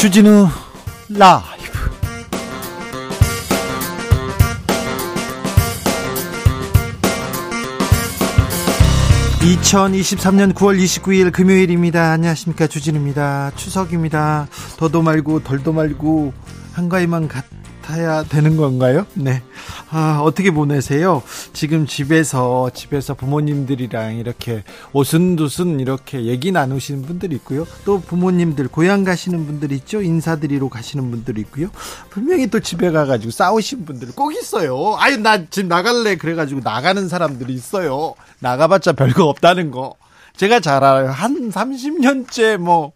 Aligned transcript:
주진우 0.00 0.48
라이브 1.10 1.78
2023년 9.40 10.54
9월 10.54 10.82
29일 10.82 11.30
금요일입니다. 11.30 12.12
안녕하십니까. 12.12 12.66
주진우입니다. 12.66 13.52
추석입니다. 13.56 14.48
더도 14.78 15.02
말고 15.02 15.44
덜도 15.44 15.74
말고 15.74 16.32
한가위만 16.72 17.28
같아야 17.28 18.22
되는 18.22 18.56
건가요? 18.56 19.04
네. 19.12 19.42
아, 19.90 20.20
어떻게 20.22 20.50
보내세요? 20.50 21.22
지금 21.60 21.86
집에서, 21.86 22.70
집에서 22.72 23.12
부모님들이랑 23.12 24.16
이렇게 24.16 24.64
오순도순 24.94 25.78
이렇게 25.78 26.24
얘기 26.24 26.52
나누시는 26.52 27.02
분들이 27.02 27.36
있고요. 27.36 27.66
또 27.84 28.00
부모님들, 28.00 28.68
고향 28.68 29.04
가시는 29.04 29.44
분들 29.44 29.70
있죠? 29.72 30.00
인사드리러 30.00 30.70
가시는 30.70 31.10
분들이 31.10 31.42
있고요. 31.42 31.68
분명히 32.08 32.46
또 32.46 32.60
집에 32.60 32.90
가가지고 32.90 33.30
싸우신 33.30 33.84
분들 33.84 34.12
꼭 34.14 34.32
있어요. 34.32 34.96
아유, 34.96 35.18
나집 35.18 35.66
나갈래. 35.66 36.16
그래가지고 36.16 36.62
나가는 36.64 37.06
사람들이 37.06 37.52
있어요. 37.52 38.14
나가봤자 38.38 38.92
별거 38.92 39.24
없다는 39.26 39.70
거. 39.70 39.96
제가 40.36 40.60
잘 40.60 40.82
알아요. 40.82 41.10
한 41.10 41.50
30년째 41.50 42.56
뭐, 42.56 42.92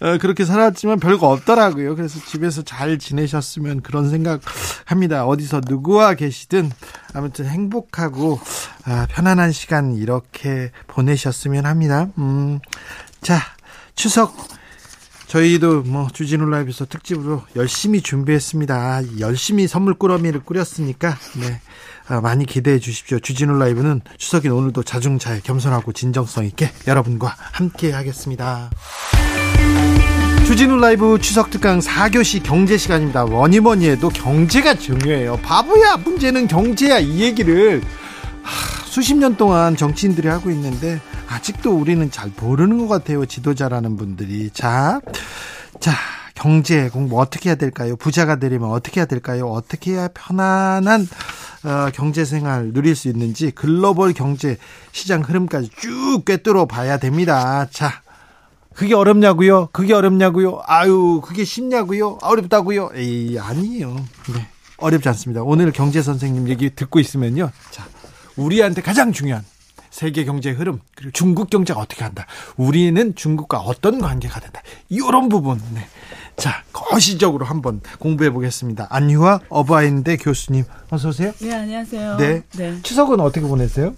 어, 0.00 0.18
그렇게 0.18 0.44
살았지만 0.44 1.00
별거 1.00 1.28
없더라고요. 1.28 1.96
그래서 1.96 2.18
집에서 2.24 2.62
잘 2.62 2.98
지내셨으면 2.98 3.82
그런 3.82 4.08
생각 4.08 4.40
합니다. 4.86 5.26
어디서 5.26 5.62
누구와 5.68 6.14
계시든 6.14 6.70
아무튼 7.14 7.46
행복하고, 7.46 8.40
아, 8.84 9.06
편안한 9.10 9.52
시간 9.52 9.94
이렇게 9.94 10.70
보내셨으면 10.86 11.66
합니다. 11.66 12.08
음, 12.18 12.58
자, 13.20 13.38
추석. 13.94 14.34
저희도 15.32 15.84
뭐 15.84 16.08
주진우 16.12 16.44
라이브에서 16.44 16.84
특집으로 16.84 17.42
열심히 17.56 18.02
준비했습니다. 18.02 19.18
열심히 19.20 19.66
선물 19.66 19.94
꾸러미를 19.94 20.40
꾸렸으니까 20.44 21.16
네 21.40 21.46
아, 21.46 21.58
많이 22.22 22.46
기대해 22.46 22.78
주십시오. 22.78 23.18
주진우 23.18 23.58
라이브는 23.58 24.00
추석인 24.18 24.52
오늘도 24.52 24.82
자중자애 24.82 25.40
겸손하고 25.44 25.92
진정성 25.92 26.44
있게 26.46 26.70
여러분과 26.86 27.34
함께 27.36 27.92
하겠습니다. 27.92 28.70
주진우 30.46 30.76
라이브 30.76 31.18
추석 31.20 31.50
특강 31.50 31.78
4교시 31.78 32.42
경제 32.42 32.76
시간입니다. 32.76 33.24
뭐니 33.24 33.60
뭐니 33.60 33.88
해도 33.88 34.08
경제가 34.08 34.74
중요해요. 34.74 35.38
바보야 35.38 35.96
문제는 35.96 36.48
경제야 36.48 36.98
이 36.98 37.20
얘기를 37.20 37.80
하, 38.42 38.84
수십 38.84 39.14
년 39.14 39.36
동안 39.36 39.76
정치인들이 39.76 40.28
하고 40.28 40.50
있는데 40.50 41.00
아직도 41.28 41.74
우리는 41.74 42.10
잘 42.10 42.30
모르는 42.38 42.78
것 42.78 42.88
같아요. 42.88 43.24
지도자라는 43.24 43.96
분들이. 43.96 44.50
자, 44.50 45.00
자, 45.80 45.92
경제 46.34 46.88
공부 46.88 47.20
어떻게 47.20 47.50
해야 47.50 47.56
될까요? 47.56 47.96
부자가 47.96 48.36
되려면 48.36 48.70
어떻게 48.70 49.00
해야 49.00 49.06
될까요? 49.06 49.46
어떻게 49.46 49.92
해야 49.92 50.08
편안한 50.08 51.06
어, 51.64 51.90
경제 51.92 52.24
생활 52.24 52.72
누릴 52.72 52.96
수 52.96 53.08
있는지 53.08 53.50
글로벌 53.50 54.12
경제 54.12 54.56
시장 54.92 55.22
흐름까지 55.22 55.70
쭉 55.76 56.22
꿰뚫어 56.24 56.66
봐야 56.66 56.98
됩니다. 56.98 57.66
자, 57.70 58.02
그게 58.74 58.94
어렵냐고요? 58.94 59.68
그게 59.72 59.92
어렵냐고요? 59.92 60.62
아유, 60.66 61.20
그게 61.24 61.44
쉽냐고요? 61.44 62.18
어렵다고요? 62.22 62.90
에이, 62.94 63.38
아니에요. 63.38 63.94
네. 64.34 64.48
어렵지 64.78 65.08
않습니다. 65.10 65.42
오늘 65.42 65.70
경제 65.70 66.02
선생님 66.02 66.48
얘기 66.48 66.70
듣고 66.70 66.98
있으면요. 66.98 67.50
자, 67.70 67.86
우리한테 68.36 68.82
가장 68.82 69.12
중요한 69.12 69.44
세계 69.92 70.24
경제 70.24 70.50
흐름 70.50 70.80
그리고 70.96 71.12
중국 71.12 71.50
경제가 71.50 71.78
어떻게 71.78 72.02
한다. 72.02 72.26
우리는 72.56 73.14
중국과 73.14 73.58
어떤 73.60 74.00
관계가 74.00 74.40
된다. 74.40 74.62
이런 74.88 75.28
부분. 75.28 75.60
네. 75.74 75.86
자, 76.36 76.64
거시적으로 76.72 77.44
한번 77.44 77.82
공부해 77.98 78.30
보겠습니다. 78.30 78.86
안유화 78.90 79.40
어바인대 79.50 80.16
교수님 80.16 80.64
어서 80.90 81.10
오세요. 81.10 81.32
네, 81.40 81.52
안녕하세요. 81.54 82.16
네. 82.16 82.42
네. 82.56 82.78
추석은 82.82 83.20
어떻게 83.20 83.46
보내세요? 83.46 83.94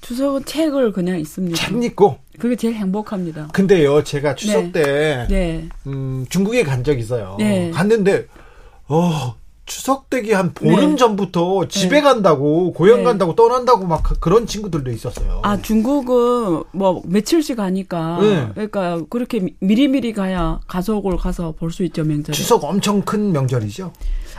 추석은 0.00 0.46
책을 0.46 0.92
그냥 0.92 1.20
있습니다. 1.20 1.56
책 1.58 1.82
읽고. 1.84 2.18
그게 2.38 2.56
제일 2.56 2.74
행복합니다. 2.76 3.48
근데요, 3.52 4.02
제가 4.04 4.34
추석 4.34 4.64
네. 4.66 4.72
때 4.72 5.26
네. 5.28 5.68
음, 5.86 6.24
중국에 6.30 6.62
간 6.62 6.82
적 6.84 6.98
있어요. 6.98 7.36
네. 7.38 7.70
갔는데 7.72 8.26
어 8.86 9.34
추석 9.72 10.08
되기 10.10 10.32
한 10.32 10.54
보름 10.54 10.90
네. 10.92 10.96
전부터 10.96 11.68
집에 11.68 11.96
네. 11.96 12.00
간다고 12.00 12.72
고향 12.72 12.98
네. 12.98 13.04
간다고 13.04 13.34
떠난다고 13.36 13.86
막 13.86 14.02
그- 14.02 14.18
그런 14.18 14.46
친구들도 14.46 14.90
있었어요. 14.90 15.40
아, 15.44 15.60
중국은 15.60 16.64
뭐 16.72 17.02
며칠씩 17.04 17.58
가니까 17.58 18.18
네. 18.20 18.48
그러니까 18.54 19.02
그렇게 19.10 19.40
미- 19.40 19.54
미리미리 19.60 20.14
가야 20.14 20.58
가족을 20.66 21.16
가서 21.18 21.52
볼 21.52 21.70
수 21.70 21.84
있죠, 21.84 22.02
명절에. 22.02 22.34
추석 22.34 22.64
엄청 22.64 23.02
큰 23.02 23.30
명절이죠. 23.32 23.92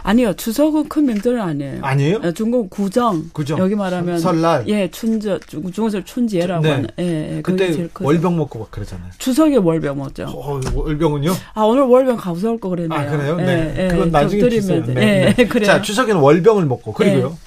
아니요. 0.09 0.34
추석은 0.34 0.90
큰 0.90 1.06
명절은 1.06 1.40
아니에요. 1.40 1.80
아니에요? 1.84 2.18
어, 2.24 2.31
중국 2.31 2.68
구정. 2.72 3.30
구정. 3.31 3.59
여기 3.59 3.75
말하면 3.75 4.18
설- 4.18 4.34
설날. 4.34 4.68
예, 4.68 4.90
춘저 4.90 5.38
중- 5.42 5.72
중국에서 5.72 6.03
춘지라고 6.03 6.64
네. 6.64 6.72
하는. 6.72 6.88
예, 6.97 7.38
예. 7.38 7.42
그때. 7.44 7.88
월병 8.00 8.36
먹고 8.38 8.58
막 8.58 8.72
그러잖아요. 8.72 9.12
추석에 9.20 9.58
월병 9.58 10.00
먹죠. 10.00 10.24
어, 10.24 10.59
월병은요? 10.74 11.31
아, 11.53 11.62
오늘 11.62 11.84
월병 11.84 12.18
가볼 12.18 12.59
거 12.59 12.70
그랬네요. 12.70 13.00
아 13.00 13.06
그래요? 13.06 13.38
예, 13.40 13.44
네. 13.46 13.75
예, 13.78 13.88
그건 13.90 14.09
나중에. 14.09 14.50
돼. 14.50 14.59
네, 14.94 15.25
예, 15.28 15.34
네. 15.36 15.46
그래요. 15.47 15.68
자 15.68 15.81
추석에는 15.84 16.20
월병을 16.20 16.66
먹고 16.66 16.91
그리고요. 16.94 17.38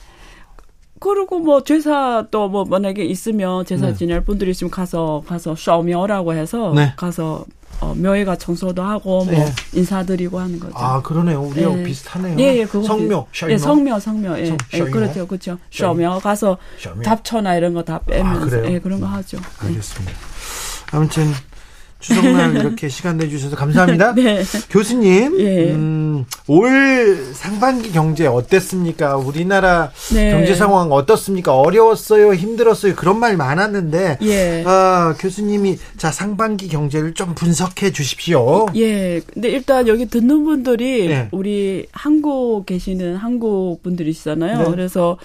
그리고 1.02 1.38
뭐 1.40 1.62
제사 1.64 2.24
또 2.30 2.48
뭐 2.48 2.64
만약에 2.64 3.04
있으면 3.04 3.64
제사 3.64 3.86
네. 3.88 3.94
지낼 3.94 4.24
분들이 4.24 4.50
있으면 4.50 4.70
가서 4.70 5.22
가서 5.26 5.54
샤오묘라고 5.56 6.34
해서 6.34 6.72
네. 6.74 6.92
가서 6.96 7.44
어, 7.80 7.94
묘회가 7.96 8.36
청소도 8.36 8.82
하고 8.82 9.24
뭐 9.24 9.32
네. 9.34 9.46
인사드리고 9.72 10.38
하는 10.38 10.60
거죠. 10.60 10.72
아 10.76 11.02
그러네요. 11.02 11.40
우리하고 11.42 11.78
예. 11.80 11.82
비슷하네요. 11.82 12.36
예, 12.38 12.58
예, 12.58 12.64
그거 12.64 12.84
성묘, 12.86 13.26
비- 13.32 13.38
샤이모. 13.40 13.52
예, 13.54 13.58
성묘, 13.58 13.98
성묘, 14.00 14.38
예, 14.38 14.46
성- 14.46 14.58
예. 14.74 14.78
그렇죠, 14.84 15.26
그렇죠. 15.26 15.58
샤오묘 15.70 16.20
가서 16.20 16.58
샤오묘. 16.78 17.02
잡초나 17.02 17.56
이런 17.56 17.74
거 17.74 17.82
다 17.82 17.98
빼면서, 18.06 18.46
그래요? 18.50 18.72
예, 18.74 18.78
그런 18.78 19.00
거 19.00 19.06
하죠. 19.06 19.38
예. 19.64 19.66
알겠습니다. 19.68 20.12
아무튼 20.92 21.24
추석날 22.02 22.56
이렇게 22.60 22.88
시간 22.88 23.16
내주셔서 23.16 23.56
감사합니다. 23.56 24.14
네. 24.14 24.42
교수님, 24.68 25.40
예. 25.40 25.70
음, 25.70 26.26
올 26.48 27.32
상반기 27.32 27.92
경제 27.92 28.26
어땠습니까? 28.26 29.16
우리나라 29.16 29.90
네. 30.12 30.32
경제 30.32 30.54
상황 30.54 30.92
어떻습니까? 30.92 31.56
어려웠어요, 31.56 32.34
힘들었어요. 32.34 32.94
그런 32.94 33.18
말 33.18 33.36
많았는데, 33.36 34.18
예. 34.22 34.64
아, 34.66 35.14
교수님이 35.18 35.78
자 35.96 36.10
상반기 36.10 36.68
경제를 36.68 37.14
좀 37.14 37.34
분석해 37.34 37.92
주십시오. 37.92 38.66
예. 38.74 39.20
근데 39.32 39.48
일단 39.48 39.88
여기 39.88 40.06
듣는 40.06 40.44
분들이 40.44 41.08
예. 41.08 41.28
우리 41.30 41.86
한국 41.92 42.66
계시는 42.66 43.16
한국 43.16 43.82
분들이시잖아요. 43.82 44.58
네. 44.58 44.70
그래서 44.70 45.16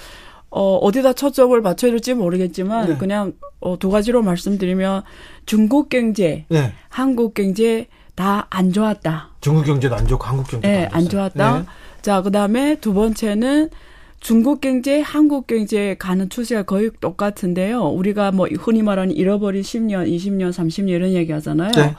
어, 0.50 0.78
어디다 0.78 1.14
초점을 1.14 1.60
맞춰야 1.62 1.92
될지 1.92 2.14
모르겠지만 2.14 2.88
네. 2.88 2.98
그냥 2.98 3.34
어, 3.60 3.78
두 3.78 3.90
가지로 3.90 4.22
말씀드리면 4.22 5.04
중국 5.48 5.90
경제, 5.90 6.46
네, 6.50 6.74
한국 6.90 7.34
경제 7.34 7.88
다 8.14 8.46
안 8.50 8.72
좋았다. 8.72 9.30
중국 9.42 9.66
경제도 9.66 9.96
안 9.96 10.08
좋고 10.08 10.24
한국 10.24 10.48
경제도 10.48 10.72
예, 10.72 10.86
안, 10.86 11.04
안. 11.04 11.10
좋았다. 11.10 11.60
네. 11.60 11.66
자, 12.02 12.22
그다음에 12.22 12.76
두 12.80 12.94
번째는 12.94 13.70
중국 14.20 14.62
경제, 14.62 15.00
한국 15.02 15.46
경제 15.48 15.96
가는 16.00 16.28
추세가 16.30 16.64
거의 16.64 16.90
똑같은데요. 17.00 17.84
우리가 17.90 18.32
뭐 18.32 18.48
흔히 18.60 18.82
말하는 18.82 19.16
잃어버린 19.16 19.62
10년, 19.62 20.08
20년, 20.08 20.50
30년 20.52 20.90
이런 20.90 21.12
얘기 21.12 21.32
하잖아요. 21.32 21.72
네. 21.72 21.96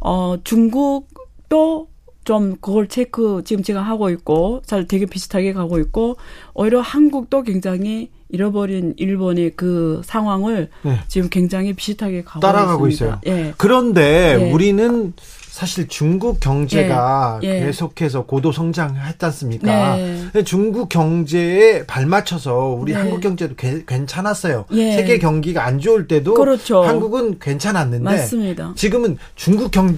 어, 0.00 0.36
중국도 0.44 1.88
좀 2.26 2.56
그걸 2.60 2.88
체크 2.88 3.40
지금 3.46 3.62
제가 3.62 3.80
하고 3.80 4.10
있고 4.10 4.60
잘 4.66 4.86
되게 4.86 5.06
비슷하게 5.06 5.52
가고 5.54 5.78
있고 5.78 6.16
오히려 6.54 6.80
한국도 6.80 7.44
굉장히 7.44 8.10
잃어버린 8.28 8.94
일본의 8.96 9.52
그 9.54 10.02
상황을 10.04 10.68
네. 10.82 10.98
지금 11.06 11.28
굉장히 11.30 11.72
비슷하게 11.72 12.24
가고 12.24 12.40
따라가고 12.40 12.88
있습니다. 12.88 13.20
있어요. 13.24 13.36
예. 13.38 13.54
그런데 13.56 14.36
예. 14.40 14.50
우리는 14.52 15.12
사실 15.48 15.86
중국 15.88 16.40
경제가 16.40 17.40
예, 17.44 17.48
예. 17.48 17.60
계속해서 17.66 18.26
고도 18.26 18.50
성장했지 18.52 19.24
않습니까? 19.24 19.96
네. 19.96 20.42
중국 20.44 20.88
경제에 20.90 21.86
발맞춰서 21.86 22.76
우리 22.78 22.92
네. 22.92 22.98
한국 22.98 23.20
경제도 23.20 23.54
개- 23.54 23.84
괜찮았어요. 23.86 24.66
예. 24.72 24.92
세계 24.96 25.18
경기가 25.18 25.64
안 25.64 25.78
좋을 25.78 26.08
때도 26.08 26.34
그렇죠. 26.34 26.82
한국은 26.82 27.38
괜찮았는데 27.38 28.04
맞습니다. 28.04 28.72
지금은 28.74 29.16
중국 29.36 29.70
경제 29.70 29.96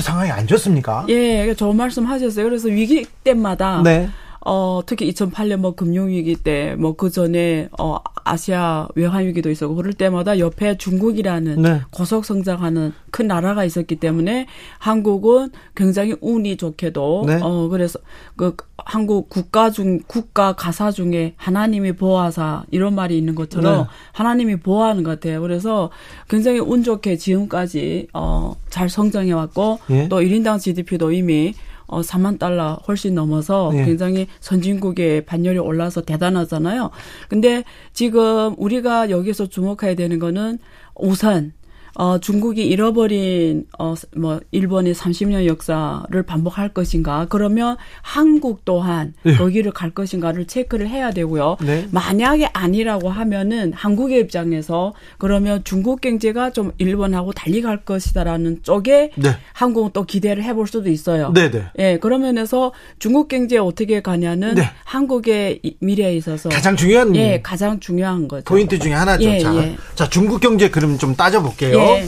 상황이 0.00 0.30
안 0.30 0.46
좋습니까? 0.46 1.06
예, 1.08 1.54
좋은 1.54 1.76
말씀 1.76 2.04
하셨어요. 2.06 2.44
그래서 2.44 2.68
위기 2.68 3.06
때마다 3.24 3.82
네. 3.82 4.08
어, 4.48 4.80
특히 4.86 5.10
2008년 5.12 5.56
뭐 5.56 5.74
금융위기 5.74 6.36
때, 6.36 6.76
뭐 6.78 6.94
그 6.96 7.10
전에, 7.10 7.68
어, 7.78 7.98
아시아 8.26 8.88
외환 8.96 9.24
위기도 9.26 9.50
있었고 9.50 9.76
그럴 9.76 9.92
때마다 9.92 10.38
옆에 10.38 10.76
중국이라는 10.76 11.62
네. 11.62 11.80
고속 11.90 12.24
성장하는 12.24 12.92
큰 13.10 13.28
나라가 13.28 13.64
있었기 13.64 13.96
때문에 13.96 14.46
한국은 14.78 15.50
굉장히 15.76 16.16
운이 16.20 16.56
좋게도 16.56 17.24
네. 17.26 17.38
어 17.40 17.68
그래서 17.68 18.00
그 18.34 18.56
한국 18.78 19.28
국가 19.28 19.70
중 19.70 20.00
국가 20.08 20.54
가사 20.54 20.90
중에 20.90 21.34
하나님이 21.36 21.92
보호하사 21.92 22.64
이런 22.72 22.96
말이 22.96 23.16
있는 23.16 23.36
것처럼 23.36 23.82
네. 23.82 23.84
하나님이 24.12 24.56
보호하는 24.56 25.04
것 25.04 25.10
같아요. 25.10 25.40
그래서 25.40 25.90
굉장히 26.28 26.58
운 26.58 26.82
좋게 26.82 27.16
지금까지 27.16 28.08
어 28.12 28.56
잘 28.76 28.90
성장해 28.90 29.32
왔고 29.32 29.78
예. 29.88 30.06
또 30.08 30.20
1인당 30.20 30.60
GDP도 30.60 31.10
이미 31.12 31.54
어 31.86 32.00
4만 32.00 32.38
달러 32.38 32.78
훨씬 32.88 33.14
넘어서 33.14 33.70
예. 33.74 33.84
굉장히 33.84 34.26
선진국의 34.40 35.24
반열이 35.24 35.58
올라서 35.58 36.02
대단하잖아요. 36.02 36.90
근데 37.28 37.64
지금 37.92 38.54
우리가 38.58 39.10
여기서 39.10 39.46
주목해야 39.46 39.94
되는 39.94 40.18
거는 40.18 40.58
우선 40.94 41.52
어, 41.98 42.18
중국이 42.18 42.66
잃어버린, 42.66 43.64
어, 43.78 43.94
뭐, 44.16 44.38
일본의 44.50 44.94
30년 44.94 45.46
역사를 45.46 46.22
반복할 46.24 46.68
것인가. 46.68 47.26
그러면 47.30 47.76
한국 48.02 48.64
또한 48.66 49.14
네. 49.22 49.34
거기를 49.36 49.72
갈 49.72 49.90
것인가를 49.90 50.46
체크를 50.46 50.88
해야 50.88 51.10
되고요. 51.10 51.56
네. 51.62 51.88
만약에 51.90 52.50
아니라고 52.52 53.08
하면은 53.08 53.72
한국의 53.72 54.20
입장에서 54.20 54.92
그러면 55.16 55.62
중국 55.64 56.02
경제가 56.02 56.50
좀 56.50 56.72
일본하고 56.76 57.32
달리 57.32 57.62
갈 57.62 57.78
것이다라는 57.84 58.62
쪽에 58.62 59.12
네. 59.16 59.30
한국은 59.54 59.90
또 59.94 60.04
기대를 60.04 60.42
해볼 60.44 60.66
수도 60.66 60.90
있어요. 60.90 61.32
네, 61.32 61.50
네. 61.50 61.64
예, 61.78 61.98
그런 61.98 62.20
면에서 62.20 62.72
중국 62.98 63.28
경제 63.28 63.56
어떻게 63.56 64.02
가냐는 64.02 64.54
네. 64.54 64.68
한국의 64.84 65.60
이- 65.62 65.76
미래에 65.80 66.14
있어서 66.16 66.50
가장 66.50 66.76
중요한 66.76 67.16
예, 67.16 67.40
가장 67.42 67.80
중요한 67.80 68.28
거죠. 68.28 68.44
포인트 68.44 68.78
중에 68.78 68.92
하나죠. 68.92 69.24
예, 69.24 69.38
자, 69.38 69.54
예. 69.56 69.76
자, 69.94 70.06
중국 70.10 70.40
경제 70.40 70.68
그럼 70.68 70.98
좀 70.98 71.14
따져볼게요. 71.14 71.85
예. 71.88 72.06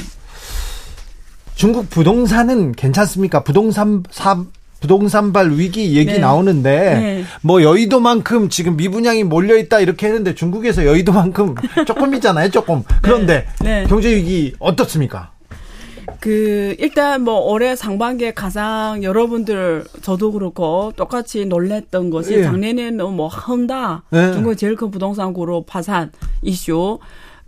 중국 1.55 1.91
부동산은 1.91 2.73
괜찮습니까? 2.73 3.43
부동산 3.43 4.03
사 4.11 4.45
부동산발 4.81 5.59
위기 5.59 5.97
얘기 5.97 6.13
네. 6.13 6.19
나오는데 6.19 6.95
네. 6.95 7.25
뭐 7.43 7.63
여의도만큼 7.63 8.49
지금 8.49 8.77
미분양이 8.77 9.25
몰려 9.25 9.57
있다 9.57 9.81
이렇게 9.81 10.07
했는데 10.07 10.35
중국에서 10.35 10.85
여의도만큼 10.87 11.57
조금이잖아요, 11.87 12.51
조금. 12.51 12.83
그런데 13.03 13.47
네. 13.61 13.85
경제 13.89 14.15
위기 14.15 14.55
어떻습니까? 14.61 15.33
그 16.21 16.75
일단 16.79 17.23
뭐 17.23 17.41
올해 17.41 17.77
상반기에 17.77 18.33
가장 18.33 19.03
여러분들 19.03 19.85
저도 20.03 20.33
그렇고 20.33 20.93
똑같이 20.97 21.45
놀랬던 21.45 22.11
것이 22.11 22.35
예. 22.35 22.43
작년에는 22.45 23.13
뭐 23.13 23.29
헝다 23.29 24.05
네. 24.11 24.33
중국 24.33 24.57
제일 24.57 24.75
큰 24.75 24.91
부동산 24.91 25.33
그룹 25.33 25.67
파산 25.67 26.11
이슈 26.43 26.99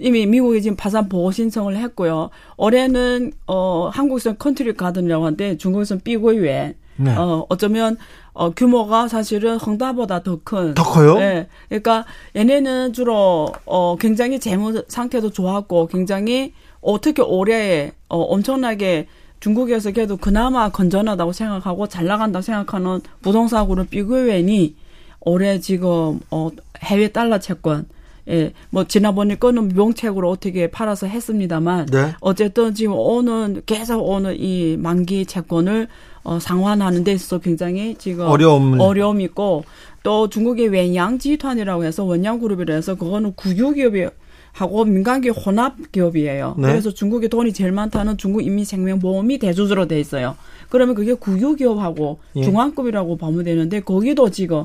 이미 0.01 0.27
미국이 0.27 0.63
지금 0.63 0.77
파산 0.77 1.09
보호 1.09 1.31
신청을 1.31 1.77
했고요. 1.77 2.31
올해는 2.57 3.33
어 3.47 3.91
한국에서는 3.93 4.39
Country 4.39 4.75
Garden이라고 4.75 5.27
하는데 5.27 5.59
중국에서는 5.59 6.01
삐고유엔 6.03 6.75
네. 6.97 7.17
어 7.17 7.47
어쩌면 7.49 7.99
어 8.33 8.51
규모가 8.51 9.09
사실은 9.09 9.57
헝다보다 9.59 10.23
더 10.23 10.39
큰. 10.43 10.75
더 10.75 10.83
커요? 10.83 11.19
네. 11.19 11.49
그러니까 11.69 12.07
얘네는 12.35 12.95
주로 12.95 13.53
어 13.67 13.97
굉장히 14.01 14.41
재무 14.41 14.83
상태도 14.89 15.31
좋았고 15.31 15.89
굉장히 15.89 16.55
어, 16.81 16.99
특히 16.99 17.23
올해 17.23 17.93
어 18.09 18.19
엄청나게 18.21 19.07
중국에서 19.41 19.93
그래도 19.93 20.17
그나마 20.17 20.71
건전하다고 20.71 21.33
생각하고 21.33 21.87
잘 21.89 22.07
나간다고 22.07 22.43
생각하는 22.43 23.01
부동산으로 23.21 23.85
삐그웬이 23.85 24.77
올해 25.21 25.61
지금 25.61 26.21
어 26.31 26.51
해외 26.83 27.09
달러 27.09 27.39
채권 27.39 27.87
예, 28.29 28.53
뭐 28.71 28.85
지난번에 28.85 29.37
거는 29.37 29.69
명책으로 29.69 30.29
어떻게 30.31 30.71
팔아서 30.71 31.07
했습니다만 31.07 31.87
네. 31.87 32.15
어쨌든 32.21 32.75
지금 32.75 32.95
오는 32.95 33.63
계속 33.67 34.01
오는 34.01 34.37
이 34.39 34.77
만기 34.79 35.27
채권을 35.27 35.89
어, 36.23 36.39
상환하는 36.39 37.03
데 37.05 37.13
있어서 37.13 37.39
굉장히 37.39 37.95
지금 37.97 38.27
어려움을. 38.27 38.81
어려움이 38.81 39.25
있고 39.25 39.65
또 40.03 40.29
중국의 40.29 40.69
wen양지团이라고 40.69 41.85
해서 41.85 42.05
원양 42.05 42.41
그룹이라 42.41 42.75
해서 42.75 42.95
그거는 42.95 43.33
국유 43.35 43.73
기업이 43.73 44.07
하고 44.53 44.85
민간기업 44.85 45.37
혼합 45.47 45.77
기업이에요. 45.93 46.57
네. 46.59 46.69
그래서 46.69 46.91
중국에 46.91 47.29
돈이 47.29 47.53
제일 47.53 47.73
많다는 47.73 48.17
중국 48.17 48.43
인민생명보험이 48.43 49.39
대주주로 49.39 49.87
돼 49.87 50.01
있어요. 50.01 50.37
그러면 50.69 50.95
그게 50.95 51.15
국유 51.15 51.55
기업하고 51.55 52.19
예. 52.37 52.43
중앙급이라고 52.43 53.17
보면 53.17 53.45
되는데 53.45 53.81
거기도 53.81 54.31
지금 54.31 54.65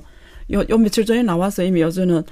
요, 0.51 0.63
요 0.69 0.77
며칠 0.77 1.05
전에 1.05 1.23
나왔어요. 1.23 1.67
이미 1.67 1.81
여전은 1.81 2.23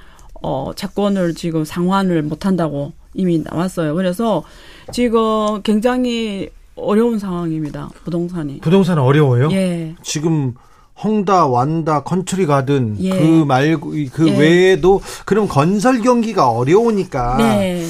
어 0.44 0.72
채권을 0.76 1.34
지금 1.34 1.66
상환을 1.66 2.22
못 2.22 2.46
한다고 2.46 2.92
이미 3.14 3.40
나왔어요. 3.44 3.96
그래서 3.96 4.44
지금 4.92 5.62
굉장히 5.64 6.50
어려운 6.76 7.18
상황입니다. 7.18 7.90
부동산이. 8.04 8.60
부동산 8.60 9.00
어려워요? 9.00 9.50
예. 9.52 9.96
지금 10.04 10.54
헝다, 11.02 11.48
완다, 11.48 12.04
Country 12.04 12.46
Garden 12.46 12.98
예. 13.00 13.10
그 13.10 13.46
말고 13.46 13.94
그 14.12 14.28
예. 14.28 14.38
외에도 14.38 15.02
그럼 15.26 15.48
건설 15.48 16.02
경기가 16.02 16.50
어려우니까 16.50 17.38
네. 17.38 17.86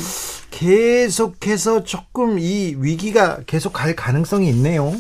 계속해서 0.52 1.84
조금 1.84 2.38
이 2.40 2.76
위기가 2.78 3.40
계속 3.46 3.74
갈 3.74 3.96
가능성이 3.96 4.50
있네요. 4.50 4.94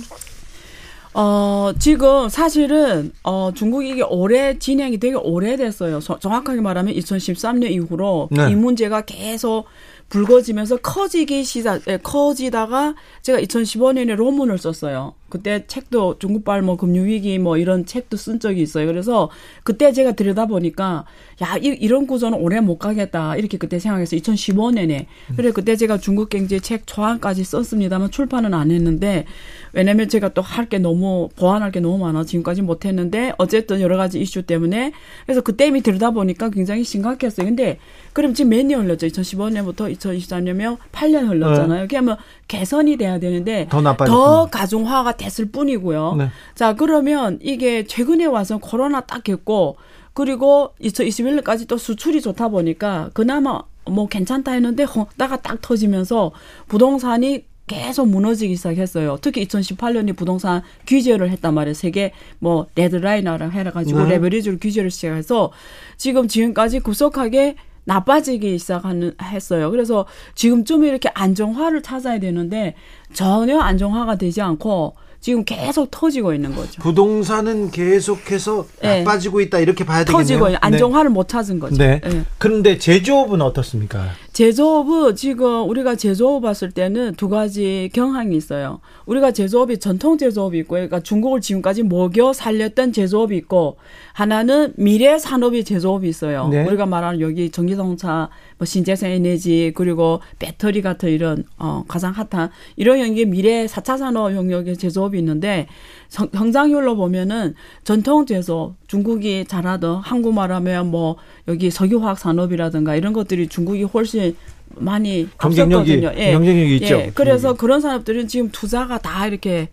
어, 1.15 1.71
지금 1.77 2.27
사실은, 2.29 3.11
어, 3.23 3.51
중국이 3.53 3.89
이게 3.89 4.01
올해 4.01 4.57
진행이 4.57 4.97
되게 4.99 5.15
오래됐어요. 5.15 5.99
저- 5.99 6.17
정확하게 6.17 6.61
말하면 6.61 6.93
2013년 6.95 7.69
이후로 7.71 8.29
네. 8.31 8.49
이 8.51 8.55
문제가 8.55 9.01
계속 9.01 9.65
불거지면서 10.09 10.77
커지기 10.77 11.43
시작, 11.43 11.81
예, 11.87 11.97
커지다가 11.97 12.95
제가 13.21 13.39
2015년에 13.39 14.15
논문을 14.15 14.57
썼어요. 14.57 15.15
그때 15.29 15.65
책도 15.65 16.19
중국발 16.19 16.61
뭐 16.61 16.77
금융위기 16.77 17.39
뭐 17.39 17.57
이런 17.57 17.87
책도 17.87 18.17
쓴 18.17 18.39
적이 18.39 18.61
있어요. 18.61 18.85
그래서 18.85 19.31
그때 19.63 19.91
제가 19.91 20.11
들여다보니까 20.11 21.05
야, 21.41 21.57
이, 21.57 21.75
이런 21.81 22.05
구조는 22.05 22.37
오래 22.39 22.59
못 22.59 22.77
가겠다. 22.77 23.35
이렇게 23.37 23.57
그때 23.57 23.79
생각해서 23.79 24.15
2015년에. 24.15 25.07
그래, 25.35 25.51
그때 25.51 25.75
제가 25.75 25.97
중국 25.97 26.29
경제 26.29 26.59
책 26.59 26.85
초안까지 26.85 27.43
썼습니다만 27.43 28.11
출판은 28.11 28.53
안 28.53 28.69
했는데 28.69 29.25
왜냐면 29.73 30.07
제가 30.07 30.29
또 30.35 30.41
할 30.43 30.63
게 30.69 30.77
너무 30.77 31.29
보완할 31.35 31.71
게 31.71 31.79
너무 31.79 31.97
많아 31.97 32.23
지금까지 32.25 32.61
못 32.61 32.85
했는데 32.85 33.33
어쨌든 33.37 33.81
여러 33.81 33.97
가지 33.97 34.19
이슈 34.21 34.43
때문에 34.43 34.91
그래서 35.25 35.41
그때 35.41 35.65
이미 35.67 35.81
들여다보니까 35.81 36.51
굉장히 36.51 36.83
심각했어요. 36.83 37.47
근데 37.47 37.79
그럼 38.13 38.33
지금 38.35 38.51
몇 38.51 38.63
년 38.65 38.83
흘렀죠? 38.85 39.07
2015년부터 39.07 39.91
2024년이면 39.93 40.77
8년 40.91 41.27
흘렀잖아요. 41.29 41.87
그러면 41.87 42.17
개선이 42.47 42.97
돼야 42.97 43.19
되는데 43.19 43.67
더. 43.69 43.81
더 44.05 44.47
가중화가 44.51 45.17
됐을 45.17 45.45
뿐이고요. 45.45 46.15
네. 46.17 46.29
자, 46.55 46.73
그러면 46.73 47.39
이게 47.41 47.85
최근에 47.85 48.25
와서 48.25 48.57
코로나 48.57 49.01
딱 49.01 49.27
했고 49.27 49.77
그리고 50.13 50.73
2021년까지 50.81 51.67
또 51.67 51.77
수출이 51.77 52.21
좋다 52.21 52.49
보니까 52.49 53.09
그나마 53.13 53.61
뭐 53.85 54.07
괜찮다 54.07 54.51
했는데 54.51 54.83
헝다가 54.83 55.41
딱 55.41 55.61
터지면서 55.61 56.31
부동산이 56.67 57.45
계속 57.65 58.07
무너지기 58.09 58.55
시작했어요. 58.55 59.17
특히 59.21 59.45
2018년에 59.47 60.15
부동산 60.15 60.61
규제를 60.85 61.29
했단 61.31 61.53
말이에요. 61.53 61.73
세계 61.73 62.11
뭐 62.39 62.67
레드라인이랑 62.75 63.51
해가지고 63.51 64.03
네. 64.03 64.09
레버리지를 64.11 64.59
규제를 64.59 64.91
시작해서 64.91 65.51
지금 65.97 66.27
지금까지 66.27 66.81
급속하게 66.81 67.55
나빠지기 67.85 68.57
시작하는 68.59 69.13
했어요. 69.21 69.71
그래서 69.71 70.05
지금쯤 70.35 70.83
이렇게 70.83 71.09
안정화를 71.13 71.81
찾아야 71.81 72.19
되는데 72.19 72.75
전혀 73.13 73.59
안정화가 73.59 74.15
되지 74.15 74.41
않고 74.41 74.95
지금 75.19 75.45
계속 75.45 75.89
터지고 75.89 76.33
있는 76.33 76.53
거죠. 76.53 76.81
부동산은 76.81 77.71
계속해서 77.71 78.65
네. 78.81 79.03
나빠지고 79.03 79.39
있다 79.39 79.59
이렇게 79.59 79.85
봐야 79.85 80.03
되겠네요. 80.03 80.17
터지고 80.17 80.57
안정화를 80.59 81.11
못 81.11 81.29
찾은 81.29 81.59
거죠. 81.59 81.77
네. 81.77 82.01
네. 82.03 82.09
예. 82.17 82.25
그런데 82.37 82.77
제조업은 82.77 83.41
어떻습니까? 83.41 84.09
제조업은 84.33 85.15
지금 85.15 85.69
우리가 85.69 85.95
제조업 85.95 86.41
봤을 86.41 86.71
때는 86.71 87.13
두 87.13 87.29
가지 87.29 87.89
경향이 87.93 88.35
있어요. 88.35 88.79
우리가 89.05 89.31
제조업이 89.31 89.77
전통 89.77 90.17
제조업이 90.17 90.57
있고, 90.59 90.71
그러니까 90.71 90.99
중국을 91.01 91.39
지금까지 91.39 91.83
먹여 91.83 92.33
살렸던 92.33 92.93
제조업이 92.93 93.37
있고, 93.37 93.77
하나는 94.13 94.73
미래 94.75 95.19
산업이 95.19 95.63
제조업이 95.63 96.09
있어요. 96.09 96.47
네. 96.47 96.65
우리가 96.65 96.87
말하는 96.87 97.21
여기 97.21 97.51
전기자동차, 97.51 98.29
뭐 98.57 98.65
신재생 98.65 99.11
에너지, 99.11 99.71
그리고 99.75 100.19
배터리 100.39 100.81
같은 100.81 101.09
이런 101.09 101.43
어 101.57 101.83
가장 101.87 102.11
핫한 102.11 102.49
이런 102.75 102.99
영역의 102.99 103.25
미래 103.25 103.65
4차 103.67 103.99
산업 103.99 104.33
영역의 104.33 104.77
제조업이 104.77 105.17
있는데 105.19 105.67
성, 106.13 106.29
성장률로 106.31 106.95
보면은 106.95 107.55
전통 107.83 108.27
제조업 108.27 108.75
중국이 108.85 109.45
잘하던 109.45 110.01
한국말하면 110.01 110.91
뭐 110.91 111.15
여기 111.47 111.71
석유화학 111.71 112.19
산업이라든가 112.19 112.95
이런 112.95 113.13
것들이 113.13 113.47
중국이 113.47 113.81
훨씬 113.81 114.35
많이 114.75 115.27
경쟁력이. 115.39 116.03
예. 116.15 116.33
경쟁력이 116.33 116.75
있죠. 116.75 116.95
예. 116.97 117.11
그래서 117.15 117.55
그런 117.55 117.81
산업들은 117.81 118.27
지금 118.27 118.49
투자가 118.51 118.99
다 118.99 119.25
이렇게 119.25 119.69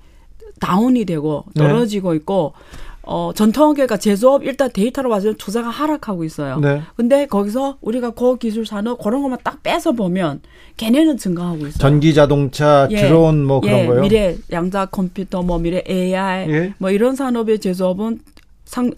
다운이 0.61 1.05
되고 1.05 1.45
네. 1.55 1.63
떨어지고 1.63 2.15
있고 2.15 2.55
어, 3.03 3.33
전통계가 3.35 3.97
제조업 3.97 4.45
일단 4.45 4.71
데이터로 4.73 5.09
봐서 5.09 5.33
투자가 5.33 5.71
하락하고 5.71 6.25
있어요. 6.25 6.59
네. 6.61 6.83
근데 6.97 7.27
거기서 7.27 7.79
우리가 7.81 8.11
고기술 8.11 8.67
산업 8.67 9.03
그런 9.03 9.23
것만 9.23 9.39
딱 9.43 9.63
빼서 9.63 9.93
보면 9.93 10.43
걔네는 10.77 11.17
증가하고 11.17 11.59
있어요. 11.67 11.79
전기 11.79 12.13
자동차, 12.15 12.87
예. 12.91 12.97
드론 13.01 13.45
뭐 13.45 13.61
그런 13.61 13.79
예, 13.81 13.87
거요. 13.87 14.01
미래 14.03 14.37
양자 14.53 14.87
컴퓨터 14.87 15.43
뭐 15.43 15.59
미래 15.59 15.83
AI 15.89 16.51
예. 16.51 16.75
뭐 16.79 16.91
이런 16.91 17.17
산업의 17.17 17.59
제조업은 17.61 18.21
상 18.65 18.93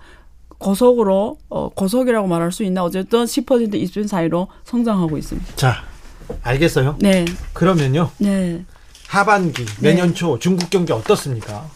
고속으로 0.58 1.38
어 1.48 1.68
고속이라고 1.70 2.28
말할 2.28 2.52
수 2.52 2.62
있나 2.64 2.84
어쨌든 2.84 3.24
10% 3.24 3.72
20% 3.72 4.06
사이로 4.06 4.48
성장하고 4.64 5.18
있습니다. 5.18 5.56
자, 5.56 5.76
알겠어요. 6.42 6.96
네. 7.00 7.24
그러면요. 7.52 8.10
네. 8.18 8.64
하반기 9.08 9.64
내년 9.80 10.14
초 10.14 10.38
중국 10.38 10.70
경제 10.70 10.92
어떻습니까? 10.92 11.66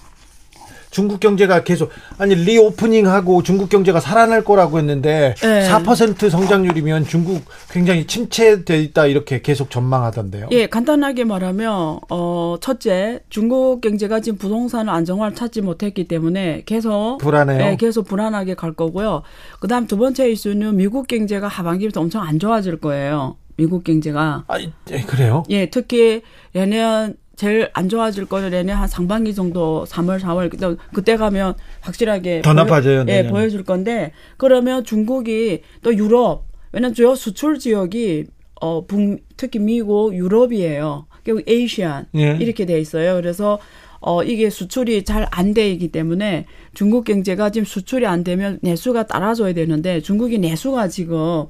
중국 0.90 1.20
경제가 1.20 1.64
계속 1.64 1.90
아니 2.18 2.34
리오프닝하고 2.34 3.42
중국 3.42 3.68
경제가 3.68 4.00
살아날 4.00 4.44
거라고 4.44 4.78
했는데 4.78 5.34
네. 5.42 5.68
4% 5.68 6.30
성장률이면 6.30 7.04
중국 7.06 7.44
굉장히 7.70 8.06
침체돼 8.06 8.80
있다 8.80 9.06
이렇게 9.06 9.42
계속 9.42 9.70
전망하던데요. 9.70 10.48
예, 10.52 10.66
간단하게 10.66 11.24
말하면 11.24 12.00
어 12.10 12.56
첫째, 12.60 13.20
중국 13.28 13.80
경제가 13.80 14.20
지금 14.20 14.38
부동산 14.38 14.88
안정화를 14.88 15.34
찾지 15.34 15.60
못했기 15.62 16.08
때문에 16.08 16.62
계속 16.66 17.18
불안해요. 17.18 17.72
예, 17.72 17.76
계속 17.76 18.06
불안하게 18.06 18.54
갈 18.54 18.72
거고요. 18.72 19.22
그다음 19.60 19.86
두 19.86 19.96
번째 19.96 20.30
이슈는 20.30 20.76
미국 20.76 21.06
경제가 21.06 21.48
하반기부터 21.48 22.00
엄청 22.00 22.22
안 22.22 22.38
좋아질 22.38 22.78
거예요. 22.78 23.36
미국 23.56 23.84
경제가 23.84 24.44
아, 24.48 24.58
예, 24.60 25.00
그래요? 25.02 25.42
예, 25.48 25.70
특히 25.70 26.22
내년 26.52 27.16
제일 27.36 27.68
안 27.74 27.88
좋아질 27.88 28.26
거는 28.26 28.50
내년 28.50 28.78
한 28.78 28.88
상반기 28.88 29.34
정도 29.34 29.84
3월, 29.88 30.18
4월 30.20 30.50
그때, 30.50 30.74
그때 30.92 31.16
가면 31.16 31.54
확실하게 31.82 32.42
더 32.42 32.54
나빠져요, 32.54 33.04
예. 33.08 33.26
보여줄 33.28 33.62
건데 33.64 34.12
그러면 34.38 34.84
중국이 34.84 35.60
또 35.82 35.94
유럽 35.94 36.46
왜냐면 36.72 36.94
주요 36.94 37.14
수출 37.14 37.58
지역이 37.58 38.24
어 38.60 38.86
북, 38.86 39.20
특히 39.36 39.58
미국, 39.58 40.14
유럽이에요. 40.14 41.06
결국 41.24 41.44
에이시안 41.46 42.06
예. 42.16 42.38
이렇게 42.40 42.64
돼 42.64 42.80
있어요. 42.80 43.14
그래서 43.16 43.58
어 44.00 44.22
이게 44.22 44.48
수출이 44.50 45.04
잘 45.04 45.26
안 45.30 45.52
되기 45.52 45.88
때문에 45.88 46.46
중국 46.72 47.04
경제가 47.04 47.50
지금 47.50 47.66
수출이 47.66 48.06
안 48.06 48.24
되면 48.24 48.58
내수가 48.62 49.06
따라줘야 49.08 49.52
되는데 49.52 50.00
중국이 50.00 50.38
내수가 50.38 50.88
지금 50.88 51.46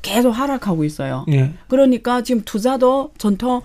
계속 0.00 0.30
하락하고 0.30 0.84
있어요. 0.84 1.24
예. 1.30 1.52
그러니까 1.68 2.22
지금 2.22 2.42
투자도 2.44 3.12
전통 3.18 3.60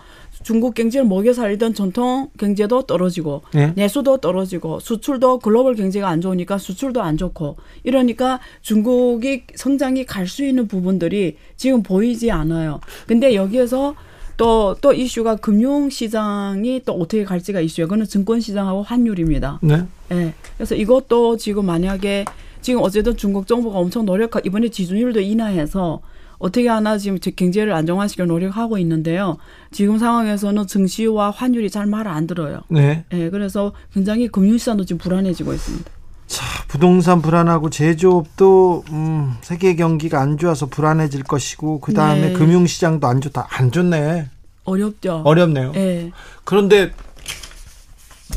중국 0.47 0.75
경제를 0.75 1.05
먹여 1.05 1.33
살리던 1.33 1.73
전통 1.73 2.29
경제도 2.37 2.81
떨어지고 2.81 3.41
예. 3.55 3.73
내수도 3.75 4.15
떨어지고 4.15 4.79
수출도 4.79 5.39
글로벌 5.39 5.75
경제가 5.75 6.07
안 6.07 6.21
좋으니까 6.21 6.57
수출도 6.57 7.01
안 7.01 7.17
좋고 7.17 7.57
이러니까 7.83 8.39
중국이 8.61 9.43
성장이 9.55 10.05
갈 10.05 10.25
수 10.25 10.45
있는 10.45 10.69
부분들이 10.69 11.35
지금 11.57 11.83
보이지 11.83 12.31
않아요. 12.31 12.79
근데 13.07 13.35
여기에서 13.35 13.95
또, 14.37 14.77
또 14.79 14.93
이슈가 14.93 15.35
금융시장이 15.35 16.83
또 16.85 16.93
어떻게 16.93 17.25
갈지가 17.25 17.59
이슈예요. 17.59 17.87
그거는 17.87 18.05
증권시장하고 18.05 18.83
환율입니다. 18.83 19.59
네. 19.61 19.83
예. 20.13 20.33
그래서 20.55 20.75
이것도 20.75 21.35
지금 21.35 21.65
만약에 21.65 22.23
지금 22.61 22.81
어쨌든 22.83 23.17
중국 23.17 23.47
정부가 23.47 23.79
엄청 23.79 24.05
노력하 24.05 24.39
이번에 24.45 24.69
지준율도 24.69 25.19
인하해서 25.19 25.99
어떻게 26.39 26.67
하나 26.67 26.97
지금 26.97 27.17
경제를 27.19 27.73
안정화시켜 27.73 28.25
노력하고 28.25 28.77
있는데요. 28.77 29.37
지금 29.71 29.97
상황에서는 29.97 30.67
증시와 30.67 31.31
환율이 31.31 31.69
잘말안 31.69 32.27
들어요. 32.27 32.61
네. 32.69 33.05
예, 33.13 33.29
그래서 33.29 33.73
굉장히 33.93 34.27
금융시장도 34.27 34.85
지금 34.85 34.99
불안해지고 34.99 35.53
있습니다. 35.53 35.91
자, 36.27 36.45
부동산 36.67 37.21
불안하고 37.21 37.69
제조업도 37.69 38.83
음, 38.91 39.35
세계 39.41 39.75
경기가 39.75 40.19
안 40.19 40.37
좋아서 40.37 40.65
불안해질 40.65 41.23
것이고 41.23 41.79
그 41.79 41.93
다음에 41.93 42.29
네. 42.29 42.33
금융시장도 42.33 43.07
안 43.07 43.21
좋다. 43.21 43.47
안 43.49 43.71
좋네. 43.71 44.29
어렵죠. 44.65 45.21
어렵네요. 45.23 45.71
예. 45.75 46.11
그런데 46.43 46.91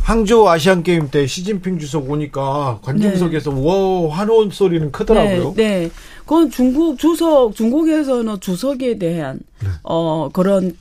항저우 0.02 0.49
아시안 0.49 0.82
게임 0.82 1.11
때 1.11 1.26
시진핑 1.26 1.78
주석 1.78 2.11
오니까 2.11 2.80
관중석에서 2.82 3.50
와 3.52 4.09
환호 4.11 4.49
소리는 4.50 4.90
크더라고요. 4.92 5.54
네, 5.56 5.80
네. 5.80 5.90
그건 6.20 6.50
중국 6.50 6.99
주석, 6.99 7.56
중국에서는 7.56 8.38
주석에 8.38 8.99
대한, 8.99 9.40
네. 9.61 9.68
어, 9.82 10.28
그런, 10.32 10.76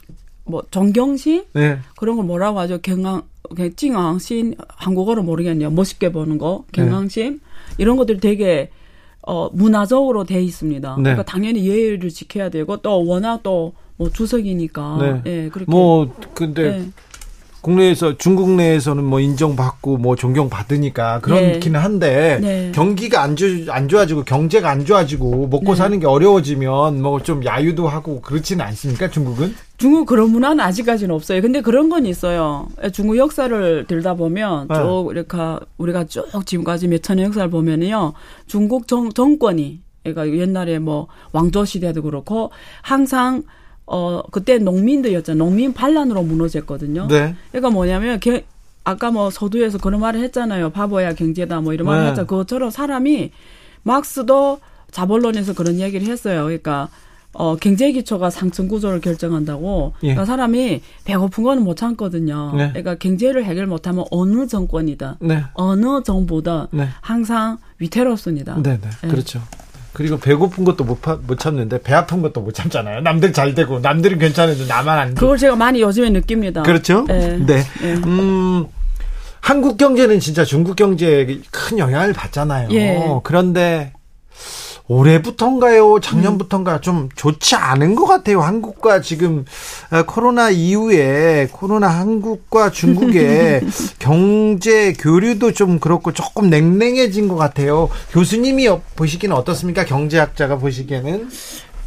뭐, 0.45 0.61
존경심? 0.69 1.43
네. 1.53 1.79
그런 1.97 2.17
걸 2.17 2.25
뭐라고 2.25 2.59
하죠? 2.59 2.77
경항, 2.81 3.23
찡앙신, 3.75 4.55
한국어로 4.67 5.23
모르겠네요. 5.23 5.71
멋있게 5.71 6.11
보는 6.11 6.37
거, 6.37 6.65
경항심? 6.71 7.39
이런 7.79 7.97
것들이 7.97 8.19
되게, 8.19 8.69
어, 9.23 9.49
문화적으로 9.51 10.23
돼 10.23 10.39
있습니다. 10.41 10.95
네. 10.97 11.01
그러니까 11.01 11.23
당연히 11.23 11.67
예의를 11.67 12.09
지켜야 12.09 12.49
되고, 12.49 12.77
또 12.77 13.03
워낙 13.03 13.41
또, 13.41 13.73
뭐, 13.97 14.11
주석이니까. 14.11 14.97
네. 15.01 15.31
예, 15.31 15.49
그렇게. 15.49 15.69
뭐 15.69 16.15
근데 16.35 16.63
예. 16.63 16.85
국내에서 17.61 18.17
중국 18.17 18.51
내에서는 18.51 19.03
뭐 19.03 19.19
인정받고 19.19 19.97
뭐 19.97 20.15
존경받으니까 20.15 21.19
그렇기는 21.19 21.79
한데 21.79 22.39
네. 22.41 22.71
경기가 22.73 23.21
안, 23.21 23.35
좋, 23.35 23.45
안 23.69 23.87
좋아지고 23.89 24.23
경제가 24.23 24.69
안 24.69 24.85
좋아지고 24.85 25.47
먹고 25.47 25.73
네. 25.73 25.75
사는 25.75 25.99
게 25.99 26.07
어려워지면 26.07 27.01
뭐 27.01 27.19
좀 27.19 27.43
야유도 27.43 27.87
하고 27.87 28.21
그렇지는 28.21 28.63
않습니까 28.65 29.09
중국은? 29.09 29.53
중국 29.77 30.05
그런 30.05 30.29
문화는 30.31 30.61
아직까지는 30.63 31.13
없어요. 31.13 31.41
근데 31.41 31.61
그런 31.61 31.89
건 31.89 32.05
있어요. 32.05 32.67
중국 32.93 33.17
역사를 33.17 33.85
들다 33.87 34.13
보면 34.13 34.67
네. 34.69 34.75
쭉 34.75 35.09
이렇게 35.11 35.37
우리가 35.77 36.05
쭉 36.05 36.25
지금까지 36.45 36.87
몇 36.87 37.01
천 37.01 37.17
년 37.17 37.27
역사를 37.27 37.49
보면은요. 37.49 38.13
중국 38.47 38.87
정, 38.87 39.11
정권이 39.11 39.81
그러니까 40.03 40.37
옛날에 40.37 40.79
뭐 40.79 41.07
왕조 41.33 41.65
시대도 41.65 42.01
그렇고 42.03 42.51
항상 42.81 43.43
어 43.91 44.21
그때 44.31 44.59
농민들이었잖아요. 44.59 45.43
농민 45.43 45.73
반란으로 45.73 46.21
무너졌거든요. 46.21 47.07
네. 47.07 47.35
그러니까 47.51 47.71
뭐냐면 47.71 48.19
게, 48.19 48.45
아까 48.83 49.09
뭐 49.09 49.31
서두에서 49.31 49.79
그런 49.79 49.99
말을 49.99 50.21
했잖아요. 50.21 50.69
바보야 50.69 51.13
경제다 51.15 51.59
뭐 51.61 51.73
이런 51.73 51.87
말을 51.87 52.01
네. 52.03 52.07
했잖아요. 52.09 52.27
그것처럼 52.27 52.69
사람이 52.69 53.31
막스도 53.81 54.59
자본론에서 54.91 55.53
그런 55.53 55.79
얘기를 55.79 56.05
했어요. 56.05 56.43
그러니까 56.43 56.89
어 57.33 57.55
경제 57.55 57.91
기초가 57.91 58.29
상층 58.29 58.67
구조를 58.67 59.01
결정한다고. 59.01 59.93
예. 60.03 60.07
그러니까 60.09 60.25
사람이 60.25 60.81
배고픈 61.05 61.43
거는 61.43 61.63
못 61.63 61.75
참거든요. 61.75 62.53
네. 62.55 62.69
그러니까 62.69 62.93
경제를 62.95 63.43
해결 63.43 63.65
못하면 63.65 64.05
어느 64.11 64.45
정권이든 64.45 65.13
네. 65.21 65.43
어느 65.55 66.03
정부든 66.03 66.67
네. 66.71 66.89
항상 67.01 67.57
위태롭습니다. 67.79 68.61
네, 68.61 68.79
네. 68.79 68.89
네. 69.01 69.07
그렇죠. 69.07 69.41
그리고 69.99 70.17
배고픈 70.17 70.63
것도 70.63 70.85
못, 70.85 71.01
파- 71.01 71.17
못 71.27 71.37
참는데 71.37 71.81
배 71.81 71.93
아픈 71.93 72.21
것도 72.21 72.39
못 72.39 72.53
참잖아요. 72.53 73.01
남들 73.01 73.33
잘 73.33 73.53
되고 73.53 73.79
남들은 73.81 74.17
괜찮은데 74.17 74.65
나만 74.65 74.97
안 74.97 75.09
돼. 75.09 75.19
그걸 75.19 75.37
제가 75.37 75.57
많이 75.57 75.81
요즘에 75.81 76.09
느낍니다. 76.09 76.63
그렇죠? 76.63 77.03
네. 77.05 77.37
네. 77.45 77.63
네. 77.81 77.93
음, 78.05 78.65
한국 79.41 79.75
경제는 79.77 80.21
진짜 80.21 80.45
중국 80.45 80.77
경제에 80.77 81.25
큰 81.51 81.79
영향을 81.79 82.13
받잖아요. 82.13 82.69
예. 82.71 82.97
그런데 83.25 83.91
올해부터인가요? 84.89 85.99
작년부터인가 86.01 86.81
좀 86.81 87.09
좋지 87.15 87.55
않은 87.55 87.93
것 87.95 88.05
같아요. 88.05 88.41
한국과 88.41 89.01
지금 89.01 89.45
어, 89.91 90.03
코로나 90.03 90.49
이후에 90.49 91.47
코로나 91.51 91.87
한국과 91.87 92.71
중국의 92.71 93.61
경제 93.99 94.93
교류도 94.93 95.53
좀 95.53 95.79
그렇고 95.79 96.11
조금 96.11 96.49
냉랭해진 96.49 97.27
것 97.27 97.35
같아요. 97.35 97.87
교수님이 98.11 98.67
어- 98.67 98.81
보시기는 98.95 99.33
어떻습니까? 99.35 99.85
경제학자가 99.85 100.57
보시기에는 100.57 101.29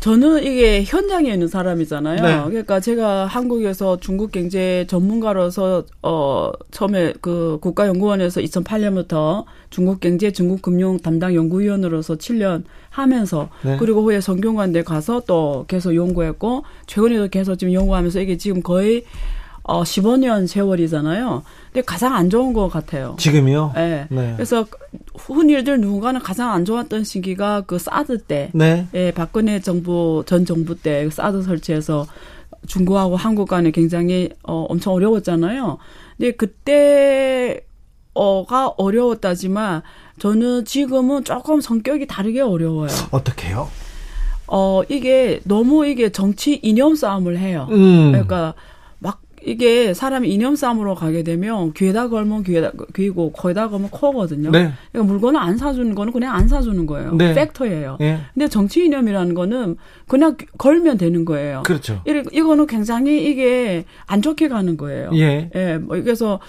저는 0.02 0.42
이게 0.42 0.82
현장에 0.82 1.32
있는 1.32 1.47
사람이잖아요. 1.47 2.23
네. 2.23 2.50
그러니까 2.50 2.80
제가 2.80 3.26
한국에서 3.26 4.00
중국 4.00 4.32
경제 4.32 4.85
전문가로서 4.88 5.85
어 6.02 6.50
처음에 6.73 7.14
그 7.21 7.59
국가연구원에서 7.61 8.40
2008년부터 8.40 9.44
중국 9.71 10.00
경제 10.00 10.32
중국 10.32 10.61
금융 10.61 10.99
담당 10.99 11.37
연구위원으로서 11.37 12.16
7년 12.16 12.64
하면서 12.90 13.49
네. 13.62 13.76
그리고 13.78 14.02
후에 14.02 14.21
성균관대 14.21 14.82
가서 14.82 15.23
또 15.25 15.66
계속 15.68 15.94
연구했고 15.94 16.64
최근에도 16.87 17.28
계속 17.28 17.54
지금 17.54 17.73
연구하면서 17.73 18.23
이게 18.23 18.37
지금 18.37 18.61
거의 18.61 19.04
어 19.64 19.83
15년 19.83 20.47
세월이잖아요. 20.47 21.42
근데 21.73 21.85
가장 21.85 22.14
안 22.14 22.31
좋은 22.31 22.52
것 22.52 22.69
같아요. 22.69 23.14
지금이요. 23.19 23.73
예. 23.76 24.07
네. 24.11 24.33
그래서 24.35 24.66
흔히들 25.14 25.81
누군가는 25.81 26.21
가장 26.21 26.50
안 26.50 26.64
좋았던 26.64 27.04
시기가 27.04 27.62
그 27.62 27.78
사드 27.78 28.23
때 28.23 28.50
네. 28.54 28.88
예, 28.95 29.12
박근혜 29.12 29.61
정부 29.61 30.25
전 30.26 30.45
정부 30.45 30.75
때 30.75 31.09
사드 31.09 31.42
설치해서 31.42 32.07
중국하고 32.66 33.16
한국 33.16 33.49
간에 33.49 33.71
굉장히 33.71 34.31
어 34.42 34.66
엄청 34.69 34.95
어려웠잖아요. 34.95 35.78
근데 36.16 36.33
그때 36.33 37.61
어가 38.14 38.69
어려웠다지만 38.76 39.83
저는 40.19 40.64
지금은 40.64 41.25
조금 41.25 41.61
성격이 41.61 42.07
다르게 42.07 42.40
어려워요. 42.40 42.90
어떻게요? 43.11 43.69
어 44.49 44.83
이게 44.88 45.40
너무 45.45 45.87
이게 45.87 46.11
정치 46.11 46.57
이념 46.62 46.95
싸움을 46.95 47.38
해요. 47.38 47.69
음. 47.71 48.11
그러니까 48.11 48.47
막 48.47 48.54
이게 49.44 49.94
사람이 49.94 50.28
이념 50.32 50.56
싸움으로 50.56 50.94
가게 50.94 51.22
되면 51.22 51.72
귀에다 51.72 52.08
걸면 52.08 52.44
귀에다 52.44 52.72
귀고 52.94 53.32
코에다 53.32 53.68
걸면 53.68 53.90
코거든요. 53.90 54.50
네. 54.50 54.72
그러니까 54.92 55.12
물건을 55.12 55.40
안 55.40 55.56
사주는 55.56 55.94
거는 55.94 56.12
그냥 56.12 56.34
안 56.34 56.49
사주는 56.49 56.87
거예요. 56.87 57.14
네. 57.14 57.34
팩터예요. 57.34 57.96
네. 58.00 58.20
근데 58.34 58.49
정치 58.49 58.84
이념이라는 58.84 59.34
거는 59.34 59.76
그냥 60.06 60.37
걸면 60.58 60.99
되는 60.99 61.25
거예요. 61.25 61.62
그렇죠. 61.64 62.02
이거는 62.06 62.66
굉장히 62.66 63.25
이게 63.25 63.84
안 64.06 64.22
좋게 64.22 64.49
가는 64.49 64.76
거예요. 64.76 65.11
예. 65.14 65.50
예. 65.54 65.78
뭐 65.78 66.00
그래서 66.00 66.40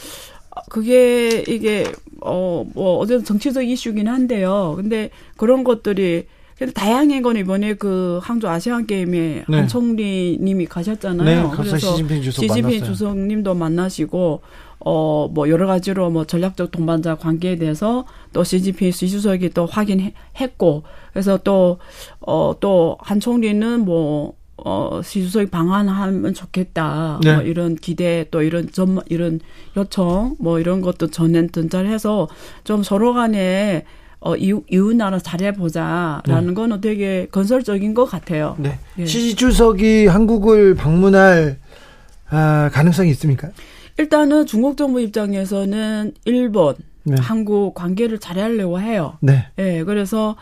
그게 0.69 1.43
이게 1.47 1.85
어뭐 2.21 2.99
어쨌든 2.99 3.25
정치적 3.25 3.67
이슈긴 3.67 4.07
한데요. 4.07 4.73
근데 4.75 5.09
그런 5.37 5.63
것들이 5.63 6.25
근데 6.57 6.71
다양한 6.73 7.21
건 7.21 7.37
이번에 7.37 7.73
그 7.75 8.19
항저 8.23 8.47
아시안 8.49 8.85
게임에 8.87 9.45
네. 9.47 9.57
한 9.57 9.67
총리님이 9.67 10.65
가셨잖아요. 10.67 11.49
네, 11.49 11.55
그래서 11.55 11.77
시진핑 11.77 12.21
주석 12.21 12.41
시진핑 12.41 12.83
주석님도 12.83 13.53
만나시고 13.55 14.41
어 14.85 15.27
뭐 15.33 15.49
여러 15.49 15.65
가지로 15.65 16.09
뭐 16.09 16.25
전략적 16.25 16.71
동반자 16.71 17.15
관계에 17.15 17.55
대해서 17.55 18.05
또 18.33 18.43
시진핑 18.43 18.91
시 18.91 19.07
주석이 19.09 19.49
또 19.51 19.65
확인했고 19.65 20.83
그래서 21.13 21.37
또 21.37 21.79
어 22.21 22.55
또 22.59 22.97
한 23.01 23.19
총리는 23.19 23.85
뭐 23.85 24.33
어, 24.57 25.01
시주석이 25.03 25.47
방한하면 25.47 26.33
좋겠다. 26.33 27.19
네. 27.23 27.33
뭐 27.35 27.43
이런 27.43 27.75
기대 27.75 28.25
또 28.31 28.41
이런 28.43 28.69
점 28.71 28.99
이런 29.07 29.39
요청 29.75 30.35
뭐 30.39 30.59
이런 30.59 30.81
것도 30.81 31.07
전엔 31.07 31.51
전달해서 31.51 32.27
좀 32.63 32.83
서로 32.83 33.13
간에 33.13 33.85
어, 34.23 34.37
이웃, 34.37 34.63
이웃 34.71 34.95
나라 34.95 35.19
잘해보자라는 35.19 36.47
네. 36.47 36.53
거는 36.53 36.79
되게 36.79 37.27
건설적인 37.29 37.93
것 37.93 38.05
같아요. 38.05 38.55
네. 38.57 38.79
예. 38.97 39.05
시 39.05 39.35
주석이 39.35 40.07
한국을 40.07 40.75
방문할 40.75 41.57
아, 42.29 42.69
가능성이 42.71 43.09
있습니까? 43.11 43.49
일단은 43.97 44.45
중국 44.45 44.77
정부 44.77 45.01
입장에서는 45.01 46.13
일본, 46.25 46.75
네. 47.03 47.15
한국 47.19 47.73
관계를 47.75 48.19
잘하려고 48.19 48.79
해요. 48.79 49.17
네. 49.19 49.45
예, 49.59 49.83
그래서 49.83 50.37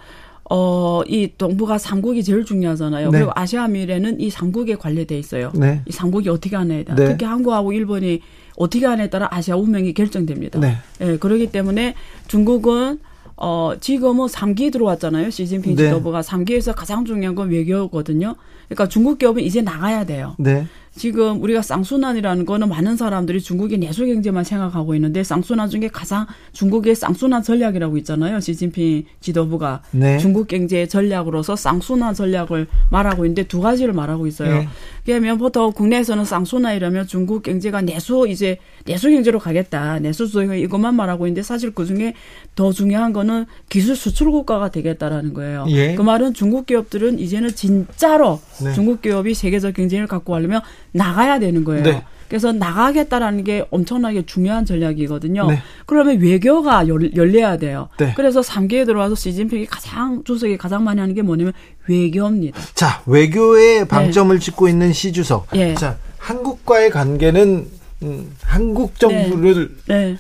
어, 0.50 1.02
이 1.08 1.32
동북아 1.36 1.80
삼국이 1.80 2.24
제일 2.24 2.46
중요하잖아요. 2.46 3.10
네. 3.10 3.18
그리고 3.18 3.32
아시아 3.36 3.68
미래는 3.68 4.22
이 4.22 4.30
삼국에 4.30 4.76
관련돼 4.76 5.18
있어요. 5.18 5.52
네. 5.56 5.82
이 5.88 5.92
삼국이 5.92 6.30
어떻게 6.30 6.56
하냐에 6.56 6.84
따라 6.84 7.04
네. 7.04 7.08
특히 7.08 7.26
한국하고 7.26 7.74
일본이 7.74 8.22
어떻게 8.58 8.86
하냐에 8.86 9.10
따라 9.10 9.28
아시아 9.32 9.56
운명이 9.56 9.94
결정됩니다. 9.94 10.60
네. 10.60 10.78
예, 11.02 11.18
그렇기 11.18 11.48
때문에 11.48 11.96
중국은 12.28 13.00
어, 13.44 13.74
지금은 13.80 14.28
3기 14.28 14.72
들어왔잖아요. 14.72 15.32
시진핑 15.32 15.76
네. 15.76 15.86
지도부가 15.86 16.22
3기에서 16.22 16.76
가장 16.76 17.06
중요한 17.06 17.34
건 17.34 17.50
외교거든요. 17.50 18.36
그러니까 18.68 18.88
중국 18.88 19.18
기업은 19.18 19.42
이제 19.42 19.62
나가야 19.62 20.06
돼요. 20.06 20.36
네. 20.38 20.68
지금 20.94 21.42
우리가 21.42 21.62
쌍순환이라는 21.62 22.46
거는 22.46 22.68
많은 22.68 22.98
사람들이 22.98 23.40
중국의 23.42 23.78
내수 23.78 24.06
경제만 24.06 24.44
생각하고 24.44 24.94
있는데 24.96 25.24
쌍순환 25.24 25.70
중에 25.70 25.88
가장 25.88 26.28
중국의 26.52 26.96
쌍순환 26.96 27.44
전략이라고 27.44 27.98
있잖아요. 28.00 28.42
시진핑 28.42 29.06
지도부가 29.22 29.84
네. 29.92 30.18
중국 30.18 30.48
경제 30.48 30.86
전략으로서 30.88 31.56
쌍순환 31.56 32.14
전략을 32.14 32.68
말하고 32.90 33.26
있는데 33.26 33.44
두 33.44 33.62
가지를 33.62 33.94
말하고 33.94 34.28
있어요. 34.28 34.60
네. 34.60 34.68
그러면 35.06 35.38
보통 35.38 35.72
국내에서는 35.72 36.26
쌍순환이라면 36.26 37.08
중국 37.08 37.42
경제가 37.44 37.82
내수 37.82 38.28
이제 38.28 38.58
내수 38.86 39.10
경제로 39.10 39.40
가겠다. 39.40 40.00
내수 40.00 40.28
수익 40.28 40.52
이것만 40.52 40.96
말하고 40.96 41.26
있는데 41.28 41.42
사실 41.42 41.72
그 41.72 41.86
중에 41.86 42.14
더 42.56 42.72
중요한 42.74 43.14
거는 43.14 43.46
기술 43.70 43.96
수출 43.96 44.30
국가가 44.30 44.70
되겠다라는 44.70 45.34
거예요. 45.34 45.66
예. 45.70 45.96
그 45.96 46.02
말은 46.02 46.34
중국 46.34 46.66
기업들은 46.66 47.18
이제는 47.20 47.56
진짜로 47.56 48.42
네. 48.62 48.74
중국 48.74 49.02
기업이 49.02 49.34
세계적 49.34 49.74
경쟁을 49.74 50.08
갖고 50.08 50.34
가려면 50.34 50.62
나가야 50.92 51.40
되는 51.40 51.64
거예요. 51.64 51.84
네. 51.84 52.04
그래서 52.28 52.54
나가겠다라는 52.54 53.44
게 53.44 53.66
엄청나게 53.72 54.26
중요한 54.26 54.66
전략이거든요. 54.66 55.48
네. 55.48 55.60
그러면 55.86 56.18
외교가 56.22 56.88
열, 56.88 57.14
열려야 57.14 57.58
돼요. 57.58 57.90
네. 57.98 58.14
그래서 58.16 58.40
3기에 58.40 58.86
들어와서 58.86 59.16
시진핑이 59.16 59.66
가장 59.66 60.24
주석이 60.24 60.58
가장 60.58 60.86
많이 60.86 61.02
하는 61.02 61.14
게 61.14 61.24
뭐냐면 61.24 61.52
외교입니다. 61.88 62.62
자, 62.74 63.02
외교에 63.06 63.84
방점을 63.86 64.34
네. 64.34 64.46
찍고 64.46 64.70
있는 64.70 64.94
시 64.94 65.12
주석. 65.12 65.48
예. 65.56 65.74
자, 65.74 65.98
한국과의 66.20 66.90
관계는 66.92 67.68
음, 68.04 68.32
한국 68.44 68.98
정부를 68.98 69.76
네. 69.88 70.12
네. 70.12 70.18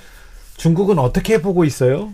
중국은 0.57 0.99
어떻게 0.99 1.41
보고 1.41 1.63
있어요? 1.63 2.13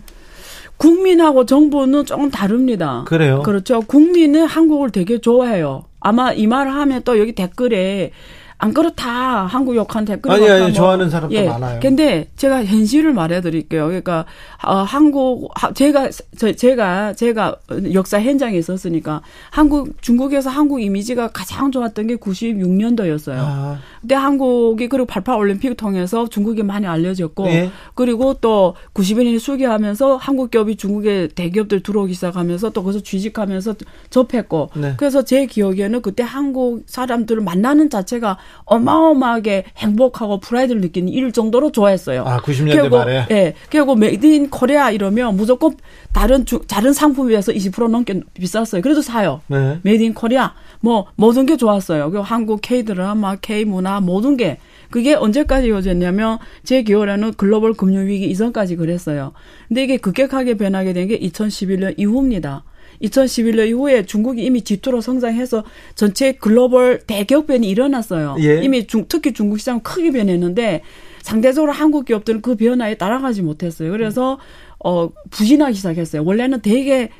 국민하고 0.76 1.44
정부는 1.44 2.06
조금 2.06 2.30
다릅니다. 2.30 3.04
그래요? 3.06 3.42
그렇죠. 3.42 3.80
국민은 3.80 4.46
한국을 4.46 4.90
되게 4.90 5.18
좋아해요. 5.18 5.86
아마 6.00 6.32
이 6.32 6.46
말을 6.46 6.72
하면 6.72 7.02
또 7.04 7.18
여기 7.18 7.32
댓글에 7.32 8.12
안 8.60 8.74
그렇다. 8.74 9.46
한국 9.46 9.76
욕한 9.76 10.04
댓글이 10.04 10.34
아니, 10.34 10.50
아니, 10.50 10.62
뭐, 10.62 10.72
좋아하는 10.72 11.08
사람도 11.08 11.34
예. 11.36 11.46
많아요. 11.46 11.78
근데 11.80 12.28
제가 12.34 12.64
현실을 12.64 13.12
말해 13.12 13.40
드릴게요. 13.40 13.86
그러니까, 13.86 14.24
어, 14.64 14.78
한국, 14.78 15.52
제가, 15.74 16.10
저, 16.36 16.52
제가, 16.52 17.12
제가 17.12 17.54
역사 17.92 18.20
현장에 18.20 18.58
있었으니까, 18.58 19.22
한국, 19.50 20.02
중국에서 20.02 20.50
한국 20.50 20.82
이미지가 20.82 21.28
가장 21.28 21.70
좋았던 21.70 22.08
게 22.08 22.16
96년도였어요. 22.16 23.36
아. 23.36 23.78
근데 24.00 24.16
한국이, 24.16 24.88
그리고 24.88 25.06
88 25.06 25.36
올림픽 25.36 25.76
통해서 25.76 26.26
중국이 26.28 26.64
많이 26.64 26.84
알려졌고, 26.88 27.46
예. 27.46 27.70
그리고 27.94 28.34
또 28.34 28.74
92년에 28.92 29.38
수교하면서 29.38 30.16
한국 30.16 30.50
기업이 30.50 30.74
중국의 30.74 31.28
대기업들 31.28 31.84
들어오기 31.84 32.12
시작하면서 32.14 32.70
또 32.70 32.82
거기서 32.82 33.04
취직하면서 33.04 33.76
접했고, 34.10 34.70
네. 34.74 34.94
그래서 34.96 35.22
제 35.22 35.46
기억에는 35.46 36.02
그때 36.02 36.24
한국 36.24 36.82
사람들을 36.86 37.40
만나는 37.40 37.88
자체가 37.88 38.36
어마어마하게 38.64 39.64
행복하고 39.76 40.40
프라이드를 40.40 40.80
느끼는 40.82 41.08
일 41.08 41.32
정도로 41.32 41.72
좋아했어요. 41.72 42.22
아, 42.24 42.38
90년대 42.38 42.72
결국, 42.74 42.98
말에? 42.98 43.26
예. 43.30 43.54
결국 43.70 43.98
Made 43.98 44.26
in 44.26 44.50
Korea 44.50 44.90
이러면 44.90 45.36
무조건 45.36 45.76
다른 46.12 46.44
주, 46.44 46.60
다른 46.68 46.92
상품에 46.92 47.28
비해서 47.30 47.50
20% 47.52 47.88
넘게 47.90 48.20
비쌌어요. 48.34 48.82
그래도 48.82 49.02
사요. 49.02 49.40
네. 49.48 49.78
Made 49.82 50.02
in 50.02 50.14
Korea. 50.14 50.52
뭐, 50.80 51.06
모든 51.16 51.44
게 51.46 51.56
좋았어요. 51.56 52.10
그 52.10 52.18
한국 52.20 52.60
K 52.62 52.84
드라마, 52.84 53.34
K 53.36 53.64
문화, 53.64 54.00
모든 54.00 54.36
게. 54.36 54.58
그게 54.90 55.14
언제까지 55.14 55.68
이어졌냐면 55.68 56.38
제 56.62 56.82
기억에는 56.82 57.34
글로벌 57.34 57.74
금융 57.74 58.06
위기 58.06 58.30
이전까지 58.30 58.76
그랬어요. 58.76 59.32
근데 59.68 59.82
이게 59.84 59.96
급격하게 59.96 60.54
변하게 60.56 60.92
된 60.92 61.08
게 61.08 61.18
2011년 61.18 61.94
이후입니다. 61.96 62.64
2011년 63.02 63.68
이후에 63.68 64.04
중국이 64.04 64.44
이미 64.44 64.62
G2로 64.62 65.00
성장해서 65.00 65.64
전체 65.94 66.32
글로벌 66.32 67.00
대격변이 67.06 67.68
일어났어요. 67.68 68.36
예. 68.40 68.62
이미 68.62 68.86
중, 68.86 69.06
특히 69.08 69.32
중국 69.32 69.58
시장 69.58 69.80
크게 69.80 70.10
변했는데 70.10 70.82
상대적으로 71.22 71.72
한국 71.72 72.04
기업들은 72.06 72.42
그 72.42 72.56
변화에 72.56 72.94
따라가지 72.94 73.42
못했어요. 73.42 73.90
그래서 73.90 74.38
어 74.82 75.10
부진하기 75.30 75.74
시작했어요. 75.74 76.24
원래는 76.24 76.62
되게 76.62 77.10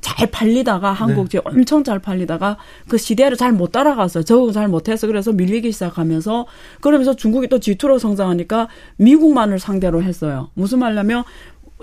잘 0.00 0.30
팔리다가 0.30 0.92
한국제 0.92 1.38
네. 1.38 1.44
엄청 1.44 1.84
잘 1.84 1.98
팔리다가 1.98 2.56
그 2.88 2.96
시대를 2.96 3.36
잘 3.36 3.52
못 3.52 3.72
따라갔어요. 3.72 4.24
적응 4.24 4.52
잘 4.52 4.68
못해서 4.68 5.06
그래서 5.06 5.32
밀리기 5.32 5.72
시작하면서 5.72 6.46
그러면서 6.80 7.14
중국이 7.14 7.48
또 7.48 7.58
G2로 7.58 7.98
성장하니까 7.98 8.68
미국만을 8.96 9.58
상대로 9.58 10.02
했어요. 10.02 10.50
무슨 10.54 10.78
말냐면 10.78 11.24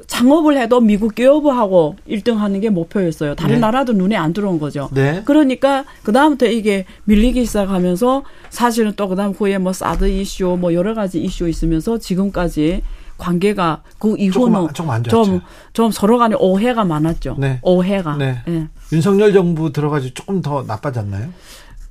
창업을 0.06 0.58
해도 0.58 0.80
미국 0.80 1.16
기업하고 1.16 1.96
1등 2.08 2.36
하는 2.36 2.62
게 2.62 2.70
목표였어요. 2.70 3.36
다른 3.36 3.56
네. 3.56 3.62
나라도 3.62 3.94
눈에 3.94 4.16
안 4.16 4.34
들어온 4.34 4.60
거죠. 4.60 4.90
네. 4.94 5.24
그러니까 5.26 5.86
그 6.04 6.12
다음부터 6.12 6.46
이게 6.48 6.86
밀리기 7.06 7.46
시작하면서 7.46 8.24
사실은 8.50 8.94
또 8.96 9.08
그 9.08 9.16
다음 9.16 9.32
후에 9.32 9.58
뭐 9.58 9.74
사드 9.74 10.10
이슈 10.10 10.58
뭐 10.60 10.74
여러 10.74 10.94
가지 10.94 11.22
이슈 11.22 11.48
있으면서 11.48 11.98
지금까지 11.98 12.82
관계가 13.18 13.82
그 13.98 14.16
이후는 14.18 14.68
조금, 14.74 15.04
좀, 15.04 15.42
좀 15.74 15.92
서로 15.92 16.18
간에 16.18 16.36
오해가 16.38 16.84
많았죠. 16.84 17.38
네. 17.40 17.60
오해가. 17.64 18.16
네. 18.16 18.42
네. 18.46 18.68
윤석열 18.92 19.34
정부 19.34 19.72
들어가지고 19.72 20.14
조금 20.14 20.42
더 20.42 20.64
나빠졌나요? 20.68 21.30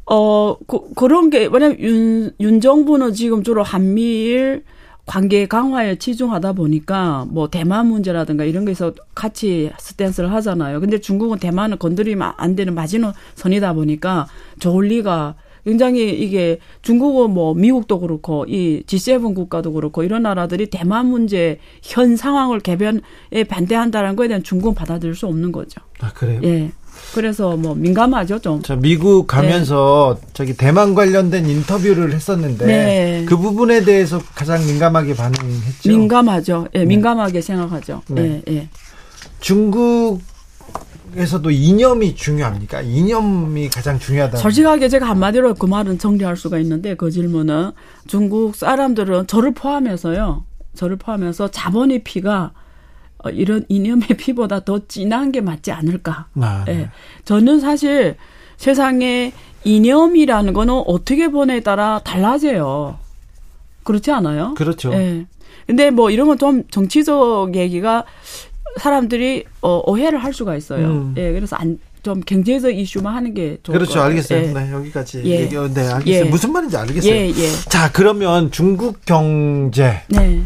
어, 0.08 0.56
그, 0.68 0.92
그런 0.94 1.30
게, 1.30 1.48
왜냐면 1.50 1.80
윤, 1.80 2.30
윤 2.38 2.60
정부는 2.60 3.12
지금 3.12 3.42
주로 3.42 3.64
한미일 3.64 4.62
관계 5.06 5.46
강화에 5.46 5.96
치중하다 5.96 6.52
보니까 6.54 7.26
뭐 7.30 7.48
대만 7.48 7.86
문제라든가 7.86 8.44
이런 8.44 8.64
거에서 8.64 8.92
같이 9.14 9.70
스탠스를 9.78 10.32
하잖아요. 10.32 10.80
근데 10.80 10.98
중국은 10.98 11.38
대만을 11.38 11.78
건드리면 11.78 12.34
안 12.36 12.56
되는 12.56 12.74
마지노 12.74 13.12
선이다 13.36 13.72
보니까 13.72 14.26
좋을 14.58 14.88
리가 14.88 15.36
굉장히 15.64 16.10
이게 16.10 16.58
중국은 16.82 17.30
뭐 17.30 17.54
미국도 17.54 17.98
그렇고 18.00 18.44
이 18.46 18.82
G7 18.86 19.34
국가도 19.34 19.72
그렇고 19.72 20.04
이런 20.04 20.22
나라들이 20.22 20.66
대만 20.66 21.06
문제 21.06 21.58
현 21.82 22.16
상황을 22.16 22.60
개변에 22.60 23.00
반대한다는 23.48 24.14
거에 24.14 24.28
대한 24.28 24.44
중국은 24.44 24.74
받아들일 24.74 25.14
수 25.16 25.26
없는 25.26 25.50
거죠. 25.50 25.80
아 26.00 26.12
그래요? 26.12 26.40
예. 26.44 26.70
그래서 27.14 27.56
뭐 27.56 27.74
민감하죠 27.74 28.38
좀. 28.40 28.62
자 28.62 28.76
미국 28.76 29.26
가면서 29.26 30.18
네. 30.20 30.26
저기 30.32 30.56
대만 30.56 30.94
관련된 30.94 31.48
인터뷰를 31.48 32.12
했었는데 32.12 32.66
네. 32.66 33.24
그 33.26 33.36
부분에 33.36 33.84
대해서 33.84 34.20
가장 34.34 34.64
민감하게 34.66 35.14
반응했죠. 35.14 35.88
민감하죠. 35.88 36.68
예, 36.74 36.80
네. 36.80 36.84
민감하게 36.84 37.40
생각하죠. 37.40 38.02
네. 38.08 38.42
예, 38.48 38.54
예. 38.54 38.68
중국 39.40 39.76
중국 39.76 40.20
에서도 41.16 41.50
이념이 41.50 42.14
중요합니까? 42.14 42.82
이념이 42.82 43.70
가장 43.70 43.98
중요하다. 43.98 44.36
솔직하게 44.36 44.88
제가 44.90 45.08
한마디로 45.08 45.54
그 45.54 45.64
말은 45.64 45.98
정리할 45.98 46.36
수가 46.36 46.58
있는데 46.58 46.94
그 46.94 47.10
질문은 47.10 47.70
중국 48.06 48.54
사람들은 48.54 49.26
저를 49.26 49.54
포함해서요. 49.54 50.44
저를 50.74 50.96
포함해서 50.96 51.50
자본의 51.50 52.04
피가 52.04 52.52
어, 53.24 53.30
이런 53.30 53.64
이념의 53.68 54.08
피보다 54.18 54.64
더 54.64 54.80
진한 54.88 55.32
게 55.32 55.40
맞지 55.40 55.72
않을까. 55.72 56.26
아, 56.40 56.64
네. 56.66 56.80
예. 56.80 56.88
저는 57.24 57.60
사실 57.60 58.16
세상에 58.56 59.32
이념이라는 59.64 60.52
거는 60.52 60.74
어떻게 60.86 61.28
보내에 61.28 61.60
따라 61.60 62.00
달라져요. 62.04 62.98
그렇지 63.84 64.10
않아요? 64.12 64.54
그렇죠. 64.54 64.92
예. 64.92 65.26
근데 65.66 65.90
뭐 65.90 66.10
이런 66.10 66.28
건 66.28 66.38
좀 66.38 66.62
정치적 66.70 67.54
얘기가 67.56 68.04
사람들이 68.78 69.44
어, 69.62 69.82
오해를 69.86 70.22
할 70.22 70.32
수가 70.34 70.56
있어요. 70.56 70.86
음. 70.86 71.14
예, 71.16 71.32
그래서 71.32 71.56
안, 71.56 71.78
좀 72.02 72.20
경제적 72.20 72.76
이슈만 72.76 73.14
하는 73.14 73.34
게 73.34 73.58
좋을 73.62 73.78
그렇죠. 73.78 73.94
것 73.94 73.98
같아요. 74.00 74.10
알겠어요. 74.10 74.42
예. 74.42 74.52
네, 74.52 74.72
여기까지 74.72 75.22
예. 75.24 75.40
얘기, 75.40 75.54
네, 75.56 75.88
알겠어요. 75.88 76.04
예. 76.06 76.24
무슨 76.24 76.52
말인지 76.52 76.76
알겠어요. 76.76 77.12
예, 77.12 77.28
예. 77.28 77.50
자, 77.68 77.90
그러면 77.90 78.50
중국 78.52 79.04
경제, 79.06 80.02
네. 80.08 80.42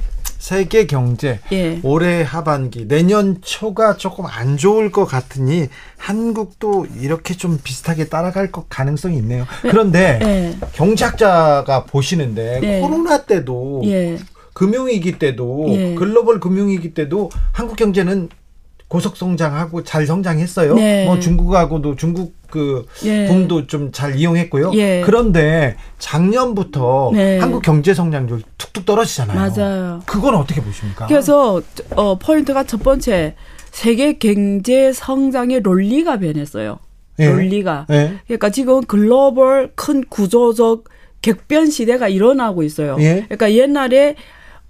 세계 0.50 0.84
경제, 0.84 1.38
예. 1.52 1.78
올해 1.84 2.22
하반기, 2.22 2.88
내년 2.88 3.38
초가 3.40 3.96
조금 3.96 4.26
안 4.26 4.56
좋을 4.56 4.90
것 4.90 5.04
같으니 5.04 5.68
한국도 5.96 6.88
이렇게 7.00 7.34
좀 7.34 7.60
비슷하게 7.62 8.08
따라갈 8.08 8.50
것 8.50 8.68
가능성이 8.68 9.18
있네요. 9.18 9.46
그런데 9.62 10.18
예. 10.20 10.56
경제학자가 10.72 11.84
보시는데 11.84 12.58
네. 12.58 12.80
코로나 12.80 13.22
때도 13.26 13.82
예. 13.84 14.18
금융위기 14.52 15.20
때도 15.20 15.66
예. 15.68 15.94
글로벌 15.94 16.40
금융위기 16.40 16.94
때도 16.94 17.30
한국 17.52 17.76
경제는 17.76 18.28
고속 18.90 19.16
성장하고 19.16 19.84
잘 19.84 20.04
성장했어요. 20.04 20.74
네. 20.74 21.04
뭐 21.04 21.20
중국하고도 21.20 21.94
중국 21.94 22.34
그 22.50 22.84
예. 23.04 23.28
붐도 23.28 23.68
좀 23.68 23.92
잘 23.92 24.16
이용했고요. 24.16 24.72
예. 24.74 25.02
그런데 25.06 25.76
작년부터 26.00 27.12
네. 27.14 27.38
한국 27.38 27.62
경제 27.62 27.94
성장률 27.94 28.42
툭툭 28.58 28.84
떨어지잖아요. 28.84 29.38
맞아요. 29.38 30.02
그건 30.06 30.34
어떻게 30.34 30.60
보십니까? 30.60 31.06
그래서 31.06 31.62
어 31.94 32.18
포인트가 32.18 32.64
첫 32.64 32.82
번째 32.82 33.36
세계 33.70 34.18
경제 34.18 34.92
성장의 34.92 35.60
논리가 35.60 36.18
변했어요. 36.18 36.80
예. 37.20 37.28
논리가. 37.28 37.86
예. 37.90 38.16
그러니까 38.26 38.50
지금 38.50 38.82
글로벌 38.82 39.70
큰 39.76 40.02
구조적 40.08 40.84
격변 41.22 41.70
시대가 41.70 42.08
일어나고 42.08 42.64
있어요. 42.64 42.96
예. 42.98 43.24
그러니까 43.28 43.52
옛날에 43.52 44.16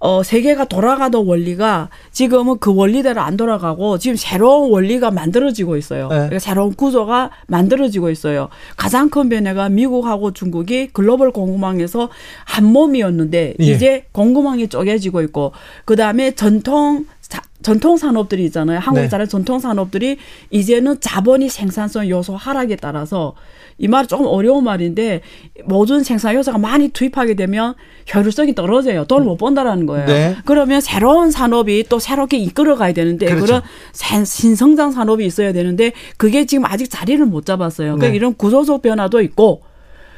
어 0.03 0.23
세계가 0.23 0.65
돌아가던 0.65 1.27
원리가 1.27 1.89
지금은 2.11 2.57
그 2.59 2.73
원리대로 2.73 3.21
안 3.21 3.37
돌아가고 3.37 3.99
지금 3.99 4.15
새로운 4.17 4.71
원리가 4.71 5.11
만들어지고 5.11 5.77
있어요. 5.77 6.07
네. 6.07 6.15
그러니까 6.15 6.39
새로운 6.39 6.73
구조가 6.73 7.29
만들어지고 7.45 8.09
있어요. 8.09 8.49
가장 8.77 9.11
큰 9.11 9.29
변화가 9.29 9.69
미국하고 9.69 10.31
중국이 10.31 10.87
글로벌 10.87 11.31
공급망에서 11.31 12.09
한 12.45 12.65
몸이었는데 12.65 13.53
예. 13.59 13.63
이제 13.63 14.05
공급망이 14.11 14.67
쪼개지고 14.69 15.21
있고 15.21 15.51
그다음에 15.85 16.31
전통 16.31 17.05
자- 17.31 17.41
전통 17.63 17.95
산업들이 17.95 18.43
있잖아요. 18.45 18.79
한국이 18.79 19.03
네. 19.03 19.09
잘하는 19.09 19.29
전통 19.29 19.59
산업들이 19.59 20.17
이제는 20.49 20.99
자본이 20.99 21.47
생산성 21.47 22.09
요소 22.09 22.35
하락에 22.35 22.75
따라서 22.75 23.33
이말 23.77 24.05
조금 24.07 24.25
어려운 24.25 24.65
말인데 24.65 25.21
모든 25.63 26.03
생산 26.03 26.35
요소가 26.35 26.57
많이 26.57 26.89
투입하게 26.89 27.35
되면 27.35 27.73
효율성이 28.13 28.53
떨어져요. 28.53 29.05
돈을 29.05 29.25
못 29.25 29.37
번다라는 29.37 29.85
거예요. 29.85 30.05
네. 30.07 30.35
그러면 30.45 30.81
새로운 30.81 31.31
산업이 31.31 31.85
또 31.87 31.97
새롭게 31.99 32.37
이끌어 32.37 32.75
가야 32.75 32.91
되는데 32.93 33.27
그렇죠. 33.27 33.45
그런 33.45 33.61
신- 33.93 34.25
신성장 34.25 34.91
산업이 34.91 35.25
있어야 35.25 35.53
되는데 35.53 35.93
그게 36.17 36.45
지금 36.45 36.65
아직 36.65 36.89
자리를 36.89 37.25
못 37.27 37.45
잡았어요. 37.45 37.93
그러니까 37.93 38.09
네. 38.09 38.15
이런 38.17 38.35
구조적 38.35 38.81
변화도 38.81 39.21
있고 39.21 39.61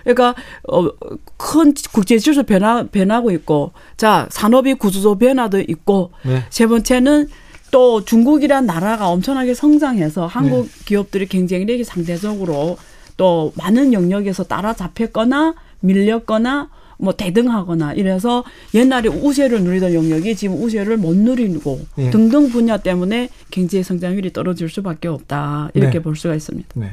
그러니까 0.04 0.36
어큰 0.63 1.74
국제 1.92 2.18
질서 2.18 2.44
변화 2.44 2.84
변하고 2.84 3.32
있고 3.32 3.72
자 3.98 4.28
산업이 4.30 4.76
구조적 4.76 5.20
변화도 5.20 5.62
있고 5.62 6.12
네. 6.24 6.44
세 6.50 6.68
번째는 6.68 7.30
또 7.72 8.06
중국이란 8.06 8.66
나라가 8.66 9.08
엄청나게 9.08 9.56
성장해서 9.56 10.28
한국 10.28 10.70
기업들이 10.86 11.26
경쟁력이 11.26 11.84
상대적으로 11.84 12.78
또 13.18 13.52
많은 13.56 13.94
영역에서 13.94 14.44
따라잡혔거나 14.44 15.56
밀렸거나 15.80 16.70
뭐 16.98 17.13
대등하거나 17.13 17.94
이래서 17.94 18.44
옛날에 18.74 19.10
우세를 19.10 19.63
누리던 19.63 19.94
영역이 19.94 20.36
지금 20.36 20.62
우세를 20.62 20.98
못 20.98 21.16
누리고 21.16 21.82
예. 21.98 22.10
등등 22.12 22.50
분야 22.50 22.78
때문에 22.78 23.30
경제 23.52 23.84
성장률이 23.84 24.32
떨어질 24.34 24.70
수밖에 24.70 25.08
없다 25.08 25.70
이렇게 25.74 25.98
네. 25.98 26.04
볼 26.04 26.16
수가 26.16 26.36
있습니다. 26.36 26.70
네. 26.76 26.92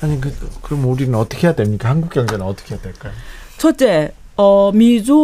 아니 0.00 0.20
그 0.20 0.32
그럼 0.62 0.84
우리는 0.86 1.14
어떻게 1.14 1.46
해야 1.46 1.54
됩니까? 1.54 1.88
한국 1.90 2.10
경제는 2.10 2.44
어떻게 2.44 2.74
해야 2.74 2.82
될까요? 2.82 3.12
첫째, 3.58 4.12
어, 4.36 4.70
미중 4.72 5.18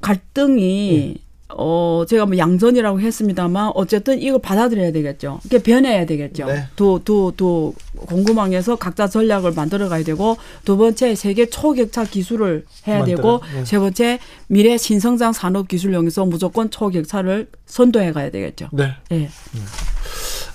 갈등이 0.00 1.14
예. 1.20 1.26
어, 1.48 2.04
제가 2.08 2.26
뭐 2.26 2.36
양전이라고 2.36 3.00
했습니다만 3.00 3.72
어쨌든 3.74 4.20
이걸 4.20 4.40
받아들여야 4.40 4.90
되겠죠. 4.92 5.40
이게 5.44 5.58
변해야 5.58 6.04
되겠죠. 6.04 6.46
네. 6.46 6.64
두, 6.74 7.00
두, 7.04 7.32
두 7.36 7.72
공급망에서 7.94 8.76
각자 8.76 9.08
전략을 9.08 9.52
만들어 9.52 9.88
가야 9.88 10.02
되고 10.02 10.36
두 10.64 10.76
번째 10.76 11.14
세계 11.14 11.46
초격차 11.46 12.04
기술을 12.04 12.66
해야 12.88 12.98
만들어, 12.98 13.16
되고 13.16 13.40
네. 13.54 13.64
세 13.64 13.78
번째 13.78 14.18
미래 14.48 14.76
신성장 14.76 15.32
산업 15.32 15.68
기술용에서 15.68 16.26
무조건 16.26 16.70
초격차를 16.70 17.48
선도해 17.66 18.12
가야 18.12 18.30
되겠죠. 18.30 18.68
네. 18.72 18.92
예. 19.12 19.28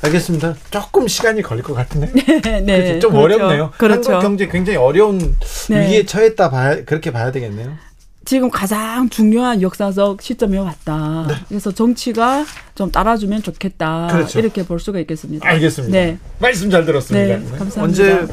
알겠습니다. 0.03 0.55
조금 0.71 1.07
시간이 1.07 1.41
걸릴 1.41 1.63
것 1.63 1.73
같은데. 1.73 2.11
네. 2.41 2.61
그렇죠. 2.61 2.99
좀 2.99 3.11
그렇죠. 3.11 3.19
어렵네요. 3.19 3.71
그렇죠. 3.77 4.11
한국 4.13 4.21
경제 4.27 4.47
굉장히 4.47 4.77
어려운 4.77 5.37
네. 5.69 5.85
위기에 5.85 6.05
처했다 6.05 6.49
봐야 6.49 6.83
그렇게 6.83 7.11
봐야 7.11 7.31
되겠네요. 7.31 7.75
지금 8.23 8.49
가장 8.51 9.09
중요한 9.09 9.61
역사적 9.61 10.21
시점에 10.21 10.57
왔다. 10.59 11.27
그래서 11.49 11.71
정치가 11.71 12.45
좀 12.75 12.91
따라주면 12.91 13.41
좋겠다. 13.43 14.07
네. 14.07 14.13
그렇죠. 14.13 14.39
이렇게 14.39 14.63
볼 14.63 14.79
수가 14.79 14.99
있겠습니다. 14.99 15.47
알겠습니다. 15.47 15.91
네. 15.97 16.17
말씀 16.39 16.69
잘 16.69 16.85
들었습니다. 16.85 17.37
네, 17.37 17.57
감사합니다. 17.57 17.81
언제 17.81 18.27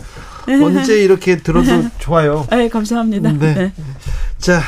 언제 0.65 1.03
이렇게 1.03 1.37
들어도 1.39 1.69
좋아요. 1.99 2.47
네, 2.51 2.69
감사합니다. 2.69 3.33
네. 3.33 3.55
네. 3.55 3.73
자, 4.39 4.61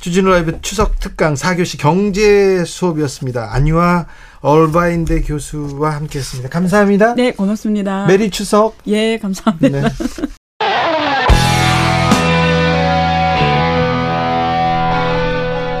주진우 0.00 0.30
라이브 0.30 0.58
추석 0.62 0.98
특강 1.00 1.34
4교시 1.34 1.78
경제 1.78 2.64
수업이었습니다. 2.64 3.54
안유아 3.54 4.06
얼바인대 4.42 5.22
교수와 5.22 5.94
함께했습니다. 5.94 6.50
감사합니다. 6.50 7.14
네, 7.14 7.32
고맙습니다. 7.32 8.06
메리 8.06 8.28
추석. 8.30 8.76
예, 8.86 9.18
감사합니다. 9.18 9.88
네. 9.88 9.88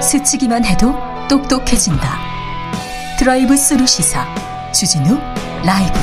스치기만 0.00 0.64
해도 0.64 0.92
똑똑해진다. 1.28 2.18
드라이브 3.18 3.56
스루 3.56 3.86
시사 3.86 4.26
주진우 4.72 5.18
라이브. 5.64 5.98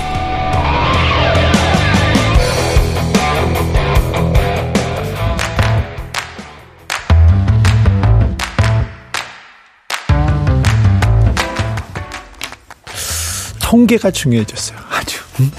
통계가 13.69 14.09
중요해졌어요. 14.09 14.79
아주. 14.89 15.19
음? 15.39 15.51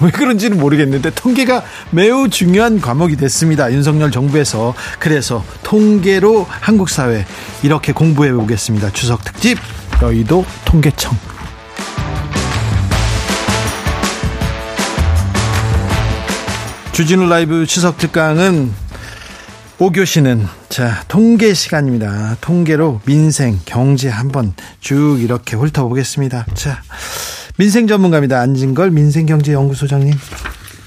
왜 0.00 0.12
그런지는 0.12 0.58
모르겠는데 0.58 1.10
통계가 1.10 1.64
매우 1.90 2.28
중요한 2.28 2.80
과목이 2.80 3.16
됐습니다. 3.16 3.72
윤석열 3.72 4.12
정부에서 4.12 4.74
그래서 5.00 5.44
통계로 5.64 6.46
한국 6.48 6.88
사회 6.88 7.26
이렇게 7.64 7.92
공부해 7.92 8.32
보겠습니다. 8.32 8.92
추석 8.92 9.24
특집 9.24 9.58
여의도 10.00 10.46
통계청. 10.64 11.18
주진우 16.92 17.28
라이브 17.28 17.66
추석 17.66 17.98
특강은 17.98 18.72
5교시는 19.80 20.46
자 20.68 21.02
통계 21.08 21.54
시간입니다. 21.54 22.36
통계로 22.40 23.00
민생, 23.04 23.58
경제 23.64 24.08
한번 24.08 24.54
쭉 24.80 25.18
이렇게 25.20 25.56
훑어보겠습니다. 25.56 26.46
자 26.54 26.82
민생 27.58 27.86
전문가입니다. 27.88 28.38
안진걸 28.40 28.92
민생경제연구소장님. 28.92 30.14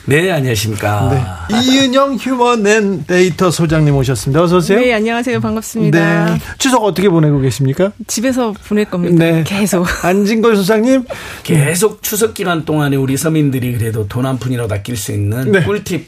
네, 0.06 0.32
안녕하십니까. 0.32 1.48
네. 1.52 1.58
이은영 1.64 2.16
Human 2.16 3.06
Data 3.06 3.52
소장님 3.52 3.96
오셨습니다. 3.96 4.42
어서 4.42 4.58
오세요. 4.58 4.80
네, 4.80 4.94
안녕하세요. 4.94 5.40
반갑습니다. 5.42 6.26
네. 6.34 6.40
추석 6.58 6.84
어떻게 6.86 7.08
보내고 7.10 7.40
계십니까? 7.40 7.92
집에서 8.08 8.54
보낼 8.68 8.86
겁니다. 8.86 9.16
네. 9.24 9.44
계속. 9.46 9.86
안진걸 10.04 10.56
소장님. 10.56 11.04
계속 11.44 12.02
추석 12.02 12.34
기간 12.34 12.64
동안에 12.66 12.96
우리 12.96 13.16
서민들이 13.18 13.78
그래도 13.78 14.08
돈 14.08 14.26
한 14.26 14.40
푼이라도 14.40 14.74
아낄 14.74 14.96
수 14.96 15.12
있는 15.12 15.52
네. 15.52 15.64
꿀팁 15.64 16.08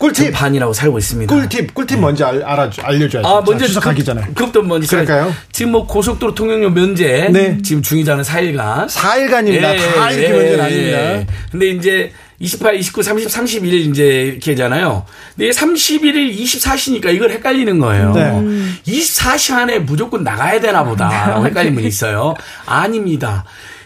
꿀팁 0.00 0.32
반이라고 0.32 0.72
살고 0.72 0.98
있습니다. 0.98 1.34
꿀팁 1.34 1.74
꿀팁 1.74 1.96
네. 1.96 2.00
먼저 2.00 2.24
알, 2.26 2.42
알아 2.42 2.70
알려줘야죠. 2.82 3.28
아 3.28 3.42
먼저 3.42 3.66
추석 3.66 3.84
가기 3.84 4.02
전에. 4.02 4.22
그것도 4.34 4.62
먼저 4.62 4.88
그럴까요? 4.88 5.32
지금 5.52 5.72
뭐 5.72 5.86
고속도로 5.86 6.34
통행료 6.34 6.70
면제 6.70 7.28
네. 7.30 7.58
지금 7.62 7.82
중이자는 7.82 8.24
4일간. 8.24 8.88
4일간입니다. 8.88 9.74
예, 9.74 9.76
다 9.76 10.10
이렇게 10.10 10.26
예, 10.26 10.32
면제는 10.32 10.60
아닙니다. 10.64 10.98
예. 10.98 11.26
근데 11.52 11.68
이제 11.68 12.12
28, 12.38 12.76
29, 12.76 13.02
30, 13.02 13.28
31일 13.28 13.74
이제 13.90 14.22
이렇게 14.32 14.54
잖아요. 14.54 15.04
근데 15.36 15.50
31일, 15.50 16.34
24시니까 16.34 17.14
이걸 17.14 17.30
헷갈리는 17.32 17.78
거예요. 17.78 18.12
네. 18.14 18.30
24시 18.86 19.52
안에 19.52 19.80
무조건 19.80 20.24
나가야 20.24 20.58
되나 20.60 20.82
보다. 20.82 21.44
헷갈리는 21.44 21.74
분이 21.74 21.86
있어요. 21.86 22.34
아닙니다. 22.64 23.44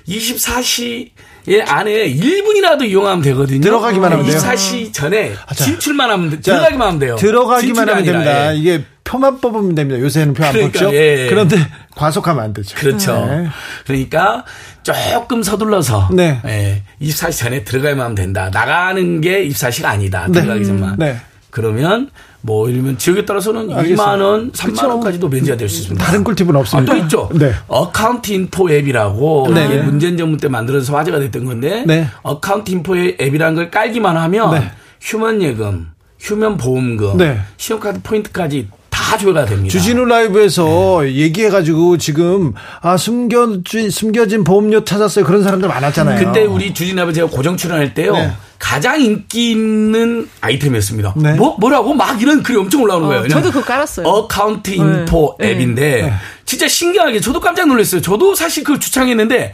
24시 0.09 1.11
예, 1.48 1.61
안에 1.61 2.14
1분이라도 2.14 2.85
이용하면 2.88 3.22
되거든요. 3.22 3.61
들어가기만 3.61 4.12
하면 4.12 4.26
돼요. 4.26 4.38
24시 4.38 4.92
전에 4.92 5.35
아, 5.46 5.54
진출만 5.54 6.11
하면 6.11 6.30
돼. 6.30 6.40
들어가기만 6.40 6.87
하면 6.88 6.98
돼요. 6.98 7.16
들어가기만 7.16 7.88
하면 7.88 8.04
됩니다. 8.04 8.54
예. 8.54 8.59
이게 8.59 8.85
표만 9.04 9.40
뽑으면 9.40 9.74
됩니다. 9.74 10.00
요새는 10.00 10.33
표안 10.33 10.52
그러니까, 10.52 10.80
뽑죠. 10.80 10.96
예. 10.96 11.26
그런데 11.28 11.57
과속하면 11.94 12.42
안 12.42 12.52
되죠. 12.54 12.74
그렇죠. 12.76 13.26
네. 13.26 13.46
그러니까 13.87 14.44
조금 14.83 15.42
서둘러서 15.42 16.09
네. 16.12 16.40
예, 16.46 16.83
24시 17.02 17.38
전에 17.38 17.64
들어가야만 17.64 18.04
하면 18.04 18.14
된다. 18.14 18.50
나가는 18.52 19.20
게 19.20 19.46
24시가 19.48 19.85
아니다. 19.87 20.26
네. 20.28 20.40
들어가기 20.40 20.64
전만. 20.64 20.96
네. 20.98 21.18
그러면 21.50 22.11
뭐 22.46 22.66
들면 22.66 22.98
지역에 22.98 23.24
따라서는 23.24 23.72
알겠습니다. 23.72 24.04
2만 24.04 24.20
원, 24.20 24.52
3만 24.52 24.70
그쵸. 24.74 24.88
원까지도 24.88 25.28
면제가 25.30 25.57
될 25.57 25.66
수 25.66 25.80
있습니다. 25.80 26.04
다른 26.04 26.22
꿀팁은 26.22 26.54
없습니다. 26.57 26.92
아, 26.92 26.96
또 26.96 27.02
있죠. 27.02 27.30
네. 27.33 27.54
Account 27.68 28.33
Info 28.33 28.70
앱이라고 28.70 29.48
네. 29.54 29.64
이게 29.64 29.78
문재인 29.78 30.18
정부 30.18 30.37
때 30.37 30.48
만들어서 30.48 30.94
화제가 30.94 31.18
됐던 31.20 31.46
건데 31.46 31.85
네. 31.87 32.07
Account 32.22 32.70
Info 32.70 32.96
앱이라는 32.98 33.54
걸 33.54 33.70
깔기만 33.70 34.18
하면 34.18 34.50
네. 34.61 34.70
휴면 35.00 35.40
예금, 35.40 35.88
휴면 36.20 36.59
보험금, 36.59 37.16
네. 37.16 37.40
신용카드 37.57 38.00
포인트까지 38.02 38.68
다 38.90 39.16
조회가 39.16 39.46
됩니다. 39.46 39.72
주진우 39.72 40.04
라이브에서 40.04 41.00
네. 41.02 41.14
얘기해가지고 41.14 41.96
지금 41.96 42.52
아 42.83 42.98
숨겨진 42.98 43.88
숨겨진 43.88 44.44
보험료 44.44 44.85
찾았어요 44.85 45.24
그런 45.24 45.42
사람들 45.42 45.66
많았잖아요. 45.66 46.26
그때 46.26 46.44
우리 46.44 46.74
주진우 46.74 46.96
라이브 46.96 47.14
제가 47.14 47.28
고정 47.28 47.57
출연할 47.57 47.94
때요. 47.94 48.12
네. 48.12 48.33
가장 48.64 48.98
인기 48.98 49.50
있는 49.50 50.27
아이템이었습니다. 50.40 51.12
네. 51.18 51.35
뭐 51.35 51.55
뭐라고 51.61 51.92
막 51.92 52.20
이런 52.22 52.42
글이 52.42 52.57
엄청 52.57 52.81
올라오는 52.81 53.07
거예요. 53.07 53.24
어, 53.24 53.29
저도 53.29 53.50
그거 53.50 53.62
깔았어요. 53.62 54.07
Account 54.07 54.70
Info 54.70 55.37
네. 55.38 55.50
앱인데 55.50 56.03
네. 56.03 56.12
진짜 56.46 56.66
신기하게 56.66 57.20
저도 57.20 57.40
깜짝 57.40 57.68
놀랐어요. 57.68 58.00
저도 58.00 58.35
사실 58.35 58.64
그걸 58.64 58.81
주창했는데 58.81 59.53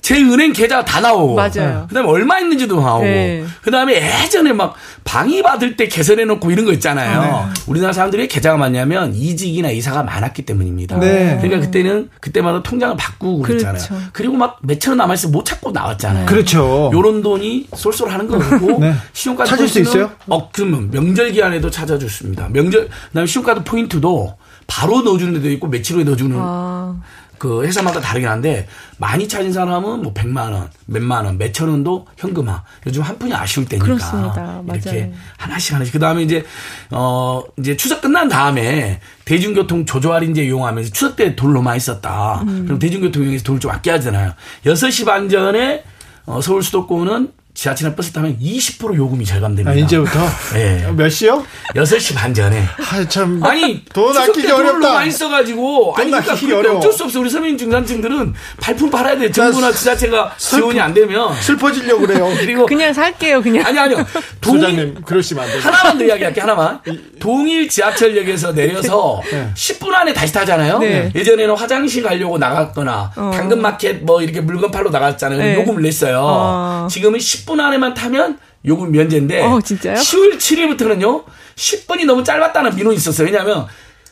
제 0.00 0.16
은행 0.16 0.52
계좌 0.52 0.84
다 0.84 1.00
나오고. 1.00 1.34
맞아요. 1.34 1.86
그 1.88 1.94
다음에 1.94 2.08
얼마 2.08 2.38
있는지도 2.38 2.80
나오고. 2.80 3.04
네. 3.04 3.44
그 3.62 3.70
다음에 3.70 3.94
예전에 4.22 4.52
막 4.52 4.74
방위 5.04 5.42
받을 5.42 5.76
때 5.76 5.86
개설해 5.88 6.24
놓고 6.24 6.50
이런 6.50 6.64
거 6.64 6.72
있잖아요. 6.72 7.20
네. 7.22 7.60
우리나라 7.66 7.92
사람들이 7.92 8.28
계좌가 8.28 8.56
많냐면 8.56 9.14
이직이나 9.14 9.70
이사가 9.70 10.02
많았기 10.02 10.42
때문입니다. 10.42 10.98
네. 10.98 11.38
그러니까 11.40 11.60
그때는 11.66 12.08
그때마다 12.20 12.62
통장을 12.62 12.96
바꾸고 12.96 13.42
그랬잖아요. 13.42 13.82
그렇죠. 13.86 14.08
그리고 14.12 14.34
막 14.34 14.58
몇천 14.62 14.92
원 14.92 14.98
남아 14.98 15.14
있어 15.14 15.28
못 15.28 15.44
찾고 15.44 15.72
나왔잖아요. 15.72 16.26
그렇죠. 16.26 16.90
요런 16.92 17.22
돈이 17.22 17.68
쏠쏠 17.74 18.08
하는 18.10 18.26
거고 18.26 18.78
네. 18.80 18.94
신용카드 19.12 19.50
찾을 19.50 19.68
수 19.68 19.80
있어요? 19.80 20.10
어, 20.26 20.50
그러면 20.50 20.90
명절 20.90 21.32
기한에도 21.32 21.70
찾아줬습니다. 21.70 22.48
명절 22.50 22.88
그 22.88 23.14
다음에 23.14 23.26
신용카드 23.26 23.64
포인트도 23.64 24.36
바로 24.66 25.00
넣어주는 25.00 25.32
데도 25.34 25.50
있고 25.52 25.66
며칠 25.68 25.96
후에 25.96 26.04
넣어주는 26.04 26.36
아. 26.38 27.00
그 27.38 27.62
회사마다 27.64 28.00
다르긴 28.00 28.28
한데 28.28 28.66
많이 28.98 29.28
찾은 29.28 29.52
사람은 29.52 30.02
뭐 30.02 30.12
100만 30.12 30.52
원, 30.52 30.68
몇만 30.86 31.24
원, 31.24 31.38
몇천 31.38 31.68
원도 31.68 32.06
현금화. 32.16 32.64
요즘 32.86 33.02
한 33.02 33.18
푼이 33.18 33.32
아쉬울 33.32 33.66
때니까 33.66 33.86
그렇습니다. 33.86 34.62
이렇게 34.68 34.90
맞아요. 34.90 35.12
하나씩 35.36 35.74
하나씩. 35.74 35.92
그다음에 35.92 36.22
이제 36.22 36.44
어 36.90 37.42
이제 37.58 37.76
추석 37.76 38.00
끝난 38.00 38.28
다음에 38.28 39.00
대중교통 39.24 39.86
조조 39.86 40.12
할인제 40.12 40.44
이용하면서 40.44 40.92
추석 40.92 41.16
때 41.16 41.34
많이 41.62 41.80
썼다. 41.80 42.42
음. 42.42 42.64
그럼 42.64 42.78
대중교통 42.78 43.22
이용해서 43.22 43.44
돈을 43.44 43.60
좀 43.60 43.70
아껴야 43.70 43.96
하잖아요. 43.96 44.32
6시 44.64 45.06
반 45.06 45.28
전에 45.28 45.84
어 46.26 46.40
서울 46.40 46.62
수도권은 46.62 47.32
지하철이나 47.58 47.96
버스 47.96 48.12
타면 48.12 48.38
20% 48.38 48.94
요금이 48.94 49.24
절감됩니다. 49.24 49.72
아, 49.72 49.74
이제부터? 49.74 50.20
네. 50.54 50.86
몇 50.92 51.08
시요? 51.08 51.44
6시 51.74 52.14
반 52.14 52.32
전에. 52.32 52.62
아, 52.62 53.08
참. 53.08 53.42
아니, 53.42 53.84
돈 53.92 54.16
아끼기 54.16 54.48
어렵다. 54.48 54.94
많이 54.94 55.10
써가지고. 55.10 55.96
아니, 55.96 56.08
그러니까, 56.08 56.36
그러니까 56.36 56.76
어쩔 56.76 56.92
수 56.92 57.02
없어. 57.02 57.18
우리 57.18 57.28
서민 57.28 57.58
중산층들은 57.58 58.32
발품 58.60 58.88
팔아야 58.90 59.18
돼. 59.18 59.32
정부나 59.32 59.72
지자체가 59.72 60.34
지원이 60.36 60.78
안 60.78 60.94
되면. 60.94 61.34
슬퍼지려고 61.42 62.06
그래요. 62.06 62.32
그리고. 62.38 62.64
그냥 62.64 62.92
살게요, 62.92 63.42
그냥. 63.42 63.66
아니, 63.66 63.76
아니요. 63.76 64.06
동일, 64.40 64.60
소장님, 64.60 65.02
그러시면 65.04 65.42
안 65.42 65.50
돼요. 65.50 65.60
하나만 65.60 65.98
더 65.98 66.04
이야기할게, 66.04 66.40
하나만. 66.40 66.80
동일 67.18 67.68
지하철역에서 67.68 68.52
내려서 68.52 69.20
네. 69.32 69.50
10분 69.56 69.92
안에 69.92 70.12
다시 70.12 70.32
타잖아요. 70.32 70.78
네. 70.78 71.10
예전에는 71.12 71.56
화장실 71.56 72.04
가려고 72.04 72.38
나갔거나, 72.38 73.10
어. 73.16 73.32
당근마켓 73.34 74.04
뭐 74.04 74.22
이렇게 74.22 74.40
물건 74.40 74.70
팔러 74.70 74.90
나갔잖아요. 74.90 75.38
네. 75.38 75.54
요금을 75.56 75.82
냈어요. 75.82 76.20
어. 76.22 76.88
지금은 76.88 77.18
10분 77.18 77.47
10분 77.48 77.60
안에만 77.60 77.94
타면 77.94 78.38
요금 78.66 78.92
면제인데 78.92 79.42
어, 79.42 79.60
진짜요? 79.60 79.94
10월 79.94 80.36
7일부터는요. 80.36 81.24
10분이 81.56 82.04
너무 82.04 82.22
짧았다는 82.22 82.76
민원이 82.76 82.96
있었어요. 82.96 83.26
왜냐하면 83.26 83.66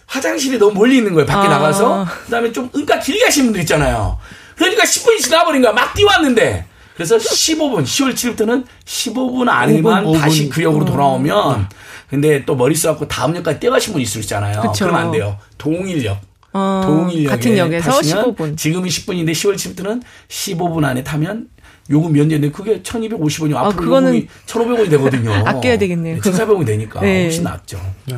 화장실이 0.06 0.58
너무 0.58 0.72
멀리 0.72 0.96
있는 0.96 1.12
거예요. 1.14 1.26
밖에 1.26 1.48
아. 1.48 1.50
나가서. 1.50 2.06
그다음에 2.24 2.52
좀 2.52 2.70
응가 2.74 2.98
길게 2.98 3.24
하시는 3.24 3.46
분들 3.48 3.60
있잖아요. 3.62 4.18
그러니까 4.56 4.84
10분이 4.84 5.20
지나버린 5.20 5.62
거야. 5.62 5.72
막 5.72 5.92
뛰어왔는데. 5.94 6.64
그래서 6.94 7.18
15분, 7.18 7.82
10월 7.82 8.14
7일부터는 8.14 8.64
15분 8.86 9.48
안에만 9.50 10.04
5분, 10.04 10.14
5분. 10.14 10.18
다시 10.18 10.48
그 10.48 10.62
역으로 10.62 10.86
돌아오면 10.86 11.68
근데 12.08 12.42
또 12.46 12.56
머리 12.56 12.74
써갖고 12.74 13.06
다음 13.06 13.36
역까지 13.36 13.60
뛰어가신 13.60 13.92
분이 13.92 14.04
있을 14.04 14.12
수 14.12 14.18
있잖아요. 14.20 14.62
그쵸. 14.62 14.86
그러면 14.86 15.02
안 15.02 15.10
돼요. 15.12 15.36
동일역. 15.58 16.18
어, 16.54 16.82
동일역에 16.86 17.28
같은 17.28 17.58
역에서 17.58 17.90
15분. 18.00 18.56
지금은 18.56 18.88
10분인데 18.88 19.32
10월 19.32 19.56
7일부터는 19.56 20.02
15분 20.28 20.84
안에 20.84 21.04
타면 21.04 21.48
요금 21.90 22.12
면제인데 22.12 22.50
그게 22.50 22.82
1250원이 22.82 23.54
아, 23.54 23.66
앞으로 23.66 23.84
그거는 23.84 24.26
1500원이 24.46 24.90
되거든요. 24.90 25.32
아껴야 25.46 25.78
되겠네요. 25.78 26.20
1400원이 26.20 26.66
되니까 26.66 27.00
네. 27.00 27.24
훨씬 27.24 27.44
낫죠. 27.44 27.80
네. 28.06 28.16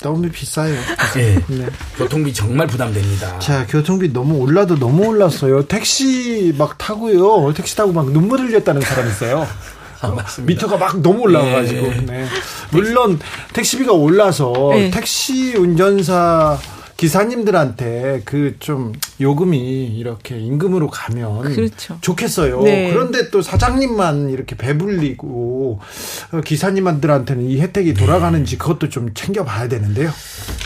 너무 0.00 0.28
비싸요. 0.28 0.74
네. 1.14 1.38
네. 1.48 1.66
교통비 1.96 2.32
정말 2.32 2.68
부담됩니다. 2.68 3.38
자, 3.40 3.66
교통비 3.66 4.12
너무 4.12 4.36
올라도 4.36 4.78
너무 4.78 5.06
올랐어요. 5.06 5.66
택시 5.66 6.54
막 6.56 6.78
타고요. 6.78 7.52
택시 7.54 7.76
타고 7.76 7.92
막 7.92 8.12
눈물 8.12 8.40
흘렸다는 8.40 8.80
사람 8.80 9.08
있어요. 9.08 9.46
아, 10.00 10.14
미터가 10.42 10.76
막 10.76 11.00
너무 11.00 11.22
올라가가지고. 11.22 11.88
네. 11.88 12.00
네. 12.06 12.26
물론 12.70 13.18
택시비가 13.52 13.92
올라서 13.92 14.52
네. 14.72 14.90
택시 14.90 15.56
운전사 15.56 16.56
기사님들한테 16.98 18.22
그 18.26 18.58
좀 18.58 18.92
요금이 19.20 19.96
이렇게 19.96 20.38
임금으로 20.38 20.88
가면 20.88 21.54
그렇죠. 21.54 21.98
좋겠어요. 22.00 22.62
네. 22.62 22.90
그런데 22.92 23.30
또 23.30 23.42
사장님만 23.42 24.30
이렇게 24.30 24.56
배불리고 24.56 25.80
어, 26.32 26.40
기사님들한테는 26.44 27.44
이 27.44 27.60
혜택이 27.60 27.94
돌아가는지 27.94 28.58
그것도 28.58 28.88
좀 28.88 29.12
챙겨봐야 29.14 29.68
되는데요. 29.68 30.10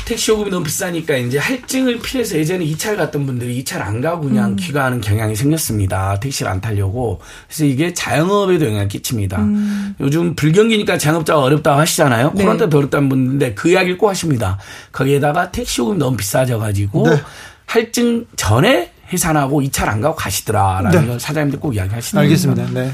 택시 0.05 0.31
요금이 0.31 0.51
너무 0.51 0.65
비싸니까 0.65 1.17
이제 1.17 1.39
할증을 1.39 2.01
피해서 2.01 2.37
예전에 2.37 2.65
2차를 2.67 2.97
갔던 2.97 3.25
분들이 3.27 3.63
2차를 3.63 3.83
안 3.83 4.01
가고 4.01 4.25
그냥 4.25 4.51
음. 4.51 4.57
귀가하는 4.57 5.01
경향이 5.01 5.37
생겼습니다. 5.37 6.19
택시를 6.21 6.51
안 6.51 6.61
타려고. 6.61 7.21
그래서 7.47 7.65
이게 7.65 7.95
자영업에도 7.95 8.67
영향을 8.67 8.89
끼칩니다. 8.89 9.39
음. 9.41 9.95
요즘 10.01 10.35
불경기니까 10.35 10.99
자영업자가 10.99 11.41
어렵다고 11.41 11.81
하시잖아요. 11.81 12.33
네. 12.35 12.43
코로나 12.43 12.69
때 12.69 12.77
어렵다는 12.77 13.09
분인데 13.09 13.55
그 13.55 13.71
이야기를 13.71 13.99
꼭 13.99 14.09
하십니다. 14.09 14.59
거기에다가 14.93 15.51
택시 15.51 15.81
요금이 15.81 15.99
너무 15.99 16.17
비싸져가지고 16.23 17.09
네. 17.09 17.21
할증 17.67 18.27
전에 18.37 18.93
해산하고 19.13 19.61
2차를 19.63 19.89
안 19.89 20.01
가고 20.01 20.15
가시더라라는 20.15 21.01
네. 21.03 21.07
걸 21.07 21.21
사장님들 21.21 21.61
꼭 21.61 21.75
이야기하시는 21.75 22.23
알겠습니다. 22.23 22.71
네. 22.73 22.93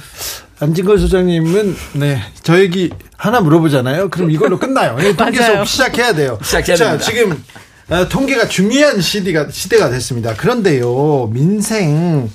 안진걸 0.60 0.98
소장님은 0.98 1.76
네, 1.94 2.20
저 2.42 2.58
얘기 2.58 2.90
하나 3.16 3.40
물어보잖아요. 3.40 4.08
그럼 4.08 4.30
이걸로 4.30 4.58
끝나요. 4.60 4.96
통계 5.16 5.40
수업 5.42 5.68
시작해야 5.68 6.14
돼요. 6.14 6.38
시작해야 6.42 6.76
자, 6.76 6.84
됩니다. 6.98 7.04
지금 7.04 7.44
어, 7.90 8.08
통계가 8.08 8.48
중요한 8.48 9.00
시대가 9.00 9.48
시대가 9.50 9.88
됐습니다. 9.90 10.34
그런데요, 10.34 11.28
민생 11.32 12.28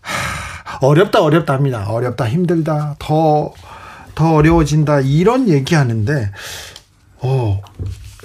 하, 0.00 0.78
어렵다 0.80 1.22
어렵다 1.22 1.54
합니다. 1.54 1.86
어렵다 1.88 2.28
힘들다 2.28 2.94
더더 3.00 4.34
어려워진다 4.34 5.00
이런 5.00 5.48
얘기하는데 5.48 6.30
어 7.18 7.60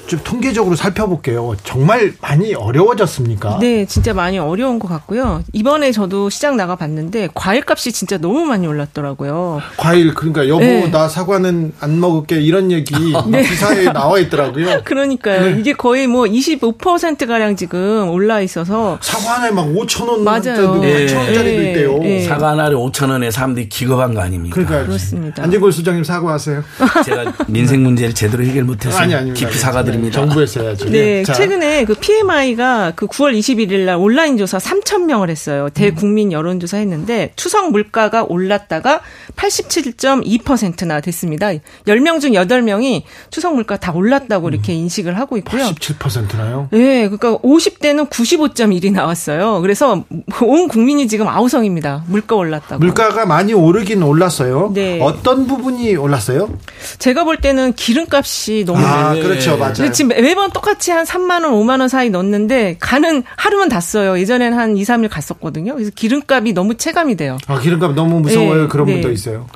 좀 0.09 0.19
통계적으로 0.23 0.75
살펴볼게요. 0.75 1.55
정말 1.63 2.13
많이 2.19 2.55
어려워졌습니까? 2.55 3.59
네, 3.61 3.85
진짜 3.85 4.11
많이 4.11 4.39
어려운 4.39 4.79
것 4.79 4.87
같고요. 4.87 5.43
이번에 5.53 5.91
저도 5.91 6.31
시장 6.31 6.57
나가 6.57 6.75
봤는데 6.75 7.29
과일값이 7.35 7.91
진짜 7.91 8.17
너무 8.17 8.43
많이 8.45 8.65
올랐더라고요. 8.65 9.61
과일 9.77 10.15
그러니까 10.15 10.47
여보 10.47 10.61
네. 10.61 10.89
나 10.89 11.07
사과는 11.07 11.73
안 11.79 11.99
먹을게 11.99 12.41
이런 12.41 12.71
얘기 12.71 12.95
기사에 13.47 13.85
나와 13.93 14.17
있더라고요. 14.17 14.81
그러니까요. 14.83 15.45
네. 15.45 15.59
이게 15.59 15.73
거의 15.73 16.07
뭐 16.07 16.23
25% 16.23 17.27
가량 17.27 17.55
지금 17.55 18.09
올라 18.09 18.41
있어서 18.41 18.97
사과 19.01 19.35
하나에 19.35 19.51
막 19.51 19.67
5천 19.67 20.07
원 20.09 20.23
맞아요. 20.23 20.41
짜리도 20.41 20.85
예. 20.85 21.05
1천 21.05 21.17
원짜리도 21.17 21.63
예. 21.63 21.69
있대요. 21.69 21.99
예. 22.03 22.23
사과 22.23 22.49
하나를 22.49 22.77
5천 22.77 23.11
원에 23.11 23.29
사람들이 23.29 23.69
기겁한 23.69 24.15
거 24.15 24.21
아닙니까? 24.21 24.55
그러니까 24.55 24.87
그렇습니다. 24.87 25.43
안진골 25.43 25.71
수장님 25.71 26.03
사과하세요. 26.03 26.63
제가 27.05 27.33
민생 27.47 27.83
문제를 27.83 28.15
제대로 28.15 28.43
해결 28.43 28.63
못해서 28.63 28.97
아니 28.97 29.13
아닙니다. 29.13 29.37
깊이 29.47 29.59
사과드립니다. 29.59 29.98
정부에서 30.11 30.61
해야죠. 30.61 30.89
네, 30.91 31.23
자, 31.23 31.33
최근에 31.33 31.85
그 31.85 31.93
PMI가 31.95 32.93
그 32.95 33.07
9월 33.07 33.37
21일 33.37 33.85
날 33.85 33.95
온라인 33.97 34.37
조사 34.37 34.57
3천 34.57 35.05
명을 35.05 35.29
했어요. 35.29 35.69
대국민 35.73 36.31
여론 36.31 36.59
조사 36.59 36.77
했는데 36.77 37.33
추석 37.35 37.71
물가가 37.71 38.23
올랐다가 38.23 39.01
87.2%나 39.35 41.01
됐습니다. 41.01 41.49
10명 41.87 42.21
중 42.21 42.31
8명이 42.31 43.03
추석 43.29 43.55
물가 43.55 43.77
다 43.77 43.91
올랐다고 43.93 44.49
이렇게 44.49 44.73
인식을 44.73 45.17
하고 45.17 45.37
있고요. 45.37 45.63
87%나요? 45.63 46.67
네, 46.71 47.09
그러니까 47.09 47.37
50대는 47.39 48.09
95.1이 48.09 48.91
나왔어요. 48.91 49.61
그래서 49.61 50.03
온 50.41 50.67
국민이 50.67 51.07
지금 51.07 51.27
아우성입니다. 51.27 52.03
물가 52.07 52.35
올랐다고. 52.35 52.79
물가가 52.79 53.25
많이 53.25 53.53
오르긴 53.53 54.03
올랐어요. 54.03 54.71
네. 54.73 54.99
어떤 55.01 55.47
부분이 55.47 55.95
올랐어요? 55.95 56.49
제가 56.99 57.23
볼 57.23 57.37
때는 57.37 57.73
기름값이 57.73 58.63
너무 58.65 58.79
아, 58.85 59.13
네. 59.13 59.21
그렇죠. 59.21 59.57
맞아요. 59.57 59.88
근데 59.89 59.95
지금 59.95 60.23
매번 60.23 60.51
똑같이 60.51 60.91
한 60.91 61.05
3만 61.05 61.43
원, 61.43 61.53
5만 61.53 61.79
원 61.79 61.87
사이 61.87 62.09
넣는데 62.09 62.77
가는 62.79 63.23
하루만 63.35 63.69
다 63.69 63.79
써요. 63.79 64.19
예전엔 64.19 64.53
한 64.53 64.77
2, 64.77 64.83
3일 64.83 65.09
갔었거든요. 65.09 65.75
그래서 65.75 65.91
기름값이 65.93 66.53
너무 66.53 66.75
체감이 66.75 67.15
돼요. 67.15 67.37
아, 67.47 67.59
기름값 67.59 67.93
너무 67.93 68.19
무서워요. 68.19 68.63
네, 68.63 68.67
그런 68.67 68.85
네. 68.87 68.93
분도 68.93 69.11
있어요. 69.11 69.47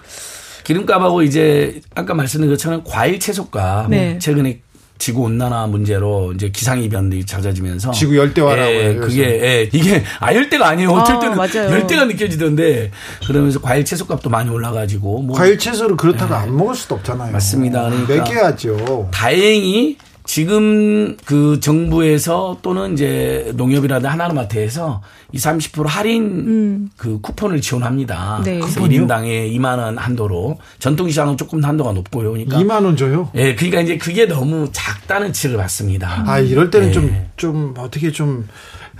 기름값하고 0.63 1.23
이제 1.23 1.81
아까 1.95 2.13
말씀드린 2.13 2.53
것처럼 2.53 2.83
과일 2.85 3.19
채소값 3.19 3.89
네. 3.89 4.17
최근에 4.19 4.61
지구 4.97 5.23
온난화 5.23 5.67
문제로 5.67 6.31
이제 6.33 6.49
기상 6.49 6.81
이변들이 6.81 7.25
잦아지면서 7.25 7.91
지구 7.91 8.15
열대화라고 8.15 8.71
예, 8.71 8.89
해요, 8.91 9.01
그게 9.01 9.23
예, 9.23 9.69
이게 9.73 10.01
아 10.19 10.33
열대가 10.33 10.69
아니에요. 10.69 10.91
어쩔 10.91 11.17
아, 11.17 11.19
때는 11.19 11.35
맞아요. 11.35 11.71
열대가 11.71 12.05
느껴지던데 12.05 12.91
그러면서 13.27 13.59
과일 13.59 13.83
채소값도 13.83 14.29
많이 14.29 14.49
올라가지고 14.49 15.23
뭐 15.23 15.35
과일 15.35 15.57
채소를 15.57 15.97
그렇다고 15.97 16.33
안 16.35 16.55
먹을 16.55 16.75
수도 16.75 16.95
없잖아요. 16.95 17.33
맞습니다. 17.33 17.89
그러니까 17.89 18.15
먹여야죠. 18.15 19.09
다행히 19.11 19.97
지금 20.25 21.17
그 21.25 21.59
정부에서 21.59 22.57
또는 22.61 22.93
이제 22.93 23.51
농협이라든 23.55 24.09
하나마트에서 24.09 25.01
20, 25.33 25.73
30% 25.73 25.85
할인 25.85 26.89
그 26.95 27.19
쿠폰을 27.21 27.59
지원합니다. 27.61 28.41
네. 28.45 28.59
그래서 28.59 28.79
쿠폰이요? 28.79 29.05
1인당에 29.05 29.51
2만 29.53 29.79
원 29.79 29.97
한도로 29.97 30.59
전통시장은 30.79 31.37
조금 31.37 31.63
한도가 31.63 31.91
높고요. 31.91 32.31
그러니까 32.31 32.57
2만 32.57 32.85
원 32.85 32.95
줘요. 32.95 33.29
예, 33.35 33.55
그러니까 33.55 33.81
이제 33.81 33.97
그게 33.97 34.25
너무 34.25 34.69
작다는 34.71 35.33
치를 35.33 35.57
받습니다. 35.57 36.23
아, 36.25 36.39
이럴 36.39 36.69
때는 36.69 36.87
네. 36.87 36.93
좀, 36.93 37.25
좀, 37.35 37.73
어떻게 37.77 38.11
좀, 38.11 38.47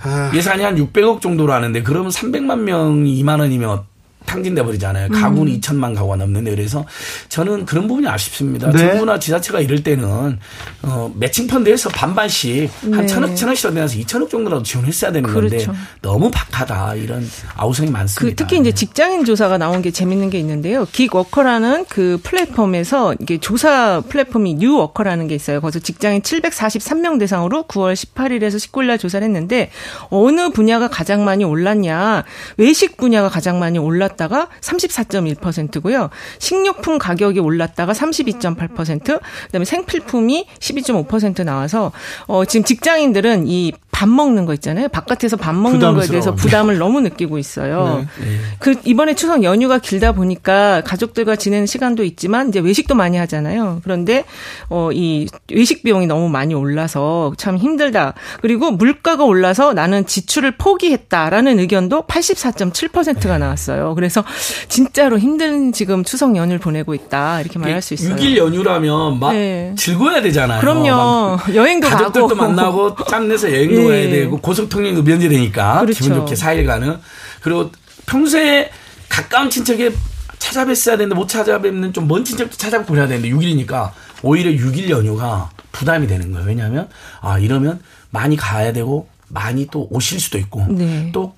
아, 0.02 0.30
예산이 0.34 0.62
한 0.62 0.76
600억 0.76 1.20
정도로 1.20 1.52
하는데 1.52 1.82
그러면 1.82 2.10
300만 2.10 2.60
명이 2.60 3.22
2만 3.22 3.40
원이면 3.40 3.82
탕진돼 4.26 4.62
버리잖아요. 4.62 5.08
가구는 5.10 5.52
음. 5.52 5.60
2천만 5.60 5.94
가구가 5.94 6.16
넘는데 6.16 6.50
그래서 6.50 6.84
저는 7.28 7.66
그런 7.66 7.86
부분이 7.86 8.08
아쉽습니다. 8.08 8.70
네. 8.70 8.78
정부나 8.78 9.18
지자체가 9.18 9.60
이럴 9.60 9.82
때는 9.82 10.38
어 10.82 11.12
매칭 11.16 11.46
펀드에서 11.46 11.88
반반씩 11.90 12.70
한 12.82 12.92
네. 13.02 13.06
천억 13.06 13.34
천억씩 13.34 13.72
내서 13.74 13.96
2천억 13.96 14.30
정도라도 14.30 14.62
지원했어야 14.62 15.12
되는 15.12 15.32
건데 15.32 15.58
그렇죠. 15.58 15.74
너무 16.02 16.30
박하다 16.30 16.94
이런 16.96 17.28
아우성이 17.56 17.88
그 17.88 17.92
많습니다. 17.92 18.36
특히 18.36 18.58
이제 18.58 18.72
직장인 18.72 19.24
조사가 19.24 19.58
나온 19.58 19.82
게 19.82 19.90
재밌는 19.90 20.30
게 20.30 20.38
있는데요. 20.38 20.86
긱워커라는 20.92 21.86
그 21.88 22.18
플랫폼에서 22.22 23.14
이게 23.20 23.38
조사 23.38 24.02
플랫폼이 24.08 24.54
뉴워커라는 24.54 25.28
게 25.28 25.34
있어요. 25.34 25.60
거기서 25.60 25.80
직장인 25.80 26.22
743명 26.22 27.18
대상으로 27.18 27.64
9월 27.64 27.94
18일에서 27.94 28.56
19일 28.56 28.86
날 28.86 28.98
조사를 28.98 29.24
했는데 29.24 29.70
어느 30.10 30.50
분야가 30.50 30.88
가장 30.88 31.24
많이 31.24 31.44
올랐냐? 31.44 32.24
외식 32.56 32.96
분야가 32.96 33.28
가장 33.28 33.58
많이 33.58 33.78
올랐 33.78 34.13
다가 34.16 34.48
34.1%고요. 34.60 36.10
식료품 36.38 36.98
가격이 36.98 37.40
올랐다가 37.40 37.92
32.8%, 37.92 39.20
그다음에 39.46 39.64
생필품이 39.64 40.46
12.5% 40.58 41.44
나와서 41.44 41.92
어 42.26 42.44
지금 42.44 42.64
직장인들은 42.64 43.46
이 43.48 43.72
밥 43.94 44.08
먹는 44.08 44.44
거 44.44 44.52
있잖아요. 44.54 44.88
바깥에서 44.88 45.36
밥 45.36 45.54
먹는 45.54 45.78
거에 45.78 46.06
대해서 46.08 46.34
부담스러워. 46.34 46.36
부담을 46.36 46.78
너무 46.78 47.00
느끼고 47.00 47.38
있어요. 47.38 48.04
네. 48.20 48.26
그 48.58 48.74
이번에 48.84 49.14
추석 49.14 49.44
연휴가 49.44 49.78
길다 49.78 50.10
보니까 50.10 50.80
가족들과 50.80 51.36
지내는 51.36 51.66
시간도 51.66 52.02
있지만 52.02 52.48
이제 52.48 52.58
외식도 52.58 52.96
많이 52.96 53.16
하잖아요. 53.18 53.80
그런데 53.84 54.24
어이 54.68 55.28
외식 55.52 55.84
비용이 55.84 56.08
너무 56.08 56.28
많이 56.28 56.54
올라서 56.54 57.34
참 57.38 57.56
힘들다. 57.56 58.14
그리고 58.42 58.72
물가가 58.72 59.22
올라서 59.22 59.74
나는 59.74 60.04
지출을 60.06 60.56
포기했다라는 60.58 61.60
의견도 61.60 62.02
84.7%가 62.08 63.38
나왔어요. 63.38 63.94
그래서 64.04 64.22
진짜로 64.68 65.18
힘든 65.18 65.72
지금 65.72 66.04
추석 66.04 66.36
연휴를 66.36 66.58
보내고 66.58 66.94
있다 66.94 67.40
이렇게 67.40 67.58
말할 67.58 67.80
수 67.80 67.94
있어요. 67.94 68.14
6일 68.14 68.36
연휴라면 68.36 69.18
막 69.18 69.32
네. 69.32 69.74
즐거워야 69.78 70.20
되잖아요. 70.20 70.56
막 70.56 70.60
그럼요. 70.60 71.38
여행도 71.54 71.88
가족들도 71.88 72.28
가고 72.28 72.42
만나고 72.42 72.96
짬내서 73.08 73.50
여행도 73.50 73.82
예. 73.84 73.88
가야 73.88 74.10
되고 74.10 74.38
고속통행도 74.38 75.02
면제되니까 75.02 75.80
그렇죠. 75.80 76.04
기분 76.04 76.18
좋게 76.18 76.34
4일간은 76.34 76.98
그리고 77.40 77.70
평소에 78.06 78.70
가까운 79.08 79.48
친척에 79.48 79.90
찾아뵀어야 80.38 80.98
되는데 80.98 81.14
못 81.14 81.28
찾아뵙는 81.28 81.92
좀 81.94 82.06
먼 82.06 82.24
친척도 82.24 82.84
그래야 82.84 83.06
되는데 83.08 83.30
6일이니까 83.30 83.90
오히려 84.22 84.50
6일 84.50 84.90
연휴가 84.90 85.50
부담이 85.72 86.06
되는 86.06 86.30
거예요. 86.32 86.46
왜냐하면 86.46 86.88
아 87.22 87.38
이러면 87.38 87.80
많이 88.10 88.36
가야 88.36 88.72
되고 88.72 89.08
많이 89.28 89.66
또 89.66 89.88
오실 89.90 90.20
수도 90.20 90.38
있고 90.38 90.66
네. 90.68 91.10
또 91.12 91.34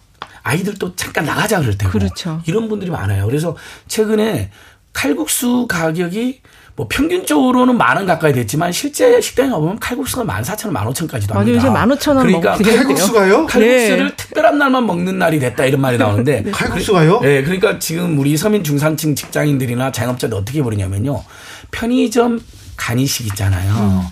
아이들도 0.46 0.94
잠깐 0.96 1.24
나가자 1.24 1.59
그럴 1.61 1.76
테고 1.76 1.90
그렇죠. 1.92 2.40
이런 2.46 2.68
분들이 2.68 2.90
많아요. 2.90 3.26
그래서 3.26 3.56
최근에 3.88 4.50
칼국수 4.92 5.66
가격이 5.68 6.40
뭐 6.76 6.87
평균적으로는 6.88 7.76
만 7.78 7.96
원 7.96 8.06
가까이 8.06 8.32
됐지만 8.35 8.70
실제 8.70 9.18
식당에 9.20 9.48
가보면 9.50 9.78
칼국수가 9.78 10.24
만 10.24 10.44
사천 10.44 10.68
원, 10.68 10.74
만 10.74 10.87
오천까지도 10.88 11.32
맞아요. 11.35 11.46
합니다. 11.59 11.59
요새 11.68 12.11
15,000원 12.11 12.18
그러니까 12.22 12.50
먹게 12.52 12.64
돼요. 12.64 12.76
칼국수가요? 12.76 13.46
칼국수를 13.46 14.09
네. 14.11 14.16
특별한 14.16 14.59
날만 14.59 14.87
먹는 14.87 15.18
날이 15.18 15.38
됐다 15.40 15.64
이런 15.64 15.80
말이 15.80 15.96
나오는데 15.98 16.44
칼국수가요? 16.52 17.20
네, 17.20 17.42
그러니까 17.42 17.78
지금 17.78 18.18
우리 18.18 18.37
서민 18.37 18.62
중산층 18.62 19.14
직장인들이나 19.14 19.90
자영업자들 19.90 20.37
어떻게 20.37 20.62
버리냐면요. 20.62 21.24
편의점 21.70 22.40
간이식 22.76 23.26
있잖아요. 23.28 23.72
음. 23.72 24.02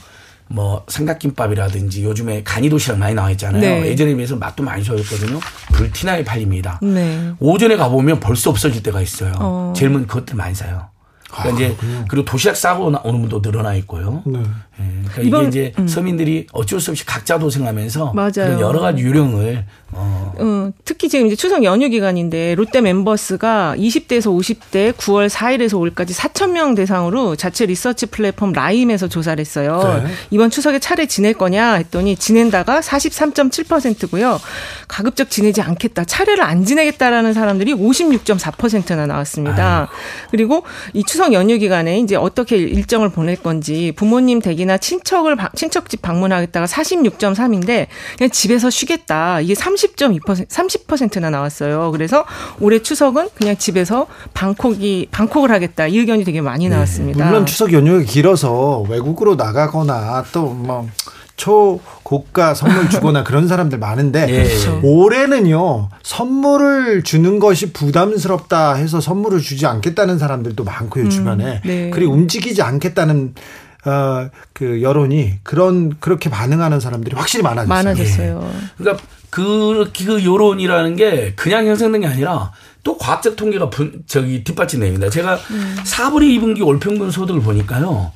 뭐 0.49 0.85
삼각김밥이라든지 0.89 2.05
요즘에 2.05 2.43
간이 2.45 2.69
도시락 2.69 2.99
많이 2.99 3.15
나와 3.15 3.31
있잖아요. 3.33 3.61
네. 3.61 3.87
예전에 3.87 4.15
비해서 4.15 4.37
맛도 4.37 4.63
많이 4.63 4.83
좋아졌거든요. 4.85 5.41
불티나게 5.73 6.25
팔립니다. 6.25 6.79
네. 6.83 7.33
오전에 7.41 7.77
가보면 7.77 8.21
벌써 8.21 8.51
없어질 8.51 8.83
때가 8.83 9.01
있어요. 9.01 9.33
어. 9.39 9.73
젊은 9.77 10.07
그것들 10.07 10.37
많이 10.37 10.55
사요. 10.55 10.89
그러니까 11.31 11.51
아, 11.65 11.67
이제 11.67 11.77
그리고 12.09 12.25
도시락 12.25 12.57
싸고 12.57 12.91
나- 12.91 13.01
오는 13.05 13.21
분도 13.23 13.41
늘어나 13.41 13.75
있고요. 13.77 14.23
네. 14.27 14.41
예, 14.81 14.85
그러니까 15.13 15.23
이번- 15.23 15.49
이게 15.49 15.73
이제 15.73 15.87
서민들이 15.87 16.47
어쩔 16.53 16.81
수 16.81 16.91
없이 16.91 17.05
각자 17.07 17.39
도생하면서 17.39 18.13
맞아요. 18.15 18.59
여러 18.61 18.81
가지 18.81 19.03
유령을 19.03 19.65
어, 19.97 20.33
어, 20.39 20.71
특히 20.85 21.09
지금 21.09 21.27
이제 21.29 21.37
추석 21.37 21.63
연휴 21.63 21.89
기간인데 21.89 22.57
롯데 22.57 22.81
멤버스가 22.81 23.75
20대에서 23.79 24.37
50대 24.37 24.93
9월 24.95 25.29
4일에서 25.29 25.75
5일까지 25.95 26.13
4천 26.13 26.51
명 26.51 26.75
대상으로 26.75 27.37
자체 27.37 27.65
리서치 27.67 28.07
플랫폼 28.07 28.53
라임에서 28.53 29.07
조사를 29.07 29.41
했어요. 29.41 30.03
네. 30.05 30.11
이번 30.31 30.51
추석에 30.51 30.81
차례 30.81 31.07
지낼 31.07 31.35
거냐 31.35 31.75
했더니 31.75 32.17
지낸다가 32.17 32.81
43.7%고요. 32.81 34.41
가급적 34.89 35.31
지내지 35.31 35.61
않겠다. 35.63 36.05
차례를 36.05 36.43
안 36.43 36.65
지내겠다라는 36.65 37.33
사람들이 37.33 37.73
56.4%나 37.75 39.07
나왔습니다. 39.07 39.89
그리고 40.31 40.65
이 40.93 41.05
추석 41.07 41.33
연휴 41.33 41.59
기간에 41.59 42.01
이제 42.01 42.17
어떻게 42.17 42.57
일정을 42.57 43.11
보낼 43.11 43.37
건지 43.37 43.93
부모님 43.95 44.41
댁이나 44.65 44.79
친척을 44.79 45.37
바- 45.37 45.51
친척집 45.55 46.03
방문하겠다가 46.03 46.67
46.3인데 46.67 47.87
그냥 48.19 48.31
집에서 48.31 48.71
쉬겠다. 48.71 49.41
이게 49.41 49.55
30.2% 49.55 50.49
30%나 50.49 51.31
나왔어요. 51.31 51.91
그래서 51.93 52.25
올해 52.61 52.81
추석은 52.83 53.29
그냥 53.35 53.57
집에서 53.57 54.07
방콕이 54.33 55.09
방콕을 55.11 55.51
하겠다. 55.51 55.87
이 55.87 55.99
의견이 55.99 56.25
되게 56.25 56.41
많이 56.41 56.69
나왔습니다. 56.69 57.25
물론 57.27 57.47
추석 57.47 57.73
연휴가 57.73 58.03
길어서 58.05 58.85
외국으로 58.89 59.37
나가거나 59.37 60.25
또뭐 60.33 60.89
초고가 61.37 62.55
선물 62.55 62.89
주거나 62.89 63.23
그런 63.25 63.49
사람들 63.49 63.79
많은데 63.79 64.27
예. 64.29 64.45
그렇죠. 64.45 64.81
올해는요 64.85 65.89
선물을 66.05 67.03
주는 67.03 67.41
것이 67.41 67.73
부담스럽다 67.73 68.75
해서 68.75 69.01
선물을 69.01 69.41
주지 69.41 69.67
않겠다는 69.67 70.19
사람들도 70.21 70.63
많고요 70.63 71.09
주변에 71.09 71.61
네. 71.65 71.91
그리고 71.93 72.13
움직이지 72.13 72.63
않겠다는 72.63 73.35
어, 73.85 74.31
그 74.53 74.83
여론이 74.83 75.41
그런 75.43 75.99
그렇게 76.01 76.31
반응하는 76.31 76.81
사람들이 76.81 77.17
확실히 77.17 77.43
많아졌어요. 77.43 77.69
많아졌어요. 77.69 78.53
그러니까 78.79 79.05
그, 79.31 79.91
그 79.97 80.25
여론이라는 80.25 80.97
게 80.97 81.35
그냥 81.35 81.67
형성된 81.67 82.03
게 82.03 82.07
아니라 82.07 82.53
또 82.83 82.97
과학적 82.97 83.37
통계가 83.37 83.71
분, 83.71 84.03
저기 84.07 84.45
뒷받침됩니다. 84.45 85.11
제가 85.11 85.35
음. 85.51 85.77
4분의 85.85 86.39
2분기 86.39 86.65
월평균 86.65 87.11
소득을 87.11 87.43
보니까요. 87.43 88.13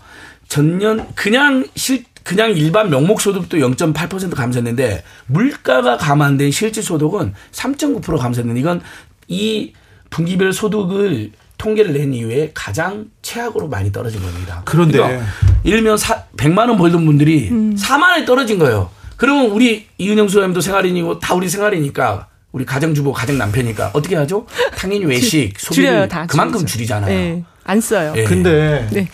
전년 0.49 1.07
그냥 1.15 1.67
실 1.75 2.05
그냥 2.23 2.51
일반 2.51 2.91
명목 2.91 3.23
소득도 3.23 3.57
0.8% 3.57 4.35
감소했는데 4.35 5.03
물가가 5.27 5.97
감안된 5.97 6.51
실질 6.51 6.83
소득은 6.83 7.33
3.9% 7.53 8.19
감소했는데 8.19 8.61
이건 8.61 8.83
이 9.29 9.73
분기별 10.11 10.53
소득을 10.53 11.33
통계를 11.59 11.93
낸 11.93 12.15
이후에 12.15 12.53
가장 12.55 13.11
최악으로 13.21 13.69
많이 13.69 13.93
떨어진 13.93 14.23
겁니다. 14.23 14.63
그런데 14.65 14.99
그러니까 14.99 15.27
일면 15.65 15.97
100만 15.97 16.69
원 16.69 16.79
벌던 16.79 17.05
분들이 17.05 17.51
음. 17.51 17.75
4만 17.77 18.03
원에 18.11 18.25
떨어진 18.25 18.59
거예요. 18.59 18.91
그러면 19.17 19.51
우리 19.51 19.87
이은영 19.99 20.29
소장님도 20.29 20.61
생활인이고 20.61 21.19
다 21.19 21.35
우리 21.35 21.49
생활이니까 21.49 22.29
우리 22.53 22.65
가정주부, 22.65 23.13
가정 23.13 23.37
남편이니까 23.37 23.91
어떻게 23.93 24.17
하죠? 24.17 24.47
당연히 24.77 25.05
외식, 25.05 25.53
소비를 25.59 26.09
그만큼 26.29 26.65
줄이잖아요. 26.65 27.09
네. 27.09 27.45
안 27.65 27.81
써요. 27.81 28.15
네. 28.15 28.25
근데 28.25 28.89
네. 28.91 29.09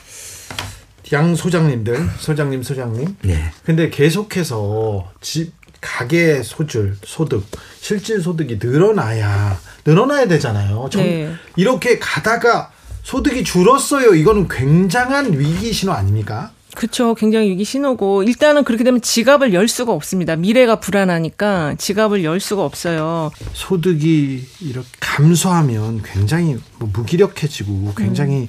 양 1.12 1.34
소장님들, 1.34 2.10
소장님, 2.18 2.62
소장님. 2.62 3.16
네. 3.22 3.50
근데 3.64 3.90
계속해서 3.90 5.10
집 5.20 5.52
가계 5.80 6.42
소질, 6.42 6.94
소득, 7.04 7.44
실질 7.80 8.22
소득이 8.22 8.58
늘어나야 8.62 9.58
늘어나야 9.84 10.26
되잖아요. 10.28 10.88
전, 10.90 11.02
네. 11.02 11.32
이렇게 11.56 11.98
가다가 11.98 12.70
소득이 13.02 13.44
줄었어요. 13.44 14.14
이거는 14.14 14.48
굉장한 14.48 15.38
위기 15.38 15.72
신호 15.72 15.92
아닙니까? 15.92 16.50
그렇죠. 16.74 17.14
굉장히 17.14 17.50
위기 17.50 17.64
신호고 17.64 18.24
일단은 18.24 18.64
그렇게 18.64 18.82
되면 18.82 19.00
지갑을 19.00 19.54
열 19.54 19.68
수가 19.68 19.92
없습니다. 19.92 20.34
미래가 20.34 20.80
불안하니까 20.80 21.76
지갑을 21.78 22.24
열 22.24 22.40
수가 22.40 22.64
없어요. 22.64 23.30
소득이 23.52 24.44
이렇게 24.60 24.88
감소하면 24.98 26.02
굉장히 26.02 26.56
뭐 26.78 26.88
무기력해지고 26.92 27.94
굉장히 27.96 28.34
음. 28.42 28.48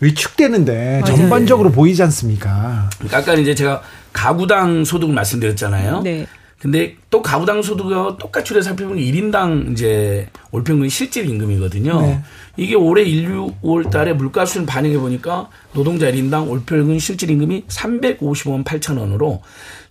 위축되는데 0.00 1.00
맞아요. 1.02 1.16
전반적으로 1.16 1.72
보이지 1.72 2.00
않습니까? 2.04 2.90
그러니까 2.98 3.18
아까 3.18 3.34
이제 3.34 3.54
제가 3.56 3.82
가구당 4.12 4.84
소득을 4.84 5.12
말씀드렸잖아요. 5.12 6.02
네. 6.02 6.26
근데 6.64 6.96
또 7.10 7.20
가구당 7.20 7.60
소득과 7.60 8.16
똑같이 8.16 8.54
살펴보면 8.54 8.96
1인당 8.96 9.72
이제 9.72 10.30
월평균 10.50 10.88
실질 10.88 11.28
임금이거든요. 11.28 12.00
네. 12.00 12.22
이게 12.56 12.74
올해 12.74 13.02
1, 13.02 13.28
6월 13.28 13.90
달에 13.90 14.14
물가 14.14 14.46
수준 14.46 14.64
반영해 14.64 14.96
보니까 14.96 15.50
노동자 15.74 16.10
1인당 16.10 16.48
월평균 16.48 16.98
실질 16.98 17.30
임금이 17.30 17.64
350원 17.68 18.64
8천 18.64 18.98
원으로 18.98 19.42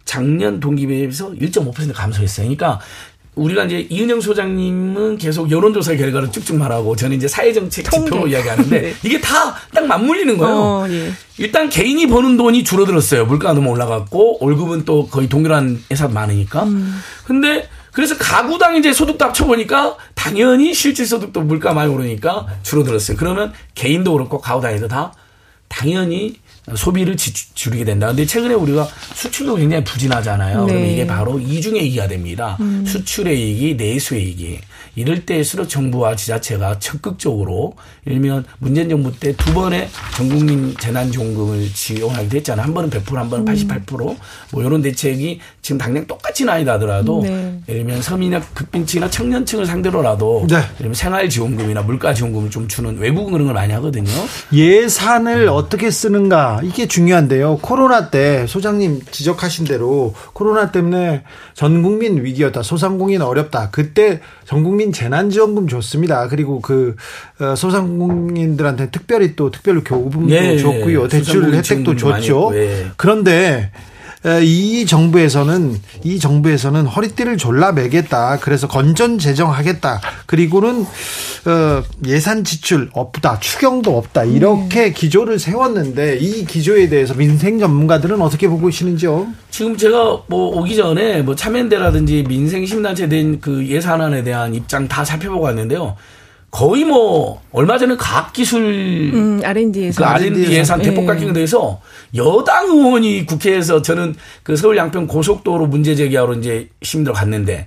작년 0.04 0.60
동기비에 0.60 1.02
비해서 1.02 1.30
1.5% 1.30 1.94
감소했어요. 1.94 2.48
그러니까 2.48 2.80
우리가 3.36 3.64
이제 3.66 3.88
이은영 3.90 4.22
소장님은 4.22 5.18
계속 5.18 5.50
여론조사 5.50 5.96
결과를 5.96 6.32
쭉쭉 6.32 6.56
말하고 6.58 6.96
저는 6.96 7.18
이제 7.18 7.28
사회정책 7.28 7.90
지표로 7.90 8.28
이야기하는데 8.28 8.70
네. 8.82 8.94
이게 9.04 9.20
다 9.20 9.56
딱 9.74 9.88
맞물리는 9.88 10.38
거예요. 10.38 10.56
어, 10.56 10.88
예. 10.90 11.12
일단 11.38 11.70
개인이 11.70 12.08
버는 12.08 12.38
돈이 12.38 12.64
줄어들었어요. 12.64 13.26
물가가 13.26 13.54
너무 13.54 13.70
올라갔고 13.72 14.38
월급은 14.40 14.86
또 14.86 15.08
거의 15.08 15.28
동일한 15.28 15.82
회사 15.92 16.08
많으니까. 16.08 16.64
음. 16.64 17.00
근데 17.26 17.68
그래서 17.92 18.18
가구당 18.18 18.78
이제 18.78 18.94
소득도 18.94 19.26
합쳐보니까 19.26 19.98
당연히 20.16 20.74
실질 20.74 21.06
소득도 21.06 21.42
물가 21.42 21.74
많이 21.74 21.92
오르니까 21.92 22.48
줄어들었어요. 22.64 23.18
그러면 23.18 23.54
개인도 23.76 24.14
그렇고 24.14 24.40
가구당에도 24.40 24.88
다 24.88 25.14
당연히 25.68 26.36
소비를 26.76 27.16
줄이게 27.18 27.84
된다. 27.84 28.08
근데 28.08 28.26
최근에 28.26 28.54
우리가 28.54 28.88
수출도 29.16 29.56
굉장히 29.56 29.84
부진하잖아요. 29.84 30.66
네. 30.66 30.74
그러면 30.74 30.90
이게 30.90 31.06
바로 31.08 31.40
이중의 31.40 31.86
이기가 31.88 32.08
됩니다. 32.08 32.58
음. 32.62 32.86
수출의 32.88 33.40
이익이 33.40 33.76
내수의 33.76 34.24
이익이. 34.24 34.60
이럴 34.96 35.26
때일수록 35.26 35.68
정부와 35.68 36.16
지자체가 36.16 36.78
적극적으로 36.80 37.74
일면 38.06 38.46
문재인 38.60 38.90
정부 38.90 39.12
때 39.20 39.34
두 39.34 39.54
번의 39.54 39.90
전국민 40.16 40.76
재난지원금을 40.78 41.70
지원하기도 41.74 42.38
했잖아요. 42.38 42.66
한 42.66 42.74
번은 42.74 42.90
100%, 42.92 43.16
한 43.16 43.30
번은 43.30 43.46
88%. 43.46 44.16
뭐 44.52 44.64
이런 44.64 44.82
대책이 44.82 45.40
지금 45.62 45.78
당장 45.78 46.06
똑같이 46.06 46.46
나이다 46.46 46.74
하더라도 46.74 47.22
네. 47.24 47.60
예를 47.68 47.84
들면 47.86 48.02
서민약 48.02 48.54
극빈층이나 48.54 49.10
청년층을 49.10 49.66
상대로라도 49.66 50.46
네. 50.48 50.56
예를 50.56 50.70
들면 50.78 50.94
생활지원금이나 50.94 51.82
물가지원금을 51.82 52.50
좀 52.52 52.68
주는 52.68 52.98
외국은 53.00 53.32
그런 53.34 53.48
걸 53.48 53.54
많이 53.56 53.74
하거든요. 53.74 54.12
예산을 54.54 55.48
음. 55.48 55.50
어떻게 55.50 55.90
쓰는가 55.92 56.53
이게 56.64 56.88
중요한데요. 56.88 57.60
코로나 57.62 58.10
때 58.10 58.46
소장님 58.48 59.02
지적하신 59.10 59.66
대로 59.66 60.14
코로나 60.34 60.72
때문에 60.72 61.24
전 61.54 61.82
국민 61.82 62.24
위기였다. 62.24 62.64
소상공인 62.64 63.22
어렵다. 63.22 63.70
그때 63.72 64.20
전 64.46 64.64
국민 64.64 64.92
재난지원금 64.92 65.68
줬습니다. 65.68 66.28
그리고 66.28 66.60
그 66.62 66.96
어, 67.40 67.56
소상공인들한테 67.56 68.92
특별히 68.92 69.36
또 69.36 69.52
특별히 69.52 69.84
교부금도 69.84 70.34
예, 70.34 70.58
줬고요. 70.58 71.08
대출 71.08 71.54
혜택도 71.54 71.96
줬죠. 71.96 72.52
예. 72.56 72.88
그런데 72.98 73.72
이 74.42 74.86
정부에서는 74.86 75.82
이 76.04 76.18
정부에서는 76.20 76.86
허리띠를 76.86 77.38
졸라 77.38 77.74
매겠다. 77.74 78.40
그래서 78.40 78.68
건전 78.68 79.20
재정하겠다. 79.20 80.00
그리고는 80.26 80.86
어, 81.46 81.84
예산 82.08 82.46
지출 82.46 82.90
없다. 82.94 83.40
추경도 83.42 83.98
없다. 83.98 84.24
이렇게 84.24 84.88
음. 84.88 84.94
기조를 84.94 85.40
세웠는데 85.40 86.18
이 86.20 86.46
기조에 86.46 86.88
대해서 86.88 87.14
민생 87.14 87.60
전문가들은 87.60 88.22
어떻게 88.22 88.48
보고 88.48 88.68
계시는지요? 88.68 89.28
지금 89.52 89.76
제가 89.76 90.22
뭐 90.28 90.58
오기 90.58 90.76
전에 90.78 91.22
뭐 91.22 91.36
참여연대라든지 91.36 92.24
민생 92.28 92.66
시민단체 92.66 93.10
된 93.10 93.34
그 93.44 93.68
예산안에 93.68 94.24
대한 94.24 94.54
입장 94.56 94.88
다 94.88 95.04
살펴보고 95.04 95.44
왔는데요. 95.46 95.96
거의 96.54 96.84
뭐 96.84 97.42
얼마 97.52 97.80
전에 97.80 97.96
과학 97.98 98.32
기술 98.32 98.62
음, 99.12 99.42
R&D 99.44 99.86
예산, 99.86 100.06
그 100.06 100.10
R&D 100.12 100.52
예산 100.52 100.80
대폭 100.84 101.08
깎인 101.08 101.34
대해서 101.34 101.82
여당 102.16 102.68
의원이 102.68 103.26
국회에서 103.26 103.82
저는 103.82 104.14
그 104.44 104.56
서울 104.56 104.78
양평 104.78 105.08
고속도로 105.08 105.66
문제 105.66 105.96
제기하러 105.96 106.36
이제 106.36 106.70
시민들 106.84 107.12
갔는데 107.12 107.66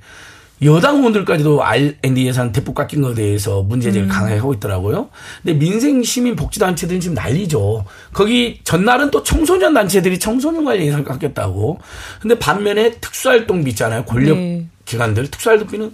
여당 0.62 0.98
의원들까지도 0.98 1.64
R&D 1.64 2.28
예산 2.28 2.52
대폭 2.52 2.76
깎인 2.76 3.02
것에 3.02 3.16
대해서 3.16 3.64
문제 3.64 3.90
제기를 3.90 4.06
음. 4.06 4.08
강하게 4.08 4.36
하고 4.36 4.54
있더라고요. 4.54 5.10
근데 5.42 5.58
민생 5.58 6.04
시민 6.04 6.36
복지 6.36 6.60
단체들은 6.60 7.00
지금 7.00 7.16
난리죠. 7.16 7.84
거기 8.12 8.60
전날은 8.62 9.10
또 9.10 9.24
청소년 9.24 9.74
단체들이 9.74 10.20
청소년 10.20 10.64
관련 10.64 10.86
예산 10.86 11.02
깎였다고. 11.02 11.80
근데 12.20 12.38
반면에 12.38 12.92
특수활동비 12.92 13.70
있잖아요. 13.70 14.04
권력 14.04 14.36
네. 14.36 14.66
기관들 14.84 15.28
특수활동비는 15.28 15.92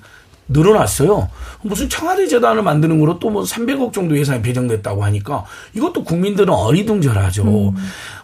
늘어났어요. 0.49 1.29
무슨 1.63 1.89
청와대 1.89 2.27
재단을 2.27 2.63
만드는 2.63 2.99
거로 3.01 3.19
또 3.19 3.33
뭐 3.33 3.45
300억 3.45 3.93
정도 3.95 4.17
예산이 4.19 4.43
배정됐다고 4.43 5.03
하니까 5.05 5.45
이것도 5.75 6.05
국민들은 6.05 6.53
어리둥절하죠. 6.53 7.45
음. 7.71 7.75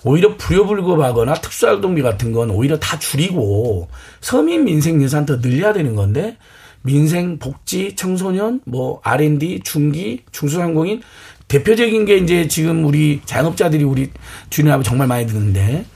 오히려 0.04 0.36
불효불급하거나 0.36 1.34
특수활동비 1.34 2.02
같은 2.02 2.32
건 2.32 2.50
오히려 2.50 2.78
다 2.78 2.98
줄이고 2.98 3.88
서민 4.20 4.64
민생 4.64 5.00
예산 5.02 5.24
더 5.24 5.40
늘려야 5.40 5.72
되는 5.72 5.94
건데 5.94 6.36
민생 6.82 7.38
복지 7.38 7.96
청소년 7.96 8.60
뭐 8.66 9.00
R&D 9.02 9.60
중기 9.64 10.24
중소상공인 10.30 11.00
대표적인 11.48 12.04
게 12.04 12.18
이제 12.18 12.46
지금 12.46 12.84
우리 12.84 13.22
자영업자들이 13.24 13.82
우리 13.84 14.10
주인하고 14.50 14.82
정말 14.82 15.06
많이 15.06 15.26
드는데 15.26 15.86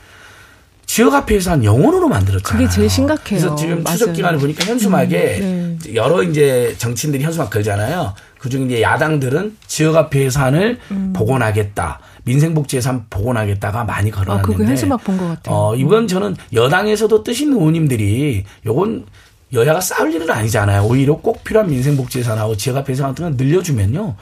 지역 0.93 1.11
화폐 1.11 1.33
예산 1.33 1.63
영원으로 1.63 2.07
만들었잖아요. 2.07 2.65
그게 2.67 2.69
제일 2.69 2.87
심각해요. 2.87 3.23
그래서 3.25 3.55
지금 3.55 3.83
추석 3.83 4.13
기간을 4.13 4.37
보니까 4.37 4.63
현수막에 4.63 5.39
음, 5.41 5.79
네. 5.81 5.95
여러 5.95 6.21
이제 6.21 6.75
정치인들이 6.77 7.23
현수막 7.23 7.49
걸잖아요. 7.49 8.13
그중에 8.37 8.65
이제 8.65 8.81
야당들은 8.83 9.57
지역 9.65 9.95
화폐 9.95 10.25
예산을 10.25 10.77
음. 10.91 11.11
복원하겠다. 11.15 11.99
민생복지 12.25 12.77
예산 12.77 13.07
복원하겠다가 13.09 13.85
많이 13.85 14.11
걸어놨는데. 14.11 14.53
아, 14.53 14.55
그거 14.55 14.69
현수막 14.69 15.03
본 15.03 15.17
것 15.17 15.27
같아요. 15.29 15.55
어, 15.55 15.75
이건 15.75 16.07
저는 16.07 16.35
여당에서도 16.53 17.23
뜻 17.23 17.41
있는 17.41 17.57
의원님들이 17.57 18.43
요건 18.67 19.05
여야가 19.53 19.79
싸울 19.81 20.13
일은 20.13 20.29
아니잖아요. 20.29 20.83
오히려 20.83 21.15
꼭 21.15 21.43
필요한 21.43 21.69
민생복지 21.69 22.19
예산하고 22.19 22.57
지역화폐 22.57 22.93
예산 22.93 23.09
같은 23.09 23.23
걸 23.25 23.33
늘려주면요. 23.37 24.15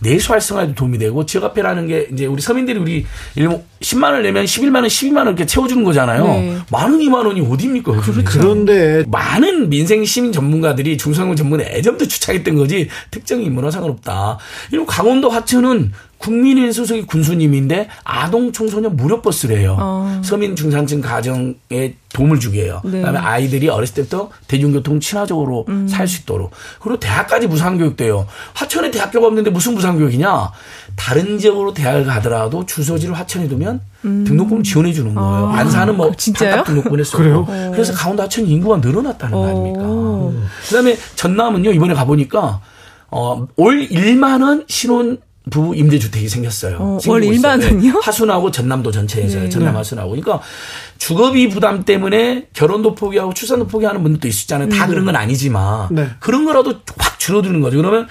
내수 0.00 0.32
활성화에도 0.32 0.74
도움이 0.74 0.98
되고 0.98 1.26
지역화폐라는 1.26 1.88
게 1.88 2.08
이제 2.12 2.26
우리 2.26 2.40
서민들이 2.40 2.78
우리 2.78 3.06
10만 3.80 4.12
원 4.12 4.22
내면 4.22 4.44
11만 4.44 4.76
원, 4.76 4.84
12만 4.84 5.16
원 5.18 5.26
이렇게 5.28 5.46
채워주는 5.46 5.82
거잖아요. 5.82 6.24
네. 6.24 6.58
만 6.70 6.92
원, 6.92 7.00
2만 7.00 7.26
원이 7.26 7.40
어디입니까? 7.40 7.92
그렇죠. 8.00 8.22
그런데 8.24 9.04
많은 9.08 9.68
민생 9.68 10.04
시민 10.04 10.32
전문가들이 10.32 10.96
중소상공 10.96 11.36
전문에 11.36 11.64
애점도 11.64 12.06
주착했던 12.06 12.54
거지 12.54 12.88
특정 13.10 13.42
인물과 13.42 13.70
상관없다. 13.70 14.38
이런 14.70 14.86
강원도 14.86 15.28
하천은 15.28 15.92
국민인 16.18 16.72
소속의 16.72 17.06
군수님인데 17.06 17.88
아동 18.04 18.52
청소년 18.52 18.96
무료 18.96 19.20
버스래요. 19.22 19.76
어. 19.78 20.20
서민 20.24 20.56
중산층 20.56 21.00
가정에 21.00 21.94
도움을 22.12 22.40
주게 22.40 22.64
해요. 22.64 22.80
네. 22.84 22.98
그다음에 22.98 23.18
아이들이 23.18 23.68
어렸을 23.68 23.94
때부터 23.96 24.30
대중교통 24.48 25.00
친화적으로 25.00 25.66
음. 25.68 25.86
살수 25.86 26.22
있도록. 26.22 26.50
그리고 26.80 26.98
대학까지 26.98 27.46
무상교육돼요. 27.46 28.26
화천에 28.54 28.90
대학교가 28.90 29.26
없는데 29.26 29.50
무슨 29.50 29.74
무상교육이냐? 29.74 30.50
다른 30.96 31.38
지역으로 31.38 31.74
대학을 31.74 32.04
가더라도 32.04 32.64
주소지를 32.64 33.14
화천에 33.14 33.48
두면 33.48 33.80
등록금 34.02 34.62
지원해 34.62 34.92
주는 34.92 35.14
거예요. 35.14 35.48
안사는 35.48 35.96
뭐 35.96 36.06
음. 36.06 36.12
아, 36.12 36.16
진짜요? 36.16 36.50
각각 36.50 36.64
등록금 36.64 36.98
했어요. 36.98 37.44
그래요? 37.44 37.72
그래서 37.72 37.92
강원도 37.92 38.22
하천 38.22 38.46
인구가 38.46 38.78
늘어났다는 38.78 39.32
거 39.34 39.40
오. 39.40 39.46
아닙니까? 39.46 40.46
그다음에 40.68 40.96
전남은요 41.16 41.72
이번에 41.72 41.92
가보니까 41.94 42.60
어, 43.10 43.46
올 43.56 43.86
1만 43.88 44.42
원 44.42 44.64
신혼 44.68 45.18
부부 45.50 45.76
임대주택이 45.76 46.28
생겼어요. 46.28 46.76
어, 46.78 46.98
월 47.06 47.22
있어요. 47.22 47.38
1만 47.38 47.60
네. 47.60 47.66
원이요? 47.66 48.00
하순하고 48.02 48.50
전남도 48.50 48.90
전체에서요. 48.90 49.44
네. 49.44 49.48
전남 49.48 49.76
하순하고. 49.76 50.10
그러니까 50.10 50.40
주거비 50.98 51.48
부담 51.48 51.84
때문에 51.84 52.48
결혼도 52.52 52.94
포기하고 52.94 53.32
출산도 53.32 53.68
포기하는 53.68 54.02
분들도 54.02 54.26
있었잖아요. 54.26 54.68
다 54.70 54.86
그런 54.86 55.04
건 55.04 55.14
아니지만 55.14 55.88
네. 55.92 56.08
그런 56.18 56.44
거라도 56.44 56.74
확 56.98 57.18
줄어드는 57.20 57.60
거죠. 57.60 57.76
그러면 57.76 58.08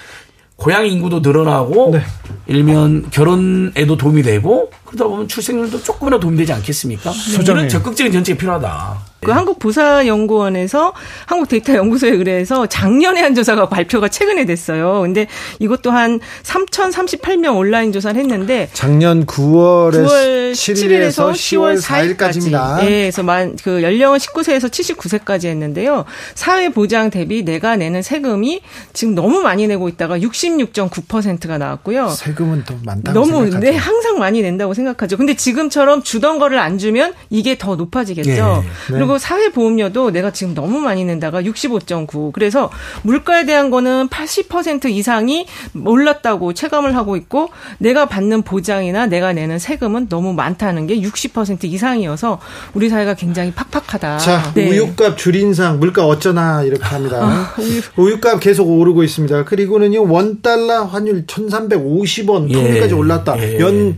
고향 0.56 0.86
인구도 0.86 1.20
늘어나고 1.20 1.90
네. 1.92 2.02
일면 2.46 3.10
결혼에도 3.10 3.98
도움이 3.98 4.22
되고 4.22 4.70
그러다 4.86 5.04
보면 5.04 5.28
출생률도 5.28 5.82
조금이나 5.82 6.18
도움이 6.18 6.38
되지 6.38 6.54
않겠습니까? 6.54 7.12
소장님. 7.12 7.58
이런 7.58 7.68
적극적인 7.68 8.12
정책이 8.12 8.38
필요하다. 8.38 8.98
그 9.20 9.30
한국보사연구원에서 9.30 10.92
한국데이터연구소에 11.26 12.10
의뢰해서 12.10 12.66
작년에 12.66 13.20
한 13.20 13.34
조사가 13.34 13.68
발표가 13.68 14.08
최근에 14.08 14.44
됐어요. 14.44 15.00
근데 15.02 15.26
이것도 15.58 15.90
한 15.90 16.20
3,038명 16.42 17.56
온라인 17.56 17.92
조사를 17.92 18.20
했는데 18.20 18.68
작년 18.72 19.26
9월에 19.26 20.06
9월 20.06 20.52
7일에서 20.52 21.32
7일에서 21.32 21.32
10월 21.32 21.80
4일까지입니다. 21.82 22.82
예, 22.82 22.86
그래서 22.86 23.22
만, 23.22 23.56
그 23.62 23.82
연령은 23.82 24.18
19세에서 24.18 24.68
79세까지 24.70 25.46
했는데요. 25.46 26.04
사회 26.34 26.68
보장 26.68 27.10
대비 27.10 27.42
내가 27.44 27.76
내는 27.76 28.02
세금이 28.02 28.60
지금 28.92 29.14
너무 29.14 29.40
많이 29.40 29.66
내고 29.66 29.88
있다가 29.88 30.18
66.9%가 30.18 31.58
나왔고요. 31.58 32.08
세금은 32.10 32.64
더 32.64 32.74
많다고 32.84 33.18
너무 33.18 33.42
생각하죠. 33.44 33.58
네 33.60 33.76
항상 33.76 34.18
많이 34.18 34.42
낸다고 34.42 34.74
생각하죠. 34.74 35.16
근데 35.16 35.34
지금처럼 35.34 36.02
주던 36.02 36.38
거를 36.38 36.58
안 36.58 36.78
주면 36.78 37.14
이게 37.30 37.56
더 37.58 37.76
높아지겠죠. 37.76 38.30
예. 38.30 38.92
네. 38.92 38.98
그리고 38.98 39.15
사회 39.18 39.50
보험료도 39.50 40.10
내가 40.10 40.30
지금 40.30 40.54
너무 40.54 40.80
많이 40.80 41.04
낸다가 41.04 41.42
65.9. 41.42 42.32
그래서 42.32 42.70
물가에 43.02 43.46
대한 43.46 43.70
거는 43.70 44.08
80% 44.08 44.90
이상이 44.90 45.46
올랐다고 45.84 46.52
체감을 46.52 46.96
하고 46.96 47.16
있고 47.16 47.50
내가 47.78 48.06
받는 48.06 48.42
보장이나 48.42 49.06
내가 49.06 49.32
내는 49.32 49.58
세금은 49.58 50.08
너무 50.08 50.32
많다는 50.32 50.86
게 50.86 51.00
60% 51.00 51.64
이상이어서 51.64 52.40
우리 52.74 52.88
사회가 52.88 53.14
굉장히 53.14 53.52
팍팍하다. 53.52 54.18
자, 54.18 54.52
네. 54.54 54.70
우유값 54.70 55.18
줄인상 55.18 55.78
물가 55.78 56.06
어쩌나 56.06 56.62
이렇게 56.62 56.84
합니다. 56.84 57.18
아, 57.22 57.54
우유 57.96 58.20
값 58.20 58.40
계속 58.40 58.68
오르고 58.68 59.02
있습니다. 59.02 59.44
그리고는요 59.44 60.10
원 60.10 60.42
달러 60.42 60.84
환율 60.84 61.26
1,350원 61.26 62.50
예. 62.50 62.54
통일까지 62.54 62.94
올랐다. 62.94 63.36
예. 63.38 63.58
연 63.60 63.96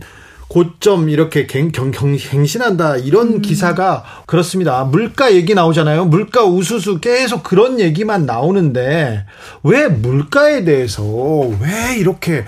고점 0.49 1.09
이렇게 1.09 1.45
갱, 1.45 1.71
경, 1.71 1.91
경, 1.91 2.17
갱신한다 2.17 2.97
이런 2.97 3.35
음. 3.35 3.41
기사가 3.41 4.03
그렇습니다. 4.25 4.83
물가 4.83 5.33
얘기 5.33 5.53
나오잖아요. 5.53 6.05
물가 6.05 6.43
우수수 6.43 6.99
계속 6.99 7.43
그런 7.43 7.79
얘기만 7.79 8.25
나오는데 8.25 9.25
왜 9.63 9.87
물가에 9.87 10.63
대해서 10.63 11.03
왜 11.03 11.97
이렇게 11.97 12.45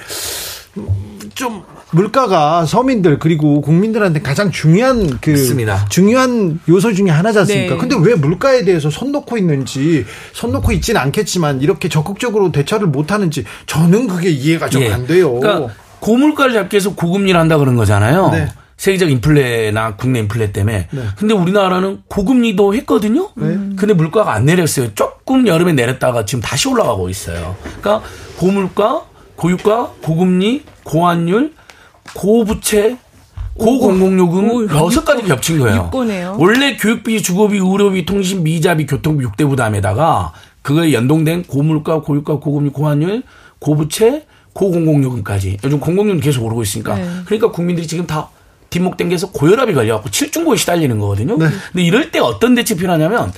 좀 1.36 1.64
물가가 1.92 2.66
서민들 2.66 3.20
그리고 3.20 3.62
국민들한테 3.62 4.22
가장 4.22 4.50
중요한 4.50 5.20
그 5.20 5.32
맞습니다. 5.32 5.86
중요한 5.90 6.60
요소 6.68 6.94
중에 6.94 7.10
하나지 7.10 7.40
않습니까? 7.40 7.76
네. 7.76 7.80
근데 7.80 7.96
왜 8.02 8.16
물가에 8.16 8.64
대해서 8.64 8.90
손 8.90 9.12
놓고 9.12 9.38
있는지 9.38 10.06
손 10.34 10.52
놓고 10.54 10.72
있지는 10.72 11.00
않겠지만 11.02 11.62
이렇게 11.62 11.90
적극적으로 11.90 12.52
대처를 12.52 12.88
못 12.88 13.12
하는지 13.12 13.44
저는 13.68 14.08
그게 14.08 14.30
이해가 14.30 14.70
좀 14.70 14.82
예. 14.84 14.92
안 14.92 15.06
돼요. 15.06 15.40
그러니까 15.40 15.74
고물가를 16.02 16.54
잡기 16.54 16.76
위해서 16.76 16.94
고금리를 16.94 17.40
한다 17.40 17.58
그런 17.58 17.78
거잖아요. 17.78 18.30
네. 18.32 18.48
세계적 18.76 19.12
인플레나 19.12 19.96
국내 19.96 20.20
인플레 20.20 20.52
때문에. 20.52 20.88
네. 20.92 21.02
근데 21.16 21.34
우리나라는 21.36 22.02
고금리도 22.08 22.74
했거든요. 22.76 23.30
근데 23.36 23.94
물가가 23.94 24.34
안 24.34 24.46
내렸어요. 24.46 24.94
조금 24.96 25.48
여름에 25.48 25.74
내렸다가 25.74 26.26
지금 26.26 26.42
다시 26.42 26.68
올라가고 26.68 27.08
있어요. 27.08 27.56
그러니까 27.80 28.02
고물가, 28.38 29.04
고유가, 29.36 29.92
고금리, 30.02 30.64
고환율, 30.84 31.54
고부채, 32.16 32.98
고공공요금 33.54 34.50
오, 34.50 34.68
여섯 34.70 35.06
가지 35.06 35.22
겹친 35.24 35.60
거예요. 35.60 35.84
육고네요. 35.86 36.38
원래 36.40 36.76
교육비, 36.78 37.22
주거비, 37.22 37.58
의료비, 37.58 38.06
통신비, 38.06 38.56
이자비, 38.56 38.88
교통비 38.88 39.26
6대 39.26 39.48
부담에다가 39.48 40.34
그거에 40.64 40.94
연동된 40.94 41.44
고물가, 41.44 42.02
고유가, 42.02 42.40
고금리, 42.40 42.72
고환율, 42.72 43.22
고부채, 43.60 44.26
고공공요금까지. 44.54 45.58
요즘 45.64 45.80
공공요금 45.80 46.20
계속 46.20 46.46
오르고 46.46 46.64
있으니까. 46.64 46.96
네. 46.96 47.10
그러니까 47.26 47.52
국민들이 47.52 47.88
지금 47.88 48.06
다 48.06 48.30
뒷목 48.70 48.96
당겨서 48.98 49.32
고혈압이 49.32 49.74
걸려갖고 49.74 50.10
칠중고에 50.10 50.56
시달리는 50.56 50.98
거거든요. 50.98 51.38
네. 51.38 51.48
근데 51.72 51.84
이럴 51.84 52.10
때 52.10 52.20
어떤 52.20 52.56
대책이 52.56 52.80
필요하냐면 52.80 53.32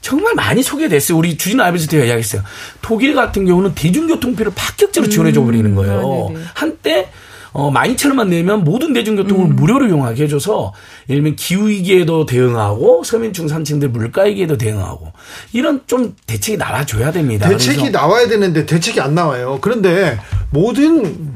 정말 0.00 0.34
많이 0.34 0.62
소개됐어요. 0.62 1.16
우리 1.16 1.36
주진 1.36 1.60
아비스 1.60 1.88
때가 1.88 2.04
이야기했어요. 2.04 2.42
독일 2.80 3.14
같은 3.14 3.44
경우는 3.44 3.74
대중교통비를 3.74 4.52
파격적으로 4.54 5.10
지원해줘 5.10 5.42
버리는 5.42 5.74
거예요. 5.74 6.32
아. 6.34 6.40
한때 6.54 7.10
어, 7.58 7.72
12,000원만 7.72 8.28
내면 8.28 8.62
모든 8.62 8.92
대중교통을 8.92 9.48
무료로 9.48 9.88
이용하게 9.88 10.22
해줘서 10.22 10.72
예를 11.08 11.22
들면 11.22 11.34
기후위기에도 11.34 12.24
대응하고 12.24 13.02
서민 13.02 13.32
중산층들 13.32 13.88
물가위기에도 13.88 14.56
대응하고 14.56 15.12
이런 15.52 15.80
좀 15.88 16.14
대책이 16.28 16.56
나와줘야 16.56 17.10
됩니다. 17.10 17.48
대책이 17.48 17.90
나와야 17.90 18.28
되는데 18.28 18.64
대책이 18.64 19.00
안 19.00 19.16
나와요. 19.16 19.58
그런데 19.60 20.20
모든 20.50 21.32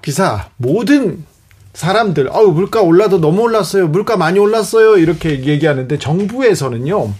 기사, 0.00 0.48
모든 0.56 1.26
사람들, 1.74 2.30
아우 2.32 2.52
물가 2.52 2.80
올라도 2.80 3.20
너무 3.20 3.42
올랐어요. 3.42 3.86
물가 3.88 4.16
많이 4.16 4.38
올랐어요. 4.38 4.96
이렇게 4.96 5.44
얘기하는데 5.44 5.98
정부에서는요. 5.98 7.12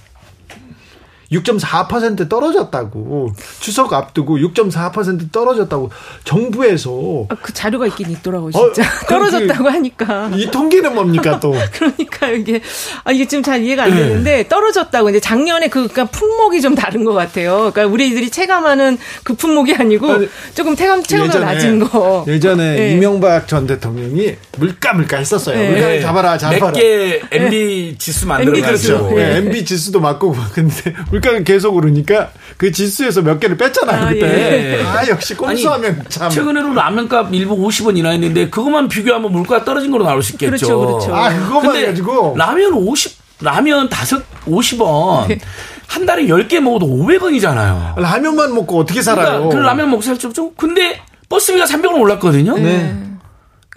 6.4% 1.33 2.29
떨어졌다고 2.29 3.33
추석 3.61 3.93
앞두고 3.93 4.39
6.4% 4.39 5.33
떨어졌다고 5.33 5.91
정부에서 6.25 7.27
아, 7.29 7.35
그 7.41 7.53
자료가 7.53 7.87
있긴 7.89 8.11
있더라고요, 8.11 8.51
어, 8.55 8.73
진짜. 8.73 8.89
그, 9.01 9.07
떨어졌다고 9.07 9.69
하니까. 9.69 10.31
이 10.35 10.51
통계는 10.51 10.95
뭡니까 10.95 11.41
또 11.41 11.55
그러니까 11.73 12.29
이게 12.29 12.61
아 13.05 13.13
이게 13.13 13.27
지금 13.27 13.43
잘 13.43 13.63
이해가 13.63 13.85
안 13.85 13.91
네. 13.91 13.97
되는데 13.97 14.49
떨어졌다고 14.49 15.11
이제 15.11 15.21
작년에 15.21 15.69
그 15.69 15.89
그러니까 15.89 16.05
품목이 16.07 16.61
좀 16.61 16.75
다른 16.75 17.05
것 17.05 17.13
같아요. 17.13 17.71
그러니까 17.73 17.87
우리들이 17.87 18.31
체감하는 18.31 18.99
그 19.25 19.35
품목이 19.35 19.75
아니고 19.75 20.13
아니, 20.13 20.29
조금 20.55 20.77
체감 20.77 21.03
체감도 21.03 21.39
낮은 21.39 21.81
거. 21.81 22.25
예전에 22.29 22.77
네. 22.77 22.93
이명박 22.93 23.49
전 23.49 23.67
대통령이 23.67 24.37
물가 24.59 24.93
물가 24.95 25.17
했었어요. 25.19 25.59
네. 25.59 25.71
물가 25.71 26.01
잡아라 26.01 26.39
잡아라. 26.39 26.67
몇개 26.67 27.21
MB 27.31 27.97
지수 27.99 28.27
만들어가지고 28.27 28.77
지수. 28.77 29.15
네, 29.15 29.35
예. 29.35 29.37
MB 29.39 29.65
지수도 29.65 30.01
맞고 30.01 30.37
근데 30.55 30.95
물가가 31.17 31.41
계속 31.41 31.75
오르니까 31.75 32.31
그 32.57 32.71
지수에서 32.71 33.23
몇 33.23 33.41
개를 33.41 33.57
뺐잖아요 33.57 34.07
아, 34.07 34.09
그때. 34.09 34.79
예. 34.79 34.85
아 34.85 35.07
역시 35.09 35.35
꼼수하면 35.35 36.05
참. 36.09 36.31
최근에는 36.31 36.75
라면값 36.75 37.33
일부 37.33 37.57
50원 37.57 37.97
인하했는데 37.97 38.51
그것만 38.51 38.89
비교하면 38.89 39.33
물가 39.33 39.65
떨어진 39.65 39.91
걸로 39.91 40.05
나올 40.05 40.23
수 40.23 40.33
있겠죠. 40.33 40.51
그렇죠, 40.51 40.79
그렇죠. 40.79 41.15
아 41.15 41.31
그거만 41.31 41.73
근데 41.73 41.87
가지고 41.87 42.35
라면 42.37 42.73
50 42.75 43.27
라면 43.41 43.89
다섯 43.89 44.23
50원 44.47 45.29
네. 45.29 45.39
한 45.87 46.07
달에 46.07 46.27
10개 46.27 46.61
먹어도 46.61 46.87
500원이잖아요. 46.87 48.01
라면만 48.01 48.55
먹고 48.55 48.81
어떻게 48.81 49.03
살아요? 49.03 49.49
그러니까 49.49 49.57
그 49.57 49.63
라면 49.63 49.91
먹고 49.91 50.03
살수 50.03 50.29
없죠. 50.29 50.53
근데 50.55 51.01
버스비가 51.29 51.65
300원 51.65 52.01
올랐거든요. 52.01 52.57
네. 52.59 52.95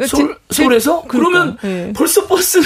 그러니까 0.07 0.17
서울, 0.17 0.37
제- 0.49 0.63
서울에서 0.63 1.01
제- 1.03 1.07
그러니까, 1.09 1.57
그러면 1.57 1.57
예. 1.63 1.93
벌써 1.93 2.25
버스 2.27 2.59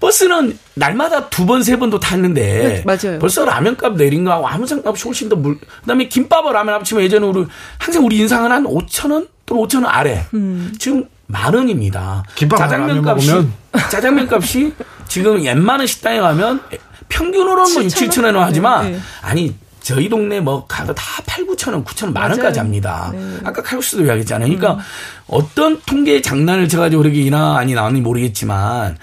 버스는 0.00 0.58
날마다 0.74 1.28
두 1.28 1.44
번 1.46 1.62
세 1.62 1.76
번도 1.78 2.00
탔는데 2.00 2.42
네, 2.42 2.82
맞아요. 2.86 3.18
벌써 3.18 3.44
라면값 3.44 3.96
내린 3.96 4.24
거하고 4.24 4.46
아무 4.48 4.66
상관없이 4.66 5.04
훨씬 5.04 5.28
더 5.28 5.36
물. 5.36 5.58
그다음에 5.80 6.08
김밥과 6.08 6.52
라면 6.52 6.74
합치면 6.76 7.04
예전에 7.04 7.26
우리 7.26 7.46
항상 7.78 8.04
우리 8.04 8.16
인상은 8.18 8.50
한 8.52 8.64
5천 8.64 9.12
원 9.12 9.28
또는 9.46 9.62
5천 9.64 9.84
원 9.84 9.86
아래. 9.86 10.24
음. 10.34 10.74
지금 10.78 11.04
만 11.26 11.52
원입니다. 11.54 12.24
김밥 12.34 12.56
짜장면 12.58 12.88
라면 12.88 13.06
값이 13.08 13.26
먹으면? 13.30 13.52
짜장면 13.90 14.28
값이 14.32 14.72
지금 15.08 15.42
웬만한 15.42 15.86
식당에 15.86 16.20
가면 16.20 16.60
평균으로는 17.08 17.74
뭐 17.74 17.82
6, 17.82 17.88
7천 17.88 18.08
7천 18.10 18.24
원 18.24 18.36
하지만 18.44 18.84
네, 18.84 18.90
네. 18.92 18.98
아니 19.22 19.54
저희 19.88 20.06
동네 20.10 20.38
뭐 20.38 20.66
가도 20.66 20.94
다 20.94 21.02
8, 21.24 21.46
9천 21.46 21.72
원, 21.72 21.82
9천 21.82 22.04
원, 22.04 22.12
만 22.12 22.30
원까지. 22.30 22.58
합니다. 22.58 23.10
네. 23.14 23.38
아까 23.42 23.62
칼국수도 23.62 24.04
이야기했잖아요. 24.04 24.46
그러니까 24.46 24.74
음. 24.74 24.78
어떤 25.28 25.80
통계 25.86 26.20
장난을 26.20 26.68
쳐가지고 26.68 27.06
이나 27.06 27.56
아니 27.56 27.72
나오는지 27.72 28.02
모르겠지만 28.02 28.98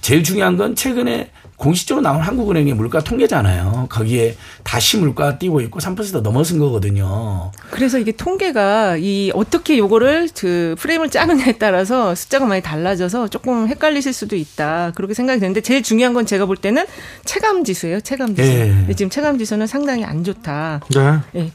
제일 0.00 0.24
중요한 0.24 0.56
건 0.56 0.74
최근에 0.74 1.30
공식적으로 1.58 2.02
나온 2.02 2.22
한국은행의 2.22 2.74
물가 2.74 3.00
통계잖아요. 3.00 3.86
거기에 3.90 4.36
다시 4.62 4.96
물가 4.96 5.38
띄고 5.38 5.60
있고 5.62 5.80
3% 5.80 6.20
넘어선 6.22 6.58
거거든요. 6.60 7.50
그래서 7.70 7.98
이게 7.98 8.12
통계가 8.12 8.96
이 8.98 9.32
어떻게 9.34 9.76
요거를 9.76 10.28
그 10.38 10.76
프레임을 10.78 11.10
짜느냐에 11.10 11.58
따라서 11.58 12.14
숫자가 12.14 12.46
많이 12.46 12.62
달라져서 12.62 13.28
조금 13.28 13.66
헷갈리실 13.68 14.12
수도 14.12 14.36
있다. 14.36 14.92
그렇게 14.94 15.14
생각이 15.14 15.40
되는데 15.40 15.60
제일 15.60 15.82
중요한 15.82 16.14
건 16.14 16.26
제가 16.26 16.46
볼 16.46 16.56
때는 16.56 16.86
체감 17.24 17.64
지수예요. 17.64 18.00
체감 18.02 18.36
지수. 18.36 18.48
예. 18.48 18.68
근데 18.68 18.94
지금 18.94 19.10
체감 19.10 19.36
지수는 19.38 19.66
상당히 19.66 20.04
안 20.04 20.22
좋다. 20.22 20.80
네. 20.94 21.18
예. 21.40 21.52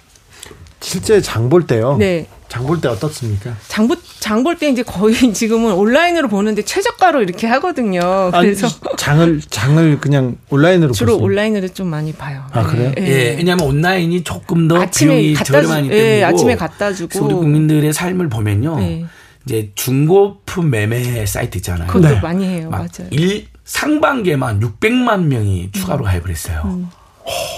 실제 0.81 1.21
장 1.21 1.47
볼 1.49 1.65
때요. 1.65 1.95
네. 1.97 2.27
장 2.53 2.67
볼 2.67 2.79
때 2.79 2.87
어떻습니까? 2.87 3.55
장보 3.67 3.95
장볼 4.19 4.57
때 4.59 4.69
이제 4.69 4.83
거의 4.83 5.15
지금은 5.33 5.73
온라인으로 5.73 6.27
보는데 6.27 6.61
최저가로 6.63 7.23
이렇게 7.23 7.47
하거든요. 7.47 8.29
그래서 8.31 8.67
아니, 8.67 8.95
장을 8.97 9.41
장을 9.49 9.99
그냥 9.99 10.37
온라인으로 10.51 10.91
주로 10.93 11.13
보세요. 11.13 11.25
온라인으로 11.25 11.69
좀 11.69 11.87
많이 11.87 12.13
봐요. 12.13 12.43
아, 12.51 12.61
그래요? 12.63 12.91
예, 12.99 13.35
왜냐하면 13.37 13.65
온라인이 13.65 14.23
조금 14.23 14.67
더 14.67 14.79
아침에 14.79 15.15
비용이 15.17 15.33
갖다 15.33 15.45
저렴하기 15.45 15.83
주- 15.85 15.89
때문에 15.89 16.17
예, 16.19 16.23
아침에 16.23 16.55
갖다 16.55 16.93
주고. 16.93 17.25
우리 17.25 17.33
국민들의 17.33 17.91
삶을 17.91 18.29
보면요. 18.29 18.77
네. 18.77 19.05
이제 19.47 19.71
중고품 19.73 20.69
매매 20.69 21.25
사이트 21.25 21.57
있잖아요. 21.57 21.87
그것도 21.87 22.13
네. 22.13 22.21
많이 22.21 22.45
해요. 22.45 22.69
막 22.69 22.77
맞아요. 22.77 23.09
일, 23.09 23.47
상반기에만 23.65 24.59
600만 24.59 25.23
명이 25.23 25.71
추가로 25.71 26.03
가입을 26.03 26.29
했어요. 26.29 26.61
음. 26.65 26.87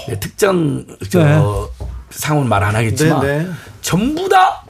네, 0.08 0.18
특정 0.20 0.86
저 1.10 1.68
상호는 2.10 2.48
말안 2.48 2.74
하겠지만 2.74 3.20
네, 3.20 3.38
네. 3.42 3.48
전부 3.82 4.28
다 4.28 4.62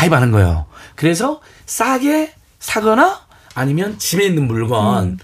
가입하는 0.00 0.30
거예요. 0.30 0.64
그래서 0.94 1.40
싸게 1.66 2.32
사거나 2.58 3.20
아니면 3.54 3.98
집에 3.98 4.24
있는 4.24 4.46
물건 4.46 5.04
음. 5.04 5.18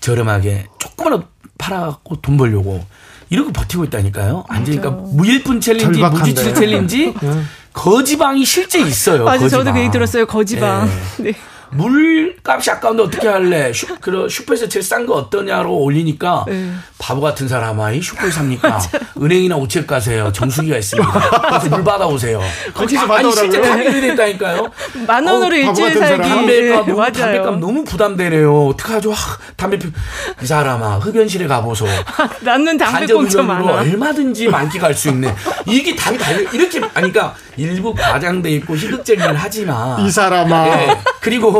저렴하게 0.00 0.66
조금만 0.78 1.24
팔아갖고 1.58 2.16
돈 2.16 2.36
벌려고 2.36 2.84
이렇게 3.30 3.52
버티고 3.52 3.84
있다니까요. 3.84 4.44
그러니까 4.48 4.90
무일푼 4.90 5.60
챌린지. 5.60 6.00
무지출 6.02 6.54
챌린지, 6.54 7.14
거지방이 7.72 8.44
실제 8.44 8.80
있어요. 8.80 9.24
맞아요. 9.24 9.40
거지방. 9.40 9.60
저도 9.64 9.72
그 9.72 9.80
얘기 9.80 9.90
들었어요. 9.90 10.26
거지방. 10.26 10.88
예. 11.20 11.22
네. 11.22 11.32
물값이 11.74 12.70
아까운데 12.70 13.02
어떻게 13.02 13.28
할래? 13.28 13.72
슈, 13.72 13.86
그 14.00 14.28
슈퍼에서 14.28 14.68
제일 14.68 14.82
싼 14.82 15.06
거 15.06 15.14
어떠냐로 15.14 15.74
올리니까 15.74 16.44
네. 16.46 16.72
바보 16.98 17.20
같은 17.20 17.48
사람아 17.48 17.92
이 17.92 18.02
슈퍼에 18.02 18.30
삽니까? 18.30 18.78
은행이나 19.20 19.56
우체국 19.56 19.86
가세요. 19.88 20.30
정수기가 20.32 20.76
있습니다. 20.76 21.10
가서 21.50 21.68
물 21.68 21.82
받아오세요. 21.82 22.40
거기서 22.74 23.06
받아오라고요? 23.06 23.34
실제 23.34 23.60
가격이 23.60 24.00
됐다니까요. 24.00 24.70
만 25.06 25.26
원으로 25.26 25.66
바보 25.66 25.80
일주일 25.80 25.98
살기. 25.98 26.28
담배값 26.28 26.86
네, 26.86 26.92
너무. 26.92 27.12
담배값 27.12 27.58
너무 27.58 27.84
부담되네요. 27.84 28.66
어떡하죠? 28.68 29.12
하, 29.12 29.38
담배 29.56 29.78
피... 29.78 29.88
이 30.42 30.46
사람아 30.46 30.98
흡연실에 30.98 31.46
가보소. 31.46 31.86
나는 32.42 32.76
담배 32.76 33.06
흡연으로 33.06 33.42
많아. 33.44 33.72
얼마든지 33.72 34.48
만끽할 34.48 34.94
수 34.94 35.08
있네. 35.08 35.34
이게 35.66 35.96
답이 35.96 36.18
달려 36.18 36.40
이렇게 36.52 36.78
아니 36.94 37.12
그러니까 37.12 37.34
일부 37.56 37.94
과장돼 37.94 38.50
있고 38.52 38.76
희극적이긴 38.76 39.34
하지만 39.34 40.00
이 40.00 40.10
사람아. 40.10 40.68
예. 40.68 40.98
그리고 41.20 41.50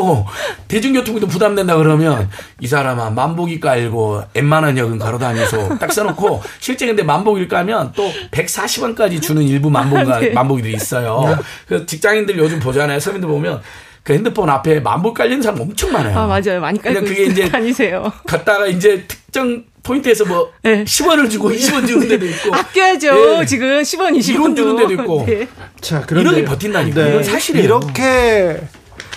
대중교통도 0.68 1.26
부담된다 1.26 1.76
그러면 1.76 2.28
이 2.60 2.66
사람아 2.66 3.10
만보기 3.10 3.60
깔고 3.60 4.22
웬만한 4.34 4.78
역은 4.78 4.98
걸어다니소 4.98 5.78
딱 5.78 5.92
써놓고 5.92 6.42
실제 6.60 6.86
근데 6.86 7.02
만보기를 7.02 7.48
까면 7.48 7.92
또 7.94 8.10
140원까지 8.30 9.20
주는 9.20 9.42
일부 9.42 9.70
만보기가 9.70 10.20
네. 10.20 10.30
만보기들이 10.30 10.74
있어요. 10.74 11.38
그 11.66 11.86
직장인들 11.86 12.38
요즘 12.38 12.58
보잖아요. 12.60 13.00
서민들 13.00 13.28
보면 13.28 13.60
그 14.02 14.12
핸드폰 14.14 14.50
앞에 14.50 14.80
만보 14.80 15.14
깔리는 15.14 15.42
사람 15.42 15.60
엄청 15.60 15.92
많아요. 15.92 16.18
아 16.18 16.26
맞아요. 16.26 16.60
많이 16.60 16.80
깔고 16.80 17.00
그냥 17.00 17.04
그게 17.04 17.30
이제 17.30 17.48
다니세요. 17.48 18.12
갔다가 18.26 18.66
이제 18.66 19.04
특정 19.06 19.64
포인트에서 19.82 20.24
뭐 20.24 20.52
네. 20.62 20.84
10원을 20.84 21.30
주고 21.30 21.50
20원 21.50 21.86
주는 21.86 22.08
데도 22.08 22.26
있고 22.26 22.54
아껴야죠. 22.54 23.40
예. 23.40 23.46
지금 23.46 23.80
10원, 23.82 24.16
20원. 24.16 24.28
이론 24.30 24.56
주는 24.56 24.76
데도 24.76 24.92
있고. 24.92 25.24
네. 25.26 25.48
자, 25.80 26.02
그런데 26.06 26.30
이렇게 26.30 26.44
버틴다니까. 26.44 27.08
이건 27.08 27.22
사실이에요. 27.24 27.64
이렇게 27.64 28.60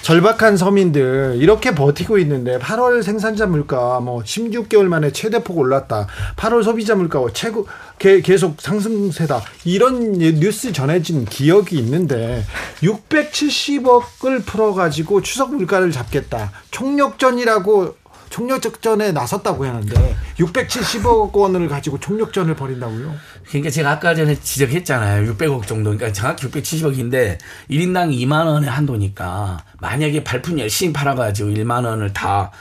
절박한 0.10 0.56
서민들 0.56 1.36
이렇게 1.40 1.74
버티고 1.74 2.20
있는데 2.20 2.60
8월 2.60 3.02
생산자 3.02 3.48
물가 3.48 4.00
뭐 4.00 4.22
16개월 4.22 4.84
만에 4.84 5.12
최대폭 5.12 5.58
올랐다. 5.58 6.06
8월 6.36 6.64
소비자 6.64 6.94
물가 6.94 7.26
최고 7.34 7.68
개- 7.98 8.22
계속 8.22 8.62
상승세다. 8.62 9.42
이런 9.64 10.22
예, 10.22 10.32
뉴스 10.32 10.72
전해진 10.72 11.26
기억이 11.26 11.80
있는데 11.80 12.44
670억을 12.84 14.46
풀어 14.46 14.74
가지고 14.76 15.24
추석 15.24 15.56
물가를 15.56 15.92
잡겠다. 15.92 16.52
총력전이라고 16.70 17.96
총력전에 18.36 19.14
나섰다고 19.14 19.66
하는데 19.66 20.16
670억 20.38 21.34
원을 21.34 21.70
가지고 21.70 21.98
총력전을 22.02 22.54
벌인다고요? 22.58 23.16
그러니까 23.48 23.70
제가 23.70 23.92
아까 23.92 24.14
전에 24.14 24.36
지적했잖아요. 24.38 25.32
600억 25.32 25.66
정도. 25.66 25.92
그러니까 25.92 26.12
정확히 26.12 26.46
670억인데 26.48 27.38
1인당 27.70 28.14
2만 28.14 28.46
원의 28.46 28.70
한도니까 28.70 29.64
만약에 29.80 30.26
발품 30.26 30.60
열심히 30.60 30.92
팔아가지고 30.92 31.52
1만 31.52 31.86
원을 31.86 32.12
다 32.12 32.52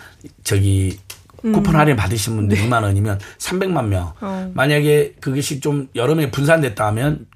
저기 0.44 0.96
쿠폰 1.38 1.74
할인 1.74 1.96
받으신 1.96 2.36
분들 2.36 2.56
2만 2.56 2.84
원이면 2.84 3.18
300만 3.38 3.88
명. 3.88 4.12
어. 4.20 4.52
만약에 4.54 5.14
그것이 5.18 5.58
좀 5.58 5.88
여름에 5.96 6.30
분산됐다 6.30 6.86
하면 6.86 7.26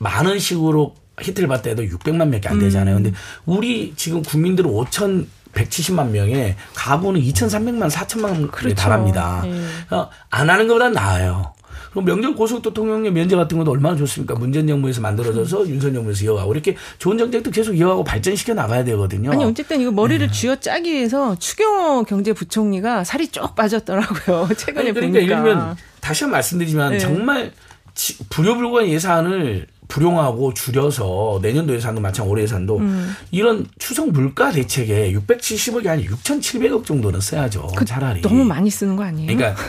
만 0.00 0.26
원씩으로 0.26 0.96
히트를 1.20 1.46
받다 1.46 1.70
해도 1.70 1.84
600만 1.84 2.26
명이 2.26 2.42
안 2.46 2.58
되잖아요. 2.58 2.96
근데 2.96 3.12
우리 3.46 3.94
지금 3.94 4.24
국민들은 4.24 4.68
5천 4.68 5.26
170만 5.54 6.08
명에 6.10 6.56
가구는 6.74 7.20
2,300만, 7.20 7.90
4천만 7.90 8.70
에 8.70 8.74
달합니다. 8.74 9.42
예. 9.46 9.94
어, 9.94 10.08
안 10.30 10.50
하는 10.50 10.66
것보다 10.68 10.88
나아요. 10.90 11.52
그럼 11.92 12.06
명절 12.06 12.34
고속도 12.34 12.74
통행료 12.74 13.12
면제 13.12 13.36
같은 13.36 13.56
것도 13.56 13.70
얼마나 13.70 13.94
좋습니까? 13.96 14.34
문재인 14.34 14.66
정부에서 14.66 15.00
만들어져서 15.00 15.68
윤석열 15.68 15.94
정부에서 15.94 16.24
이어가고 16.24 16.52
이렇게 16.52 16.76
좋은 16.98 17.16
정책도 17.16 17.52
계속 17.52 17.78
이어가고 17.78 18.02
발전시켜 18.02 18.52
나가야 18.52 18.82
되거든요. 18.84 19.30
아니 19.30 19.44
어쨌든 19.44 19.80
이거 19.80 19.92
머리를 19.92 20.26
네. 20.26 20.32
쥐어 20.32 20.56
짜기 20.56 20.92
위해서 20.92 21.36
추경호 21.38 22.02
경제부총리가 22.04 23.04
살이 23.04 23.28
쭉 23.28 23.54
빠졌더라고요. 23.54 24.48
최근에 24.58 24.80
아니, 24.90 24.92
그러니까 24.92 25.00
보니까. 25.00 25.20
예를 25.20 25.36
들면 25.44 25.76
다시 26.00 26.24
한 26.24 26.30
번 26.30 26.38
말씀드리지만 26.38 26.90
네. 26.92 26.98
정말 26.98 27.52
지- 27.94 28.18
불효불구한 28.28 28.88
예산을 28.88 29.68
불용하고 29.88 30.54
줄여서 30.54 31.40
내년도 31.42 31.74
예산도 31.74 32.00
마찬가지 32.00 32.30
올해 32.30 32.42
예산도 32.44 32.78
음. 32.78 33.14
이런 33.30 33.66
추석 33.78 34.10
물가 34.10 34.50
대책에 34.50 35.12
670억이 35.12 35.88
아니라 35.88 36.16
6,700억 36.16 36.84
정도는 36.84 37.20
써야죠. 37.20 37.70
차라리. 37.86 38.20
그 38.22 38.28
너무 38.28 38.44
많이 38.44 38.70
쓰는 38.70 38.96
거 38.96 39.04
아니에요? 39.04 39.26
그러니까 39.36 39.60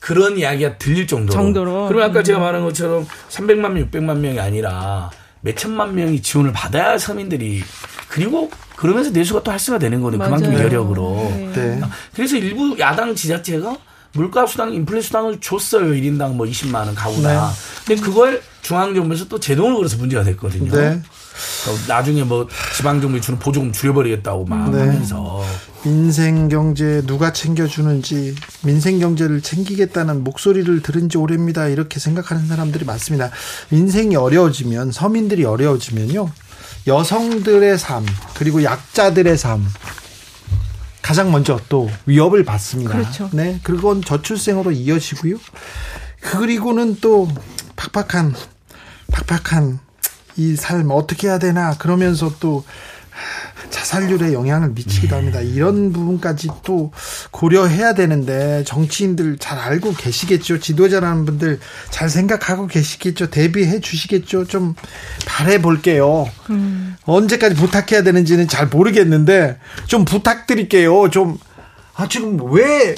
그런 0.00 0.38
이야기가 0.38 0.78
들릴 0.78 1.06
정도로. 1.06 1.32
정도로. 1.32 1.88
그리고 1.88 2.02
아까 2.02 2.20
음. 2.20 2.24
제가 2.24 2.38
말한 2.38 2.62
것처럼 2.64 3.06
300만 3.28 3.72
명, 3.72 3.90
600만 3.90 4.18
명이 4.18 4.38
아니라 4.40 5.10
몇 5.40 5.56
천만 5.56 5.94
명이 5.94 6.22
지원을 6.22 6.52
받아야 6.52 6.96
서민들이 6.98 7.62
그리고 8.08 8.50
그러면서 8.76 9.10
내수가 9.10 9.42
또 9.42 9.50
활성화 9.50 9.78
되는 9.78 10.00
거는 10.00 10.18
그만큼. 10.18 10.52
여력으로. 10.52 11.14
네. 11.34 11.52
네. 11.54 11.80
그래서 12.14 12.36
일부 12.36 12.76
야당 12.78 13.14
지자체가 13.14 13.76
물가 14.16 14.46
수당, 14.46 14.72
인플레 14.72 15.00
수당을 15.00 15.40
줬어요. 15.40 15.92
1인당 15.92 16.34
뭐 16.34 16.46
20만 16.46 16.74
원 16.86 16.94
가구다. 16.94 17.52
근데 17.86 18.00
그걸 18.00 18.42
중앙정부에서 18.62 19.26
또 19.28 19.38
제동을 19.38 19.76
걸어서 19.76 19.96
문제가 19.98 20.24
됐거든요. 20.24 20.72
네. 20.72 21.00
어, 21.68 21.78
나중에 21.86 22.24
뭐 22.24 22.48
지방정부에 22.76 23.20
주는 23.20 23.38
보조금 23.38 23.72
줄여버리겠다고 23.72 24.46
막 24.46 24.70
네. 24.70 24.80
하면서. 24.80 25.42
민생 25.84 26.48
경제 26.48 27.02
누가 27.06 27.32
챙겨주는지 27.32 28.34
민생 28.64 28.98
경제를 28.98 29.40
챙기겠다는 29.40 30.24
목소리를 30.24 30.82
들은 30.82 31.08
지 31.08 31.18
오래입니다. 31.18 31.68
이렇게 31.68 32.00
생각하는 32.00 32.46
사람들이 32.46 32.84
많습니다. 32.84 33.30
민생이 33.68 34.16
어려워지면 34.16 34.92
서민들이 34.92 35.44
어려워지면요. 35.44 36.30
여성들의 36.86 37.78
삶 37.78 38.06
그리고 38.34 38.62
약자들의 38.62 39.36
삶 39.36 39.64
가장 41.06 41.30
먼저 41.30 41.60
또 41.68 41.88
위협을 42.06 42.44
받습니다. 42.44 42.90
그렇죠. 42.90 43.30
네, 43.32 43.60
그건 43.62 44.02
저출생으로 44.02 44.72
이어지고요. 44.72 45.36
그리고는 46.20 46.96
또 47.00 47.28
팍팍한 47.76 48.34
팍팍한 49.12 49.78
이 50.36 50.56
삶 50.56 50.90
어떻게 50.90 51.28
해야 51.28 51.38
되나 51.38 51.74
그러면서 51.78 52.34
또 52.40 52.64
자살률에 53.70 54.32
영향을 54.32 54.70
미치기도 54.70 55.16
합니다. 55.16 55.40
이런 55.40 55.92
부분까지 55.92 56.48
또 56.64 56.92
고려해야 57.30 57.94
되는데 57.94 58.64
정치인들 58.64 59.38
잘 59.38 59.58
알고 59.58 59.94
계시겠죠. 59.94 60.60
지도자라는 60.60 61.24
분들 61.24 61.60
잘 61.90 62.08
생각하고 62.08 62.66
계시겠죠. 62.66 63.30
대비해 63.30 63.80
주시겠죠. 63.80 64.46
좀 64.46 64.74
바래 65.26 65.60
볼게요. 65.60 66.28
언제까지 67.04 67.54
부탁해야 67.54 68.02
되는지는 68.02 68.48
잘 68.48 68.66
모르겠는데 68.68 69.58
좀 69.86 70.04
부탁드릴게요. 70.04 71.10
좀 71.10 71.38
아 71.96 72.06
지금 72.08 72.38
왜 72.52 72.94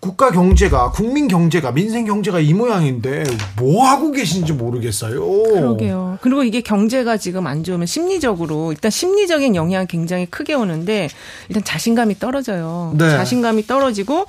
국, 0.00 0.16
국가 0.20 0.30
경제가 0.32 0.90
국민 0.90 1.28
경제가 1.28 1.72
민생 1.72 2.04
경제가 2.04 2.40
이 2.40 2.52
모양인데 2.52 3.24
뭐 3.56 3.86
하고 3.86 4.12
계신지 4.12 4.52
모르겠어요. 4.52 5.18
그러게요. 5.44 6.18
그리고 6.20 6.44
이게 6.44 6.60
경제가 6.60 7.16
지금 7.16 7.46
안 7.46 7.64
좋으면 7.64 7.86
심리적으로 7.86 8.72
일단 8.72 8.90
심리적인 8.90 9.56
영향 9.56 9.86
굉장히 9.86 10.26
크게 10.26 10.52
오는데 10.52 11.08
일단 11.48 11.64
자신감이 11.64 12.18
떨어져요. 12.18 12.94
네. 12.98 13.08
자신감이 13.08 13.66
떨어지고 13.66 14.26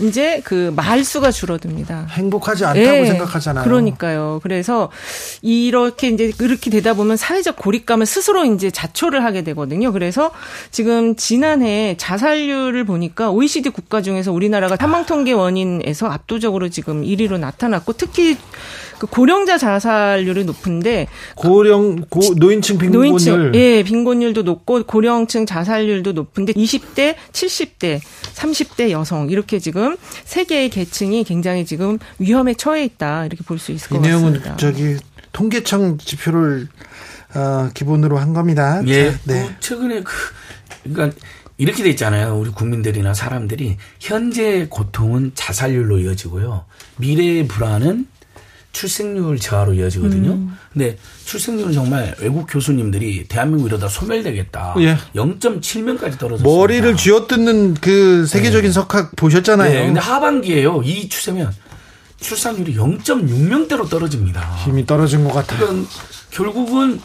이제 0.00 0.40
그 0.44 0.72
말수가 0.76 1.32
줄어듭니다. 1.32 2.06
행복하지 2.10 2.64
않다고 2.64 2.98
예, 2.98 3.06
생각하잖아요. 3.06 3.64
그러니까요. 3.64 4.38
그래서 4.44 4.90
이렇게 5.40 6.08
이제 6.08 6.30
그렇게 6.36 6.70
되다 6.70 6.94
보면 6.94 7.16
사회적 7.16 7.56
고립감을 7.56 8.06
스스로 8.06 8.44
이제 8.44 8.70
자초를 8.70 9.24
하게 9.24 9.42
되거든요. 9.42 9.92
그래서 9.92 10.30
지금 10.70 11.16
지난해 11.16 11.96
자살률을 11.98 12.84
보니까 12.84 13.30
OECD 13.30 13.70
국가 13.70 14.02
중에서 14.02 14.32
우리나라가 14.32 14.76
사망 14.76 15.04
통계 15.12 15.32
원인에서 15.32 16.06
압도적으로 16.06 16.70
지금 16.70 17.02
1위로 17.02 17.38
나타났고 17.38 17.92
특히 17.92 18.38
그 18.98 19.06
고령자 19.06 19.58
자살률이 19.58 20.46
높은데 20.46 21.06
고령 21.34 22.06
고 22.08 22.20
노인층 22.38 22.78
빈곤율 22.78 23.10
노인층 23.10 23.52
예 23.54 23.82
빈곤율도 23.82 24.42
높고 24.42 24.84
고령층 24.84 25.44
자살률도 25.44 26.12
높은데 26.12 26.54
20대, 26.54 27.16
70대, 27.30 28.00
30대 28.00 28.88
여성 28.90 29.28
이렇게 29.28 29.58
지금 29.58 29.98
세 30.24 30.44
개의 30.44 30.70
계층이 30.70 31.24
굉장히 31.24 31.66
지금 31.66 31.98
위험에 32.18 32.54
처해 32.54 32.82
있다 32.84 33.26
이렇게 33.26 33.44
볼 33.44 33.58
수 33.58 33.72
있을 33.72 33.88
이것 33.92 34.00
내용은 34.00 34.32
같습니다. 34.32 34.56
저기 34.56 34.96
통계청 35.32 35.98
지표를 35.98 36.68
어, 37.34 37.68
기본으로 37.74 38.16
한 38.16 38.32
겁니다. 38.32 38.80
예. 38.86 39.10
자, 39.10 39.18
네. 39.24 39.46
그 39.46 39.60
최근에 39.60 40.02
그 40.02 40.12
그러니까 40.84 41.14
이렇게 41.58 41.82
돼 41.82 41.90
있잖아요. 41.90 42.36
우리 42.38 42.50
국민들이나 42.50 43.14
사람들이 43.14 43.76
현재 44.00 44.66
고통은 44.68 45.32
자살률로 45.34 45.98
이어지고요. 45.98 46.64
미래의 46.96 47.46
불안은 47.48 48.06
출생률 48.72 49.38
저하로 49.38 49.74
이어지거든요. 49.74 50.30
음. 50.30 50.56
근데 50.72 50.96
출생률은 51.26 51.72
정말 51.72 52.14
외국 52.20 52.46
교수님들이 52.46 53.26
대한민국 53.28 53.66
이러다 53.66 53.88
소멸되겠다. 53.88 54.74
예. 54.78 54.96
0.7명까지 55.14 56.18
떨어졌습니다. 56.18 56.44
머리를 56.44 56.96
쥐어뜯는 56.96 57.74
그 57.74 58.26
세계적인 58.26 58.72
석학 58.72 59.14
보셨잖아요. 59.16 59.72
네, 59.72 59.86
근데 59.86 60.00
하반기에요. 60.00 60.82
이 60.84 61.08
추세면 61.08 61.52
출산율이 62.18 62.74
0.6명대로 62.76 63.90
떨어집니다. 63.90 64.56
힘이 64.64 64.86
떨어진 64.86 65.24
것 65.24 65.32
같아요. 65.34 65.66
그러니까 65.66 65.90
결국은 66.30 67.00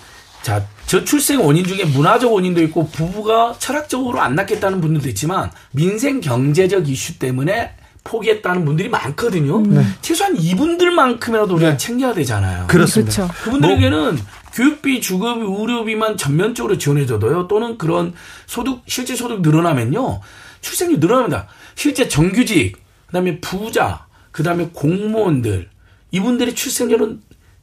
자 0.48 0.66
저출생 0.86 1.46
원인 1.46 1.66
중에 1.66 1.84
문화적 1.84 2.32
원인도 2.32 2.64
있고 2.64 2.88
부부가 2.88 3.54
철학적으로 3.60 4.22
안 4.22 4.34
낳겠다는 4.36 4.80
분들도 4.80 5.10
있지만 5.10 5.52
민생 5.74 6.22
경제적 6.22 6.88
이슈 6.88 7.20
때문에 7.20 7.74
포기했다는 8.06 8.64
분들이 8.64 8.88
많거든요. 8.88 9.62
최소한 10.02 10.38
이분들만큼이라도 10.38 11.54
우리가 11.56 11.76
챙겨야 11.76 12.14
되잖아요. 12.14 12.62
네. 12.62 12.68
그렇습니다. 12.68 13.28
그렇죠. 13.28 13.34
그분들에게는 13.44 14.18
교육비, 14.54 15.02
주거비, 15.02 15.42
의료비만 15.42 16.16
전면적으로 16.16 16.78
지원해줘도요. 16.78 17.50
또는 17.50 17.78
그런 17.78 18.14
소득 18.46 18.84
실제 18.88 19.18
소득 19.18 19.42
늘어나면요. 19.42 20.22
출생률 20.62 21.02
늘어납니다. 21.02 21.48
실제 21.76 22.08
정규직, 22.08 22.78
그 23.08 23.12
다음에 23.12 23.42
부자, 23.42 24.06
그 24.32 24.44
다음에 24.44 24.70
공무원들 24.72 25.68
이분들의 26.12 26.56
출생률은 26.56 27.20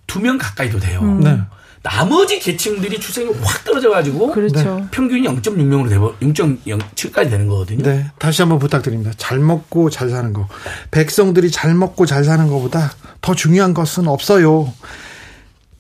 두 0.06 0.20
명 0.20 0.36
가까이도 0.36 0.80
돼요. 0.80 1.02
네. 1.22 1.40
나머지 1.84 2.38
계층들이 2.38 2.98
출생률 2.98 3.36
확 3.42 3.62
떨어져가지고 3.62 4.32
그렇죠. 4.32 4.88
평균이 4.90 5.28
0.6명으로 5.28 5.90
되고 5.90 6.14
0.07까지 6.14 7.28
되는 7.28 7.46
거거든요. 7.46 7.82
네, 7.82 8.10
다시 8.18 8.40
한번 8.40 8.58
부탁드립니다. 8.58 9.12
잘 9.18 9.38
먹고 9.38 9.90
잘 9.90 10.08
사는 10.08 10.32
거. 10.32 10.48
백성들이 10.90 11.50
잘 11.50 11.74
먹고 11.74 12.06
잘 12.06 12.24
사는 12.24 12.48
것보다 12.48 12.94
더 13.20 13.34
중요한 13.34 13.74
것은 13.74 14.08
없어요. 14.08 14.72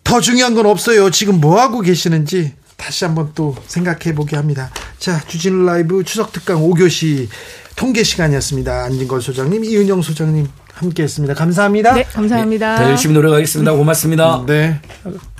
더 0.04 0.20
중요한 0.20 0.54
건 0.54 0.66
없어요. 0.66 1.10
지금 1.10 1.40
뭐 1.40 1.58
하고 1.58 1.80
계시는지 1.80 2.52
다시 2.76 3.06
한번 3.06 3.32
또 3.34 3.56
생각해 3.66 4.14
보게 4.14 4.36
합니다. 4.36 4.70
자, 4.98 5.18
주진우 5.26 5.64
라이브 5.64 6.04
추석 6.04 6.32
특강 6.32 6.60
5교시 6.60 7.28
통계 7.76 8.02
시간이었습니다. 8.02 8.84
안진걸 8.84 9.22
소장님, 9.22 9.64
이은영 9.64 10.02
소장님 10.02 10.48
함께 10.74 11.04
했습니다. 11.04 11.34
감사합니다. 11.34 11.94
네, 11.94 12.04
감사합니다. 12.12 12.76
더 12.76 12.90
열심히 12.90 13.14
노력하겠습니다. 13.14 13.72
고맙습니다. 13.72 14.42
네. 14.46 14.80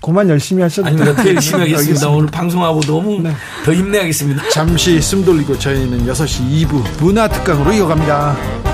그만 0.01 0.29
열심히 0.29 0.63
하셔도 0.63 0.87
아닙니다. 0.89 1.15
더 1.15 1.29
열심히 1.29 1.61
하겠습니다. 1.73 2.09
오늘 2.09 2.31
방송하고 2.31 2.81
너무 2.83 3.23
더 3.65 3.73
힘내야겠습니다. 3.73 4.49
잠시 4.51 5.01
숨 5.01 5.25
돌리고 5.25 5.59
저희는 5.59 6.07
6시 6.07 6.69
2부 6.69 7.03
문화 7.03 7.29
특강으로 7.29 7.73
이어갑니다. 7.73 8.74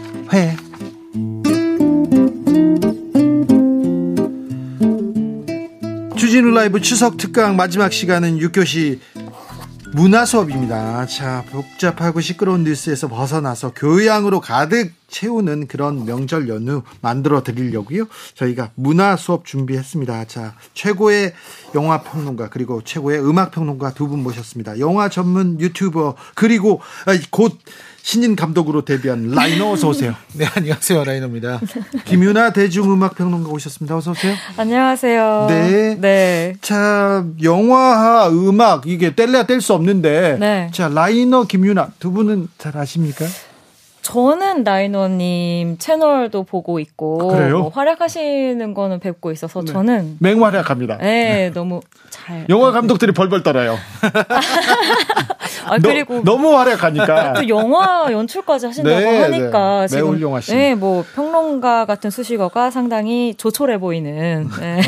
회. 0.33 0.55
주진우 6.17 6.51
라이브 6.51 6.79
추석 6.81 7.17
특강 7.17 7.55
마지막 7.55 7.91
시간은 7.91 8.37
6교시 8.39 8.99
문화 9.93 10.23
수업입니다. 10.25 11.05
자, 11.05 11.43
복잡하고 11.51 12.21
시끄러운 12.21 12.63
뉴스에서 12.63 13.09
벗어나서 13.09 13.73
교양으로 13.73 14.39
가득 14.39 14.93
채우는 15.09 15.67
그런 15.67 16.05
명절 16.05 16.47
연휴 16.47 16.83
만들어 17.01 17.43
드리려고요. 17.43 18.05
저희가 18.35 18.71
문화 18.75 19.17
수업 19.17 19.43
준비했습니다. 19.43 20.25
자, 20.25 20.55
최고의 20.73 21.33
영화 21.75 22.03
평론가 22.03 22.47
그리고 22.49 22.81
최고의 22.81 23.19
음악 23.19 23.51
평론가 23.51 23.93
두 23.93 24.07
분 24.07 24.23
모셨습니다. 24.23 24.79
영화 24.79 25.09
전문 25.09 25.59
유튜버 25.59 26.15
그리고 26.35 26.79
아, 27.05 27.11
곧 27.29 27.57
신인 28.03 28.35
감독으로 28.35 28.83
데뷔한 28.83 29.29
라이너 29.31 29.71
어서 29.71 29.89
오세요. 29.89 30.15
네, 30.33 30.45
안녕하세요. 30.55 31.03
라이너입니다. 31.03 31.59
김윤하 32.05 32.51
대중음악 32.53 33.15
평론가 33.15 33.49
오셨습니다. 33.49 33.95
어서 33.95 34.11
오세요. 34.11 34.33
안녕하세요. 34.57 35.45
네. 35.49 35.95
네. 35.99 36.55
자, 36.61 37.23
영화와 37.41 38.29
음악 38.29 38.87
이게 38.87 39.13
뗄래야 39.15 39.45
뗄 39.45 39.61
수 39.61 39.73
없는데 39.73 40.37
네. 40.39 40.69
자, 40.73 40.87
라이너 40.89 41.43
김윤하 41.43 41.89
두 41.99 42.11
분은 42.11 42.47
잘 42.57 42.75
아십니까? 42.77 43.25
저는 44.01 44.63
라이너님 44.63 45.77
채널도 45.77 46.43
보고 46.43 46.79
있고 46.79 47.27
그래요? 47.29 47.59
뭐 47.59 47.69
활약하시는 47.69 48.73
거는 48.73 48.99
뵙고 48.99 49.31
있어서 49.31 49.63
저는 49.63 50.17
맹활약합니다. 50.19 50.97
네, 50.97 51.51
너무 51.53 51.81
잘 52.09 52.45
영화 52.49 52.71
감독들이 52.71 53.11
벌벌 53.11 53.43
떨어요. 53.43 53.77
아 55.67 55.77
너- 55.77 55.89
그리고 55.89 56.23
너 56.23 56.37
무 56.41 56.57
활약하니까. 56.57 57.33
또 57.37 57.47
영화 57.49 58.11
연출까지 58.11 58.65
하신다고 58.65 58.99
네, 58.99 59.21
하니까 59.21 59.81
네. 59.81 59.87
지금 59.87 60.03
매우 60.03 60.13
훌륭하신. 60.15 60.57
네, 60.57 60.73
뭐 60.75 61.05
평론가 61.13 61.85
같은 61.85 62.09
수식어가 62.09 62.71
상당히 62.71 63.35
조촐해 63.37 63.77
보이는. 63.77 64.49
네. 64.59 64.81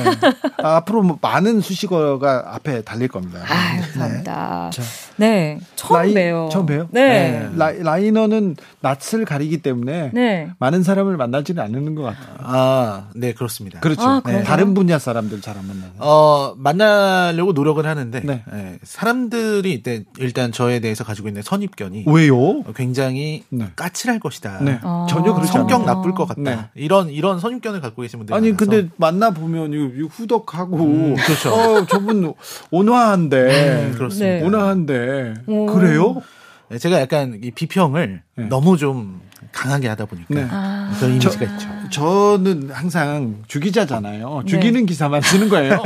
아, 0.64 0.78
앞으로 0.78 1.04
뭐 1.04 1.18
많은 1.22 1.62
수식어가 1.62 2.46
앞에 2.56 2.82
달릴 2.82 3.08
겁니다. 3.08 3.40
네. 3.42 3.82
감사합니다. 3.82 4.70
자. 4.74 4.82
네, 5.18 5.60
처음 5.76 6.02
라이- 6.02 6.14
봬요. 6.14 6.50
처음 6.52 6.66
봬요? 6.66 6.88
네. 6.92 7.50
라이, 7.56 7.82
라이너는 7.84 8.56
낯을 8.82 9.26
가리기 9.26 9.58
때문에 9.62 10.12
네. 10.14 10.50
많은 10.60 10.84
사람을 10.84 11.18
만나지는 11.18 11.62
않는 11.64 11.96
것 11.96 12.02
같아요. 12.04 12.36
아, 12.40 13.08
네, 13.16 13.34
그렇습니다. 13.34 13.80
그렇죠. 13.80 14.02
아, 14.02 14.22
네? 14.26 14.44
다른 14.44 14.74
분야 14.74 14.98
사람들 15.00 15.42
잘 15.42 15.54
안 15.58 15.68
만나요. 15.68 15.92
어, 16.00 16.56
만나려고 16.58 17.54
노력은 17.54 17.86
하는데, 17.86 18.22
네. 18.24 18.44
예, 18.54 18.80
사람들이 18.82 19.72
일단, 19.72 20.04
일단 20.18 20.52
저에 20.52 20.80
대해서 20.80 21.04
가지고 21.04 21.28
있는 21.28 21.44
선입견이 21.44 22.06
왜요? 22.08 22.64
굉장히 22.76 23.44
네. 23.50 23.68
까칠할 23.76 24.20
것이다. 24.20 24.60
네. 24.62 24.80
아. 24.82 25.06
전혀 25.10 25.32
그렇지 25.34 25.52
성격 25.52 25.82
않아요. 25.84 25.96
나쁠 25.98 26.14
것 26.14 26.26
같다. 26.28 26.42
네. 26.42 26.58
이런 26.76 27.10
이런 27.10 27.40
선입견을 27.40 27.82
갖고 27.82 28.02
계신 28.02 28.18
분들이 28.20 28.36
아니 28.36 28.52
많아서. 28.52 28.66
근데 28.66 28.90
만나 28.98 29.30
보면 29.32 29.74
이 29.74 30.02
후덕하고 30.10 30.78
음, 30.78 31.16
그렇죠. 31.16 31.54
어 31.54 31.86
저분 31.86 32.34
온화한데 32.72 33.90
음, 33.92 33.96
그렇습니다. 33.96 34.26
네. 34.40 34.42
온화한데 34.44 35.03
오. 35.48 35.66
그래요? 35.68 36.22
네, 36.70 36.78
제가 36.78 37.00
약간 37.00 37.40
이 37.44 37.52
비평을 37.52 38.22
네. 38.36 38.46
너무 38.46 38.78
좀 38.78 39.22
강하게 39.52 39.88
하다 39.90 40.06
보니까 40.06 40.34
네. 40.34 40.48
아. 40.50 40.92
그런 40.98 41.12
이미지가 41.12 41.46
있죠. 41.46 41.68
저는 41.92 42.72
항상 42.72 43.44
주기자잖아요. 43.48 44.42
네. 44.46 44.50
죽이는 44.50 44.86
기사만 44.86 45.22
쓰는 45.22 45.50
거예요. 45.50 45.84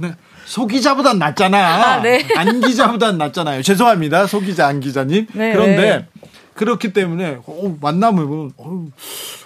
네. 0.00 0.14
소기자보단 0.46 1.18
낫잖아. 1.18 1.58
아, 1.58 2.02
네. 2.02 2.26
안 2.36 2.60
기자보단 2.60 3.18
낫잖아요. 3.18 3.62
죄송합니다. 3.62 4.26
소기자 4.26 4.66
안 4.66 4.80
기자님. 4.80 5.26
네, 5.32 5.52
그런데 5.52 5.76
네. 5.76 6.06
그렇기 6.54 6.92
때문에 6.92 7.38
어, 7.46 7.76
만나면 7.80 8.52
어, 8.56 8.86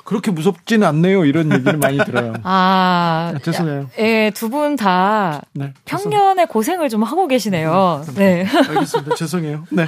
그렇게 0.04 0.30
무섭지는 0.30 0.86
않네요. 0.88 1.24
이런 1.24 1.52
얘기를 1.52 1.78
많이 1.78 1.98
들어요. 1.98 2.34
아, 2.44 3.32
아, 3.34 3.38
죄송해요. 3.42 3.88
예, 3.98 4.30
두 4.34 4.50
분다 4.50 5.42
네. 5.54 5.72
평년의 5.86 6.46
고생을 6.48 6.88
좀 6.88 7.02
하고 7.02 7.26
계시네요. 7.26 8.04
네. 8.14 8.46
알겠습니다. 8.68 9.14
죄송해요. 9.16 9.64
네. 9.70 9.86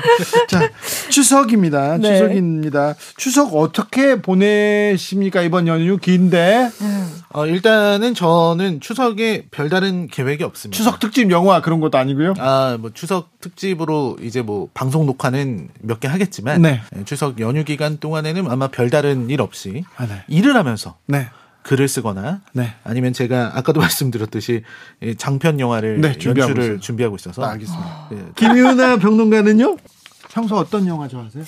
자, 0.48 0.70
추석입니다. 1.10 1.98
네. 1.98 2.18
추석입니다. 2.18 2.94
추석 3.16 3.54
어떻게 3.54 4.20
보내십니까? 4.22 5.42
이번 5.42 5.66
연휴 5.66 5.98
긴데. 5.98 6.70
어, 7.30 7.46
일단은 7.46 8.14
저는 8.14 8.80
추석에 8.80 9.46
별다른 9.50 10.06
계획이 10.08 10.42
없습니다. 10.44 10.76
추석 10.76 10.98
특집 11.00 11.30
영화 11.30 11.60
그런 11.60 11.80
것도 11.80 11.98
아니고요. 11.98 12.34
아, 12.38 12.78
뭐 12.80 12.90
추석 12.94 13.38
특집으로 13.40 14.16
이제 14.22 14.40
뭐 14.42 14.68
방송 14.72 15.04
녹화는 15.06 15.68
몇 15.80 15.96
개 16.00 16.08
하겠지만 16.08 16.60
네. 16.60 16.82
예, 16.94 17.04
추석 17.04 17.40
연휴 17.40 17.64
기간 17.64 17.96
동안에는 17.96 18.50
아마 18.50 18.68
별다른 18.68 19.30
일 19.30 19.40
없이 19.40 19.82
아, 19.96 20.05
네. 20.05 20.05
일을 20.28 20.56
하면서 20.56 20.96
네. 21.06 21.28
글을 21.62 21.88
쓰거나 21.88 22.40
네. 22.52 22.74
아니면 22.84 23.12
제가 23.12 23.52
아까도 23.54 23.80
말씀드렸듯이 23.80 24.62
이 25.02 25.14
장편 25.16 25.58
영화를 25.60 26.00
네, 26.00 26.16
준비하고 26.16 26.50
연출을 26.50 26.64
있어요. 26.64 26.80
준비하고 26.80 27.16
있어서 27.16 27.44
아, 27.44 27.50
알겠습니다. 27.50 28.08
예, 28.12 28.24
김유나 28.36 28.98
평론가는요? 28.98 29.76
평소 30.30 30.56
어떤 30.56 30.86
영화 30.86 31.08
좋아하세요? 31.08 31.44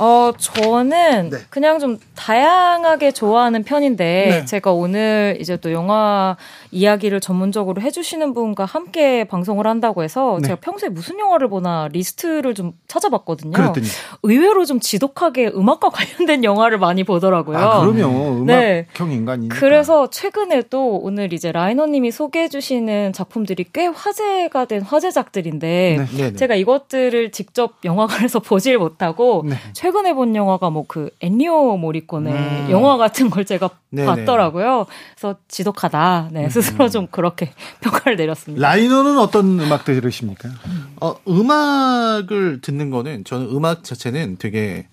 어, 0.00 0.32
저는 0.38 1.28
네. 1.28 1.38
그냥 1.50 1.78
좀 1.78 1.98
다양하게 2.16 3.12
좋아하는 3.12 3.62
편인데 3.64 4.04
네. 4.30 4.44
제가 4.46 4.72
오늘 4.72 5.36
이제 5.40 5.58
또 5.58 5.72
영화 5.72 6.38
이야기를 6.70 7.20
전문적으로 7.20 7.82
해주시는 7.82 8.32
분과 8.32 8.64
함께 8.64 9.24
방송을 9.24 9.66
한다고 9.66 10.02
해서 10.02 10.38
네. 10.40 10.48
제가 10.48 10.60
평소에 10.60 10.88
무슨 10.88 11.18
영화를 11.18 11.48
보나 11.48 11.88
리스트를 11.92 12.54
좀 12.54 12.72
찾아봤거든요. 12.88 13.52
그랬더니. 13.52 13.86
의외로 14.22 14.64
좀 14.64 14.80
지독하게 14.80 15.48
음악과 15.54 15.90
관련된 16.00 16.44
영화를 16.44 16.78
많이 16.78 17.04
보더라고요. 17.04 17.58
아, 17.58 17.80
그럼요. 17.80 18.44
네. 18.46 18.86
음악형 18.96 19.12
인간이니까. 19.12 19.56
그래서 19.58 20.08
최근에 20.08 20.62
또 20.70 20.96
오늘 20.96 21.34
이제 21.34 21.52
라이너님이 21.52 22.10
소개해주시는 22.10 23.12
작품들이 23.12 23.66
꽤 23.74 23.86
화제가 23.86 24.64
된 24.64 24.80
화제작들인데 24.80 26.06
네. 26.16 26.34
제가 26.34 26.54
이것들을 26.54 27.32
직접 27.32 27.74
영화관에서 27.84 28.38
보질 28.40 28.78
못하고 28.78 29.44
네. 29.46 29.56
최근에 29.90 30.14
본 30.14 30.36
영화가 30.36 30.70
뭐 30.70 30.84
그 30.90 31.10
엔니오 31.20 31.76
모리콘의 31.76 32.32
음. 32.32 32.66
영화 32.70 32.96
같은 32.96 33.30
걸 33.30 33.44
제가 33.44 33.70
네네. 33.90 34.06
봤더라고요. 34.06 34.86
그래서 35.14 35.36
지독하다. 35.46 36.30
네, 36.32 36.48
스스로 36.48 36.88
좀 36.88 37.06
그렇게 37.08 37.52
평가를 37.80 38.16
내렸습니다. 38.16 38.66
라이너는 38.66 39.18
어떤 39.18 39.60
음악 39.60 39.84
들으십니까? 39.84 40.48
어, 41.00 41.14
음악을 41.28 42.60
듣는 42.60 42.90
거는 42.90 43.24
저는 43.24 43.50
음악 43.50 43.84
자체는 43.84 44.36
되게 44.38 44.88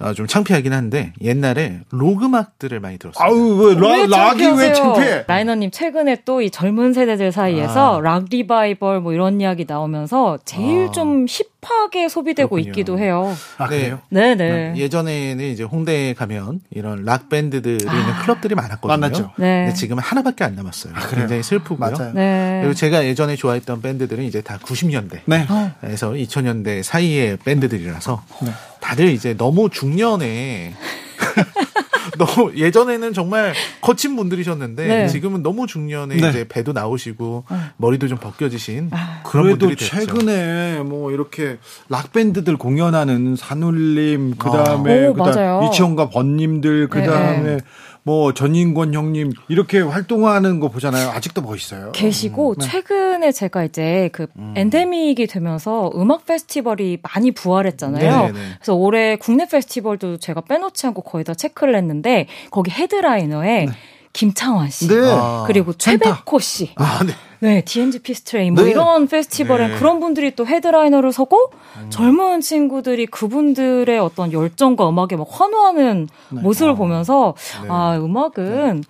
아, 0.00 0.12
좀 0.12 0.26
창피하긴 0.26 0.72
한데 0.72 1.12
옛날에 1.22 1.80
록 1.90 2.22
음악들을 2.22 2.80
많이 2.80 2.98
들었어요. 2.98 3.24
아우, 3.24 3.64
왜, 3.64 3.74
라, 3.74 3.88
왜 3.92 4.06
락이 4.06 4.44
왜? 4.46 4.72
창피해? 4.72 5.24
라이너님 5.28 5.70
최근에 5.70 6.24
또 6.24 6.34
이 6.42 6.50
젊은 6.50 6.92
세대들 6.92 7.30
사이에서 7.32 8.00
락 8.00 8.24
리바이벌 8.28 9.00
뭐 9.00 9.12
이런 9.12 9.40
이야기 9.40 9.64
나오면서 9.66 10.38
제일 10.44 10.88
아. 10.88 10.90
좀 10.90 11.26
hip하게 11.28 12.08
소비되고 12.08 12.50
그렇군요. 12.50 12.70
있기도 12.70 12.98
해요. 12.98 13.34
아, 13.58 13.68
네. 13.68 13.78
그래요? 13.78 14.00
네 14.08 14.34
네. 14.34 14.74
예전에는 14.76 15.44
이제 15.44 15.62
홍대에 15.62 16.14
가면 16.14 16.60
이런 16.70 17.04
락 17.04 17.28
밴드들이 17.28 17.84
있는 17.84 18.14
클럽들이 18.22 18.54
많았거든요. 18.54 18.98
많았죠. 18.98 19.30
네. 19.38 19.64
근데 19.64 19.74
지금 19.74 19.98
은 19.98 20.02
하나밖에 20.02 20.44
안 20.44 20.54
남았어요. 20.54 20.92
그래요? 20.94 21.20
굉장히 21.20 21.42
슬프고요. 21.42 21.78
맞아요. 21.78 22.12
네. 22.14 22.60
그리고 22.62 22.74
제가 22.74 23.04
예전에 23.04 23.36
좋아했던 23.36 23.82
밴드들은 23.82 24.24
이제 24.24 24.40
다 24.40 24.58
90년대. 24.58 25.20
네. 25.26 25.46
에서 25.84 26.10
2000년대 26.10 26.82
사이의 26.82 27.38
밴드들이라서 27.38 28.22
네. 28.42 28.50
다들 28.80 29.08
이제 29.08 29.34
너무 29.36 29.70
중년에 29.70 30.74
너무 32.18 32.52
예전에는 32.56 33.12
정말 33.12 33.54
거친 33.80 34.14
분들이셨는데 34.16 34.86
네. 34.86 35.08
지금은 35.08 35.42
너무 35.42 35.66
중년에 35.66 36.16
네. 36.16 36.28
이제 36.28 36.46
배도 36.48 36.72
나오시고 36.72 37.44
머리도 37.76 38.08
좀 38.08 38.18
벗겨지신 38.18 38.90
아. 38.92 39.22
그런 39.24 39.46
그래도 39.46 39.66
분들이 39.66 39.76
됐죠. 39.76 39.96
최근에 39.96 40.82
뭐 40.82 41.10
이렇게 41.10 41.58
락 41.88 42.12
밴드들 42.12 42.56
공연하는 42.56 43.36
산울림 43.36 44.36
그다음에 44.36 45.08
오, 45.08 45.14
그다음. 45.14 45.64
이치현과 45.64 46.10
번님들 46.10 46.88
그다음에 46.88 47.56
네. 47.56 47.58
뭐 48.06 48.34
전인권 48.34 48.92
형님 48.92 49.32
이렇게 49.48 49.80
활동하는 49.80 50.60
거 50.60 50.68
보잖아요. 50.68 51.08
아직도 51.08 51.40
멋있어요. 51.40 51.92
계시고 51.92 52.56
네. 52.58 52.66
최근에 52.66 53.32
제가 53.32 53.64
이제 53.64 54.10
그 54.12 54.26
endemic이 54.54 55.26
되면서 55.26 55.90
음악 55.94 56.26
페스티벌이 56.26 56.98
많이 57.02 57.32
부활했잖아요. 57.32 58.10
네네네. 58.26 58.38
그래서 58.56 58.74
올해 58.74 59.16
국내 59.16 59.46
페스티벌도 59.46 60.18
제가 60.18 60.42
빼놓지 60.42 60.86
않고 60.86 61.00
거의 61.00 61.24
다 61.24 61.32
체크를 61.32 61.74
했는데 61.76 62.26
거기 62.50 62.70
headliner에 62.70 63.68
김창완 64.12 64.68
씨 64.68 64.86
네. 64.88 64.96
아. 65.10 65.44
그리고 65.46 65.72
최백호 65.72 66.38
씨 66.40 66.72
아, 66.76 67.00
네. 67.04 67.12
네, 67.44 67.60
DMZ 67.60 67.98
피스트레인 67.98 68.54
뭐 68.54 68.64
네. 68.64 68.70
이런 68.70 69.06
페스티벌에 69.06 69.68
네. 69.68 69.74
그런 69.76 70.00
분들이 70.00 70.34
또 70.34 70.46
headliner를 70.46 71.12
서고 71.12 71.50
젊은 71.90 72.40
친구들이 72.40 73.04
그분들의 73.04 73.98
어떤 73.98 74.32
열정과 74.32 74.88
음악에 74.88 75.16
막 75.16 75.26
환호하는 75.30 76.08
모습을 76.30 76.74
보면서 76.74 77.34
네. 77.62 77.68
아 77.68 77.98
음악은 77.98 78.84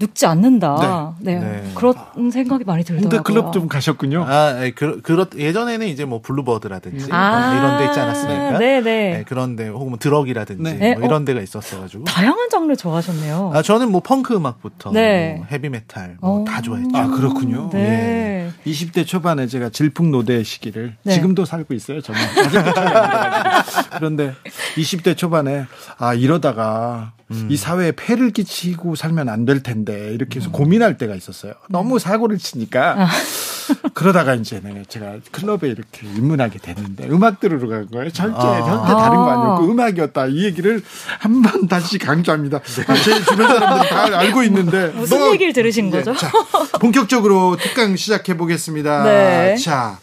늙지 0.00 0.26
않는다. 0.26 1.16
네, 1.18 1.40
네. 1.40 1.72
그런 1.74 1.94
생각이 2.30 2.62
많이 2.64 2.84
들더라고요. 2.84 3.18
홍대 3.18 3.22
클럽 3.22 3.52
좀 3.52 3.66
가셨군요. 3.66 4.24
아, 4.28 4.64
예, 4.64 4.70
그, 4.70 5.00
그렇, 5.02 5.26
예전에는 5.36 5.88
이제 5.88 6.04
뭐 6.04 6.20
블루버드라든지 6.22 7.08
아, 7.10 7.50
뭐 7.50 7.58
이런 7.58 7.78
데 7.78 7.86
있지 7.86 7.98
않았습니까? 7.98 8.58
네네. 8.58 8.80
네, 8.82 9.24
그런데 9.26 9.66
혹은 9.66 9.88
뭐 9.88 9.98
드럭이라든지 9.98 10.62
네. 10.62 10.92
뭐 10.92 11.00
네, 11.00 11.06
이런 11.06 11.24
데가 11.24 11.40
있었어가지고. 11.40 12.04
다양한 12.04 12.48
장르 12.48 12.76
좋아하셨네요. 12.76 13.50
아, 13.54 13.62
저는 13.62 13.90
뭐 13.90 14.00
펑크 14.00 14.36
음악부터 14.36 14.92
네. 14.92 15.34
뭐 15.38 15.46
헤비메탈 15.50 16.18
뭐 16.20 16.42
어. 16.42 16.44
다 16.44 16.62
좋아했죠. 16.62 16.96
아 16.96 17.08
그렇군요. 17.08 17.70
네. 17.72 18.50
20대 18.66 19.04
초반에 19.04 19.48
제가 19.48 19.70
질풍노도의 19.70 20.44
시기를 20.44 20.94
네. 21.02 21.12
지금도 21.12 21.44
살고 21.44 21.74
있어요. 21.74 22.00
저는. 22.00 22.20
그런데 23.98 24.32
20대 24.76 25.16
초반에 25.16 25.64
아 25.98 26.14
이러다가 26.14 27.12
음. 27.30 27.46
이 27.50 27.56
사회에 27.56 27.92
폐를 27.92 28.30
끼치고 28.30 28.94
살면 28.96 29.28
안 29.28 29.44
될 29.44 29.62
텐데 29.62 30.12
이렇게 30.14 30.38
음. 30.38 30.40
해서 30.40 30.50
고민할 30.50 30.98
때가 30.98 31.14
있었어요. 31.14 31.54
너무 31.68 31.98
사고를 31.98 32.38
치니까 32.38 32.94
아. 33.02 33.08
그러다가 33.94 34.34
이제 34.34 34.60
네, 34.64 34.82
제가 34.88 35.16
클럽에 35.30 35.68
이렇게 35.68 36.06
입문하게 36.06 36.58
됐는데 36.58 37.06
음악 37.10 37.38
들으러 37.40 37.68
간 37.68 37.86
거예요. 37.90 38.10
절대 38.10 38.36
아. 38.38 38.62
절대 38.64 38.92
다른 38.94 39.16
거 39.16 39.30
아니었고 39.30 39.70
음악이었다. 39.70 40.26
이 40.28 40.44
얘기를 40.44 40.82
한 41.18 41.42
번 41.42 41.68
다시 41.68 41.98
강조합니다. 41.98 42.58
아, 42.58 42.94
제 42.94 43.22
주변 43.24 43.46
사람들이 43.46 43.88
다 43.90 44.18
알고 44.18 44.42
있는데 44.44 44.88
무슨 44.88 45.18
너- 45.18 45.32
얘기를 45.32 45.52
들으신 45.52 45.90
거죠? 45.90 46.14
자, 46.16 46.30
본격적으로 46.80 47.56
특강 47.60 47.94
시작해 47.96 48.36
보겠습니다. 48.36 49.04
네. 49.04 49.56
자, 49.56 49.98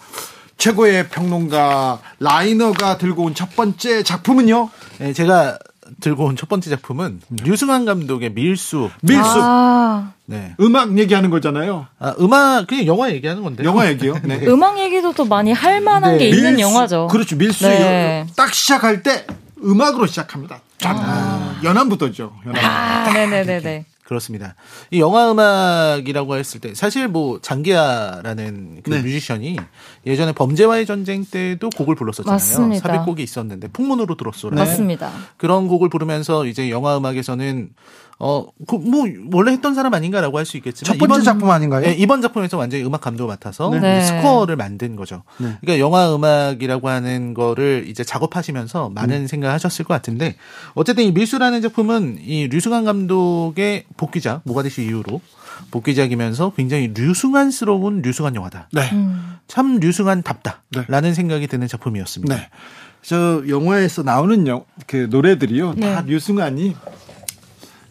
최고의 0.57 1.09
평론가 1.09 1.99
라이너가 2.19 2.97
들고 2.97 3.23
온 3.23 3.34
첫 3.34 3.55
번째 3.55 4.03
작품은요? 4.03 4.69
네, 4.99 5.11
제가 5.13 5.57
들고 6.01 6.25
온 6.25 6.36
첫 6.36 6.49
번째 6.49 6.69
작품은 6.69 7.21
류승환 7.43 7.86
감독의 7.86 8.31
밀수. 8.33 8.89
밀수. 9.01 9.23
아, 9.41 10.11
네. 10.25 10.55
음악 10.59 10.97
얘기하는 10.97 11.29
거잖아요. 11.29 11.88
아, 11.99 12.13
음악 12.19 12.67
그냥 12.67 12.86
영화 12.88 13.11
얘기하는 13.11 13.43
건데. 13.43 13.63
영화 13.63 13.88
얘기요. 13.89 14.15
네. 14.23 14.41
음악 14.47 14.79
얘기도 14.79 15.13
또 15.13 15.25
많이 15.25 15.51
할 15.53 15.81
만한 15.81 16.17
게 16.17 16.29
있는 16.29 16.55
밀수. 16.55 16.61
영화죠. 16.61 17.07
그렇죠. 17.11 17.36
밀수. 17.36 17.67
네. 17.67 18.25
딱 18.36 18.53
시작할 18.53 19.03
때 19.03 19.25
음악으로 19.63 20.07
시작합니다. 20.07 20.59
짠. 20.79 20.97
연안부터죠. 21.63 22.33
연안. 22.45 22.65
아, 22.65 23.13
네네네네. 23.13 23.86
그렇습니다. 24.05 24.53
이 24.91 24.99
영화 24.99 25.31
음악이라고 25.31 26.35
했을 26.37 26.61
때 26.61 26.75
사실 26.75 27.07
뭐 27.07 27.39
장기하라는 27.41 28.81
그 28.83 28.91
네. 28.91 29.01
뮤지션이 29.01 29.57
예전에 30.05 30.31
범죄와의 30.31 30.85
전쟁 30.85 31.25
때도 31.25 31.71
곡을 31.71 31.95
불렀었잖아요. 31.95 32.31
맞습니다. 32.31 32.87
삽입곡이 32.87 33.23
있었는데 33.23 33.69
풍문으로 33.69 34.15
들었소라. 34.15 34.55
맞습니다. 34.55 35.11
그런 35.37 35.67
곡을 35.67 35.89
부르면서 35.89 36.45
이제 36.45 36.69
영화 36.69 36.97
음악에서는 36.97 37.69
어, 38.18 38.45
그, 38.68 38.76
뭐, 38.76 39.05
원래 39.34 39.51
했던 39.51 39.76
사람 39.76 39.93
아닌가라고 39.93 40.38
할 40.38 40.45
수 40.45 40.57
있겠지만. 40.57 40.93
첫 40.93 40.99
번째 40.99 41.16
이번, 41.16 41.24
작품 41.24 41.49
아닌가요? 41.49 41.82
네, 41.82 41.93
이번 41.93 42.22
작품에서 42.22 42.57
완전히 42.57 42.84
음악 42.86 43.01
감독을 43.01 43.28
맡아서 43.28 43.70
네. 43.72 44.01
스코어를 44.01 44.55
만든 44.55 44.95
거죠. 44.95 45.24
네. 45.38 45.57
그러니까 45.59 45.80
영화 45.80 46.13
음악이라고 46.13 46.88
하는 46.88 47.34
거를 47.34 47.86
이제 47.88 48.03
작업하시면서 48.03 48.89
많은 48.89 49.22
음. 49.22 49.28
생각을 49.28 49.53
하셨을 49.55 49.86
것 49.86 49.93
같은데 49.93 50.36
어쨌든 50.76 51.03
이 51.03 51.11
밀수라는 51.11 51.61
작품은 51.61 52.20
이 52.22 52.47
류승환 52.47 52.86
감독의 52.86 53.86
복귀작, 53.97 54.41
모가디슈 54.45 54.82
이후로 54.82 55.20
복귀작이면서 55.72 56.53
굉장히 56.55 56.91
류승환스러운 56.95 58.01
류승환 58.01 58.36
영화다. 58.36 58.70
네. 58.72 58.89
음. 58.93 59.38
참 59.47 59.80
류승환답다. 59.80 60.63
네. 60.76 60.86
라는 60.88 61.13
생각이 61.13 61.47
드는 61.47 61.68
작품이었습니다. 61.68 62.36
네. 62.36 62.49
저 63.01 63.43
영화에서 63.47 64.03
나오는 64.03 64.47
영, 64.47 64.63
그 64.88 65.07
노래들이요. 65.09 65.76
다 65.76 66.01
네. 66.01 66.11
류승환이 66.13 66.76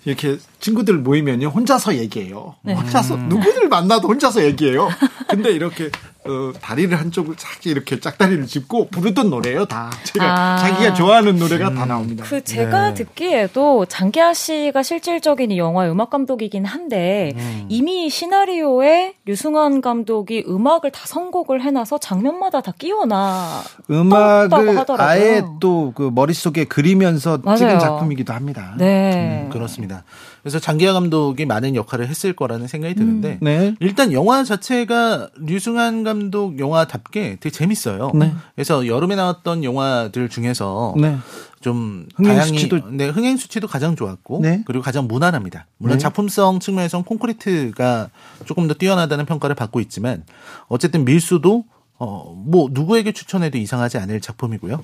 이렇게 0.05 0.39
친구들 0.61 0.99
모이면요 0.99 1.49
혼자서 1.49 1.97
얘기해요. 1.97 2.57
네. 2.63 2.75
혼자서 2.75 3.17
누구를 3.17 3.69
만나도 3.69 4.09
혼자서 4.09 4.45
얘기해요. 4.45 4.89
근데 5.29 5.51
이렇게 5.51 5.91
어, 6.27 6.53
다리를 6.61 6.99
한쪽을 6.99 7.37
쫙 7.37 7.65
이렇게 7.67 8.01
짝다리를 8.01 8.47
짚고 8.47 8.89
부르던 8.89 9.31
노래예요. 9.31 9.67
다 9.67 9.91
제가 10.05 10.25
아. 10.25 10.57
자기가 10.59 10.95
좋아하는 10.95 11.37
노래가 11.39 11.73
다 11.73 11.85
나옵니다. 11.87 12.25
그 12.27 12.43
제가 12.43 12.89
네. 12.89 12.95
듣기에도 12.95 13.87
장기하 13.87 14.35
씨가 14.35 14.83
실질적인 14.83 15.51
이 15.51 15.59
영화 15.59 15.87
음악 15.91 16.11
감독이긴 16.11 16.65
한데 16.65 17.33
이미 17.69 18.09
시나리오에 18.11 19.15
류승환 19.27 19.81
감독이 19.81 20.45
음악을 20.49 20.91
다 20.91 21.01
선곡을 21.07 21.63
해놔서 21.63 21.99
장면마다 21.99 22.61
다 22.61 22.73
끼워놔 22.79 23.63
음악을. 23.91 25.01
아예 25.01 25.43
또 25.61 25.93
그 25.95 26.11
머릿 26.13 26.37
속에 26.37 26.65
그리면서 26.65 27.37
찍은 27.39 27.45
맞아요. 27.67 27.79
작품이기도 27.79 28.33
합니다. 28.33 28.75
네. 28.79 29.45
음, 29.45 29.51
그렇습니다. 29.51 30.05
그래서 30.45 30.59
장기하 30.59 30.93
감독이 30.93 31.47
많은 31.47 31.75
역할을 31.75 32.07
했을 32.07 32.35
거라는 32.35 32.67
생각이 32.67 32.95
드는데 32.95 33.39
네. 33.41 33.75
일단 33.81 34.13
영화 34.13 34.45
자체가 34.45 35.31
류승환 35.39 36.05
감독 36.05 36.59
영화답게 36.59 37.39
되게 37.41 37.51
재밌어요. 37.51 38.13
네. 38.15 38.31
그래서 38.55 38.87
여름에 38.87 39.17
나왔던 39.17 39.65
영화들 39.65 40.29
중에서 40.29 40.95
네. 40.99 41.17
좀 41.63 42.07
흥행 42.15 42.37
다양히 42.37 42.59
수치도- 42.59 42.91
네, 42.91 43.09
흥행 43.09 43.39
수치도 43.39 43.67
가장 43.69 43.97
좋았고 43.97 44.41
네. 44.43 44.63
그리고 44.67 44.85
가장 44.85 45.09
무난합니다. 45.09 45.67
물론 45.79 45.97
네. 45.97 46.03
작품성 46.03 46.61
측면에선 46.61 47.05
콘크리트가 47.05 48.11
조금 48.45 48.69
더 48.69 48.75
뛰어나다는 48.75 49.25
평가를 49.25 49.57
받고 49.57 49.81
있지만 49.81 50.25
어쨌든 50.69 51.07
밀수도 51.07 51.65
어, 52.05 52.35
뭐, 52.37 52.69
누구에게 52.71 53.13
추천해도 53.13 53.57
이상하지 53.57 53.97
않을 53.97 54.21
작품이고요. 54.21 54.83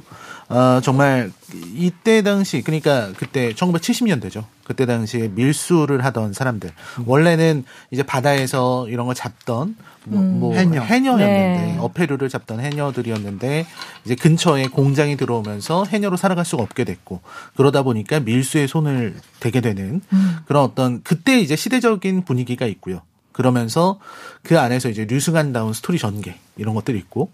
어, 0.49 0.81
정말, 0.83 1.31
이때 1.75 2.23
당시, 2.23 2.63
그러니까 2.63 3.13
그때 3.19 3.53
1970년대죠. 3.53 4.45
그때 4.65 4.87
당시에 4.87 5.29
밀수를 5.29 6.03
하던 6.05 6.33
사람들. 6.33 6.71
원래는 7.05 7.65
이제 7.91 8.03
바다에서 8.03 8.89
이런 8.89 9.05
걸 9.05 9.15
잡던, 9.15 9.77
뭐, 10.05 10.23
뭐 10.23 10.55
해녀. 10.55 10.81
해녀 10.81 11.13
였는데, 11.13 11.27
네. 11.27 11.77
어패류를 11.79 12.31
잡던 12.31 12.61
해녀들이었는데, 12.61 13.67
이제 14.07 14.15
근처에 14.15 14.69
공장이 14.69 15.17
들어오면서 15.19 15.85
해녀로 15.85 16.17
살아갈 16.17 16.47
수가 16.47 16.63
없게 16.63 16.85
됐고, 16.85 17.21
그러다 17.57 17.83
보니까 17.83 18.21
밀수의 18.21 18.67
손을 18.67 19.15
대게 19.41 19.61
되는 19.61 20.01
그런 20.47 20.65
어떤, 20.65 21.03
그때 21.03 21.39
이제 21.39 21.55
시대적인 21.55 22.25
분위기가 22.25 22.65
있고요. 22.65 23.03
그러면서 23.41 23.99
그 24.43 24.61
안에서 24.61 24.91
이제 24.91 25.07
류승환다운 25.07 25.73
스토리 25.73 25.99
전개 25.99 26.35
이런 26.59 26.75
것들이 26.75 26.99
있고 26.99 27.33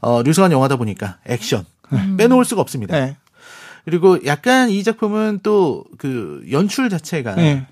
어 0.00 0.22
류승환 0.22 0.52
영화다 0.52 0.76
보니까 0.76 1.18
액션 1.26 1.64
빼놓을 2.16 2.44
수가 2.44 2.60
없습니다. 2.60 2.96
네. 2.96 3.16
그리고 3.84 4.24
약간 4.26 4.70
이 4.70 4.84
작품은 4.84 5.40
또 5.42 5.84
그 5.98 6.44
연출 6.52 6.88
자체가 6.90 7.34
네. 7.34 7.66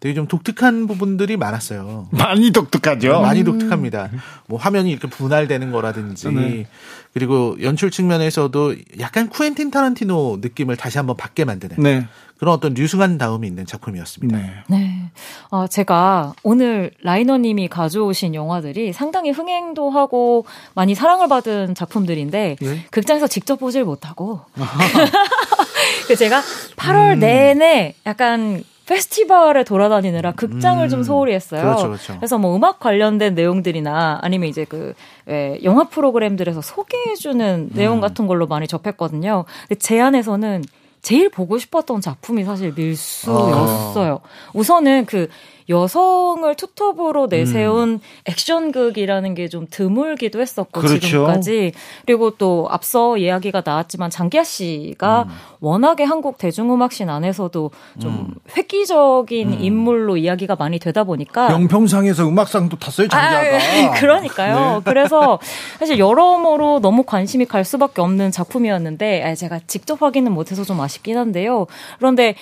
되게 0.00 0.14
좀 0.14 0.26
독특한 0.26 0.86
부분들이 0.86 1.36
많았어요. 1.36 2.08
많이 2.10 2.50
독특하죠. 2.50 3.20
많이 3.20 3.44
독특합니다. 3.44 4.10
뭐 4.46 4.58
화면이 4.58 4.90
이렇게 4.90 5.08
분할되는 5.08 5.70
거라든지 5.72 6.28
네. 6.32 6.66
그리고 7.12 7.56
연출 7.62 7.90
측면에서도 7.90 8.76
약간 9.00 9.28
쿠엔틴 9.28 9.70
타란티노 9.70 10.38
느낌을 10.40 10.76
다시 10.76 10.98
한번 10.98 11.16
받게 11.16 11.44
만드는 11.44 11.76
네. 11.78 12.06
그런 12.38 12.54
어떤 12.54 12.74
류승한 12.74 13.18
다움이 13.18 13.46
있는 13.46 13.66
작품이었습니다. 13.66 14.38
네. 14.38 14.52
네. 14.68 15.10
어, 15.50 15.66
제가 15.66 16.34
오늘 16.42 16.92
라이너님이 17.02 17.68
가져오신 17.68 18.34
영화들이 18.34 18.92
상당히 18.92 19.30
흥행도 19.30 19.90
하고 19.90 20.44
많이 20.74 20.94
사랑을 20.94 21.28
받은 21.28 21.74
작품들인데 21.74 22.56
네. 22.60 22.86
극장에서 22.90 23.26
직접 23.26 23.56
보질 23.56 23.84
못하고 23.84 24.40
그 26.06 26.16
제가 26.16 26.40
8월 26.76 27.18
내내 27.18 27.94
약간 28.06 28.62
페스티벌에 28.88 29.64
돌아다니느라 29.64 30.32
극장을 30.32 30.82
음, 30.82 30.88
좀 30.88 31.02
소홀히 31.02 31.34
했어요. 31.34 31.60
그렇죠, 31.60 31.88
그렇죠. 31.88 32.16
그래서 32.16 32.38
뭐 32.38 32.56
음악 32.56 32.80
관련된 32.80 33.34
내용들이나 33.34 34.20
아니면 34.22 34.48
이제 34.48 34.64
그 34.64 34.94
왜, 35.26 35.58
영화 35.62 35.84
프로그램들에서 35.84 36.62
소개해주는 36.62 37.68
음. 37.70 37.76
내용 37.76 38.00
같은 38.00 38.26
걸로 38.26 38.46
많이 38.46 38.66
접했거든요. 38.66 39.44
근데 39.68 39.78
제 39.78 40.00
안에서는 40.00 40.64
제일 41.08 41.30
보고 41.30 41.56
싶었던 41.56 42.02
작품이 42.02 42.44
사실 42.44 42.74
밀수였어요. 42.76 44.20
우선은 44.52 45.06
그 45.06 45.28
여성을 45.68 46.54
투톱으로 46.54 47.26
내세운 47.28 48.00
액션극이라는 48.26 49.34
게 49.34 49.48
좀 49.48 49.66
드물기도 49.70 50.40
했었고 50.40 50.80
그렇죠. 50.80 50.98
지금까지 51.00 51.72
그리고 52.06 52.30
또 52.32 52.66
앞서 52.70 53.16
이야기가 53.16 53.62
나왔지만 53.64 54.10
장기하 54.10 54.44
씨가 54.44 55.26
워낙에 55.60 56.04
한국 56.04 56.38
대중음악신 56.38 57.08
안에서도 57.08 57.70
좀 58.00 58.34
획기적인 58.56 59.60
인물로 59.60 60.16
이야기가 60.18 60.56
많이 60.56 60.78
되다 60.78 61.04
보니까 61.04 61.50
영평상에서 61.52 62.28
음악상도 62.28 62.78
탔어요, 62.78 63.08
장기하가. 63.08 63.56
아, 63.56 63.90
그러니까요. 63.98 64.82
그래서 64.84 65.38
사실 65.78 65.98
여러모로 65.98 66.80
너무 66.80 67.02
관심이 67.04 67.46
갈 67.46 67.64
수밖에 67.64 68.00
없는 68.02 68.30
작품이었는데 68.30 69.22
아, 69.24 69.34
제가 69.34 69.60
직접 69.66 70.02
확인은 70.02 70.32
못해서 70.32 70.62
좀 70.64 70.80
아쉽긴 70.80 71.16
한데요. 71.16 71.66
그런데 71.98 72.34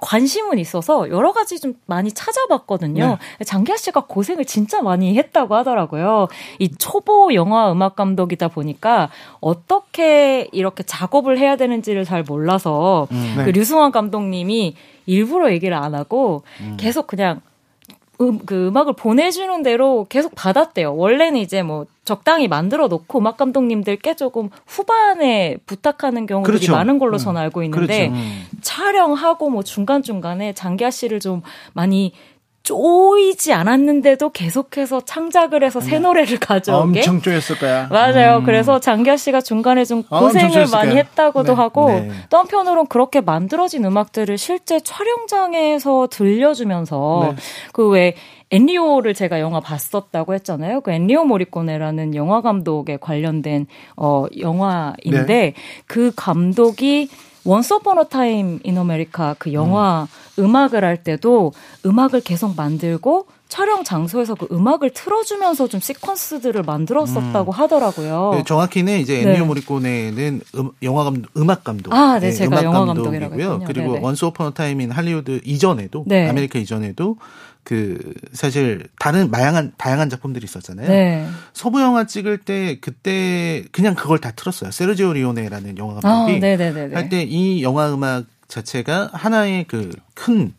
관심은 0.00 0.58
있어서 0.58 1.08
여러 1.08 1.32
가지 1.32 1.58
좀 1.58 1.74
많이 1.86 2.12
찾아봤거든요. 2.12 3.16
장기하 3.44 3.78
씨가 3.78 4.04
고생을 4.06 4.44
진짜 4.44 4.82
많이 4.82 5.16
했다고 5.16 5.54
하더라고요. 5.54 6.28
이 6.58 6.70
초보 6.76 7.32
영화 7.34 7.72
음악 7.72 7.96
감독이다 7.96 8.48
보니까 8.48 9.10
어떻게 9.40 10.48
이렇게 10.52 10.82
작업을 10.82 11.38
해야 11.38 11.56
되는지를 11.56 12.04
잘 12.04 12.22
몰라서 12.22 13.06
그 13.08 13.14
네. 13.14 13.52
류승환 13.52 13.90
감독님이 13.90 14.74
일부러 15.06 15.50
얘기를 15.50 15.76
안 15.76 15.94
하고 15.94 16.42
계속 16.76 17.06
그냥 17.06 17.40
음, 18.20 18.38
그 18.44 18.68
음악을 18.68 18.92
보내주는 18.94 19.62
대로 19.62 20.06
계속 20.08 20.34
받았대요. 20.34 20.94
원래는 20.94 21.40
이제 21.40 21.62
뭐 21.62 21.86
적당히 22.04 22.48
만들어 22.48 22.88
놓고 22.88 23.18
음악 23.18 23.36
감독님들께 23.36 24.16
조금 24.16 24.50
후반에 24.66 25.58
부탁하는 25.66 26.26
경우들이 26.26 26.58
그렇죠. 26.58 26.72
많은 26.72 26.98
걸로 26.98 27.16
음. 27.16 27.18
전 27.18 27.36
알고 27.36 27.62
있는데 27.64 28.08
그렇죠. 28.08 28.24
촬영하고 28.62 29.50
뭐 29.50 29.62
중간 29.62 30.02
중간에 30.02 30.52
장기하 30.52 30.90
씨를 30.90 31.20
좀 31.20 31.42
많이 31.72 32.12
쪼이지 32.62 33.52
않았는데도 33.52 34.30
계속해서 34.30 35.00
창작을 35.00 35.64
해서 35.64 35.80
새 35.80 35.98
노래를 35.98 36.38
가져오게 36.38 37.00
엄청 37.00 37.20
쪼였을 37.20 37.58
거야. 37.58 37.88
맞아요. 37.90 38.42
그래서 38.44 38.78
장기하 38.78 39.16
씨가 39.16 39.40
중간에 39.40 39.84
좀 39.84 40.04
아, 40.10 40.20
고생을 40.20 40.66
많이. 40.70 40.96
했다고도 40.96 41.54
네. 41.54 41.56
하고 41.60 41.88
네. 41.88 42.10
또 42.28 42.38
한편으로는 42.38 42.86
그렇게 42.86 43.20
만들어진 43.20 43.84
음악들을 43.84 44.36
실제 44.38 44.78
촬영장에서 44.80 46.08
들려주면서 46.10 47.34
네. 47.34 47.42
그 47.72 48.14
왜 48.50 48.66
엔니오를 48.66 49.14
제가 49.14 49.40
영화 49.40 49.60
봤었다고 49.60 50.34
했잖아요. 50.34 50.80
그 50.80 50.90
엔니오 50.90 51.24
모리코네라는 51.24 52.14
영화 52.14 52.40
감독에 52.40 52.96
관련된 52.98 53.66
어 53.96 54.26
영화인데 54.38 55.24
네. 55.26 55.54
그 55.86 56.12
감독이 56.16 57.08
Once 57.44 57.74
Upon 57.74 57.98
a 57.98 58.04
Time 58.04 58.60
in 58.64 58.78
America 58.78 59.36
그 59.38 59.52
영화 59.52 60.06
음악을 60.38 60.84
할 60.84 61.02
때도 61.02 61.52
음악을 61.84 62.20
계속 62.22 62.56
만들고 62.56 63.26
촬영 63.48 63.82
장소에서 63.82 64.36
그 64.36 64.46
음악을 64.52 64.90
틀어주면서 64.90 65.66
좀 65.66 65.80
시퀀스들을 65.80 66.64
만들었었다고 66.64 67.50
하더라고요. 67.50 68.30
네, 68.34 68.44
정확히는 68.44 69.00
이제 69.00 69.24
네. 69.24 69.32
엔니오 69.32 69.46
모리코네는 69.46 70.40
음, 70.56 70.70
영화 70.84 71.02
감독, 71.02 71.28
음악 71.36 71.64
감독. 71.64 71.92
아, 71.92 72.20
네, 72.20 72.30
제가 72.30 72.60
음악 72.60 72.64
영화 72.64 72.84
감독이고요. 72.86 73.62
그리고. 73.66 73.98
Once 74.00 74.24
Upon 74.26 74.50
a 74.52 74.58
Time 74.58 74.81
in 74.81 74.92
Hollywood 74.92 75.40
이전에도 75.44 76.04
네. 76.06 76.28
아메리카 76.28 76.60
이전에도 76.60 77.16
그 77.70 78.14
사실 78.32 78.88
다른 78.98 79.30
다양한 79.30 79.74
다양한 79.76 80.10
작품들이 80.10 80.42
있었잖아요. 80.42 80.88
네. 80.88 81.24
서부 81.52 81.80
영화 81.80 82.04
찍을 82.04 82.38
때 82.38 82.78
그때 82.80 83.62
그냥 83.70 83.94
그걸 83.94 84.18
다 84.18 84.32
틀었어요. 84.32 84.72
세르지오 84.72 85.12
리오네라는 85.12 85.78
영화 85.78 85.98
아, 85.98 86.00
감독이 86.00 86.40
네네네. 86.40 86.92
할때 86.92 87.22
이 87.22 87.62
영화 87.62 87.94
음악 87.94 88.24
자체가 88.48 89.10
하나의 89.12 89.64
그 89.68 89.92
큰 90.14 90.52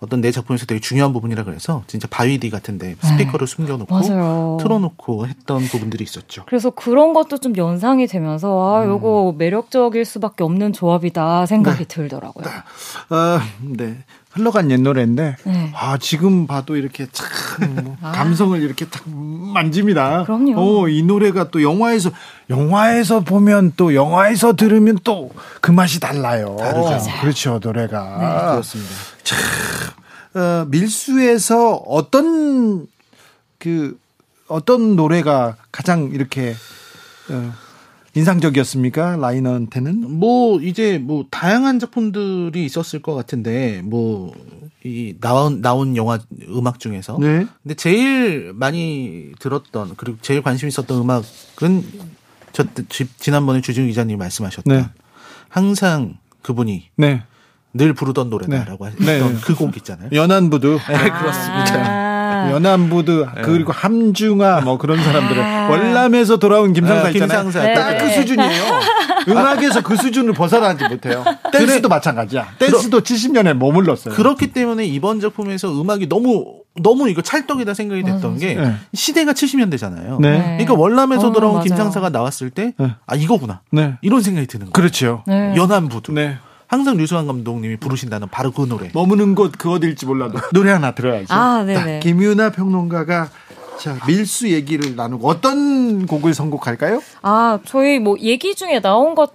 어떤 0.00 0.20
내 0.20 0.30
작품에서 0.30 0.64
되게 0.64 0.80
중요한 0.80 1.12
부분이라 1.12 1.42
그래서 1.42 1.82
진짜 1.88 2.06
바위디 2.08 2.50
같은데 2.50 2.94
스피커를 3.00 3.48
숨겨놓고 3.48 4.00
네. 4.00 4.10
맞아요. 4.10 4.56
틀어놓고 4.60 5.26
했던 5.26 5.60
부분들이 5.62 6.04
있었죠. 6.04 6.44
그래서 6.46 6.70
그런 6.70 7.12
것도 7.14 7.38
좀 7.38 7.56
연상이 7.56 8.06
되면서 8.06 8.76
아, 8.76 8.86
요거 8.86 9.34
매력적일 9.38 10.04
수밖에 10.04 10.44
없는 10.44 10.72
조합이다 10.72 11.46
생각이 11.46 11.86
들더라고요. 11.86 12.46
어, 12.46 13.40
네. 13.60 13.98
흘러간 14.38 14.70
옛 14.70 14.80
노래인데 14.80 15.36
네. 15.44 15.72
아 15.74 15.98
지금 15.98 16.46
봐도 16.46 16.76
이렇게 16.76 17.06
참 17.12 17.96
감성을 18.00 18.60
이렇게 18.62 18.86
딱 18.86 19.02
만집니다. 19.08 20.24
그럼요. 20.24 20.54
어, 20.56 20.88
이 20.88 21.02
노래가 21.02 21.50
또 21.50 21.62
영화에서 21.62 22.10
영화에서 22.48 23.20
보면 23.20 23.72
또 23.76 23.94
영화에서 23.94 24.54
들으면 24.54 24.98
또 25.04 25.30
그 25.60 25.70
맛이 25.72 26.00
달라요. 26.00 26.56
다르죠. 26.58 26.98
그렇죠 27.20 27.58
노래가 27.62 28.50
그렇습니다. 28.52 28.92
어, 30.34 30.64
밀수에서 30.68 31.74
어떤 31.74 32.86
그 33.58 33.98
어떤 34.46 34.96
노래가 34.96 35.56
가장 35.72 36.10
이렇게 36.12 36.54
어, 37.30 37.52
인상적이었습니까 38.14 39.16
라이너한테는? 39.16 40.10
뭐 40.18 40.60
이제 40.60 40.98
뭐 40.98 41.26
다양한 41.30 41.78
작품들이 41.78 42.64
있었을 42.64 43.00
것 43.02 43.14
같은데 43.14 43.82
뭐 43.84 44.32
이 44.84 45.16
나온 45.20 45.60
나온 45.60 45.96
영화 45.96 46.20
음악 46.48 46.78
중에서 46.78 47.18
네. 47.20 47.46
근데 47.64 47.74
제일 47.74 48.52
많이 48.54 49.32
들었던 49.40 49.94
그리고 49.96 50.18
제일 50.22 50.40
관심 50.40 50.68
있었던 50.68 51.00
음악은 51.00 51.84
저 52.52 52.64
지- 52.88 53.08
지난번에 53.18 53.60
주진우 53.60 53.88
기자님이 53.88 54.16
말씀하셨던 54.16 54.76
네. 54.76 54.86
항상 55.48 56.18
그분이 56.42 56.90
네. 56.96 57.24
늘 57.74 57.92
부르던 57.92 58.30
노래다라고 58.30 58.88
네. 59.00 59.14
했던 59.14 59.34
네. 59.34 59.40
그곡 59.40 59.76
있잖아요. 59.78 60.10
연안부두. 60.12 60.78
네, 60.78 61.10
그렇습니다. 61.10 61.74
아, 61.84 62.07
연안부두 62.50 63.26
그리고 63.42 63.72
함중아 63.72 64.60
뭐 64.62 64.78
그런 64.78 65.02
사람들을 65.02 65.42
아. 65.42 65.68
월남에서 65.68 66.38
돌아온 66.38 66.72
김상사 66.72 67.06
아, 67.06 67.10
있잖아요. 67.10 67.42
김상사. 67.44 67.62
네. 67.62 67.74
딱그 67.74 68.04
네. 68.04 68.14
수준이에요. 68.14 68.62
음악에서 69.28 69.82
그 69.82 69.96
수준을 69.96 70.32
벗어나지 70.32 70.84
못해요. 70.84 71.24
댄스도 71.52 71.88
마찬가지야. 71.88 72.54
댄스도 72.58 73.00
70년에 73.00 73.54
머물렀어요. 73.54 74.14
그렇기 74.14 74.52
때문에 74.52 74.86
이번 74.86 75.20
작품에서 75.20 75.80
음악이 75.80 76.08
너무 76.08 76.58
너무 76.80 77.08
이거 77.08 77.22
찰떡이다 77.22 77.74
생각이 77.74 78.02
됐던 78.04 78.38
게 78.38 78.54
네. 78.54 78.74
시대가 78.94 79.32
70년대잖아요. 79.32 80.20
네. 80.20 80.38
그러니까 80.58 80.74
월남에서 80.74 81.28
어, 81.28 81.32
돌아온 81.32 81.54
맞아요. 81.54 81.64
김상사가 81.64 82.10
나왔을 82.10 82.50
때 82.50 82.72
네. 82.78 82.94
아 83.06 83.16
이거구나 83.16 83.62
네. 83.72 83.94
이런 84.00 84.22
생각이 84.22 84.46
드는 84.46 84.66
거예요. 84.66 84.72
그렇죠. 84.72 85.24
네. 85.26 85.54
연안부두. 85.56 86.12
네. 86.12 86.38
항상 86.68 86.96
류수환 86.96 87.26
감독님이 87.26 87.76
부르신다는 87.76 88.28
바로 88.28 88.52
그 88.52 88.62
노래. 88.68 88.90
머무는 88.94 89.34
곳 89.34 89.52
그 89.58 89.72
어딜지 89.72 90.06
몰라도 90.06 90.38
노래 90.52 90.70
하나 90.70 90.92
들어야죠. 90.94 91.26
아, 91.34 91.64
네네. 91.64 92.00
자, 92.00 92.00
김유나 92.00 92.50
평론가가 92.52 93.30
자 93.78 93.96
밀수 94.06 94.50
얘기를 94.50 94.94
나누고 94.94 95.26
어떤 95.28 96.06
곡을 96.06 96.34
선곡할까요? 96.34 97.00
아, 97.22 97.58
저희 97.64 97.98
뭐 97.98 98.16
얘기 98.20 98.54
중에 98.54 98.80
나온 98.80 99.14
것 99.14 99.32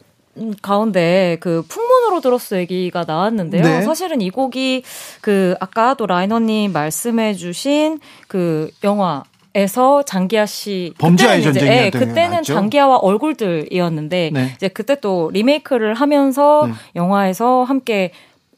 가운데 0.61 1.37
그 1.41 1.63
풍문으로 1.67 2.19
들었어 2.21 2.57
얘기가 2.57 3.03
나왔는데요. 3.05 3.63
네. 3.63 3.81
사실은 3.83 4.19
이 4.21 4.29
곡이 4.31 4.83
그 5.21 5.55
아까도 5.59 6.05
라이너님 6.07 6.71
말씀해주신 6.73 7.99
그 8.27 8.69
영화. 8.83 9.23
에서 9.55 10.01
장기하 10.01 10.47
씨 10.47 10.93
범죄와의 10.97 11.43
전쟁이었던 11.43 11.85
예, 11.85 11.89
그때는 11.91 12.31
나왔죠? 12.31 12.53
장기하와 12.55 12.97
얼굴들이었는데 12.97 14.31
네. 14.33 14.51
이제 14.55 14.67
그때 14.67 14.99
또 14.99 15.29
리메이크를 15.31 15.93
하면서 15.93 16.65
네. 16.65 16.73
영화에서 16.95 17.63
함께 17.63 18.11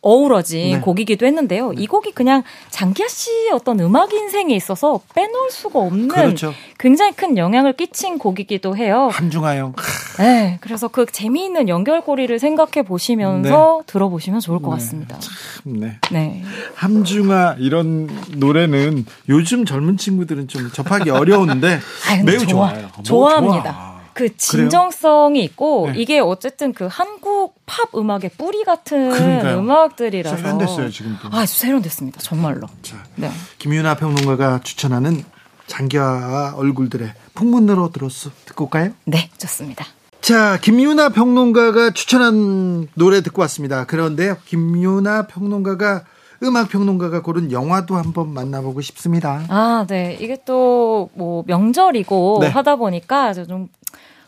어우러진 0.05 0.71
네. 0.75 0.79
곡이기도 0.81 1.25
했는데요. 1.25 1.73
이 1.73 1.87
곡이 1.87 2.11
그냥 2.11 2.43
장기하 2.69 3.09
씨의 3.09 3.49
어떤 3.51 3.79
음악 3.79 4.13
인생에 4.13 4.55
있어서 4.55 4.99
빼놓을 5.15 5.49
수가 5.49 5.79
없는 5.79 6.09
그렇죠. 6.09 6.53
굉장히 6.77 7.13
큰 7.13 7.37
영향을 7.37 7.73
끼친 7.73 8.19
곡이기도 8.19 8.77
해요. 8.77 9.09
형. 9.57 9.73
네, 10.19 10.59
그래서 10.61 10.89
그 10.89 11.07
재미있는 11.11 11.69
연결고리를 11.69 12.37
생각해 12.37 12.83
보시면서 12.85 13.81
들어보시면 13.87 14.41
좋을 14.41 14.61
것 14.61 14.69
같습니다. 14.69 15.17
네. 15.63 15.97
네. 16.11 16.43
함중아 16.75 17.55
이런 17.57 18.07
노래는 18.37 19.05
요즘 19.27 19.65
젊은 19.65 19.97
친구들은 19.97 20.47
좀 20.47 20.69
접하기 20.71 21.09
어려운데 21.09 21.79
아, 22.07 22.23
매우 22.23 22.45
좋아, 22.45 22.69
좋아요. 22.69 22.89
좋아합니다. 23.03 23.73
좋아. 23.73 23.94
그 24.15 24.35
진정성이 24.37 25.43
있고 25.43 25.89
네. 25.91 25.99
이게 25.99 26.19
어쨌든 26.19 26.71
그 26.71 26.87
한국 26.89 27.55
팝 27.65 27.93
음악의 27.93 28.31
뿌리 28.37 28.63
같은 28.63 29.11
그러니까요. 29.11 29.59
음악들이라서 29.59 30.37
세련됐어요, 30.37 30.89
지금도. 30.89 31.29
아, 31.31 31.45
세련됐습니다. 31.45 32.21
정말로. 32.21 32.65
자, 32.81 32.95
네. 33.15 33.29
김유나 33.57 33.95
평론가가 33.95 34.61
추천하는 34.63 35.23
장기하 35.67 36.53
얼굴들의 36.55 37.13
풍문으로 37.33 37.91
들었어. 37.91 38.29
듣고 38.45 38.63
올까요? 38.65 38.91
네, 39.03 39.29
좋습니다. 39.37 39.85
자, 40.21 40.59
김유나 40.61 41.09
평론가가 41.09 41.91
추천한 41.91 42.87
노래 42.93 43.21
듣고 43.21 43.41
왔습니다. 43.41 43.85
그런데요, 43.85 44.37
김유나 44.45 45.27
평론가가 45.27 46.05
음악 46.45 46.69
평론가가 46.69 47.21
고른 47.21 47.51
영화도 47.51 47.95
한번 47.95 48.33
만나보고 48.33 48.81
싶습니다. 48.81 49.41
아, 49.49 49.85
네. 49.87 50.17
이게 50.19 50.37
또 50.45 51.09
뭐 51.13 51.43
명절이고 51.47 52.39
네. 52.41 52.47
하다 52.47 52.75
보니까 52.77 53.33
좀 53.33 53.69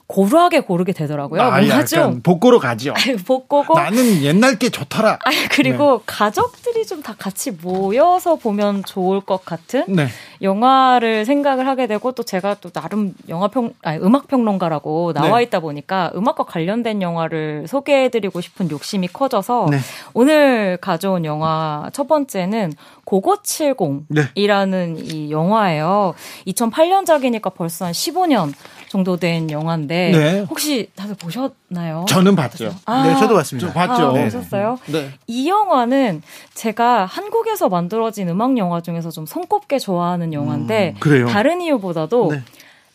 고루하게 0.07 0.61
고르게 0.61 0.93
되더라고요. 0.93 1.41
아, 1.41 1.57
뭔가 1.57 1.83
좀 1.85 2.21
복고로 2.21 2.59
가죠. 2.59 2.93
복고고 3.25 3.73
나는 3.77 4.23
옛날 4.23 4.57
게 4.57 4.69
좋더라. 4.69 5.19
아니 5.25 5.37
그리고 5.49 6.01
가족들이 6.05 6.85
좀 6.85 6.97
다 7.07 7.13
같이 7.17 7.51
모여서 7.51 8.35
보면 8.35 8.83
좋을 8.83 9.21
것 9.21 9.45
같은 9.45 9.85
네. 9.87 10.07
영화를 10.41 11.25
생각을 11.25 11.67
하게 11.67 11.87
되고 11.87 12.11
또 12.11 12.23
제가 12.23 12.55
또 12.59 12.69
나름 12.69 13.13
영화 13.29 13.47
평 13.47 13.71
아니 13.81 13.99
음악 14.03 14.27
평론가라고 14.27 15.13
나와 15.13 15.37
네. 15.37 15.43
있다 15.43 15.59
보니까 15.61 16.11
음악과 16.15 16.43
관련된 16.45 17.01
영화를 17.01 17.65
소개해드리고 17.67 18.41
싶은 18.41 18.69
욕심이 18.71 19.07
커져서 19.07 19.67
네. 19.71 19.77
오늘 20.13 20.77
가져온 20.81 21.23
영화 21.23 21.89
첫 21.93 22.07
번째는 22.07 22.73
고고 23.05 23.37
70이라는 23.37 24.95
네. 24.95 25.01
이 25.03 25.31
영화예요. 25.31 26.13
2008년작이니까 26.47 27.53
벌써 27.53 27.85
한 27.85 27.93
15년 27.93 28.53
정도 28.89 29.17
된 29.17 29.49
영화인데 29.51 29.96
네. 30.11 30.45
혹시 30.49 30.89
다들 30.95 31.15
보셨나요? 31.15 32.05
저는 32.07 32.35
봤죠. 32.35 32.73
아, 32.85 33.07
네, 33.07 33.15
저도 33.15 33.35
봤습니다. 33.35 33.67
저 33.67 33.73
봤죠. 33.73 34.09
아, 34.09 34.13
네. 34.13 34.23
보셨어요? 34.25 34.77
네. 34.87 35.11
이 35.27 35.47
영화는 35.49 36.21
제가 36.53 37.05
한국에서 37.05 37.69
만들어진 37.69 38.29
음악 38.29 38.57
영화 38.57 38.81
중에서 38.81 39.09
좀 39.11 39.25
손꼽게 39.25 39.79
좋아하는 39.79 40.33
영화인데 40.33 40.93
음, 40.95 40.99
그래요? 40.99 41.27
다른 41.27 41.61
이유보다도 41.61 42.31
네. 42.31 42.41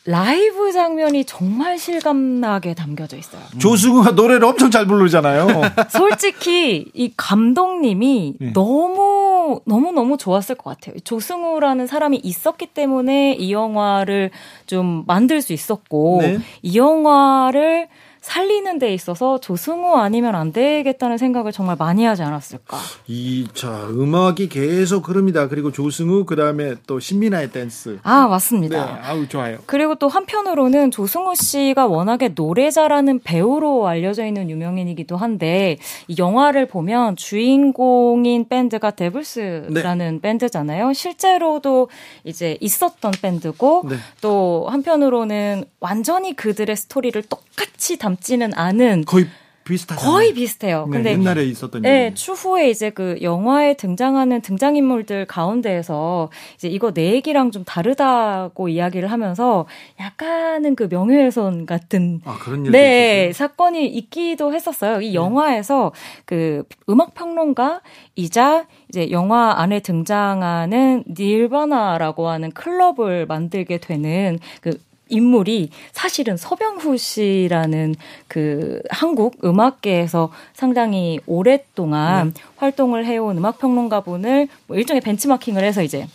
라이브 0.05 0.73
장면이 0.73 1.25
정말 1.25 1.79
실감나게 1.79 2.75
담겨져 2.75 3.17
있어요. 3.17 3.43
조승우가 3.59 4.13
노래를 4.13 4.45
엄청 4.45 4.71
잘 4.71 4.87
부르잖아요. 4.87 5.47
솔직히 5.91 6.91
이 6.93 7.13
감독님이 7.17 8.35
네. 8.41 8.53
너무 8.53 9.61
너무 9.65 9.93
너무 9.93 10.17
좋았을 10.17 10.57
것 10.57 10.71
같아요. 10.71 10.99
조승우라는 11.05 11.87
사람이 11.87 12.21
있었기 12.23 12.67
때문에 12.67 13.35
이 13.35 13.53
영화를 13.53 14.31
좀 14.67 15.05
만들 15.07 15.41
수 15.41 15.53
있었고 15.53 16.19
네. 16.23 16.39
이 16.63 16.77
영화를 16.77 17.89
살리는 18.23 18.79
데 18.79 18.95
있어서 18.95 19.39
조승우 19.39 19.97
아니면 19.97 20.37
안 20.37 20.53
되겠다는 20.53 21.19
생각을 21.19 21.51
정말 21.51 21.75
많이 21.77 22.05
하지 22.05 22.23
않았을까. 22.23 22.79
이, 23.09 23.49
자, 23.53 23.89
음악이 23.89 24.49
계속 24.49 25.09
흐릅니다. 25.09 25.49
그리고 25.49 25.73
조승우, 25.73 26.25
그 26.25 26.37
다음에 26.37 26.77
또 26.87 27.01
신민아의 27.01 27.51
댄스. 27.51 27.99
아 28.05 28.23
네, 28.23 28.29
맞습니다. 28.29 29.01
아우, 29.03 29.27
좋아요. 29.27 29.59
그리고 29.67 29.97
또 29.97 30.09
한편으로는 30.09 30.93
조승우 30.93 31.35
씨가 31.35 31.87
워낙에 31.87 32.35
노래 32.35 32.71
잘하는 32.71 33.19
배우로 33.25 33.89
알려져 33.89 34.25
있는 34.25 34.49
유명인이기도 34.49 35.17
한데 35.17 35.79
이 36.07 36.15
영화를 36.17 36.69
보면 36.69 37.17
주인공인 37.17 38.49
밴드가 38.49 38.93
데블스라는 38.93 40.21
밴드잖아요. 40.21 40.93
실제로도 40.93 41.89
이제 42.23 42.57
있었던 42.61 43.13
밴드고 43.21 43.83
네. 43.89 43.97
또 44.21 44.69
한편으로는 44.71 45.65
완전히 45.81 46.37
그들의 46.37 46.77
스토리를 46.77 47.21
똑같이 47.23 47.99
담 47.99 48.12
지는 48.21 48.53
않은 48.55 49.05
거의 49.07 49.27
비슷하죠. 49.65 50.01
거의 50.01 50.35
비슷해요. 50.35 50.87
네, 50.87 50.97
근데 50.97 51.13
옛날에 51.13 51.45
있었던 51.45 51.83
네, 51.83 52.07
얘기. 52.07 52.15
추후에 52.17 52.71
이제 52.71 52.91
그 52.91 53.19
영화에 53.23 53.75
등장하는 53.75 54.41
등장 54.41 54.77
인물들 54.77 55.25
가운데에서 55.27 56.31
이제 56.57 56.69
이거 56.69 56.93
내 56.93 57.13
얘기랑 57.13 57.51
좀 57.51 57.65
다르다고 57.65 58.69
이야기를 58.69 59.11
하면서 59.11 59.67
약간은 60.01 60.75
그 60.75 60.89
명예훼손 60.91 61.67
같은 61.67 62.21
아, 62.25 62.37
네, 62.71 63.29
있었어요? 63.29 63.33
사건이 63.33 63.87
있기도 63.87 64.53
했었어요. 64.53 65.01
이 65.01 65.15
영화에서 65.15 65.93
그 66.25 66.65
음악 66.89 67.15
평론가이자 67.15 68.67
이제 68.89 69.11
영화 69.11 69.61
안에 69.61 69.81
등장하는 69.81 71.05
닐바나라고 71.17 72.29
하는 72.29 72.51
클럽을 72.51 73.27
만들게 73.27 73.79
되는 73.79 74.39
그 74.61 74.77
인물이 75.13 75.71
사실은 75.93 76.37
서병후 76.37 76.97
씨라는 76.97 77.95
그 78.29 78.83
한국 78.91 79.37
음악계에서 79.45 80.33
상당히 80.55 81.21
오랫동안 81.27 82.33
활동을 82.57 83.05
해온 83.07 83.37
음악 83.39 83.59
평론가분을 83.59 84.49
뭐 84.67 84.77
일종의 84.77 85.01
벤치마킹을 85.03 85.63
해서 85.63 85.83
이제 85.83 86.07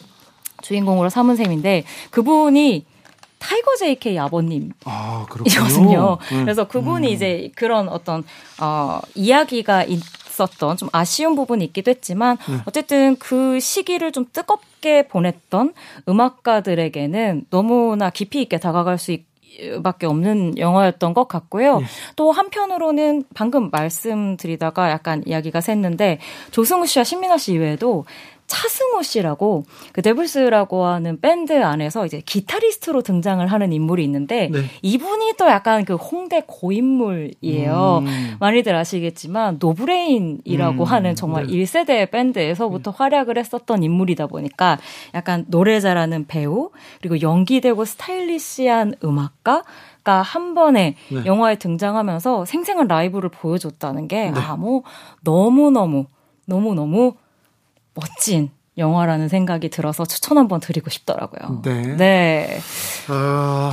주인공으로 0.63 1.09
삼은 1.09 1.35
셈인데 1.35 1.83
그분이 2.09 2.85
타이거 3.39 3.75
JK 3.75 4.17
아버님 4.17 4.71
아, 4.85 5.27
그렇군요. 5.29 5.53
이거든요. 5.53 6.17
음. 6.31 6.43
그래서 6.43 6.67
그분이 6.67 7.11
이제 7.11 7.51
그런 7.55 7.87
어떤 7.87 8.23
어 8.59 8.99
이야기가 9.13 9.85
없었던 10.38 10.77
좀 10.77 10.89
아쉬운 10.91 11.35
부분이 11.35 11.63
있기도 11.65 11.89
했지만 11.91 12.38
네. 12.47 12.57
어쨌든 12.65 13.15
그 13.17 13.59
시기를 13.59 14.11
좀 14.11 14.25
뜨겁게 14.31 15.07
보냈던 15.07 15.73
음악가들에게는 16.07 17.45
너무나 17.49 18.09
깊이 18.09 18.41
있게 18.41 18.57
다가갈 18.57 18.97
수 18.97 19.11
있, 19.11 19.25
밖에 19.81 20.05
없는 20.05 20.59
영화였던 20.59 21.15
것 21.15 21.27
같고요. 21.27 21.79
예. 21.81 21.85
또 22.15 22.31
한편으로는 22.31 23.23
방금 23.33 23.71
말씀드리다가 23.71 24.91
약간 24.91 25.23
이야기가 25.25 25.59
샜는데 25.59 26.19
조승우 26.51 26.85
씨와 26.85 27.03
신민아 27.03 27.39
씨 27.39 27.53
이외에도 27.53 28.05
차승우 28.47 29.01
씨라고 29.03 29.65
그 29.91 30.01
데블스라고 30.01 30.85
하는 30.85 31.19
밴드 31.19 31.61
안에서 31.63 32.05
이제 32.05 32.21
기타리스트로 32.25 33.01
등장을 33.01 33.45
하는 33.45 33.73
인물이 33.73 34.03
있는데 34.05 34.47
네. 34.51 34.59
이분이 34.81 35.33
또 35.37 35.47
약간 35.47 35.83
그 35.83 35.95
홍대 35.95 36.41
고인물이에요. 36.45 38.03
음. 38.05 38.35
많이들 38.39 38.73
아시겠지만 38.73 39.57
노브레인이라고 39.59 40.83
음, 40.83 40.87
하는 40.89 41.15
정말 41.15 41.45
네. 41.47 41.53
1세대 41.53 42.09
밴드에서부터 42.09 42.91
활약을 42.91 43.37
했었던 43.37 43.83
인물이다 43.83 44.27
보니까 44.27 44.77
약간 45.13 45.45
노래 45.49 45.79
잘하는 45.79 46.25
배우 46.27 46.71
그리고 47.01 47.21
연기되고 47.21 47.83
stylish한 47.86 48.95
음악가가 49.03 50.21
한 50.21 50.53
번에 50.53 50.95
네. 51.11 51.25
영화에 51.25 51.55
등장하면서 51.57 52.45
생생한 52.45 52.87
라이브를 52.87 53.29
보여줬다는 53.29 54.07
게 54.07 54.32
네. 54.32 54.39
아 54.39 54.55
뭐 54.55 54.83
너무 55.24 55.69
너무 55.69 56.05
너무 56.45 56.74
너무 56.74 57.13
멋진 57.99 58.51
영화라는 58.78 59.28
생각이 59.28 59.69
들어서 59.69 60.05
추천 60.05 60.37
한번 60.37 60.59
드리고 60.59 60.89
싶더라고요. 60.89 61.61
네. 61.63 61.82
네. 61.95 62.59
어, 63.09 63.71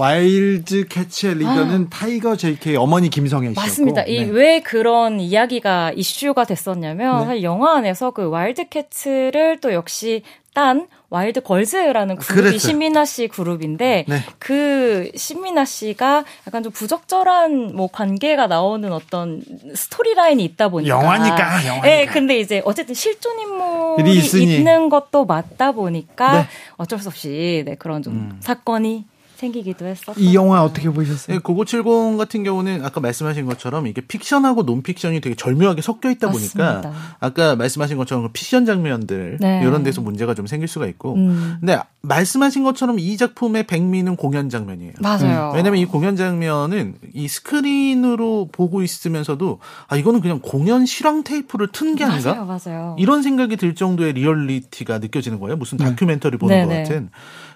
와일드 0.00 0.88
캐츠의 0.88 1.34
리더는 1.36 1.90
타이거 1.90 2.34
JK 2.36 2.76
어머니 2.76 3.10
김성애 3.10 3.48
씨였고. 3.48 3.60
아. 3.60 3.64
맞습니다. 3.64 4.02
이 4.04 4.24
네. 4.24 4.30
왜 4.30 4.60
그런 4.60 5.20
이야기가 5.20 5.92
이슈가 5.94 6.44
됐었냐면 6.44 7.20
네. 7.20 7.26
사실 7.26 7.42
영화 7.42 7.76
안에서 7.76 8.10
그 8.12 8.28
와일드 8.28 8.70
캐츠를 8.70 9.58
또 9.60 9.72
역시 9.74 10.22
딴 10.54 10.88
와일드 11.10 11.42
걸즈라는 11.42 12.16
그룹이 12.16 12.40
그랬어요. 12.40 12.58
신민아 12.58 13.04
씨 13.04 13.28
그룹인데 13.28 14.04
네. 14.08 14.22
그 14.38 15.10
신민아 15.14 15.64
씨가 15.64 16.24
약간 16.46 16.62
좀 16.62 16.72
부적절한 16.72 17.76
뭐 17.76 17.88
관계가 17.92 18.46
나오는 18.46 18.90
어떤 18.92 19.42
storyline이 19.74 20.42
있다 20.44 20.68
보니까 20.68 20.96
영화니까, 20.96 21.66
영화니까. 21.66 21.80
네, 21.86 22.06
근데 22.06 22.38
이제 22.38 22.62
어쨌든 22.64 22.94
실존 22.94 23.38
인물이. 23.38 24.18
있는 24.42 24.88
것도 24.88 25.24
맞다 25.26 25.72
보니까 25.72 26.42
네. 26.42 26.48
어쩔 26.76 26.98
수 27.00 27.08
없이 27.08 27.64
네, 27.66 27.74
그런 27.74 28.02
좀 28.02 28.38
사건이 28.40 29.04
생기기도 29.40 29.86
했었어요. 29.86 30.14
이 30.22 30.34
영화 30.34 30.62
어떻게 30.62 30.90
보셨어요? 30.90 31.36
네, 31.36 31.42
고고70 31.42 32.18
같은 32.18 32.44
경우는 32.44 32.84
아까 32.84 33.00
말씀하신 33.00 33.46
것처럼 33.46 33.86
이게 33.86 34.00
픽션하고 34.02 34.62
논픽션이 34.64 35.20
되게 35.20 35.34
절묘하게 35.34 35.80
섞여 35.82 36.10
있다 36.10 36.30
보니까 36.30 36.64
맞습니다. 36.74 36.92
아까 37.20 37.56
말씀하신 37.56 37.96
것처럼 37.96 38.24
그 38.26 38.32
픽션 38.32 38.66
장면들 38.66 39.38
네. 39.40 39.60
이런 39.62 39.82
데서 39.82 40.00
문제가 40.02 40.34
좀 40.34 40.46
생길 40.46 40.68
수가 40.68 40.86
있고 40.86 41.14
음. 41.14 41.56
근데 41.60 41.78
말씀하신 42.02 42.64
것처럼 42.64 42.98
이 42.98 43.16
작품의 43.16 43.66
백미는 43.66 44.16
공연 44.16 44.48
장면이에요. 44.48 44.92
맞아요. 45.00 45.52
왜냐면 45.54 45.80
이 45.80 45.84
공연 45.84 46.16
장면은 46.16 46.94
이 47.12 47.28
스크린으로 47.28 48.48
보고 48.52 48.82
있으면서도 48.82 49.58
아 49.88 49.96
이거는 49.96 50.20
그냥 50.20 50.40
공연 50.42 50.86
실황 50.86 51.24
테이프를 51.24 51.68
튼 51.72 51.90
게 51.96 52.04
아닌가? 52.04 52.34
맞아요, 52.34 52.46
맞아요. 52.46 52.96
이런 52.98 53.22
생각이 53.22 53.56
들 53.56 53.74
정도의 53.74 54.12
리얼리티가 54.12 54.98
느껴지는 54.98 55.40
거예요. 55.40 55.56
무슨 55.56 55.76
다큐멘터리 55.76 56.36
보는 56.38 56.54
네, 56.54 56.62
것 56.64 56.68
네. 56.72 56.82
같은. 56.82 57.10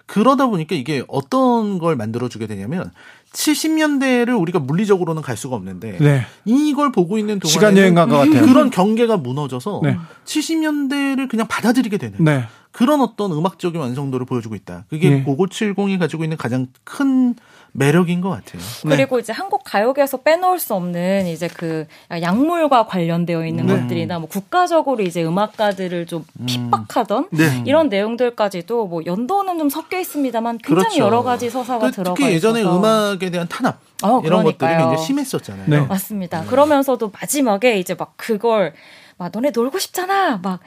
그러다 0.07 0.47
보니까 0.47 0.75
이게 0.75 1.03
어떤 1.09 1.79
걸 1.79 1.97
만들어주게 1.97 2.47
되냐면 2.47 2.91
70년대를 3.33 4.41
우리가 4.41 4.61
물리적으로는 4.61 5.23
갈 5.23 5.37
수가 5.37 5.57
없는데 5.57 5.99
네. 5.99 6.27
이걸 6.45 6.93
보고 6.93 7.19
있는 7.19 7.41
동안에 7.41 7.53
시간 7.53 7.77
여행 7.77 7.95
간 7.95 8.05
것 8.05 8.19
같아요. 8.19 8.47
그런 8.47 8.71
경계가 8.71 9.17
무너져서 9.17 9.81
네. 9.83 9.97
70년대를 10.25 11.29
그냥 11.29 11.49
받아들이게 11.49 11.99
되는 11.99 12.17
네. 12.23 12.45
그런 12.71 13.01
어떤 13.01 13.33
음악적인 13.33 13.81
완성도를 13.81 14.27
보여주고 14.27 14.55
있다. 14.55 14.85
그게 14.89 15.11
네. 15.11 15.23
고고 15.23 15.47
70이 15.47 15.99
가지고 15.99 16.25
있는 16.25 16.37
가장 16.37 16.67
큰 16.85 17.35
매력인 17.77 18.21
것 18.21 18.31
같아요. 18.31 18.63
그리고 18.83 19.19
이제 19.19 19.33
한국 19.33 19.63
가요계에서 19.65 20.19
빼놓을 20.19 20.61
수 20.61 20.75
없는 20.75 21.27
이제 21.27 21.49
그 21.49 21.87
약물과 22.11 22.87
관련되어 22.87 23.45
있는 23.45 23.67
네. 23.67 23.81
것들이나 23.81 24.21
뭐 24.21 24.29
국가적으로 24.29 25.03
이제 25.03 25.25
음악가들을 25.25 26.07
좀 26.07 26.25
핍박하던 26.47 27.29
네. 27.33 27.65
이런 27.67 27.89
내용들까지도 27.89 28.87
뭐 28.87 29.03
연도는 29.05 29.59
좀 29.59 29.69
섞여 29.69 29.99
있습니다만 29.99 30.59
굉장히 30.59 30.83
그렇죠. 30.85 30.99
여러 31.05 31.23
가지 31.25 31.51
서사가 31.51 31.91
특히 31.91 32.03
들어가 32.05 32.31
예전에 32.33 32.61
있어서 32.61 32.79
음악에 32.79 33.31
대한 33.31 33.49
탄압 33.49 33.81
어, 34.05 34.21
이런 34.25 34.45
것들이 34.45 34.59
그러니까요. 34.59 34.79
굉장히 34.91 35.07
심했었잖아요. 35.07 35.65
네. 35.69 35.81
맞습니다. 35.81 36.45
그러면서도 36.45 37.11
마지막에 37.11 37.79
이제 37.81 37.95
막 37.95 38.13
그걸 38.17 38.73
막 39.17 39.33
너네 39.35 39.51
놀고 39.51 39.81
싶잖아. 39.81 40.39
막 40.43 40.61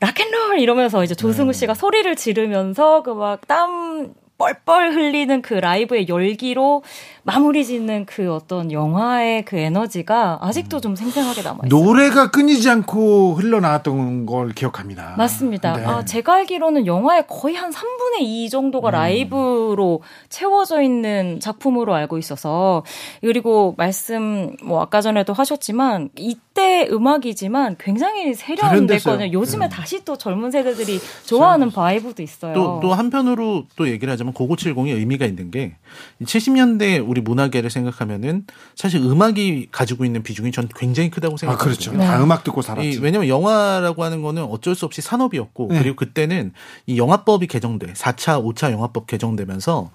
락앤롤 0.00 0.58
이러면서 0.58 1.04
이제 1.04 1.14
조승우 1.14 1.52
씨가 1.52 1.74
소리를 1.74 2.14
지르면서 2.16 3.02
그 3.04 3.14
막 3.14 3.46
땀 3.46 4.12
뻘뻘 4.38 4.94
흘리는 4.94 5.42
그 5.42 5.54
라이브의 5.54 6.08
열기로 6.08 6.82
마무리 7.24 7.64
짓는 7.66 8.06
그 8.06 8.32
어떤 8.32 8.70
영화의 8.72 9.44
그 9.44 9.56
에너지가 9.56 10.38
아직도 10.40 10.80
좀 10.80 10.94
생생하게 10.94 11.42
남아 11.42 11.66
있어요. 11.66 11.82
노래가 11.82 12.30
끊이지 12.30 12.70
않고 12.70 13.34
흘러나왔던 13.34 14.26
걸 14.26 14.52
기억합니다. 14.52 15.14
맞습니다. 15.18 15.76
네. 15.76 15.84
아, 15.84 16.04
제가 16.04 16.34
알기로는 16.34 16.86
영화의 16.86 17.24
거의 17.26 17.56
한 17.56 17.70
3분의 17.70 18.20
2 18.20 18.46
음. 18.46 18.48
정도가 18.48 18.92
라이브로 18.92 20.02
채워져 20.28 20.80
있는 20.82 21.40
작품으로 21.40 21.94
알고 21.94 22.16
있어서 22.18 22.84
그리고 23.20 23.74
말씀 23.76 24.56
뭐 24.62 24.80
아까 24.80 25.00
전에도 25.00 25.32
하셨지만 25.32 26.10
이때 26.16 26.88
음악이지만 26.90 27.76
굉장히. 27.78 28.34
세련됐거든요. 28.34 29.32
요즘에 29.32 29.68
다시 29.68 30.04
또 30.04 30.16
젊은 30.16 30.50
세대들이 30.50 31.00
좋아하는 31.26 31.70
바이브도 31.70 32.22
있어요. 32.22 32.54
또, 32.54 32.78
또 32.80 32.94
한편으로 32.94 33.64
또 33.76 33.88
얘기를 33.88 34.12
하자면 34.12 34.27
고고 34.32 34.56
70이 34.56 34.88
의미가 34.88 35.26
있는 35.26 35.50
게 35.50 35.76
70년대 36.22 37.04
우리 37.06 37.20
문화계를 37.20 37.70
생각하면은 37.70 38.46
사실 38.74 39.00
음악이 39.00 39.68
가지고 39.70 40.04
있는 40.04 40.22
비중이 40.22 40.52
전 40.52 40.68
굉장히 40.74 41.10
크다고 41.10 41.34
아, 41.34 41.36
생각하거든요. 41.38 41.92
그렇죠. 41.92 41.98
다 41.98 42.22
음악 42.22 42.44
듣고 42.44 42.62
살았지. 42.62 42.88
이, 42.88 42.98
왜냐면 42.98 43.28
영화라고 43.28 44.04
하는 44.04 44.22
거는 44.22 44.44
어쩔 44.44 44.74
수 44.74 44.84
없이 44.84 45.00
산업이었고 45.00 45.68
네. 45.70 45.78
그리고 45.78 45.96
그때는 45.96 46.52
이 46.86 46.98
영화법이 46.98 47.46
개정돼 47.46 47.92
4차, 47.94 48.42
5차 48.42 48.72
영화법 48.72 49.06
개정되면서 49.06 49.90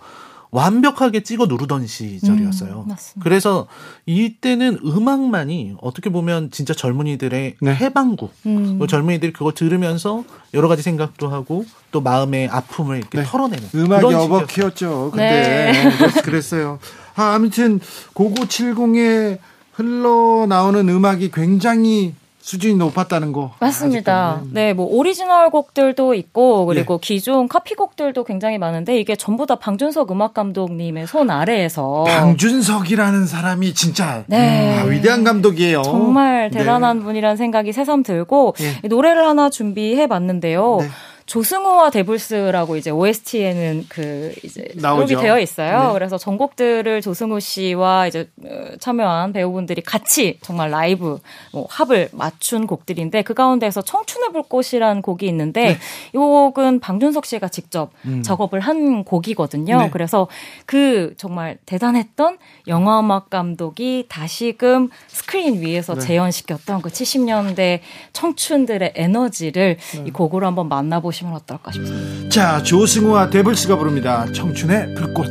완벽하게 0.53 1.23
찍어 1.23 1.47
누르던 1.47 1.87
시절이었어요. 1.87 2.83
음, 2.85 2.89
맞습니다. 2.89 3.23
그래서 3.23 3.67
이때는 4.05 4.79
음악만이 4.85 5.77
어떻게 5.81 6.11
보면 6.11 6.51
진짜 6.51 6.75
젊은이들의 6.75 7.55
네. 7.59 7.75
해방구. 7.75 8.29
음. 8.45 8.77
그 8.77 8.85
젊은이들이 8.85 9.33
그거 9.33 9.51
들으면서 9.51 10.23
여러 10.53 10.67
가지 10.67 10.83
생각도 10.83 11.27
하고 11.27 11.65
또 11.91 12.01
마음의 12.01 12.49
아픔을 12.49 12.97
이렇게 12.99 13.19
네. 13.19 13.25
털어내는 13.25 13.67
시기였어요. 13.67 14.17
어버키였죠. 14.19 15.09
근데 15.11 15.71
네. 15.73 16.21
그랬어요. 16.21 16.77
아, 17.15 17.33
아무튼 17.33 17.79
고고 18.13 18.45
70에 18.45 19.39
흘러 19.73 20.45
나오는 20.47 20.87
음악이 20.87 21.31
굉장히 21.31 22.13
수준이 22.43 22.75
높았다는 22.75 23.31
거. 23.31 23.51
맞습니다. 23.59 24.31
아직까지는. 24.31 24.53
네, 24.53 24.73
뭐 24.73 24.85
오리지널 24.85 25.49
곡들도 25.49 26.13
있고 26.13 26.65
그리고 26.65 26.97
기존 26.97 27.47
카피곡들도 27.47 28.21
굉장히 28.25 28.57
많은데 28.57 28.99
이게 28.99 29.15
전부 29.15 29.45
다 29.45 29.55
방준석 29.55 30.11
음악 30.11 30.33
감독님의 30.33 31.07
손 31.07 31.29
아래에서 31.29 32.03
방준석이라는 32.05 33.25
사람이 33.27 33.73
진짜 33.73 34.25
네. 34.27 34.77
아, 34.77 34.83
위대한 34.83 35.23
감독이에요. 35.23 35.83
정말 35.83 36.49
네. 36.51 36.59
대단한 36.59 37.01
분이라는 37.01 37.37
생각이 37.37 37.71
새삼 37.71 38.03
들고 38.03 38.55
예. 38.59 38.87
노래를 38.89 39.25
하나 39.25 39.49
준비해 39.49 40.07
봤는데요. 40.07 40.79
네. 40.81 40.89
조승우와 41.33 41.89
데블스라고 41.89 42.77
이제 42.77 42.91
OST에는 42.91 43.87
그 43.89 44.31
이제. 44.43 44.67
수록이 44.77 45.15
되어 45.15 45.39
있어요. 45.39 45.87
네. 45.87 45.93
그래서 45.93 46.19
전곡들을 46.19 47.01
조승우 47.01 47.39
씨와 47.39 48.05
이제 48.05 48.29
어, 48.45 48.75
참여한 48.79 49.33
배우분들이 49.33 49.81
같이 49.81 50.37
정말 50.43 50.69
라이브 50.69 51.19
뭐 51.51 51.65
합을 51.71 52.09
맞춘 52.11 52.67
곡들인데 52.67 53.23
그 53.23 53.33
가운데서 53.33 53.81
청춘의 53.81 54.31
불꽃이라는 54.31 55.01
곡이 55.01 55.25
있는데 55.25 55.69
네. 55.69 55.77
이 56.13 56.17
곡은 56.17 56.79
방준석 56.79 57.25
씨가 57.25 57.47
직접 57.47 57.89
작업을 58.21 58.59
한 58.59 59.03
곡이거든요. 59.03 59.77
음. 59.77 59.79
네. 59.85 59.89
그래서 59.89 60.27
그 60.67 61.15
정말 61.17 61.57
대단했던 61.65 62.37
영화 62.67 62.99
음악 62.99 63.31
감독이 63.31 64.05
다시금 64.07 64.91
스크린 65.07 65.61
위에서 65.61 65.95
네. 65.95 66.01
재현시켰던 66.01 66.83
그 66.83 66.89
70년대 66.89 67.79
청춘들의 68.13 68.93
에너지를 68.95 69.77
네. 69.95 70.03
이 70.05 70.11
곡으로 70.11 70.45
한번 70.45 70.69
만나보시면 70.69 71.22
어떨까 71.31 71.71
싶습니다. 71.71 72.29
자, 72.29 72.61
조승우와 72.63 73.29
데블스가 73.29 73.77
부릅니다. 73.77 74.25
청춘의 74.33 74.95
불꽃. 74.95 75.27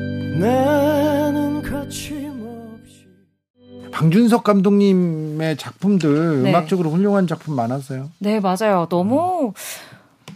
방준석 3.93 4.43
감독님의 4.43 5.56
작품들 5.59 6.43
네. 6.43 6.51
음악적으로 6.51 6.90
훌륭한 6.90 7.27
작품 7.27 7.55
많았어요. 7.55 8.10
네, 8.19 8.40
맞아요. 8.40 8.86
너무 8.89 9.52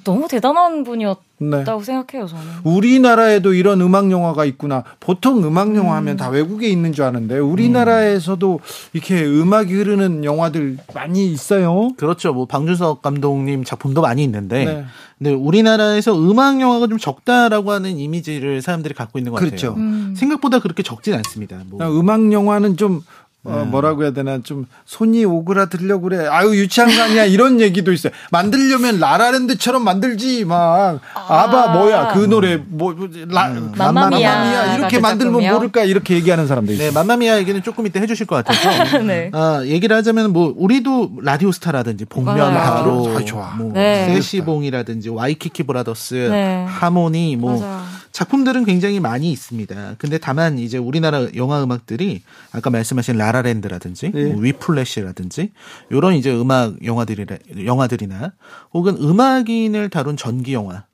너무 0.07 0.29
대단한 0.29 0.85
분이었다고 0.85 1.25
네. 1.41 1.85
생각해요, 1.85 2.29
저는. 2.29 2.45
우리나라에도 2.63 3.53
이런 3.53 3.81
음악 3.81 4.09
영화가 4.11 4.45
있구나. 4.45 4.85
보통 5.01 5.43
음악 5.45 5.75
영화 5.75 5.97
하면 5.97 6.17
다 6.17 6.29
외국에 6.29 6.69
있는 6.69 6.93
줄 6.93 7.05
아는데 7.05 7.39
우리나라에서도 7.39 8.61
이렇게 8.93 9.25
음악이 9.25 9.75
흐르는 9.75 10.25
영화들 10.25 10.79
많이 10.95 11.27
있어요. 11.27 11.91
그렇죠. 11.97 12.33
뭐 12.33 12.47
방준석 12.47 13.03
감독님 13.03 13.65
작품도 13.65 14.01
많이 14.01 14.23
있는데, 14.23 14.65
네. 14.65 14.85
근데 15.19 15.33
우리나라에서 15.33 16.17
음악 16.17 16.61
영화가 16.61 16.87
좀 16.87 16.99
적다라고 16.99 17.73
하는 17.73 17.99
이미지를 17.99 18.63
사람들이 18.63 18.95
갖고 18.95 19.19
있는 19.19 19.33
것 19.33 19.41
그렇죠. 19.41 19.71
같아요. 19.71 19.85
음. 19.85 20.15
생각보다 20.17 20.61
그렇게 20.61 20.85
적진 20.85 21.15
않습니다. 21.15 21.59
뭐 21.69 21.85
음악 21.99 22.33
영화는 22.33 22.77
좀 22.77 23.03
어, 23.47 23.65
뭐라고 23.65 24.03
해야 24.03 24.13
되나 24.13 24.41
좀 24.43 24.67
손이 24.85 25.25
오그라들려고 25.25 26.03
그래. 26.09 26.27
아유 26.29 26.55
유치한 26.57 26.91
거 26.95 27.03
아니야 27.03 27.25
이런 27.25 27.61
얘기도 27.63 27.93
있어요. 27.93 28.13
만들려면 28.31 28.99
라라랜드처럼 28.99 29.85
만들지 29.85 30.45
막 30.45 31.01
아. 31.15 31.51
바 31.51 31.69
뭐야 31.69 32.09
그 32.13 32.21
노래 32.27 32.57
뭐 32.57 32.95
라, 33.29 33.49
맘마미아 33.49 33.93
맘마미아 33.93 34.77
이렇게 34.77 34.99
만들면 35.01 35.33
작품이요? 35.35 35.53
모를까 35.55 35.85
이렇게 35.85 36.15
얘기하는 36.15 36.47
사람도 36.47 36.73
있어요. 36.73 36.89
네, 36.89 36.95
맘마미아 36.95 37.39
얘기는 37.39 37.63
조금 37.63 37.87
이따 37.87 38.01
해주실 38.01 38.27
것 38.27 38.45
같아서. 38.45 38.99
네. 39.07 39.31
아, 39.33 39.63
얘기를 39.65 39.97
하자면 39.97 40.33
뭐 40.33 40.53
우리도 40.57 41.13
라디오스타라든지 41.23 42.05
복면 42.07 42.37
맞아요. 42.37 42.83
달호, 42.83 43.17
아, 43.17 43.25
좋아. 43.25 43.55
뭐 43.57 43.73
네. 43.73 44.07
세시봉이라든지 44.15 45.09
와이키키 45.11 45.63
브라더스, 45.65 46.15
네. 46.31 46.65
하모니 46.69 47.37
뭐 47.37 47.61
맞아요. 47.61 47.96
작품들은 48.17 48.65
굉장히 48.65 48.99
많이 48.99 49.31
있습니다. 49.31 49.97
근데 49.99 50.17
다만 50.17 50.59
이제 50.59 50.79
우리나라 50.79 51.27
영화 51.35 51.63
음악들이 51.63 52.23
아까 52.51 52.71
말씀하신 52.71 53.19
라라랜드라든지 53.19 54.11
네. 54.11 54.33
뭐 54.33 54.41
위플래시라든지 54.41 55.51
이런 55.91 56.15
이제 56.15 56.35
음악 56.35 56.83
영화들이 56.83 57.27
영화들이나 57.67 58.33
혹은 58.73 58.97
음악인을 58.97 59.91
다룬 59.91 60.17
전기 60.17 60.55
영화 60.55 60.85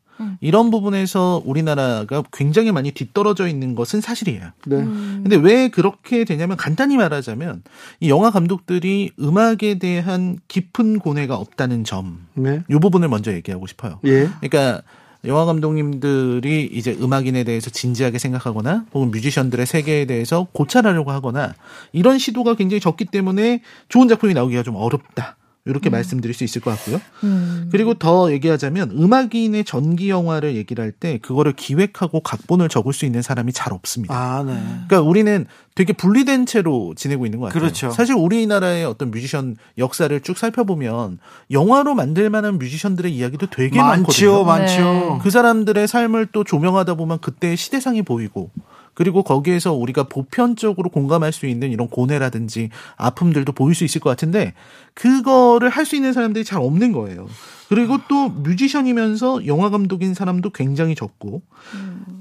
이런 0.41 0.73
부분에서 0.73 1.43
우리나라가 1.45 2.25
굉장히 2.33 2.73
많이 2.73 2.91
뒤떨어져 2.91 3.47
있는 3.47 3.77
것은 3.77 4.01
사실이에요. 4.01 4.51
네. 4.67 4.77
근데 4.77 5.37
왜 5.37 5.69
그렇게 5.69 6.25
되냐면 6.25 6.57
간단히 6.57 6.97
말하자면 6.97 7.63
이 8.01 8.11
영화 8.11 8.33
감독들이 8.33 9.13
음악에 9.21 9.79
대한 9.79 10.39
깊은 10.49 10.99
고뇌가 10.99 11.37
없다는 11.37 11.85
점. 11.85 12.27
네. 12.35 12.63
이 12.69 12.75
부분을 12.75 13.09
먼저 13.09 13.33
얘기하고 13.33 13.69
싶어요. 13.69 14.01
예. 14.05 14.29
그러니까 14.41 14.83
영화 15.25 15.45
감독님들이 15.45 16.69
이제 16.73 16.97
음악인에 17.01 17.45
대해서 17.45 17.71
진지하게 17.71 18.19
생각하거나 18.19 18.87
혹은 18.93 19.11
뮤지션들의 19.13 19.67
세계에 19.67 20.05
대해서 20.05 20.49
고찰하려고 20.53 21.13
하거나 21.13 21.55
이런 21.93 22.19
시도가 22.19 22.55
굉장히 22.55 22.81
적기 22.81 23.05
때문에 23.05 23.63
좋은 23.89 24.09
작품이 24.09 24.35
나오기가 24.35 24.65
좀 24.65 24.75
어렵다. 24.75 25.37
이렇게 25.65 25.91
말씀드릴 25.91 26.35
수 26.35 26.43
있을 26.43 26.61
것 26.61 26.71
같고요. 26.73 27.01
음. 27.23 27.69
그리고 27.71 27.95
더 27.95 28.33
얘기하자면 28.33 28.91
음악인의 28.91 29.65
전기 29.65 30.11
영화를 30.11 30.57
얘기를 30.57 30.83
할 30.83 30.93
때 30.93 31.19
그거를 31.19 31.53
기획하고 31.55 32.21
각본을 32.21 32.69
적을 32.69 32.93
수 32.93 33.07
있는 33.07 33.23
사람이 33.23 33.53
잘 33.53 33.73
없습니다. 33.73 34.15
아, 34.15 34.43
네. 34.43 34.53
그러니까 34.89 35.01
우리는 35.01 35.47
되게 35.75 35.93
분리된 35.95 36.45
채로 36.47 36.93
지내고 36.97 37.25
있는 37.27 37.39
것 37.41 37.47
같아요. 37.47 37.61
그렇죠. 37.61 37.91
사실 37.91 38.15
우리나라의 38.15 38.85
어떤 38.85 39.11
뮤지션 39.11 39.57
역사를 39.79 40.21
쭉 40.21 40.37
살펴보면 40.37 41.19
영화로 41.51 41.95
만들 41.95 42.29
만한 42.29 42.59
뮤지션들의 42.59 43.15
이야기도 43.15 43.47
되게 43.49 43.79
많지요, 43.81 44.45
많거든요. 44.45 44.45
많지요. 44.45 45.21
그 45.23 45.31
사람들의 45.31 45.89
삶을 45.89 46.27
또 46.33 46.45
조명하다 46.45 46.95
보면 46.95 47.21
그때의 47.21 47.57
시대상이 47.57 48.03
보이고 48.03 48.51
그리고 48.95 49.23
거기에서 49.23 49.73
우리가 49.73 50.05
보편적으로 50.05 50.91
공감할 50.91 51.33
수 51.33 51.47
있는 51.47 51.71
이런 51.71 51.89
고뇌라든지 51.89 52.71
아픔들도 52.97 53.53
보일 53.53 53.75
수 53.75 53.85
있을 53.85 54.01
것 54.01 54.11
같은데 54.11 54.55
그거를 54.95 55.69
할 55.69 55.83
수 55.83 55.97
있는 55.97 56.13
사람들이 56.13 56.45
잘 56.45 56.61
없는 56.61 56.93
거예요. 56.93 57.27
그리고 57.69 57.99
또 58.09 58.29
뮤지션이면서 58.29 59.47
영화 59.47 59.71
감독인 59.71 60.15
사람도 60.15 60.51
굉장히 60.51 60.95
적고 60.95 61.43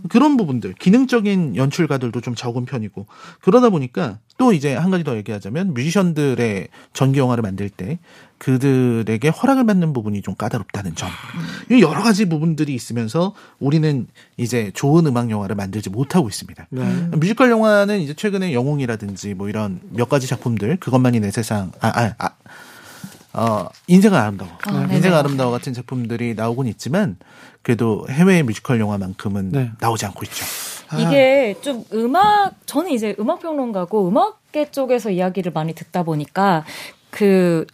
그런 0.09 0.37
부분들 0.37 0.73
기능적인 0.73 1.55
연출가들도 1.55 2.21
좀 2.21 2.35
적은 2.35 2.65
편이고 2.65 3.05
그러다 3.41 3.69
보니까 3.69 4.19
또 4.37 4.53
이제 4.53 4.73
한 4.73 4.91
가지 4.91 5.03
더 5.03 5.15
얘기하자면 5.17 5.73
뮤지션들의 5.73 6.69
전기 6.93 7.19
영화를 7.19 7.41
만들 7.41 7.69
때 7.69 7.99
그들에게 8.41 9.29
허락을 9.29 9.67
받는 9.67 9.93
부분이 9.93 10.23
좀 10.23 10.33
까다롭다는 10.33 10.95
점. 10.95 11.11
이 11.69 11.79
여러 11.83 12.01
가지 12.01 12.27
부분들이 12.27 12.73
있으면서 12.73 13.35
우리는 13.59 14.07
이제 14.35 14.71
좋은 14.73 15.05
음악 15.05 15.29
영화를 15.29 15.55
만들지 15.55 15.91
못하고 15.91 16.27
있습니다. 16.27 16.65
네. 16.71 16.83
뮤지컬 17.15 17.51
영화는 17.51 17.99
이제 17.99 18.15
최근에 18.15 18.53
영웅이라든지 18.53 19.35
뭐 19.35 19.47
이런 19.47 19.79
몇 19.91 20.09
가지 20.09 20.25
작품들 20.25 20.77
그것만이 20.77 21.19
내 21.19 21.29
세상 21.29 21.71
아, 21.81 21.91
아, 21.93 22.15
아 22.17 22.31
어, 23.33 23.69
인생은 23.85 24.17
아름다워. 24.17 24.49
아, 24.63 24.71
네네. 24.71 24.95
인생 24.95 25.13
아름다워 25.13 25.51
같은 25.51 25.73
작품들이 25.73 26.33
나오곤 26.33 26.65
있지만 26.65 27.17
그래도 27.61 28.07
해외 28.09 28.41
뮤지컬 28.41 28.79
영화만큼은 28.79 29.51
네. 29.51 29.71
나오지 29.79 30.07
않고 30.07 30.23
있죠. 30.23 30.45
이게 30.97 31.55
좀 31.61 31.85
음악 31.93 32.55
저는 32.65 32.89
이제 32.89 33.15
음악 33.19 33.39
평론가고 33.39 34.07
음악계 34.07 34.71
쪽에서 34.71 35.11
이야기를 35.11 35.51
많이 35.51 35.75
듣다 35.75 36.01
보니까 36.01 36.65
그 37.11 37.67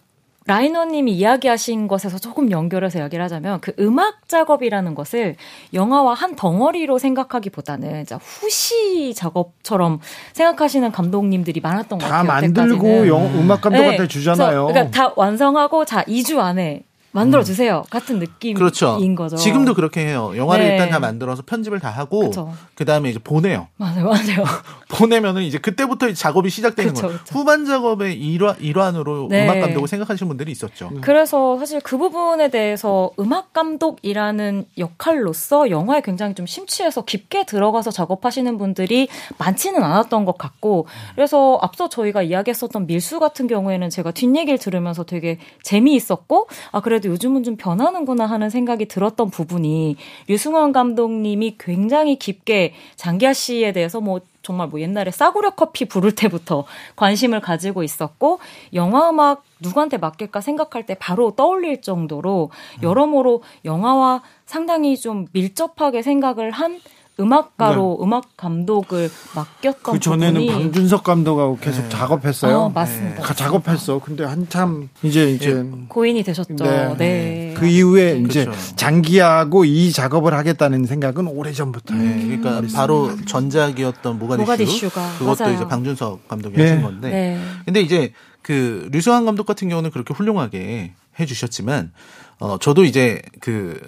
라이너님이 0.48 1.11
이야기하신 1.11 1.88
것에서 1.88 2.18
조금 2.18 2.49
연결해서 2.52 2.99
이야기를 2.99 3.24
하자면 3.26 3.60
그 3.60 3.74
음악 3.80 4.28
작업이라는 4.30 4.95
것을 4.95 5.36
영화와 5.74 6.14
한 6.14 6.36
덩어리로 6.36 6.98
생각하기보다는 6.98 8.06
후시 8.19 9.14
작업처럼 9.14 9.99
생각하시는 10.34 10.91
감독님들이 10.91 11.60
많았던 11.60 11.99
것다 11.99 12.24
같아요. 12.24 12.28
만들고 12.28 12.88
여태까지는. 12.88 13.07
영, 13.07 13.40
음악 13.40 13.61
감독한테 13.61 13.98
네. 13.98 14.07
주잖아요. 14.07 14.68
그러니까 14.68 14.91
다 14.91 15.14
완성하고 15.18 15.84
자 15.86 16.03
2주 16.03 16.40
안에 16.40 16.84
만들어 17.18 17.44
주세요 17.44 17.84
같은 17.89 18.19
느낌인 18.19 18.56
그렇죠. 18.56 18.98
거죠. 19.15 19.35
지금도 19.35 19.73
그렇게 19.73 20.06
해요. 20.06 20.34
영화를 20.35 20.65
네. 20.65 20.72
일단 20.73 20.89
다 20.89 20.99
만들어서 20.99 21.44
편집을 21.45 21.80
다 21.80 21.89
하고. 21.89 22.31
그 22.76 22.85
다음에 22.85 23.10
이제 23.10 23.19
보내요. 23.19 23.68
맞아요, 23.77 24.06
맞아요. 24.06 24.44
보내면은 24.89 25.41
이제 25.44 25.57
그때부터 25.57 26.14
작업이 26.14 26.49
시작되는 26.49 26.94
그쵸, 26.94 27.07
거예요. 27.07 27.19
그쵸. 27.19 27.39
후반 27.39 27.65
작업의 27.65 28.15
일환, 28.15 28.56
일환으로 28.60 29.27
네. 29.30 29.44
음악 29.44 29.60
감독을 29.61 29.88
생각하시는 29.88 30.27
분들이 30.27 30.52
있었죠. 30.52 30.91
그래서 31.02 31.57
사실 31.57 31.81
그 31.81 31.98
부분에 31.98 32.49
대해서 32.49 33.11
음악 33.19 33.53
감독이라는 33.53 34.65
역할로서 34.77 35.69
영화에 35.69 36.02
굉장히 36.02 36.35
좀 36.35 36.45
심취해서 36.45 37.03
깊게 37.03 37.45
들어가서 37.45 37.91
작업하시는 37.91 38.57
분들이 38.57 39.07
많지는 39.38 39.84
않았던 39.84 40.26
것 40.26 40.38
같고 40.38 40.88
그래서 41.15 41.57
앞서 41.61 41.89
저희가 41.89 42.22
이야기했었던 42.22 42.88
밀수 42.88 43.19
같은 43.19 43.48
경우에는 43.48 43.89
제가 43.89 44.11
뒷얘기를 44.11 44.57
들으면서 44.57 45.03
되게 45.03 45.39
재미있었고 45.64 46.48
아 46.72 46.80
그래도 46.81 47.07
요즘은 47.08 47.44
좀 47.44 47.56
변하는구나 47.56 48.26
하는 48.26 48.50
생각이 48.50 48.88
들었던 48.88 49.30
부분이 49.30 49.96
류승원 50.28 50.72
감독님이 50.72 51.56
굉장히 51.58 52.18
깊게 52.18 52.74
장기하 52.96 53.34
씨에 53.34 53.72
대해서 53.72 54.02
뭐 54.02 54.22
정말 54.48 54.70
뭐 54.70 54.80
옛날에 54.80 55.12
싸구려 55.12 55.52
커피 55.52 55.86
부를 55.86 56.16
때부터 56.16 56.64
관심을 56.96 57.42
가지고 57.42 57.84
있었고 57.84 58.40
영화 58.74 59.10
음악 59.10 59.44
누구한테 59.60 59.98
맡길까 59.98 60.40
생각할 60.40 60.86
때 60.86 60.96
바로 60.96 61.32
떠올릴 61.32 61.82
정도로 61.82 62.52
여러모로 62.82 63.44
영화와 63.66 64.22
상당히 64.46 64.96
좀 64.96 65.28
밀접하게 65.34 66.02
생각을 66.02 66.52
한 66.52 66.80
음악가로 67.19 67.99
음악 68.02 68.38
감독을 68.38 69.10
맡겼던 69.35 69.94
그 69.95 69.99
전에는 69.99 70.34
부분이 70.41 70.48
방준석 70.52 71.03
감독하고 71.03 71.57
계속 71.57 71.89
작업했어요. 71.89 72.65
아, 72.65 72.69
맞습니다. 72.69 73.22
가- 73.23 73.34
작업했어. 73.34 73.99
근데 73.99 74.23
한참 74.23 74.89
이제 75.03 75.31
이제 75.31 75.65
고인이 75.89 76.22
되셨죠. 76.23 76.56
네. 76.64 76.95
네. 76.98 77.53
그 77.57 77.65
이후에 77.65 78.19
이제 78.19 78.45
그렇죠. 78.45 78.76
장기하고 78.76 79.65
이 79.65 79.91
작업을 79.91 80.34
하겠다는 80.34 80.85
생각은 80.85 81.27
오래 81.27 81.52
전부터. 81.52 81.95
네, 81.95 82.38
그러니까 82.39 82.61
바로 82.76 83.10
전작이었던 83.26 84.19
모가디슈, 84.19 84.41
모가디슈가, 84.44 85.18
그것도 85.18 85.44
맞아요. 85.44 85.56
이제 85.56 85.68
방준석 85.68 86.27
감독이 86.27 86.56
네. 86.57 86.64
하신 86.69 86.81
건데 86.84 87.10
네. 87.10 87.39
근데 87.65 87.81
이제 87.81 88.14
그 88.44 88.88
류승환 88.91 89.26
감독 89.26 89.45
같은 89.45 89.68
경우는 89.69 89.91
그렇게 89.91 90.14
훌륭하게 90.14 90.94
해주셨지만 91.19 91.91
어 92.39 92.57
저도 92.60 92.84
이제 92.84 93.22
그 93.39 93.80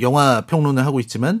영화 0.00 0.42
평론을 0.42 0.84
하고 0.84 1.00
있지만 1.00 1.40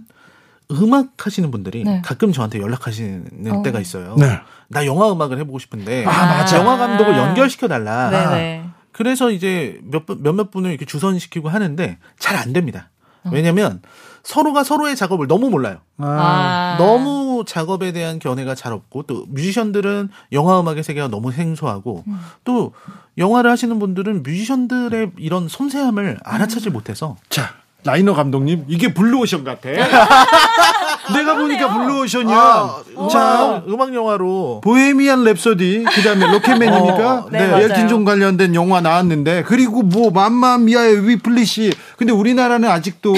음악 0.72 1.26
하시는 1.26 1.50
분들이 1.50 1.84
네. 1.84 2.02
가끔 2.04 2.32
저한테 2.32 2.60
연락하시는 2.60 3.52
어. 3.52 3.62
때가 3.62 3.80
있어요. 3.80 4.16
네. 4.18 4.40
나 4.68 4.84
영화 4.86 5.10
음악을 5.12 5.38
해보고 5.38 5.58
싶은데 5.58 6.04
아, 6.06 6.10
맞아. 6.10 6.58
영화 6.58 6.76
감독을 6.76 7.16
연결시켜 7.16 7.68
달라. 7.68 8.10
네네. 8.10 8.64
그래서 8.92 9.30
이제 9.30 9.78
몇, 9.84 10.06
분- 10.06 10.22
몇몇 10.22 10.50
분을 10.50 10.70
이렇게 10.70 10.84
주선시키고 10.86 11.48
하는데 11.48 11.98
잘 12.18 12.36
안 12.36 12.52
됩니다. 12.52 12.90
왜냐면 13.32 13.82
서로가 14.22 14.62
서로의 14.62 14.94
작업을 14.94 15.26
너무 15.26 15.50
몰라요. 15.50 15.78
아, 15.98 16.06
아. 16.06 16.76
너무 16.78 17.44
작업에 17.44 17.90
대한 17.90 18.20
견해가 18.20 18.54
잘 18.54 18.72
없고 18.72 19.02
또 19.04 19.26
뮤지션들은 19.28 20.10
영화 20.32 20.60
음악의 20.60 20.84
세계가 20.84 21.08
너무 21.08 21.32
생소하고 21.32 22.04
음. 22.06 22.20
또 22.44 22.72
영화를 23.18 23.50
하시는 23.50 23.76
분들은 23.80 24.22
뮤지션들의 24.22 25.12
이런 25.18 25.48
섬세함을 25.48 26.18
알아채지 26.22 26.70
못해서 26.70 27.16
자 27.28 27.54
라이너 27.86 28.14
감독님 28.14 28.64
이게 28.68 28.92
블루오션 28.92 29.44
같아. 29.44 29.70
내가 31.14 31.36
보니까 31.36 31.72
블루오션이야. 31.72 32.36
아, 32.36 32.82
자, 33.10 33.62
음악, 33.68 33.94
영화로 33.94 34.60
보헤미안 34.64 35.20
랩소디 35.22 35.84
그다음에 35.94 36.26
로켓맨입니까? 36.32 37.12
어, 37.14 37.28
네, 37.30 37.46
맞아요. 37.46 37.64
엘튼 37.64 37.86
존 37.88 38.04
관련된 38.04 38.54
영화 38.56 38.80
나왔는데 38.80 39.44
그리고 39.46 39.82
뭐 39.82 40.10
맘마미아에 40.10 41.08
위플래쉬 41.08 41.72
근데 41.96 42.12
우리나라는 42.12 42.68
아직도 42.68 43.14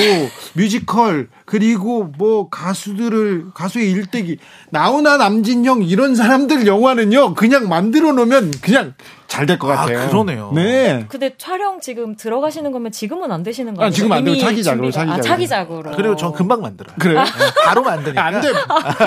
뮤지컬 0.53 1.29
그리고 1.47 2.13
뭐 2.19 2.51
가수들을 2.51 3.47
가수의 3.55 3.91
일대기 3.91 4.37
나훈아 4.71 5.17
남진형 5.17 5.83
이런 5.85 6.15
사람들 6.15 6.67
영화는요 6.67 7.35
그냥 7.35 7.69
만들어 7.69 8.13
놓으면 8.13 8.53
그냥 8.61 8.93
잘 9.29 9.45
될것 9.45 9.71
아, 9.71 9.77
같아요. 9.77 10.09
그러네요. 10.09 10.51
네. 10.55 11.05
근데 11.09 11.35
촬영 11.37 11.81
지금 11.81 12.17
들어가시는 12.17 12.73
거면 12.73 12.91
지금은 12.91 13.31
안 13.31 13.43
되시는 13.43 13.75
거예요? 13.75 13.87
아, 13.87 13.91
지금 13.91 14.11
안 14.11 14.25
되고 14.25 14.37
차기작으로, 14.39 14.89
준비가- 14.91 15.11
아, 15.13 15.21
차기작으로. 15.21 15.23
차기작으로. 15.23 15.91
그리고 15.97 16.17
전 16.17 16.33
금방 16.33 16.63
만들어요. 16.63 16.97
그래요? 16.99 17.23
네, 17.23 17.31
바로 17.67 17.83
만드니까. 17.83 18.25
안 18.25 18.41
돼. 18.41 18.49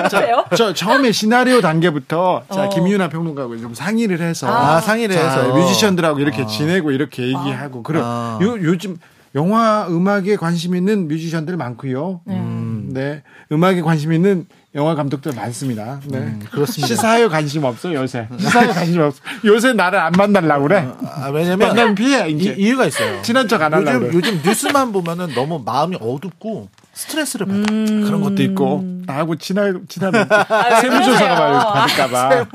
그래요? 0.08 0.44
저 0.56 0.72
처음에 0.72 1.10
시나리오 1.10 1.60
단계부터 1.60 2.44
자 2.50 2.66
어. 2.66 2.68
김윤아 2.68 3.08
평론가하고 3.08 3.58
좀 3.58 3.74
상의를 3.74 4.20
해서 4.20 4.46
아, 4.46 4.80
상의를 4.80 5.16
자, 5.16 5.22
해서. 5.42 5.54
뮤지션들하고 5.54 6.20
이렇게 6.20 6.42
아. 6.42 6.46
지내고 6.46 6.92
이렇게 6.92 7.24
얘기하고 7.24 7.82
그럼 7.82 8.02
아. 8.04 8.38
요, 8.40 8.52
요즘 8.62 8.96
영화 9.34 9.86
음악에 9.88 10.36
관심 10.36 10.76
있는 10.76 11.08
뮤지션들 11.08 11.56
많고요. 11.56 12.20
음, 12.28 12.90
네. 12.92 13.22
음악에 13.50 13.80
관심 13.80 14.12
있는 14.12 14.46
영화 14.74 14.94
감독들 14.94 15.32
많습니다. 15.34 16.00
네. 16.06 16.18
음, 16.18 16.40
그렇습니다. 16.50 16.86
시사에 16.86 17.28
관심 17.28 17.64
없어 17.64 17.92
요새. 17.92 18.26
시사에 18.38 18.68
관심 18.72 19.02
없어. 19.02 19.20
요새 19.44 19.74
나를 19.74 19.98
안 19.98 20.12
만나려고 20.12 20.62
그래. 20.68 20.88
아, 21.04 21.28
왜냐면 21.28 21.68
만나면 21.68 21.94
피해 21.94 22.30
이, 22.30 22.32
이제. 22.32 22.54
이 22.56 22.70
유가 22.70 22.86
있어요. 22.86 23.20
친한 23.20 23.46
척안 23.48 23.74
하려고 23.74 24.06
요즘, 24.06 24.08
그래. 24.08 24.14
요즘 24.14 24.40
뉴스만 24.42 24.92
보면은 24.92 25.34
너무 25.34 25.60
마음이 25.62 25.98
어둡고 26.00 26.68
스트레스를 26.94 27.46
받아. 27.46 27.60
그런 27.66 28.22
것도 28.22 28.42
있고 28.44 28.80
음. 28.80 29.02
나하고 29.06 29.36
친할 29.36 29.78
친한 29.88 30.14
아, 30.30 30.80
세무조사가? 30.80 31.72
받을까봐 31.72 32.46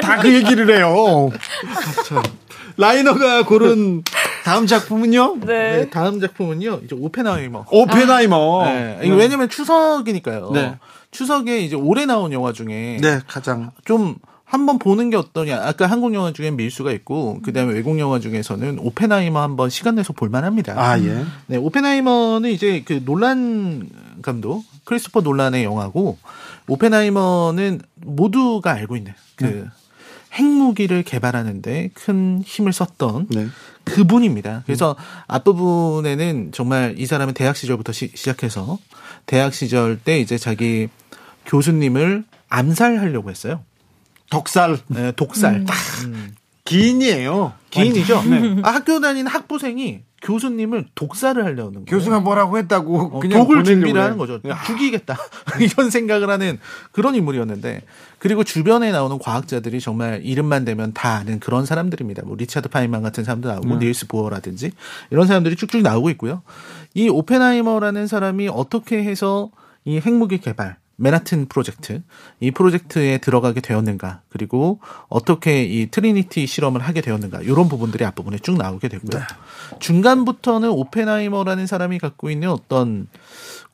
다그 0.00 0.32
얘기를 0.34 0.74
해요. 0.74 1.30
참. 2.06 2.22
라이너가 2.78 3.42
고른 3.44 4.02
다음 4.44 4.66
작품은요? 4.66 5.36
네. 5.40 5.76
네, 5.76 5.90
다음 5.90 6.20
작품은요. 6.20 6.80
이제 6.84 6.96
오펜하이머. 6.98 7.66
오펜하이머. 7.70 8.64
네, 8.64 9.00
이거 9.02 9.16
왜냐면 9.16 9.48
추석이니까요. 9.50 10.50
네. 10.54 10.76
추석에 11.10 11.60
이제 11.60 11.76
올해 11.76 12.06
나온 12.06 12.32
영화 12.32 12.52
중에 12.52 12.98
네, 13.00 13.20
가장 13.26 13.70
좀 13.84 14.16
한번 14.44 14.78
보는 14.78 15.10
게 15.10 15.16
어떠냐. 15.16 15.60
아까 15.62 15.86
한국 15.86 16.14
영화 16.14 16.32
중엔 16.32 16.56
밀수가 16.56 16.90
있고 16.92 17.40
그다음에 17.42 17.74
외국 17.74 17.98
영화 17.98 18.18
중에서는 18.18 18.78
오펜하이머 18.78 19.40
한번 19.40 19.68
시간 19.68 19.96
내서 19.96 20.14
볼 20.14 20.30
만합니다. 20.30 20.74
아 20.76 20.98
예. 21.00 21.24
네, 21.46 21.58
오펜하이머는 21.58 22.50
이제 22.50 22.82
그 22.86 23.04
놀란 23.04 23.88
감독 24.22 24.64
크리스토퍼 24.84 25.20
놀란의 25.20 25.64
영화고 25.64 26.16
오펜하이머는 26.66 27.82
모두가 27.96 28.72
알고 28.72 28.96
있는 28.96 29.12
그 29.36 29.44
네. 29.44 29.64
핵무기를 30.32 31.02
개발하는데 31.02 31.90
큰 31.94 32.42
힘을 32.44 32.72
썼던 32.72 33.28
네. 33.30 33.48
그분입니다. 33.84 34.62
그래서 34.66 34.96
앞부분에는 35.26 36.52
정말 36.52 36.94
이 36.98 37.06
사람은 37.06 37.34
대학 37.34 37.56
시절부터 37.56 37.92
시, 37.92 38.12
작해서 38.14 38.78
대학 39.28 39.52
시절 39.52 39.98
때 39.98 40.18
이제 40.18 40.38
자기 40.38 40.88
교수님을 41.44 42.24
암살하려고 42.48 43.30
했어요. 43.30 43.62
덕살 44.30 44.78
네, 44.88 45.12
독살. 45.12 45.66
기인이에요. 46.64 47.52
기인이죠. 47.70 48.22
네. 48.24 48.56
아, 48.62 48.70
학교 48.70 49.00
다니는 49.00 49.30
학부생이 49.30 50.00
교수님을 50.22 50.86
독살을 50.94 51.44
하려는 51.44 51.72
거예요. 51.72 51.84
교수가 51.86 52.20
뭐라고 52.20 52.58
했다고 52.58 52.98
어, 52.98 53.20
그냥 53.20 53.38
독을 53.40 53.64
준비를. 53.64 54.00
하는 54.02 54.16
거죠. 54.18 54.40
죽이겠다. 54.66 55.16
이런 55.60 55.90
생각을 55.90 56.28
하는 56.28 56.58
그런 56.92 57.14
인물이었는데 57.14 57.82
그리고 58.18 58.42
주변에 58.44 58.90
나오는 58.90 59.18
과학자들이 59.18 59.80
정말 59.80 60.20
이름만 60.24 60.64
대면 60.64 60.92
다 60.92 61.16
아는 61.16 61.38
그런 61.38 61.66
사람들입니다. 61.66 62.22
뭐 62.24 62.34
리차드 62.36 62.68
파인만 62.68 63.02
같은 63.02 63.24
사람도 63.24 63.48
나오고 63.48 63.78
네. 63.78 63.86
닐스 63.86 64.08
보어라든지 64.08 64.72
이런 65.10 65.26
사람들이 65.26 65.54
쭉쭉 65.54 65.82
나오고 65.82 66.10
있고요. 66.10 66.42
이 66.94 67.08
오펜하이머라는 67.08 68.06
사람이 68.06 68.48
어떻게 68.48 69.02
해서 69.02 69.50
이 69.84 70.00
핵무기 70.00 70.38
개발 70.38 70.76
맨하튼 71.00 71.46
프로젝트 71.46 72.02
이 72.40 72.50
프로젝트에 72.50 73.18
들어가게 73.18 73.60
되었는가 73.60 74.22
그리고 74.28 74.80
어떻게 75.08 75.62
이 75.62 75.88
트리니티 75.90 76.46
실험을 76.46 76.80
하게 76.80 77.00
되었는가 77.00 77.40
이런 77.42 77.68
부분들이 77.68 78.04
앞부분에 78.04 78.38
쭉 78.38 78.58
나오게 78.58 78.88
되고요. 78.88 79.22
중간부터는 79.78 80.68
오펜하이머라는 80.70 81.68
사람이 81.68 82.00
갖고 82.00 82.30
있는 82.30 82.50
어떤 82.50 83.06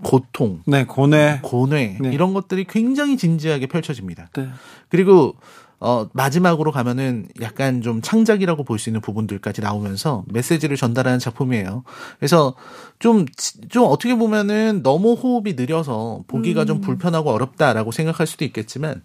고통, 0.02 0.62
네, 0.66 0.84
고뇌. 0.84 1.40
고뇌 1.42 1.96
네. 1.98 2.12
이런 2.12 2.34
것들이 2.34 2.64
굉장히 2.64 3.16
진지하게 3.16 3.68
펼쳐집니다. 3.68 4.28
네. 4.34 4.48
그리고 4.90 5.34
어 5.80 6.08
마지막으로 6.12 6.70
가면은 6.72 7.26
약간 7.42 7.82
좀 7.82 8.00
창작이라고 8.00 8.64
볼 8.64 8.78
수 8.78 8.88
있는 8.88 9.00
부분들까지 9.00 9.60
나오면서 9.60 10.24
메시지를 10.28 10.76
전달하는 10.76 11.18
작품이에요. 11.18 11.84
그래서 12.18 12.54
좀 12.98 13.26
좀 13.70 13.84
어떻게 13.86 14.14
보면은 14.14 14.82
너무 14.82 15.14
호흡이 15.14 15.54
느려서 15.54 16.22
보기가 16.28 16.64
좀 16.64 16.80
불편하고 16.80 17.30
어렵다라고 17.30 17.92
생각할 17.92 18.26
수도 18.26 18.44
있겠지만 18.44 19.02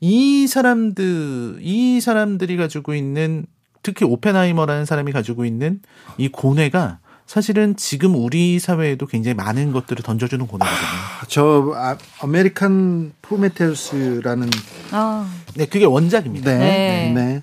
이 0.00 0.46
사람들 0.46 1.58
이 1.60 2.00
사람들이 2.00 2.56
가지고 2.56 2.94
있는 2.94 3.46
특히 3.82 4.04
오펜하이머라는 4.06 4.84
사람이 4.84 5.12
가지고 5.12 5.44
있는 5.44 5.80
이 6.18 6.28
고뇌가 6.28 6.98
사실은 7.26 7.76
지금 7.76 8.14
우리 8.14 8.58
사회에도 8.58 9.06
굉장히 9.06 9.34
많은 9.34 9.72
것들을 9.72 10.02
던져주는 10.02 10.46
고뇌거든요. 10.46 10.88
저 11.28 11.72
아, 11.74 11.96
아메리칸 12.20 13.12
프로메테우스라는 13.22 14.50
아, 14.90 15.28
네, 15.54 15.66
그게 15.66 15.84
원작입니다. 15.84 16.50
네, 16.50 16.58
네. 16.58 17.12
네. 17.14 17.42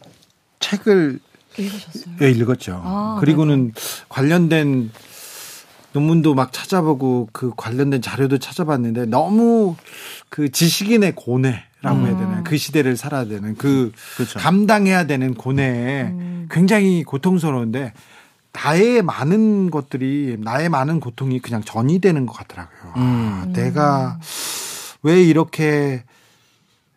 책을 0.59 1.19
읽으셨어요? 1.57 2.15
예, 2.21 2.31
읽었죠. 2.31 2.81
아, 2.83 3.17
그리고는 3.19 3.73
관련된 4.07 4.91
논문도 5.93 6.35
막 6.35 6.53
찾아보고 6.53 7.29
그 7.31 7.51
관련된 7.55 8.01
자료도 8.01 8.37
찾아봤는데 8.37 9.05
너무 9.05 9.75
그 10.29 10.49
지식인의 10.51 11.13
고뇌 11.15 11.63
라고 11.81 12.05
해야 12.05 12.17
되나 12.17 12.43
그 12.43 12.57
시대를 12.57 12.97
살아야 12.97 13.25
되는 13.25 13.55
그 13.55 13.93
그렇죠. 14.17 14.37
감당해야 14.37 15.07
되는 15.07 15.33
고뇌에 15.33 16.13
굉장히 16.51 17.03
고통스러운데 17.03 17.93
나의 18.51 19.01
많은 19.01 19.71
것들이 19.71 20.37
나의 20.39 20.67
많은 20.67 20.99
고통이 20.99 21.39
그냥 21.39 21.63
전이 21.63 21.99
되는 21.99 22.25
것 22.25 22.33
같더라고요. 22.33 22.93
아, 22.95 23.45
내가 23.53 24.19
왜 25.03 25.23
이렇게 25.23 26.03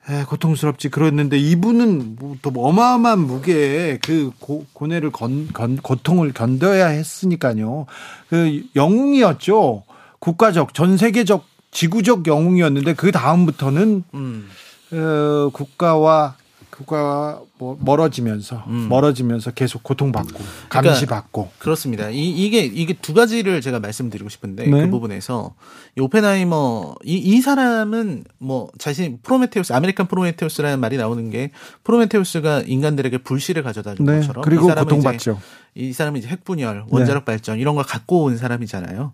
에, 0.09 0.24
고통스럽지 0.24 0.89
그랬는데 0.89 1.39
이분은 1.39 2.16
뭐, 2.19 2.37
또 2.43 2.51
어마어마한 2.55 3.20
무게의 3.20 4.01
그 4.03 4.33
고, 4.41 4.66
고뇌를 4.73 5.12
건, 5.12 5.49
건, 5.53 5.77
고통을 5.77 6.33
견뎌야 6.33 6.89
했으니까요. 6.89 7.87
그 8.29 8.62
영웅이었죠. 8.74 9.85
국가적, 10.19 10.74
전 10.74 10.97
세계적, 10.97 11.45
지구적 11.70 12.27
영웅이었는데 12.27 12.95
그 12.95 13.12
다음부터는 13.12 14.05
음. 14.15 14.49
어, 14.93 15.51
국가와 15.53 16.37
국가와 16.73 17.43
뭐 17.59 17.77
멀어지면서 17.81 18.65
음. 18.66 18.89
멀어지면서 18.89 19.51
계속 19.53 19.82
고통받고 19.82 20.43
감시받고 20.70 21.51
그렇습니다. 21.59 22.09
이, 22.09 22.31
이게 22.31 22.61
이게 22.61 22.94
두 22.94 23.15
가지를 23.15 23.61
제가 23.61 23.78
말씀드리고 23.78 24.28
싶은데 24.28 24.66
네. 24.66 24.82
그 24.82 24.90
부분에서 24.90 25.55
이 25.97 26.01
오펜하이머 26.01 26.97
이, 27.05 27.16
이 27.16 27.40
사람은 27.40 28.24
뭐 28.39 28.70
자신 28.78 29.19
프로메테우스 29.23 29.73
아메리칸 29.73 30.07
프로메테우스라는 30.07 30.81
말이 30.81 30.97
나오는 30.97 31.31
게 31.31 31.51
프로메테우스가 31.85 32.62
인간들에게 32.66 33.19
불씨를 33.19 33.62
가져다 33.62 33.94
준 33.94 34.07
네, 34.07 34.20
것처럼 34.20 34.43
그리고 34.43 34.69
고통받죠. 34.69 35.39
이 35.74 35.94
사람은 35.94 36.19
이제 36.19 36.28
핵분열, 36.28 36.85
원자력 36.90 37.24
발전 37.24 37.59
이런 37.59 37.74
걸 37.74 37.85
갖고 37.85 38.24
온 38.24 38.36
사람이잖아요. 38.36 39.12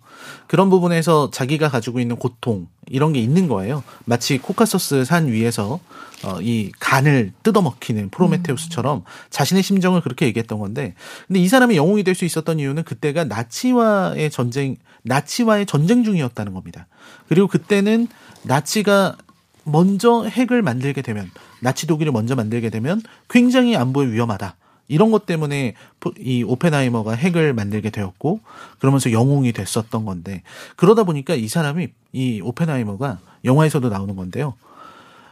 그런 0.49 0.71
부분에서 0.71 1.31
자기가 1.31 1.69
가지고 1.69 2.01
있는 2.01 2.17
고통 2.17 2.67
이런 2.89 3.13
게 3.13 3.21
있는 3.21 3.47
거예요. 3.47 3.85
마치 4.07 4.39
코카서스 4.39 5.05
산 5.05 5.29
위에서 5.29 5.79
어, 6.25 6.41
이 6.41 6.73
간을 6.81 7.33
뜯어먹히는 7.45 8.09
프로메테우스처럼 8.11 9.05
자신의 9.31 9.63
심정을 9.63 10.01
그렇게 10.01 10.27
얘기했던 10.27 10.59
건데, 10.59 10.95
근데 11.29 11.39
이 11.39 11.47
사람이 11.47 11.77
영웅이 11.77 12.03
될 12.03 12.17
수 12.17 12.25
있었던 12.25 12.59
이유는 12.59 12.83
그때가 12.83 13.23
나치와의 13.23 14.29
전쟁, 14.31 14.77
나치와의 15.05 15.67
전쟁 15.67 16.03
중이었다는 16.03 16.55
겁니다. 16.55 16.89
그리고 17.29 17.47
그때는 17.47 18.09
나치가 18.43 19.17
먼저 19.63 20.25
핵을 20.25 20.63
만들게 20.63 21.03
되면, 21.03 21.31
나치 21.61 21.87
독일을 21.87 22.11
먼저 22.11 22.35
만들게 22.35 22.69
되면 22.71 23.01
굉장히 23.31 23.77
안보에 23.77 24.09
위험하다. 24.09 24.57
이런 24.89 25.11
것 25.11 25.27
때문에 25.27 25.75
포- 26.01 26.13
이 26.19 26.43
오펜하이머가 26.43 27.13
핵을 27.13 27.53
만들게 27.53 27.91
되었고 27.91 28.41
그러면서 28.79 29.13
영웅이 29.13 29.53
됐었던 29.53 30.05
건데 30.05 30.43
그러다 30.77 31.05
보니까 31.05 31.35
이 31.35 31.47
사람이 31.47 31.89
이 32.13 32.41
오펜하이머가 32.43 33.19
영화에서도 33.45 33.89
나오는 33.89 34.17
건데요. 34.17 34.55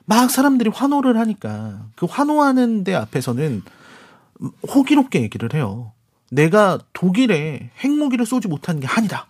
막 0.05 0.31
사람들이 0.31 0.70
환호를 0.70 1.19
하니까 1.19 1.87
그 1.97 2.07
환호하는 2.07 2.85
데 2.85 2.95
앞에서는 2.95 3.62
호기롭게 4.74 5.23
얘기를 5.23 5.53
해요. 5.55 5.93
내가 6.31 6.78
독일에 6.93 7.70
핵무기를 7.83 8.27
쏘지 8.27 8.49
못한 8.49 8.81
게 8.81 8.87
한이다. 8.87 9.27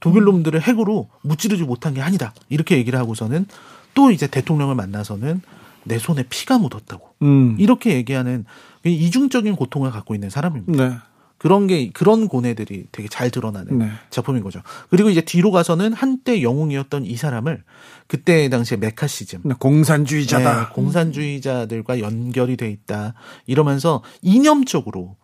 독일 0.00 0.24
놈들을 0.24 0.60
핵으로 0.60 1.08
무찌르지 1.22 1.64
못한 1.64 1.94
게 1.94 2.00
아니다. 2.00 2.32
이렇게 2.48 2.76
얘기를 2.76 2.98
하고서는 2.98 3.46
또 3.94 4.10
이제 4.10 4.26
대통령을 4.26 4.74
만나서는 4.74 5.40
내 5.84 5.98
손에 5.98 6.24
피가 6.28 6.58
묻었다고. 6.58 7.14
음. 7.22 7.56
이렇게 7.58 7.94
얘기하는 7.94 8.44
이중적인 8.92 9.56
고통을 9.56 9.90
갖고 9.90 10.14
있는 10.14 10.30
사람입니다. 10.30 10.88
네. 10.88 10.96
그런 11.38 11.68
게 11.68 11.90
그런 11.90 12.26
고뇌들이 12.26 12.88
되게 12.90 13.08
잘 13.08 13.30
드러나는 13.30 13.78
네. 13.78 13.90
작품인 14.10 14.42
거죠. 14.42 14.60
그리고 14.90 15.08
이제 15.08 15.20
뒤로 15.20 15.52
가서는 15.52 15.92
한때 15.92 16.42
영웅이었던 16.42 17.06
이 17.06 17.16
사람을 17.16 17.62
그때 18.08 18.48
당시에 18.48 18.76
메카시즘 18.78 19.42
네, 19.44 19.54
공산주의자다. 19.58 20.60
네, 20.60 20.66
공산주의자들과 20.74 22.00
연결이 22.00 22.56
돼 22.56 22.68
있다 22.70 23.14
이러면서 23.46 24.02
이념적으로 24.20 25.16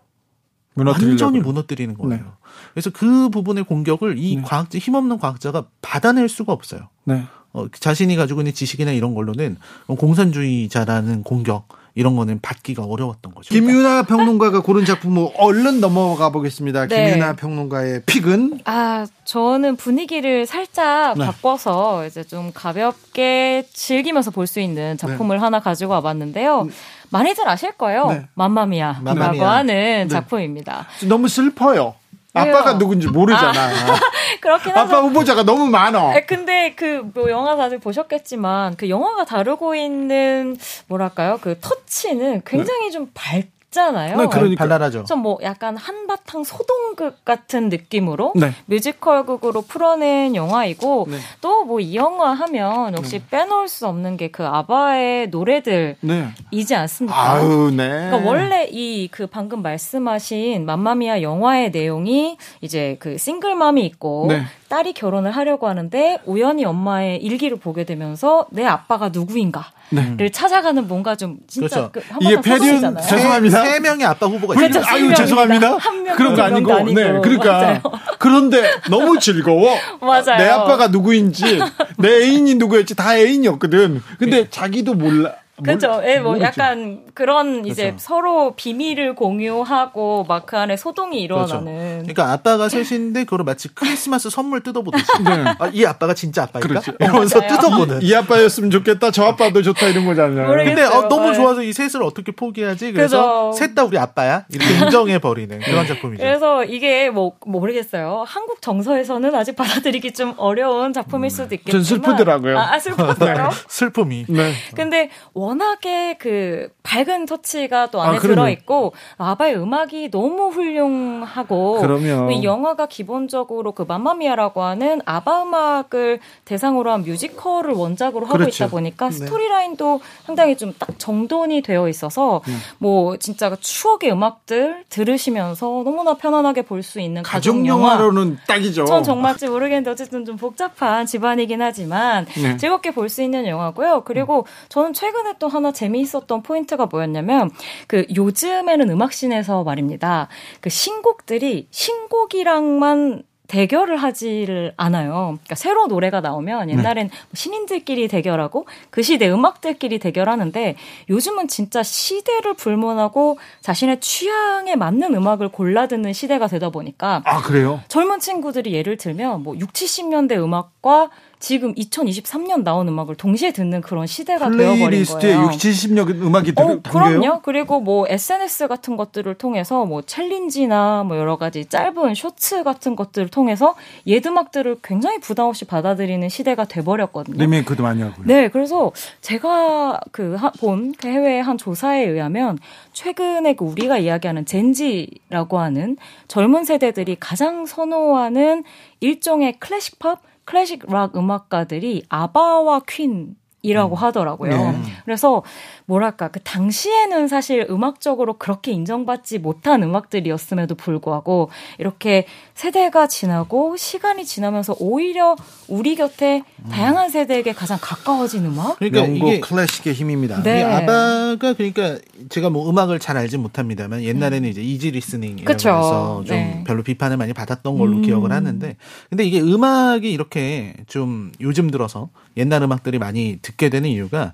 무너뜨리려고 0.75 1.25
완전히. 1.25 1.41
무너뜨리는 1.41 1.95
거예요. 1.97 2.23
네. 2.23 2.31
그래서 2.75 2.91
그 2.91 3.29
부분의 3.31 3.65
공격을 3.65 4.17
이 4.19 4.41
과학자 4.43 4.79
힘없는 4.79 5.19
과학자가 5.19 5.67
받아낼 5.83 6.29
수가 6.29 6.53
없어요. 6.53 6.89
네. 7.05 7.25
어, 7.53 7.67
자신이 7.69 8.15
가지고 8.17 8.41
있는 8.41 8.53
지식이나 8.53 8.93
이런 8.93 9.15
걸로는 9.15 9.57
공산주의자라는 9.87 11.23
공격 11.23 11.69
이런 11.97 12.17
거는 12.17 12.41
받기가 12.41 12.83
어려웠던 12.83 13.35
거죠. 13.35 13.55
김윤아 13.55 14.03
평론가가 14.05 14.61
고른 14.63 14.85
작품 14.85 15.15
뭐 15.15 15.33
얼른 15.37 15.81
넘어가 15.81 16.31
보겠습니다. 16.31 16.89
네. 16.89 17.13
김윤아 17.13 17.35
평론가의 17.37 18.03
픽은 18.07 18.61
아, 18.65 19.07
저는 19.25 19.77
분위기를 19.77 20.45
살짝 20.47 21.17
네. 21.17 21.25
바꿔서 21.27 22.05
이제 22.07 22.25
좀 22.25 22.51
가볍게 22.53 23.67
즐기면서 23.73 24.31
볼 24.33 24.47
수 24.47 24.61
있는 24.61 24.97
작품을 24.99 25.41
하나 25.41 25.59
가지고 25.61 25.93
와봤는데요. 25.93 26.69
많이들 27.11 27.49
아실 27.49 27.73
거예요. 27.73 28.07
네. 28.09 28.27
맘마미아라고 28.35 29.03
맘마미아. 29.05 29.51
하는 29.53 30.09
작품입니다. 30.09 30.87
너무 31.09 31.29
슬퍼요. 31.29 31.95
왜요? 32.35 32.57
아빠가 32.57 32.79
누군지 32.79 33.07
모르잖아. 33.07 33.71
그렇긴 34.41 34.73
하죠. 34.73 34.81
아빠 34.81 35.01
후보자가 35.01 35.43
너무 35.45 35.67
많어. 35.67 36.11
아, 36.13 36.21
근데 36.27 36.75
그 36.75 37.03
뭐 37.15 37.31
영화 37.31 37.57
다들 37.57 37.79
보셨겠지만 37.79 38.77
그 38.77 38.89
영화가 38.89 39.25
다루고 39.25 39.75
있는 39.77 40.57
뭐랄까요 40.89 41.39
그 41.41 41.59
터치는 41.61 42.43
굉장히 42.45 42.91
좀밝 42.91 43.49
잖아요. 43.75 44.17
네, 44.17 44.27
그러니까. 44.29 44.65
발랄하죠. 44.65 45.05
좀뭐 45.05 45.39
약간 45.43 45.77
한바탕 45.77 46.45
소동극 46.45 47.25
같은 47.25 47.69
느낌으로 47.69 48.33
네. 48.37 48.53
뮤지컬극으로 48.67 49.63
풀어낸 49.63 50.35
영화이고 50.35 51.07
네. 51.11 51.19
또뭐 51.41 51.81
이 51.81 51.97
영화 51.97 52.33
하면 52.33 52.97
역시 52.97 53.21
빼놓을 53.31 53.69
수 53.69 53.87
없는 53.87 54.17
게 54.17 54.29
그 54.33 54.45
아바의 54.47 55.29
노래들이지 55.29 55.97
네. 56.03 56.75
않습니까? 56.77 57.31
아우, 57.33 57.71
네. 57.71 57.89
그러니까 58.11 58.29
원래 58.29 58.69
이 58.71 59.09
그 59.11 59.27
방금 59.27 59.61
말씀하신 59.63 60.65
맘마미아 60.67 61.21
영화의 61.23 61.71
내용이 61.71 62.37
이제 62.63 62.97
그 63.01 63.19
싱글맘이 63.19 63.85
있고 63.87 64.27
네. 64.29 64.43
딸이 64.69 64.93
결혼을 64.95 65.31
하려고 65.31 65.69
하는데 65.69 66.19
우연히 66.25 66.65
엄마의 66.65 67.19
일기를 67.23 67.59
보게 67.59 67.85
되면서 67.85 68.47
내 68.51 68.65
아빠가 68.65 69.11
누구인가를 69.11 69.69
네. 69.91 70.29
찾아가는 70.31 70.87
뭔가 70.89 71.15
좀 71.15 71.37
진짜 71.47 71.89
그렇죠. 71.89 71.93
그 71.93 72.25
이게 72.25 72.41
패륜. 72.41 72.97
죄송합니다. 73.07 73.63
세 73.65 73.81
명의 73.81 74.07
아빠 74.07 74.27
후보가 74.27 74.55
그렇죠. 74.55 74.81
있어요. 74.81 74.85
세 74.85 74.91
아유. 74.91 75.15
죄송합니다. 75.15 75.77
그런 76.17 76.35
거두 76.35 76.43
아니고, 76.43 76.73
아니고. 76.73 77.01
네, 77.01 77.21
그러니까 77.21 77.53
맞아요. 77.53 77.81
그런데 78.19 78.71
너무 78.91 79.19
즐거워. 79.19 79.77
맞아요. 80.01 80.37
내 80.39 80.49
아빠가 80.49 80.89
누구인지 80.89 81.61
내 81.99 82.09
애인이 82.23 82.55
누구였지 82.57 82.95
다 82.95 83.17
애인이었거든. 83.17 84.03
근데 84.19 84.49
자기도 84.51 84.95
몰라. 84.95 85.33
그죠. 85.63 86.01
예, 86.05 86.19
뭐. 86.19 86.41
약간 86.41 87.03
그런 87.15 87.65
이제 87.65 87.85
그렇죠. 87.85 87.99
서로 88.01 88.55
비밀을 88.57 89.15
공유하고 89.15 90.25
막 90.29 90.45
그 90.47 90.59
안에 90.59 90.77
소동이 90.77 91.27
그렇죠. 91.27 91.57
일어나는. 91.57 91.99
그러니까 92.03 92.33
아빠가 92.33 92.69
셋인데 92.69 93.25
그걸 93.25 93.45
마치 93.45 93.69
크리스마스 93.75 94.29
선물 94.29 94.63
뜯어보듯이. 94.63 95.07
네. 95.25 95.31
아, 95.59 95.71
이 95.73 95.85
아빠가 95.87 96.13
진짜 96.13 96.43
아빠일까? 96.43 96.69
그렇지. 96.69 96.93
이러면서 97.01 97.39
맞아요. 97.39 97.51
뜯어보는. 97.57 98.03
이 98.03 98.15
아빠였으면 98.15 98.71
좋겠다. 98.71 99.11
저 99.11 99.25
아빠도 99.25 99.63
좋다 99.63 99.87
이런 99.89 100.05
거잖아요. 100.05 100.49
모르겠- 100.49 100.67
근데 100.75 100.83
어, 100.83 101.09
너무 101.09 101.31
네. 101.31 101.35
좋아서 101.37 101.63
이 101.63 101.73
셋을 101.73 102.03
어떻게 102.03 102.33
포기하지? 102.33 102.93
그래서. 102.93 103.53
셋 103.53 103.75
다 103.75 103.85
우리 103.85 103.97
아빠야? 103.99 104.45
이렇게 104.51 104.75
인정해 104.85 105.19
버리는 105.19 105.59
그런 105.61 105.87
작품이죠. 105.87 106.23
그래서 106.23 106.63
이게 106.65 107.11
뭐 107.11 107.33
모르겠어요. 107.47 108.25
한국 108.27 108.61
정서에서는 108.63 109.35
아직 109.35 109.57
받아들이기 109.57 110.13
좀 110.13 110.35
어려운 110.37 110.93
작품일 110.93 111.31
수도 111.31 111.55
있겠지만. 111.55 111.83
전 111.83 111.97
슬프더라고요. 111.97 112.59
아, 112.59 112.75
아, 112.75 112.79
슬프더라고요. 112.79 113.51
슬픔이. 113.69 114.27
네. 114.29 114.53
근데 114.77 115.11
워낙에 115.45 116.17
그 116.19 116.69
밝은 116.83 117.27
터치가 117.27 117.91
또 117.91 118.01
안에 118.01 118.17
아. 118.17 118.21
들어 118.21 118.49
있고 118.51 118.93
아바의 119.19 119.57
음악이 119.57 120.11
너무 120.11 120.49
훌륭하고 120.49 121.81
그럼요. 121.81 122.31
이 122.31 122.43
영화가 122.45 122.87
기본적으로 122.87 123.73
그 123.73 123.83
맘마미아라고 123.87 124.63
하는 124.63 125.01
아바 125.05 125.43
음악을 125.45 126.21
대상으로 126.45 126.91
한 126.93 127.03
뮤지컬을 127.03 127.73
원작으로 127.75 128.27
하고 128.27 128.39
그렇죠. 128.39 128.65
있다 128.65 128.71
보니까 128.71 129.07
네. 129.11 129.13
스토리 129.13 129.49
라인도 129.49 130.01
상당히 130.27 130.57
좀 130.57 130.75
딱 130.77 130.99
정돈이 130.99 131.63
되어 131.63 131.89
있어서 131.89 132.41
네. 132.47 132.53
뭐 132.79 133.17
진짜 133.17 133.55
추억의 133.61 134.11
음악들 134.11 134.85
들으시면서 134.89 135.67
너무나 135.85 136.15
편안하게 136.15 136.63
볼 136.63 136.83
수 136.83 137.01
있는 137.01 137.23
가족 137.23 137.53
가족 137.53 137.67
영화. 137.67 137.93
영화로는 137.93 138.39
딱이죠. 138.47 138.85
전 138.87 139.03
정말지 139.05 139.49
모르겠는데 139.49 139.91
어쨌든 139.91 140.25
좀 140.25 140.37
복잡한 140.37 141.07
집안이긴 141.07 141.63
하지만 141.63 142.27
네. 142.27 142.57
즐겁게 142.57 142.91
볼 142.91 143.09
수 143.09 143.23
있는 143.23 143.47
영화고요. 143.47 144.03
그리고 144.05 144.47
저는 144.69 144.93
최근에 144.93 145.34
또 145.39 145.49
하나 145.49 145.73
재미있었던 145.73 146.43
포인트가 146.43 146.87
뭐였냐면 146.87 147.51
그 147.87 148.07
요즘에는 148.15 148.91
음악씬에서 148.91 149.65
말입니다. 149.65 150.29
그 150.61 150.71
신곡들이 150.71 151.69
신곡이랑만 151.71 153.25
대결을 153.47 153.99
하지를 153.99 154.73
않아요. 154.77 155.37
그러니까 155.37 155.55
새로 155.55 155.87
노래가 155.87 156.21
나오면 156.21 156.71
옛날엔 156.71 157.09
뭐 157.09 157.31
신인들끼리 157.35 158.09
대결하고 158.09 158.67
그 158.91 159.03
시대 159.03 159.31
음악들끼리 159.31 159.99
대결하는데 159.99 160.77
요즘은 161.11 161.49
진짜 161.49 161.83
시대를 161.83 162.55
불문하고 162.55 163.39
자신의 163.61 164.01
취향에 164.01 164.77
맞는 164.77 165.15
음악을 165.15 165.51
골라 165.51 165.87
듣는 165.87 166.15
시대가 166.15 166.47
되다 166.47 166.71
보니까 166.71 167.23
아 167.27 167.43
그래요? 167.43 167.81
젊은 167.89 168.19
친구들이 168.19 168.73
예를 168.73 168.97
들면 168.97 169.43
뭐 169.43 169.55
6, 169.57 169.73
70년대 169.73 170.39
음악과 170.39 171.11
지금 171.45 171.75
2023년 171.75 172.63
나온 172.63 172.89
음악을 172.89 173.17
동시에 173.17 173.53
듣는 173.53 173.83
그런 173.83 174.07
시대가 174.07 174.49
되어버린 174.49 174.79
playlist에 174.79 175.35
거예요. 175.35 175.43
6, 175.43 175.51
70년 175.51 176.23
음악이 176.23 176.53
어, 176.57 176.67
들- 176.69 176.83
담겨요? 176.83 177.21
그럼요. 177.21 177.41
그리고 177.43 177.81
뭐 177.81 178.07
SNS 178.09 178.67
같은 178.67 178.97
것들을 178.97 179.35
통해서 179.35 179.85
뭐 179.85 180.01
challenge나 180.01 181.05
뭐 181.05 181.19
여러 181.19 181.37
가지 181.37 181.67
짧은 181.67 182.15
쇼츠 182.15 182.63
같은 182.63 182.97
것들을 182.97 183.29
통해서 183.29 183.75
옛 184.07 184.25
음악들을 184.25 184.79
굉장히 184.83 185.21
부담 185.21 185.49
없이 185.49 185.67
받아들이는 185.67 186.31
시대가 186.31 186.65
돼버렸거든요. 186.65 187.37
리메이크도 187.37 187.83
많이 187.83 188.01
하고요. 188.01 188.25
네, 188.27 188.49
그래서 188.49 188.93
제가 189.21 190.01
그본 190.13 190.95
그 190.97 191.09
해외의 191.09 191.43
한 191.43 191.59
조사에 191.59 192.07
의하면 192.07 192.59
최근에 192.95 193.53
그 193.57 193.67
우리가 193.67 193.99
이야기하는 193.99 194.47
젠지라고 194.47 195.59
하는 195.59 195.99
젊은 196.27 196.65
세대들이 196.65 197.19
가장 197.21 197.67
선호하는 197.67 198.65
일종의 199.01 199.59
클래식 199.59 199.99
팝, 199.99 200.23
클래식 200.45 200.91
락 200.91 201.17
음악가들이 201.17 202.05
아바와 202.09 202.83
퀸 202.87 203.37
이라고 203.65 203.97
하더라고요. 203.97 204.51
네. 204.51 204.83
그래서 205.07 205.43
뭐랄까 205.87 206.29
그 206.29 206.39
당시에는 206.41 207.29
사실 207.29 207.67
음악적으로 207.71 208.35
그렇게 208.37 208.73
인정받지 208.73 209.39
못한 209.39 209.83
음악들이었음에도 209.83 210.75
불구하고 210.75 211.49
이렇게 211.79 212.27
세대가 212.55 213.09
지나고 213.09 213.77
시간이 213.77 214.25
지나면서 214.25 214.77
오히려 214.79 215.35
우리 215.67 215.97
곁에 215.97 216.45
다양한 216.71 217.11
세대에게 217.11 217.53
가장 217.53 217.79
가까워진 217.81 218.47
음악? 218.47 218.79
그러니까 218.79 219.01
영국 219.01 219.29
이게 219.29 219.41
클래식의 219.41 219.93
힘입니다. 219.93 220.43
네. 220.43 220.61
이 220.61 220.63
아바가 220.63 221.55
그러니까 221.55 221.99
제가 222.29 222.51
뭐 222.51 222.71
음악을 222.71 223.01
잘 223.01 223.17
알진 223.17 223.41
못합니다만 223.41 224.05
옛날에는 224.05 224.49
이제 224.49 224.63
easy 224.63 224.93
listening이라고 224.93 225.45
그쵸. 225.45 225.69
해서 225.69 226.23
좀 226.27 226.37
네. 226.37 226.65
별로 226.65 226.85
비판을 226.85 227.17
많이 227.17 227.33
받았던 227.33 227.77
걸로 227.77 227.97
음. 227.97 228.03
기억을 228.03 228.31
하는데 228.31 228.77
근데 229.11 229.25
이게 229.25 229.41
음악이 229.41 230.11
이렇게 230.11 230.75
좀 230.87 231.33
요즘 231.41 231.71
들어서 231.71 232.09
옛날 232.37 232.63
음악들이 232.63 232.99
많이 232.99 233.41
듣게 233.43 233.69
되는 233.69 233.91
이유가 233.91 234.33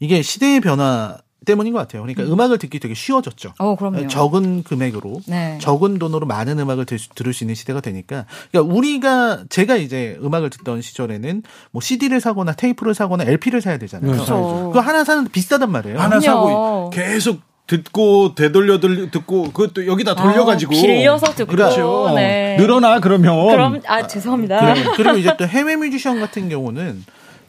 이게 0.00 0.20
시대의 0.20 0.60
변화 0.60 1.16
때문인 1.44 1.72
것 1.72 1.78
같아요. 1.80 2.02
그러니까 2.02 2.22
음. 2.24 2.40
악을 2.40 2.58
듣기 2.58 2.78
되게 2.80 2.94
쉬워졌죠. 2.94 3.54
어, 3.58 3.76
그럼요. 3.76 4.08
적은 4.08 4.62
금액으로 4.62 5.20
네. 5.26 5.58
적은 5.60 5.98
돈으로 5.98 6.26
많은 6.26 6.58
음악을 6.58 6.84
들, 6.86 6.98
수- 6.98 7.08
들을 7.14 7.32
수 7.32 7.44
있는 7.44 7.54
시대가 7.54 7.80
되니까 7.80 8.26
그러니까 8.50 8.74
우리가 8.74 9.44
제가 9.48 9.76
이제 9.76 10.18
음악을 10.22 10.50
듣던 10.50 10.82
시절에는 10.82 11.42
뭐 11.70 11.80
CD를 11.80 12.20
사거나 12.20 12.52
테이프를 12.52 12.94
사거나 12.94 13.24
LP를 13.24 13.60
사야 13.60 13.78
되잖아요. 13.78 14.10
네, 14.10 14.16
그렇죠. 14.16 14.68
그거 14.72 14.80
하나 14.80 15.04
사는 15.04 15.24
데 15.24 15.30
비싸단 15.30 15.70
말이에요. 15.70 15.98
하나. 15.98 16.20
사고 16.20 16.90
계속 16.90 17.40
듣고 17.66 18.34
되돌려 18.34 18.80
들 18.80 19.10
듣고 19.10 19.44
그것도 19.52 19.86
여기다 19.86 20.14
돌려가지고 20.14 20.74
아, 20.76 20.80
빌려서 20.80 21.32
듣고 21.34 21.50
그렇죠. 21.52 22.12
네. 22.14 22.56
늘어나 22.58 23.00
그러면 23.00 23.48
그럼 23.48 23.80
아 23.86 24.06
죄송합니다. 24.06 24.74
그리고, 24.74 24.92
그리고 24.96 25.16
이제 25.16 25.34
또 25.38 25.46
해외 25.46 25.76
뮤지션 25.76 26.20
같은 26.20 26.48
경우는 26.48 27.04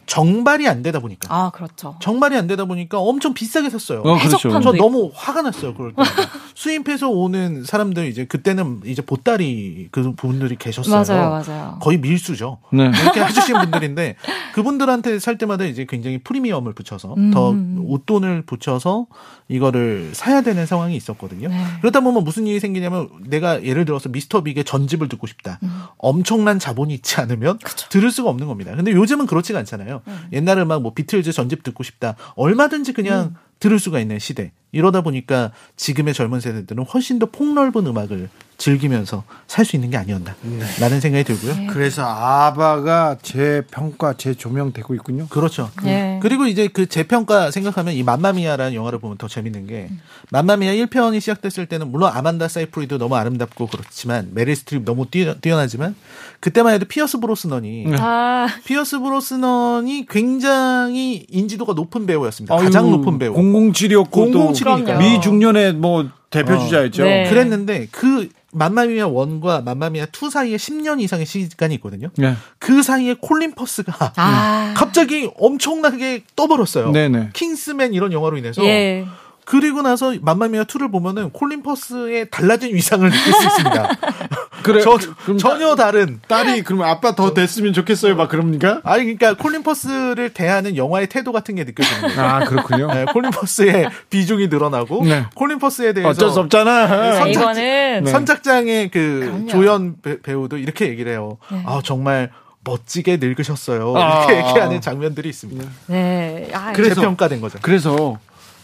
정발이 0.06 0.68
안 0.68 0.82
되다 0.82 1.00
보니까 1.00 1.34
아 1.34 1.50
그렇죠. 1.50 1.96
정발이 2.00 2.36
안 2.36 2.46
되다 2.46 2.64
보니까 2.64 2.98
엄청 2.98 3.34
비싸게 3.34 3.70
샀어요. 3.70 4.00
어, 4.00 4.18
그렇죠. 4.18 4.36
해적판도 4.48 4.72
저. 4.72 4.76
너무 4.76 5.10
화가 5.14 5.42
났어요. 5.42 5.74
그럴 5.74 5.92
때. 5.94 6.02
수입해서 6.54 7.08
오는 7.10 7.64
사람들 7.64 8.06
이제 8.06 8.24
그때는 8.26 8.80
이제 8.84 9.02
보따리 9.02 9.88
그 9.90 10.12
분들이 10.14 10.56
계셨어요. 10.56 10.94
맞아요, 11.16 11.30
맞아요. 11.30 11.78
거의 11.80 11.98
밀수죠. 11.98 12.58
네. 12.72 12.90
이렇게 13.02 13.22
해주신 13.24 13.58
분들인데 13.58 14.16
그분들한테 14.54 15.18
살 15.18 15.36
때마다 15.38 15.64
이제 15.64 15.86
굉장히 15.88 16.18
프리미엄을 16.18 16.72
붙여서 16.74 17.14
음. 17.16 17.30
더 17.32 17.54
옷돈을 17.86 18.42
붙여서 18.46 19.06
이거를 19.48 20.10
사야 20.14 20.40
되는 20.42 20.64
상황이 20.66 20.96
있었거든요. 20.96 21.48
네. 21.48 21.64
그러다 21.80 22.00
보면 22.00 22.24
무슨 22.24 22.46
일이 22.46 22.60
생기냐면 22.60 23.08
내가 23.26 23.62
예를 23.62 23.84
들어서 23.84 24.08
미스터 24.08 24.42
빅의 24.42 24.64
전집을 24.64 25.08
듣고 25.08 25.26
싶다. 25.26 25.58
음. 25.62 25.82
엄청난 25.98 26.58
자본이 26.58 26.94
있지 26.94 27.20
않으면 27.20 27.58
들을 27.90 28.10
수가 28.10 28.30
없는 28.30 28.46
겁니다. 28.46 28.74
근데 28.74 28.92
요즘은 28.92 29.26
그렇지가 29.26 29.58
않잖아요. 29.60 29.93
음. 30.06 30.28
옛날에 30.32 30.64
막뭐 30.64 30.94
비틀즈 30.94 31.32
전집 31.32 31.62
듣고 31.62 31.82
싶다. 31.82 32.16
얼마든지 32.36 32.92
그냥 32.92 33.34
음. 33.34 33.34
들을 33.60 33.78
수가 33.78 34.00
있는 34.00 34.18
시대. 34.18 34.52
이러다 34.72 35.02
보니까 35.02 35.52
지금의 35.76 36.14
젊은 36.14 36.40
세대들은 36.40 36.84
훨씬 36.84 37.18
더 37.18 37.26
폭넓은 37.26 37.86
음악을 37.86 38.28
즐기면서 38.56 39.24
살 39.46 39.64
수 39.64 39.76
있는 39.76 39.90
게 39.90 39.96
아니었나. 39.96 40.34
라는 40.80 41.00
생각이 41.00 41.24
들고요. 41.24 41.54
네. 41.54 41.66
그래서 41.68 42.04
아바가 42.04 43.18
재평가, 43.22 44.14
재조명되고 44.14 44.94
있군요. 44.96 45.26
그렇죠. 45.28 45.70
예. 45.86 46.18
그리고 46.22 46.46
이제 46.46 46.68
그 46.68 46.86
재평가 46.86 47.50
생각하면 47.50 47.94
이 47.94 48.02
맘마미아라는 48.02 48.74
영화를 48.74 48.98
보면 48.98 49.16
더 49.16 49.28
재밌는 49.28 49.66
게 49.66 49.88
맘마미아 50.30 50.72
1편이 50.72 51.20
시작됐을 51.20 51.66
때는 51.66 51.90
물론 51.92 52.10
아만다 52.12 52.48
사이프리드도 52.48 52.98
너무 52.98 53.16
아름답고 53.16 53.68
그렇지만 53.68 54.30
메릴 54.34 54.56
스트립 54.56 54.84
너무 54.84 55.06
뛰어, 55.10 55.34
뛰어나지만 55.34 55.94
그때만 56.40 56.74
해도 56.74 56.84
피어스 56.86 57.20
브로스넌이 57.20 57.86
아, 57.98 58.48
피어스 58.64 58.98
브로스넌이 59.00 60.06
굉장히 60.08 61.26
인지도가 61.30 61.72
높은 61.74 62.06
배우였습니다. 62.06 62.56
가장 62.56 62.90
높은 62.90 63.18
배우. 63.18 63.34
007이었고 63.34 64.32
또 64.32 64.52
007이니까. 64.52 64.98
미중년의 64.98 65.74
뭐 65.74 66.08
대표 66.34 66.58
주자였죠. 66.58 67.04
네. 67.04 67.28
그랬는데 67.28 67.88
그 67.90 68.28
맘마미아 68.52 69.08
1과 69.08 69.62
맘마미아 69.64 70.06
2 70.06 70.30
사이에 70.30 70.56
10년 70.56 71.00
이상의 71.00 71.26
시간이 71.26 71.74
있거든요. 71.76 72.10
네. 72.16 72.34
그 72.58 72.82
사이에 72.82 73.16
콜린 73.20 73.54
퍼스가 73.54 74.12
아. 74.16 74.74
갑자기 74.76 75.30
엄청나게 75.36 76.22
떠버렸어요. 76.36 76.92
네네. 76.92 77.30
킹스맨 77.32 77.94
이런 77.94 78.12
영화로 78.12 78.36
인해서 78.38 78.64
예. 78.64 79.06
그리고 79.44 79.82
나서 79.82 80.14
맘마미아 80.20 80.64
2를 80.64 80.90
보면은 80.90 81.30
콜린 81.30 81.62
퍼스의 81.62 82.30
달라진 82.30 82.74
위상을 82.74 83.08
느낄 83.10 83.32
수 83.32 83.44
있습니다. 83.44 83.88
그래. 84.64 84.80
저, 84.80 84.96
그럼 85.24 85.36
전혀 85.36 85.74
다른 85.74 86.20
딸이 86.26 86.62
그러면 86.62 86.88
아빠 86.88 87.14
더 87.14 87.34
됐으면 87.34 87.74
좋겠어요. 87.74 88.16
막 88.16 88.30
그럽니까? 88.30 88.80
아니 88.82 89.02
그러니까 89.02 89.34
콜린 89.34 89.62
퍼스를 89.62 90.30
대하는 90.32 90.76
영화의 90.76 91.08
태도 91.08 91.32
같은 91.32 91.54
게 91.56 91.64
느껴지는 91.64 92.14
거예요. 92.14 92.20
아 92.22 92.38
그렇군요. 92.44 92.92
네, 92.94 93.04
콜린 93.12 93.30
퍼스의 93.30 93.90
비중이 94.08 94.48
늘어나고 94.48 95.04
네. 95.04 95.26
콜린 95.34 95.58
퍼스에 95.58 95.92
대해서 95.92 96.08
어쩔 96.08 96.30
수 96.30 96.40
없잖아. 96.40 97.22
네, 97.24 97.30
이거는 97.32 98.06
선착장의 98.06 98.90
그 98.90 99.20
그럼요. 99.26 99.46
조연 99.48 99.96
배, 100.00 100.20
배우도 100.22 100.56
이렇게 100.56 100.88
얘기를 100.88 101.12
해요. 101.12 101.36
아 101.66 101.82
정말 101.84 102.30
멋지게 102.64 103.18
늙으셨어요. 103.18 103.94
아. 103.98 104.24
이렇게 104.24 104.48
얘기하는 104.48 104.80
장면들이 104.80 105.28
있습니다. 105.28 105.68
네. 105.88 106.48
아, 106.54 106.72
그래서- 106.72 106.94
재평가된 106.94 107.42
거죠. 107.42 107.58
그래서 107.60 108.18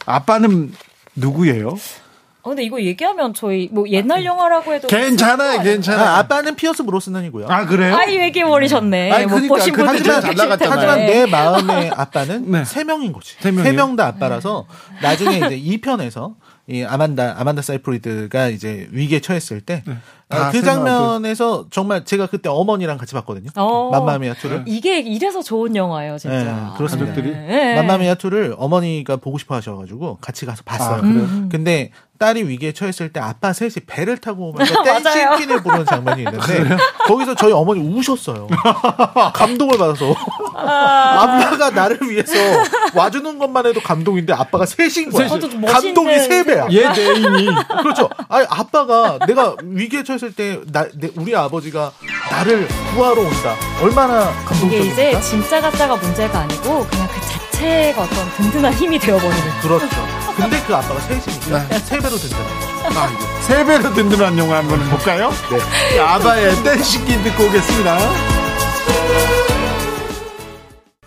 아빠는 0.07 0.73
누구예요? 1.17 1.77
어, 2.43 2.49
근데 2.49 2.63
이거 2.63 2.81
얘기하면 2.81 3.35
저희 3.35 3.69
뭐 3.71 3.87
옛날 3.91 4.25
영화라고 4.25 4.73
해도 4.73 4.89
괜찮아요, 4.89 5.61
아, 5.61 5.63
괜찮아요. 5.63 6.09
아빠는 6.17 6.57
피어스 6.57 6.85
브로스넌이고요. 6.85 7.47
아 7.51 7.67
그래요? 7.67 7.95
아이 7.95 8.17
얘기해 8.19 8.47
버리셨네. 8.47 9.11
아니, 9.13 9.25
못 9.27 9.33
그러니까 9.33 9.55
보신 9.57 9.75
그 9.75 9.85
분들은 9.85 10.15
하지만. 10.15 10.37
나갔잖아요. 10.37 10.75
하지만 10.79 10.99
내 11.07 11.27
마음의 11.27 11.91
아빠는 11.95 12.51
네. 12.51 12.65
세 12.65 12.83
명인 12.85 13.13
거지. 13.13 13.35
세 13.41 13.51
명 13.53 13.95
다 13.97 14.07
아빠라서 14.07 14.67
나중에 15.03 15.37
이제 15.37 15.61
2편에서 15.79 16.35
이 16.67 16.83
아만다 16.83 17.35
아만다 17.39 17.61
사이프리드가 17.61 18.49
이제 18.49 18.89
위기에 18.93 19.21
처했을 19.21 19.61
때 19.61 19.83
아, 19.87 19.99
아, 20.31 20.51
그세 20.51 20.63
장면에서 20.65 21.67
정말 21.71 22.05
제가 22.05 22.27
그때 22.27 22.49
어머니랑 22.49 22.99
같이 22.99 23.15
봤거든요. 23.15 23.51
어. 23.57 23.91
맘마미아 23.91 24.35
2를. 24.35 24.63
이게 24.67 25.01
이래서 25.01 25.43
좋은 25.43 25.75
영화예요, 25.75 26.19
진짜. 26.19 26.37
네, 26.45 26.77
그렇습니다. 26.77 27.13
가족들이? 27.13 27.35
네. 27.35 27.75
맘마미아 27.77 28.15
2를 28.15 28.55
어머니가 28.59 29.17
보고 29.17 29.39
싶어 29.39 29.55
하셔 29.57 29.77
가지고 29.77 30.19
같이 30.21 30.47
가서 30.47 30.63
봤어요. 30.65 30.99
아, 30.99 31.01
그래요? 31.01 31.27
근데 31.51 31.91
딸이 32.21 32.43
위기에 32.43 32.73
처했을 32.73 33.15
때 33.15 33.19
아빠 33.19 33.55
셋이 33.55 33.87
배를 33.87 34.19
타고 34.19 34.51
오면서 34.51 34.75
맞아요. 34.85 35.01
댄싱 35.03 35.37
퀸을 35.39 35.63
보는 35.63 35.87
장면이 35.87 36.23
있는데 36.25 36.77
거기서 37.07 37.35
저희 37.35 37.51
어머니 37.53 37.81
우셨어요. 37.81 38.47
감동을 39.33 39.79
받아서 39.79 40.15
아빠가 40.55 41.71
나를 41.71 41.99
위해서 42.03 42.35
와주는 42.95 43.39
것만 43.39 43.65
해도 43.65 43.81
감동인데 43.81 44.35
아빠가 44.35 44.67
셋인 44.67 45.11
거야. 45.11 45.29
멋있는 45.29 45.65
감동이 45.65 46.19
세 46.19 46.45
배야. 46.45 46.69
얘 46.71 46.93
대인이 46.93 47.49
그렇죠. 47.83 48.11
아니 48.29 48.45
아빠가 48.51 49.19
내가 49.27 49.57
위기에 49.63 50.03
처했을 50.03 50.20
때 50.29 50.61
나, 50.71 50.87
내- 50.95 51.11
우리 51.17 51.35
아버지가 51.35 51.93
나를 52.31 52.69
구하러 52.95 53.23
온다. 53.23 53.57
얼마나 53.81 54.31
이게 54.31 54.45
감동적입니까? 54.45 54.93
이제 54.93 55.21
진짜 55.23 55.61
가짜가 55.61 55.97
문제가 55.97 56.41
아니고 56.41 56.87
그냥 56.87 57.09
그 57.09 57.21
자체가 57.21 58.03
어떤 58.03 58.31
든든한 58.37 58.75
힘이 58.75 58.99
되어버리는. 58.99 59.51
그렇죠. 59.63 59.89
근데 60.37 60.63
그 60.67 60.75
아빠가 60.75 61.01
셋이니까 61.01 61.79
세 61.81 61.99
배로 61.99 62.17
든다. 62.17 62.37
아, 62.85 63.09
이거 63.11 63.43
세 63.43 63.65
배로 63.65 63.93
든든한 63.95 64.39
영화 64.39 64.59
한번 64.59 64.89
볼까요? 64.91 65.33
네. 65.51 65.99
아바의 66.01 66.63
댄싱퀸 66.63 67.23
듣고 67.25 67.45
오겠습니다. 67.45 67.99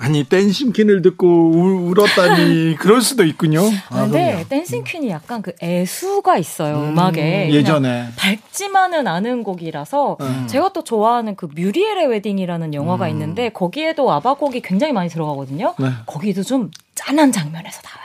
아니 0.03 0.25
댄싱 0.25 0.73
퀸을 0.73 1.01
듣고 1.01 1.51
울, 1.51 1.97
울었다니 1.97 2.75
그럴 2.79 3.01
수도 3.01 3.23
있군요. 3.23 3.61
근데 3.89 4.45
댄싱 4.49 4.83
퀸이 4.83 5.09
약간 5.09 5.41
그 5.41 5.53
애수가 5.63 6.37
있어요, 6.37 6.89
음악에 6.89 7.49
예전에 7.53 8.09
밝지만은 8.17 9.07
않은 9.07 9.43
곡이라서 9.43 10.17
제가 10.47 10.73
또 10.73 10.83
좋아하는 10.83 11.35
그 11.37 11.47
뮤리엘의 11.55 12.07
웨딩이라는 12.07 12.73
영화가 12.73 13.07
있는데 13.09 13.47
거기에도 13.47 14.11
아바 14.11 14.33
곡이 14.33 14.61
굉장히 14.61 14.91
많이 14.91 15.09
들어가거든요. 15.09 15.73
네. 15.79 15.87
거기도 16.05 16.43
좀 16.43 16.69
짠한 16.95 17.31
장면에서 17.31 17.81
나와요. 17.83 18.02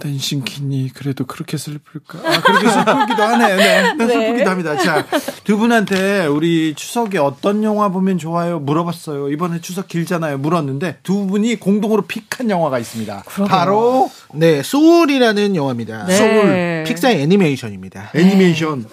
댄싱퀸이 0.00 0.90
그래도 0.94 1.24
그렇게 1.24 1.56
슬플까? 1.56 2.18
아, 2.18 2.40
그렇게 2.42 2.68
슬프기도 2.68 3.22
하네. 3.22 3.56
네. 3.56 3.94
네, 3.94 4.06
슬프기도 4.06 4.50
합니다. 4.50 4.76
자, 4.76 5.06
두 5.44 5.56
분한테 5.56 6.26
우리 6.26 6.74
추석에 6.74 7.18
어떤 7.18 7.62
영화 7.62 7.88
보면 7.88 8.18
좋아요? 8.18 8.58
물어봤어요. 8.58 9.30
이번에 9.30 9.60
추석 9.60 9.88
길잖아요. 9.88 10.38
물었는데 10.38 10.98
두 11.02 11.26
분이 11.26 11.56
공동으로 11.56 12.02
pick한 12.02 12.50
영화가 12.50 12.78
있습니다. 12.78 13.24
바로 13.48 14.10
네, 14.34 14.62
소울이라는 14.62 15.56
영화입니다. 15.56 16.06
네. 16.06 16.16
소울 16.16 16.84
픽사의 16.86 17.22
애니메이션입니다. 17.22 18.10
애니메이션. 18.14 18.86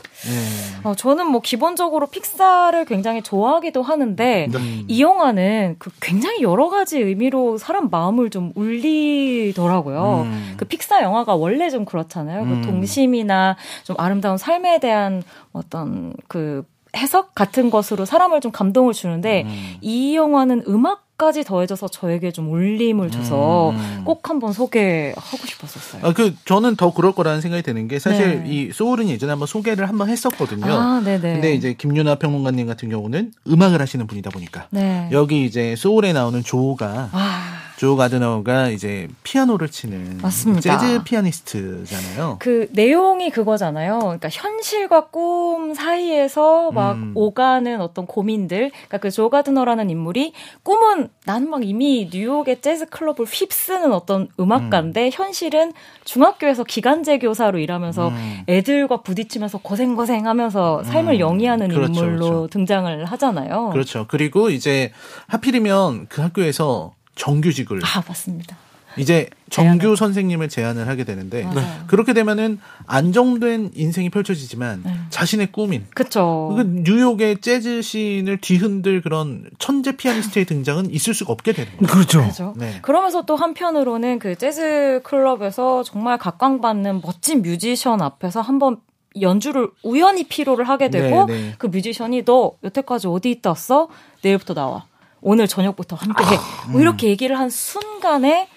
어, 0.84 0.96
저는 0.96 1.28
뭐 1.28 1.42
기본적으로 1.42 2.08
픽사를 2.08 2.86
굉장히 2.86 3.22
좋아하기도 3.22 3.82
하는데 3.82 4.48
이 4.88 5.02
영화는 5.02 5.76
그 5.80 5.92
굉장히 6.02 6.42
여러 6.42 6.70
가지 6.70 7.00
의미로 7.00 7.58
사람 7.58 7.90
마음을 7.90 8.30
좀 8.30 8.52
울리더라고요. 8.56 10.28
그 10.58 10.66
픽사 10.66 11.02
영화가 11.02 11.36
원래 11.36 11.70
좀 11.70 11.86
그렇잖아요. 11.86 12.46
그 12.46 12.62
동심이나 12.68 13.58
좀 13.84 13.96
아름다운 14.00 14.38
삶에 14.38 14.80
대한 14.80 15.24
어떤 15.52 16.14
그 16.28 16.64
해석 16.96 17.34
같은 17.34 17.70
것으로 17.70 18.06
사람을 18.06 18.40
좀 18.40 18.52
감동을 18.52 18.94
주는데 18.94 19.46
이 19.82 20.16
영화는 20.16 20.64
음악 20.68 21.04
까지 21.24 21.46
더해져서 21.46 21.88
저에게 21.88 22.32
좀 22.32 22.52
울림을 22.52 23.10
줘서 23.10 23.74
꼭 24.04 24.30
한번 24.30 24.52
소개하고 24.52 25.38
싶었었어요. 25.48 26.06
아, 26.06 26.12
그 26.12 26.36
저는 26.44 26.76
더 26.76 26.94
그럴 26.94 27.14
거라는 27.14 27.40
생각이 27.40 27.64
드는 27.64 27.88
게 27.88 27.98
사실 27.98 28.44
네. 28.44 28.52
이 28.52 28.72
소울은 28.74 29.08
예전에 29.08 29.30
한번 29.30 29.48
소개를 29.48 29.88
한번 29.88 30.10
했었거든요. 30.10 30.66
아, 30.66 31.02
네네. 31.02 31.22
근데 31.34 31.54
이제 31.54 31.76
김윤아 31.76 32.16
평론가님 32.16 32.68
같은 32.68 32.90
경우는 32.90 33.32
음악을 33.48 33.80
하시는 33.80 34.06
분이다 34.06 34.32
보니까 34.32 34.68
네. 34.72 35.08
여기 35.14 35.46
이제 35.46 35.78
소울에 35.78 36.12
나오는 36.12 36.44
조가 36.44 37.10
아, 37.14 37.60
조 37.78 37.96
가드너가 37.96 38.70
이제 38.70 39.08
피아노를 39.24 39.70
치는 39.70 40.20
맞습니다. 40.22 40.78
재즈 40.80 41.04
피아니스트잖아요. 41.04 42.38
그 42.40 42.68
내용이 42.72 43.30
그거잖아요. 43.30 44.00
그러니까 44.00 44.30
현실과 44.30 45.08
꿈 45.08 45.74
사이에서 45.74 46.72
막 46.72 46.94
음. 46.94 47.12
오가는 47.16 47.82
어떤 47.82 48.06
고민들. 48.06 48.70
그러니까 48.70 48.98
그 49.00 49.10
조 49.14 49.30
가드너라는 49.30 49.90
인물이 49.92 50.34
꿈은 50.64 51.10
나는 51.26 51.50
막 51.50 51.64
이미 51.64 52.10
뉴욕의 52.12 52.62
재즈 52.62 52.88
클럽을 52.88 53.26
휩쓰는 53.26 53.94
어떤 53.94 54.28
음악가인데 54.40 55.12
현실은 55.14 55.72
중학교에서 56.04 56.64
기간제 56.64 57.20
교사로 57.20 57.60
일하면서 57.60 58.08
음. 58.10 58.44
애들과 58.50 59.02
부딪히면서 59.04 59.60
고생고생하면서 59.60 60.84
삶을 60.84 61.20
영위하는 61.20 61.70
그렇죠, 61.70 61.94
인물로 62.06 62.26
그렇죠. 62.26 62.48
등장을 62.48 63.06
하잖아요. 63.06 63.70
그렇죠. 63.72 64.06
그리고 64.10 64.50
이제 64.50 64.92
하필이면 65.28 66.08
그 66.10 66.22
학교에서 66.22 66.94
정규직을 67.16 67.80
아 67.84 68.04
맞습니다. 68.08 68.58
이제 68.98 69.28
정규 69.50 69.96
선생님을 69.96 70.50
제안을 70.50 70.88
하게 70.88 71.04
되는데 71.04 71.44
맞아요. 71.44 71.84
그렇게 71.88 72.14
되면은 72.14 72.60
안정된 72.86 73.72
인생이 73.76 74.10
펼쳐지지만 74.10 74.82
네. 74.84 74.96
자신의 75.10 75.52
꿈인 75.52 75.86
그쵸. 75.94 76.54
그 76.56 76.64
뉴욕의 76.64 77.42
재즈 77.42 77.82
씬을 77.82 78.38
뒤흔들 78.42 79.02
그런 79.02 79.50
천재 79.60 79.96
피아니스트의 79.96 80.46
등장은 80.46 80.92
있을 80.92 81.14
수가 81.14 81.34
없게 81.34 81.54
되는 81.54 81.72
거예요. 81.78 81.92
그렇죠. 81.92 82.22
그렇죠. 82.22 82.54
네. 82.58 82.80
그러면서 82.82 83.26
또 83.26 83.36
한편으로는 83.36 84.20
그 84.20 84.36
재즈 84.36 85.02
클럽에서 85.04 85.84
정말 85.84 86.18
각광받는 86.18 87.02
멋진 87.02 87.42
뮤지션 87.42 88.02
앞에서 88.02 88.42
한번 88.42 88.78
연주를 89.22 89.70
우연히 89.84 90.24
피로를 90.24 90.68
하게 90.68 90.90
되고 90.90 91.26
네, 91.26 91.34
네. 91.42 91.56
그 91.58 91.68
뮤지션이 91.68 92.26
너 92.26 92.54
여태까지 92.64 93.08
어디 93.08 93.30
있다 93.32 93.52
왔어? 93.52 93.88
내일부터 94.24 94.54
나와. 94.54 94.86
오늘 95.24 95.48
저녁부터 95.48 95.96
함께해. 95.96 96.38
뭐 96.70 96.82
이렇게 96.82 97.08
얘기를 97.08 97.38
한 97.40 97.50
순간에 97.50 98.48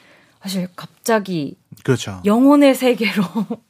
사실 0.43 0.69
갑자기 0.77 1.57
그렇죠. 1.83 2.21
영혼의 2.25 2.75
세계로 2.75 3.23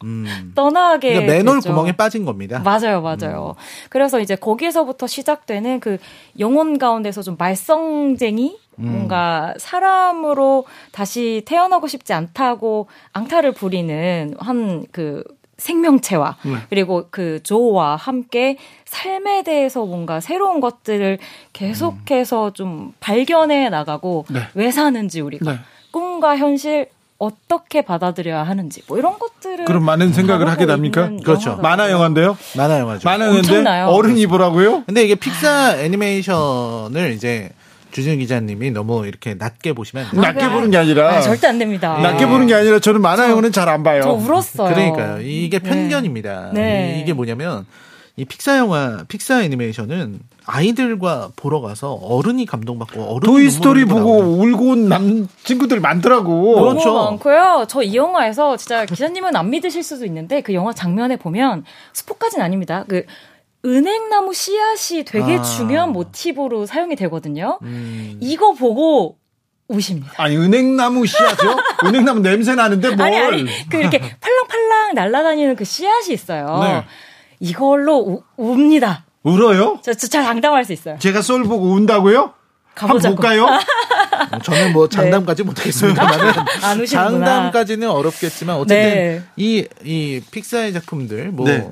음. 0.03 0.51
떠나게 0.55 1.13
그러니까 1.13 1.33
맨홀 1.33 1.55
되죠. 1.61 1.69
구멍에 1.69 1.91
빠진 1.93 2.25
겁니다. 2.25 2.59
맞아요, 2.59 3.01
맞아요. 3.01 3.55
그래서 3.89 4.19
이제 4.19 4.35
거기에서부터 4.35 5.07
시작되는 5.07 5.79
그 5.79 5.97
영혼 6.39 6.77
가운데서 6.77 7.21
좀 7.23 7.35
말썽쟁이 7.37 8.57
뭔가 8.79 9.55
사람으로 9.57 10.65
다시 10.91 11.41
태어나고 11.47 11.87
싶지 11.87 12.13
않다고 12.13 12.87
앙탈을 13.13 13.53
부리는 13.53 14.35
한 14.39 14.85
그 14.91 15.23
생명체와 15.57 16.37
그리고 16.69 17.07
그 17.09 17.41
조와 17.43 17.95
함께 17.95 18.57
삶에 18.85 19.43
대해서 19.43 19.85
뭔가 19.85 20.19
새로운 20.19 20.59
것들을 20.59 21.17
계속해서 21.53 22.53
좀 22.53 22.93
발견해 22.99 23.69
나가고 23.69 24.25
네. 24.29 24.41
왜 24.53 24.71
사는지 24.71 25.21
우리가 25.21 25.51
네. 25.51 25.59
꿈과 25.91 26.37
현실 26.37 26.89
어떻게 27.19 27.81
받아들여야 27.81 28.43
하는지 28.43 28.83
뭐 28.87 28.97
이런 28.99 29.17
것들을 29.17 29.65
그럼 29.65 29.83
많은 29.83 30.13
생각을 30.13 30.47
하게 30.47 30.67
됩니까? 30.67 31.09
그렇죠. 31.23 31.55
만화 31.55 31.89
영화인데요? 31.89 32.37
만화 32.55 32.79
영화죠. 32.79 33.09
만화 33.09 33.25
영화인데. 33.25 33.67
어른이 33.81 34.27
보라고요? 34.27 34.83
근데 34.85 35.03
이게 35.03 35.15
픽사 35.15 35.77
애니메이션을 35.79 37.13
이제 37.13 37.49
주진우 37.97 38.19
기자님이 38.19 38.69
너무 38.69 39.07
이렇게 39.07 39.33
낮게 39.33 39.73
보시면 39.73 40.05
안 40.05 40.11
돼요. 40.11 40.21
낮게 40.21 40.49
보는 40.49 40.69
게 40.69 40.77
아니라 40.77 41.15
아, 41.15 41.21
절대 41.21 41.47
안 41.47 41.57
됩니다. 41.57 41.97
낮게 41.99 42.27
보는 42.27 42.45
게 42.45 42.53
아니라 42.53 42.77
저는 42.77 43.01
만화 43.01 43.27
영화는 43.27 43.51
잘 43.51 43.67
안 43.69 43.81
봐요. 43.81 44.01
저 44.03 44.11
울었어요. 44.11 44.71
그러니까요. 44.71 45.21
이게 45.21 45.57
편견입니다. 45.57 46.51
네. 46.53 46.97
이- 46.97 47.01
이게 47.01 47.13
뭐냐면 47.13 47.65
이 48.15 48.23
픽사 48.25 48.59
영화, 48.59 49.03
픽사 49.07 49.41
애니메이션은 49.43 50.19
아이들과 50.45 51.31
보러 51.35 51.59
가서 51.59 51.93
어른이 51.93 52.45
감동받고 52.45 53.01
어른이 53.01 53.25
토이 53.25 53.49
스토리 53.49 53.85
보고 53.85 54.19
울고 54.19 54.69
온남 54.73 55.27
친구들 55.43 55.79
많더라고. 55.79 56.55
너무 56.55 56.69
그렇죠. 56.69 56.93
많고요. 56.93 57.65
저 57.67 57.81
이 57.81 57.95
영화에서 57.95 58.57
진짜 58.57 58.85
기자님은 58.85 59.35
안 59.35 59.49
믿으실 59.49 59.81
수도 59.81 60.05
있는데 60.05 60.41
그 60.41 60.53
영화 60.53 60.71
장면에 60.71 61.15
보면 61.17 61.63
스포까지는 61.93 62.45
아닙니다. 62.45 62.85
그 62.87 63.05
은행나무 63.67 64.33
씨앗이 64.33 65.03
되게 65.03 65.37
아. 65.37 65.41
중요한 65.41 65.91
모티브로 65.91 66.65
사용이 66.65 66.95
되거든요. 66.95 67.59
음. 67.63 68.17
이거 68.21 68.53
보고 68.53 69.17
우십니다. 69.67 70.11
아니 70.17 70.37
은행나무 70.37 71.05
씨앗이요? 71.05 71.57
은행나무 71.85 72.21
냄새 72.21 72.55
나는데 72.55 72.95
뭘? 72.95 73.01
아니 73.07 73.17
아니 73.17 73.45
그 73.69 73.77
이렇게 73.77 73.99
팔랑팔랑 74.21 74.93
날아다니는 74.95 75.55
그 75.57 75.65
씨앗이 75.65 76.13
있어요. 76.13 76.59
네. 76.63 76.85
이걸로 77.39 77.97
우, 77.99 78.23
웁니다. 78.37 79.05
울어요? 79.23 79.79
저, 79.83 79.93
저 79.93 80.07
잘 80.07 80.23
장담할 80.23 80.63
수 80.63 80.71
있어요. 80.73 80.97
제가 80.99 81.21
소울 81.21 81.43
보고 81.43 81.65
운다고요? 81.73 82.33
한번 82.75 82.99
가보자고. 83.01 83.15
볼까요? 83.15 83.47
저는 84.43 84.71
뭐 84.71 84.87
장담까지 84.87 85.43
못하겠습니다만은 85.43 86.25
안 86.63 86.79
우시는구나. 86.79 87.25
장담까지는 87.25 87.89
어렵겠지만 87.89 88.55
어쨌든 88.55 88.75
네. 88.77 89.23
이, 89.35 89.67
이 89.83 90.21
픽사의 90.31 90.73
작품들 90.73 91.31
뭐 91.31 91.45
네. 91.47 91.67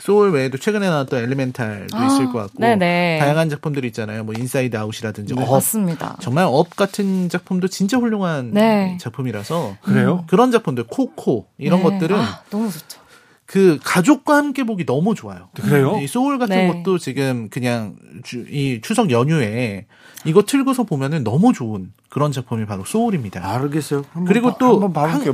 소울 0.00 0.30
외에도 0.30 0.58
최근에 0.58 0.88
나왔던 0.88 1.22
엘리멘탈도 1.22 1.96
아, 1.96 2.06
있을 2.06 2.26
것 2.26 2.38
같고 2.38 2.58
네네. 2.58 3.18
다양한 3.20 3.50
작품들이 3.50 3.86
있잖아요. 3.88 4.24
뭐 4.24 4.34
인사이드 4.36 4.76
아웃이라든지 4.76 5.34
업 5.34 5.50
맞습니다. 5.50 6.16
정말 6.20 6.46
업 6.48 6.74
같은 6.74 7.28
작품도 7.28 7.68
진짜 7.68 7.98
훌륭한 7.98 8.50
네. 8.52 8.96
작품이라서 8.98 9.76
그래요? 9.82 10.24
그런 10.28 10.50
작품들 10.50 10.84
코코 10.84 11.48
이런 11.58 11.82
네. 11.82 11.90
것들은 11.90 12.16
아, 12.16 12.42
너무 12.50 12.70
좋죠. 12.70 13.00
그 13.44 13.78
가족과 13.82 14.36
함께 14.36 14.62
보기 14.62 14.86
너무 14.86 15.14
좋아요. 15.14 15.48
그래요? 15.54 15.98
이 16.00 16.06
소울 16.06 16.38
같은 16.38 16.54
네. 16.54 16.66
것도 16.68 16.98
지금 16.98 17.48
그냥 17.50 17.96
주, 18.22 18.46
이 18.48 18.80
추석 18.80 19.10
연휴에 19.10 19.86
이거 20.24 20.42
틀고서 20.44 20.84
보면은 20.84 21.24
너무 21.24 21.52
좋은 21.52 21.92
그런 22.10 22.32
작품이 22.32 22.66
바로 22.66 22.84
소울입니다. 22.84 23.40
알겠어요. 23.48 24.02
한번 24.12 24.24
그리고 24.24 24.50
봐- 24.50 24.56
또 24.58 24.82
한번 24.82 24.92
봐볼게요. 24.92 25.32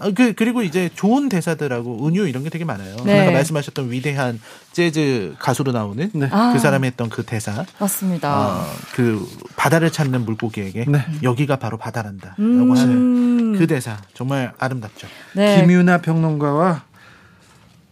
아, 0.00 0.10
그 0.16 0.32
그리고 0.32 0.62
이제 0.62 0.88
좋은 0.94 1.28
대사들하고 1.28 2.06
은유 2.08 2.26
이런 2.26 2.42
게 2.42 2.48
되게 2.48 2.64
많아요. 2.64 2.96
네. 3.04 3.20
아까 3.20 3.32
말씀하셨던 3.32 3.90
위대한 3.90 4.40
재즈 4.72 5.34
가수로 5.38 5.72
나오는 5.72 6.10
네. 6.14 6.28
아. 6.32 6.52
그 6.54 6.58
사람이 6.58 6.86
했던 6.86 7.10
그 7.10 7.22
대사. 7.22 7.66
맞습니다. 7.78 8.60
어, 8.60 8.64
그 8.94 9.28
바다를 9.56 9.92
찾는 9.92 10.24
물고기에게 10.24 10.86
네. 10.88 11.04
여기가 11.22 11.56
바로 11.56 11.76
바다란다라고 11.76 12.40
음. 12.42 12.70
하는 12.74 13.58
그 13.58 13.66
대사 13.66 13.98
정말 14.14 14.52
아름답죠. 14.58 15.06
네. 15.34 15.60
김유나 15.60 15.98
평론가와 15.98 16.82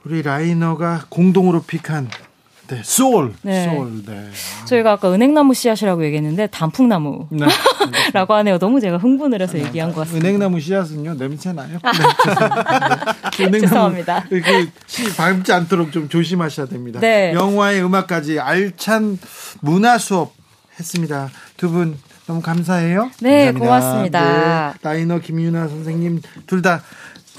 우리 0.04 0.22
라이너가 0.22 1.04
공동으로 1.10 1.62
pick한 1.62 2.08
네, 2.68 2.80
소울. 2.82 3.32
네. 3.42 3.64
소울. 3.66 4.02
네. 4.04 4.28
저희가 4.66 4.92
아까 4.92 5.12
은행나무 5.12 5.54
씨앗이라고 5.54 6.04
얘기했는데 6.04 6.48
단풍나무라고 6.48 7.28
네. 7.30 7.46
하네요. 8.28 8.58
너무 8.58 8.80
제가 8.80 8.96
흥분을 8.98 9.40
해서 9.40 9.58
얘기한 9.58 9.92
것 9.92 10.00
같습니다. 10.00 10.26
은행나무 10.28 10.58
씨앗은요 10.60 11.14
냄새 11.14 11.52
나요. 11.52 11.78
네, 11.82 11.90
죄송합니다. 12.24 13.14
은행나무 13.38 13.60
죄송합니다. 13.60 14.24
이렇게 14.30 14.66
씨 14.86 15.14
밟지 15.16 15.52
않도록 15.52 15.92
좀 15.92 16.08
조심하셔야 16.08 16.66
됩니다. 16.66 17.00
네. 17.00 17.32
영화의 17.34 17.82
음악까지 17.84 18.40
알찬 18.40 19.18
문화 19.60 19.98
수업 19.98 20.34
했습니다. 20.78 21.30
두 21.56 21.70
분 21.70 21.96
너무 22.26 22.42
감사해요. 22.42 23.10
네, 23.20 23.52
감사합니다. 23.52 23.58
고맙습니다. 23.60 24.72
네, 24.72 24.78
라이너 24.82 25.20
김유나 25.20 25.68
선생님 25.68 26.20
둘 26.48 26.60
다 26.60 26.82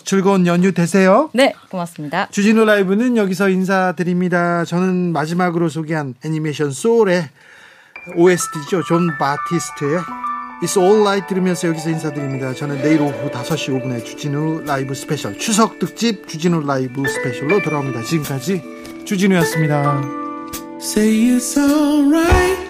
즐거운 0.08 0.48
연휴 0.48 0.72
되세요. 0.72 1.30
네, 1.34 1.54
고맙습니다. 1.70 2.30
주진우 2.32 2.64
라이브는 2.64 3.18
여기서 3.18 3.50
인사드립니다. 3.50 4.64
저는 4.64 5.12
마지막으로 5.12 5.68
소개한 5.68 6.16
애니메이션 6.24 6.72
소울의 6.72 7.28
OST죠. 8.16 8.84
존 8.84 9.10
바티스트의 9.20 10.00
It's 10.64 10.82
All 10.82 11.02
Right 11.02 11.28
들으면서 11.28 11.68
여기서 11.68 11.90
인사드립니다. 11.90 12.54
저는 12.54 12.82
내일 12.82 13.02
오후 13.02 13.30
5시 13.30 13.82
5분에 13.82 14.06
주진우 14.06 14.64
라이브 14.66 14.96
스페셜 14.96 15.38
추석 15.38 15.78
특집 15.78 16.26
주진우 16.26 16.66
라이브 16.66 17.04
스페셜로 17.06 17.62
돌아옵니다. 17.62 18.04
지금까지 18.04 18.64
주진우였습니다. 19.04 20.04
Say 20.80 21.36
it's 21.36 21.58
alright. 21.58 22.67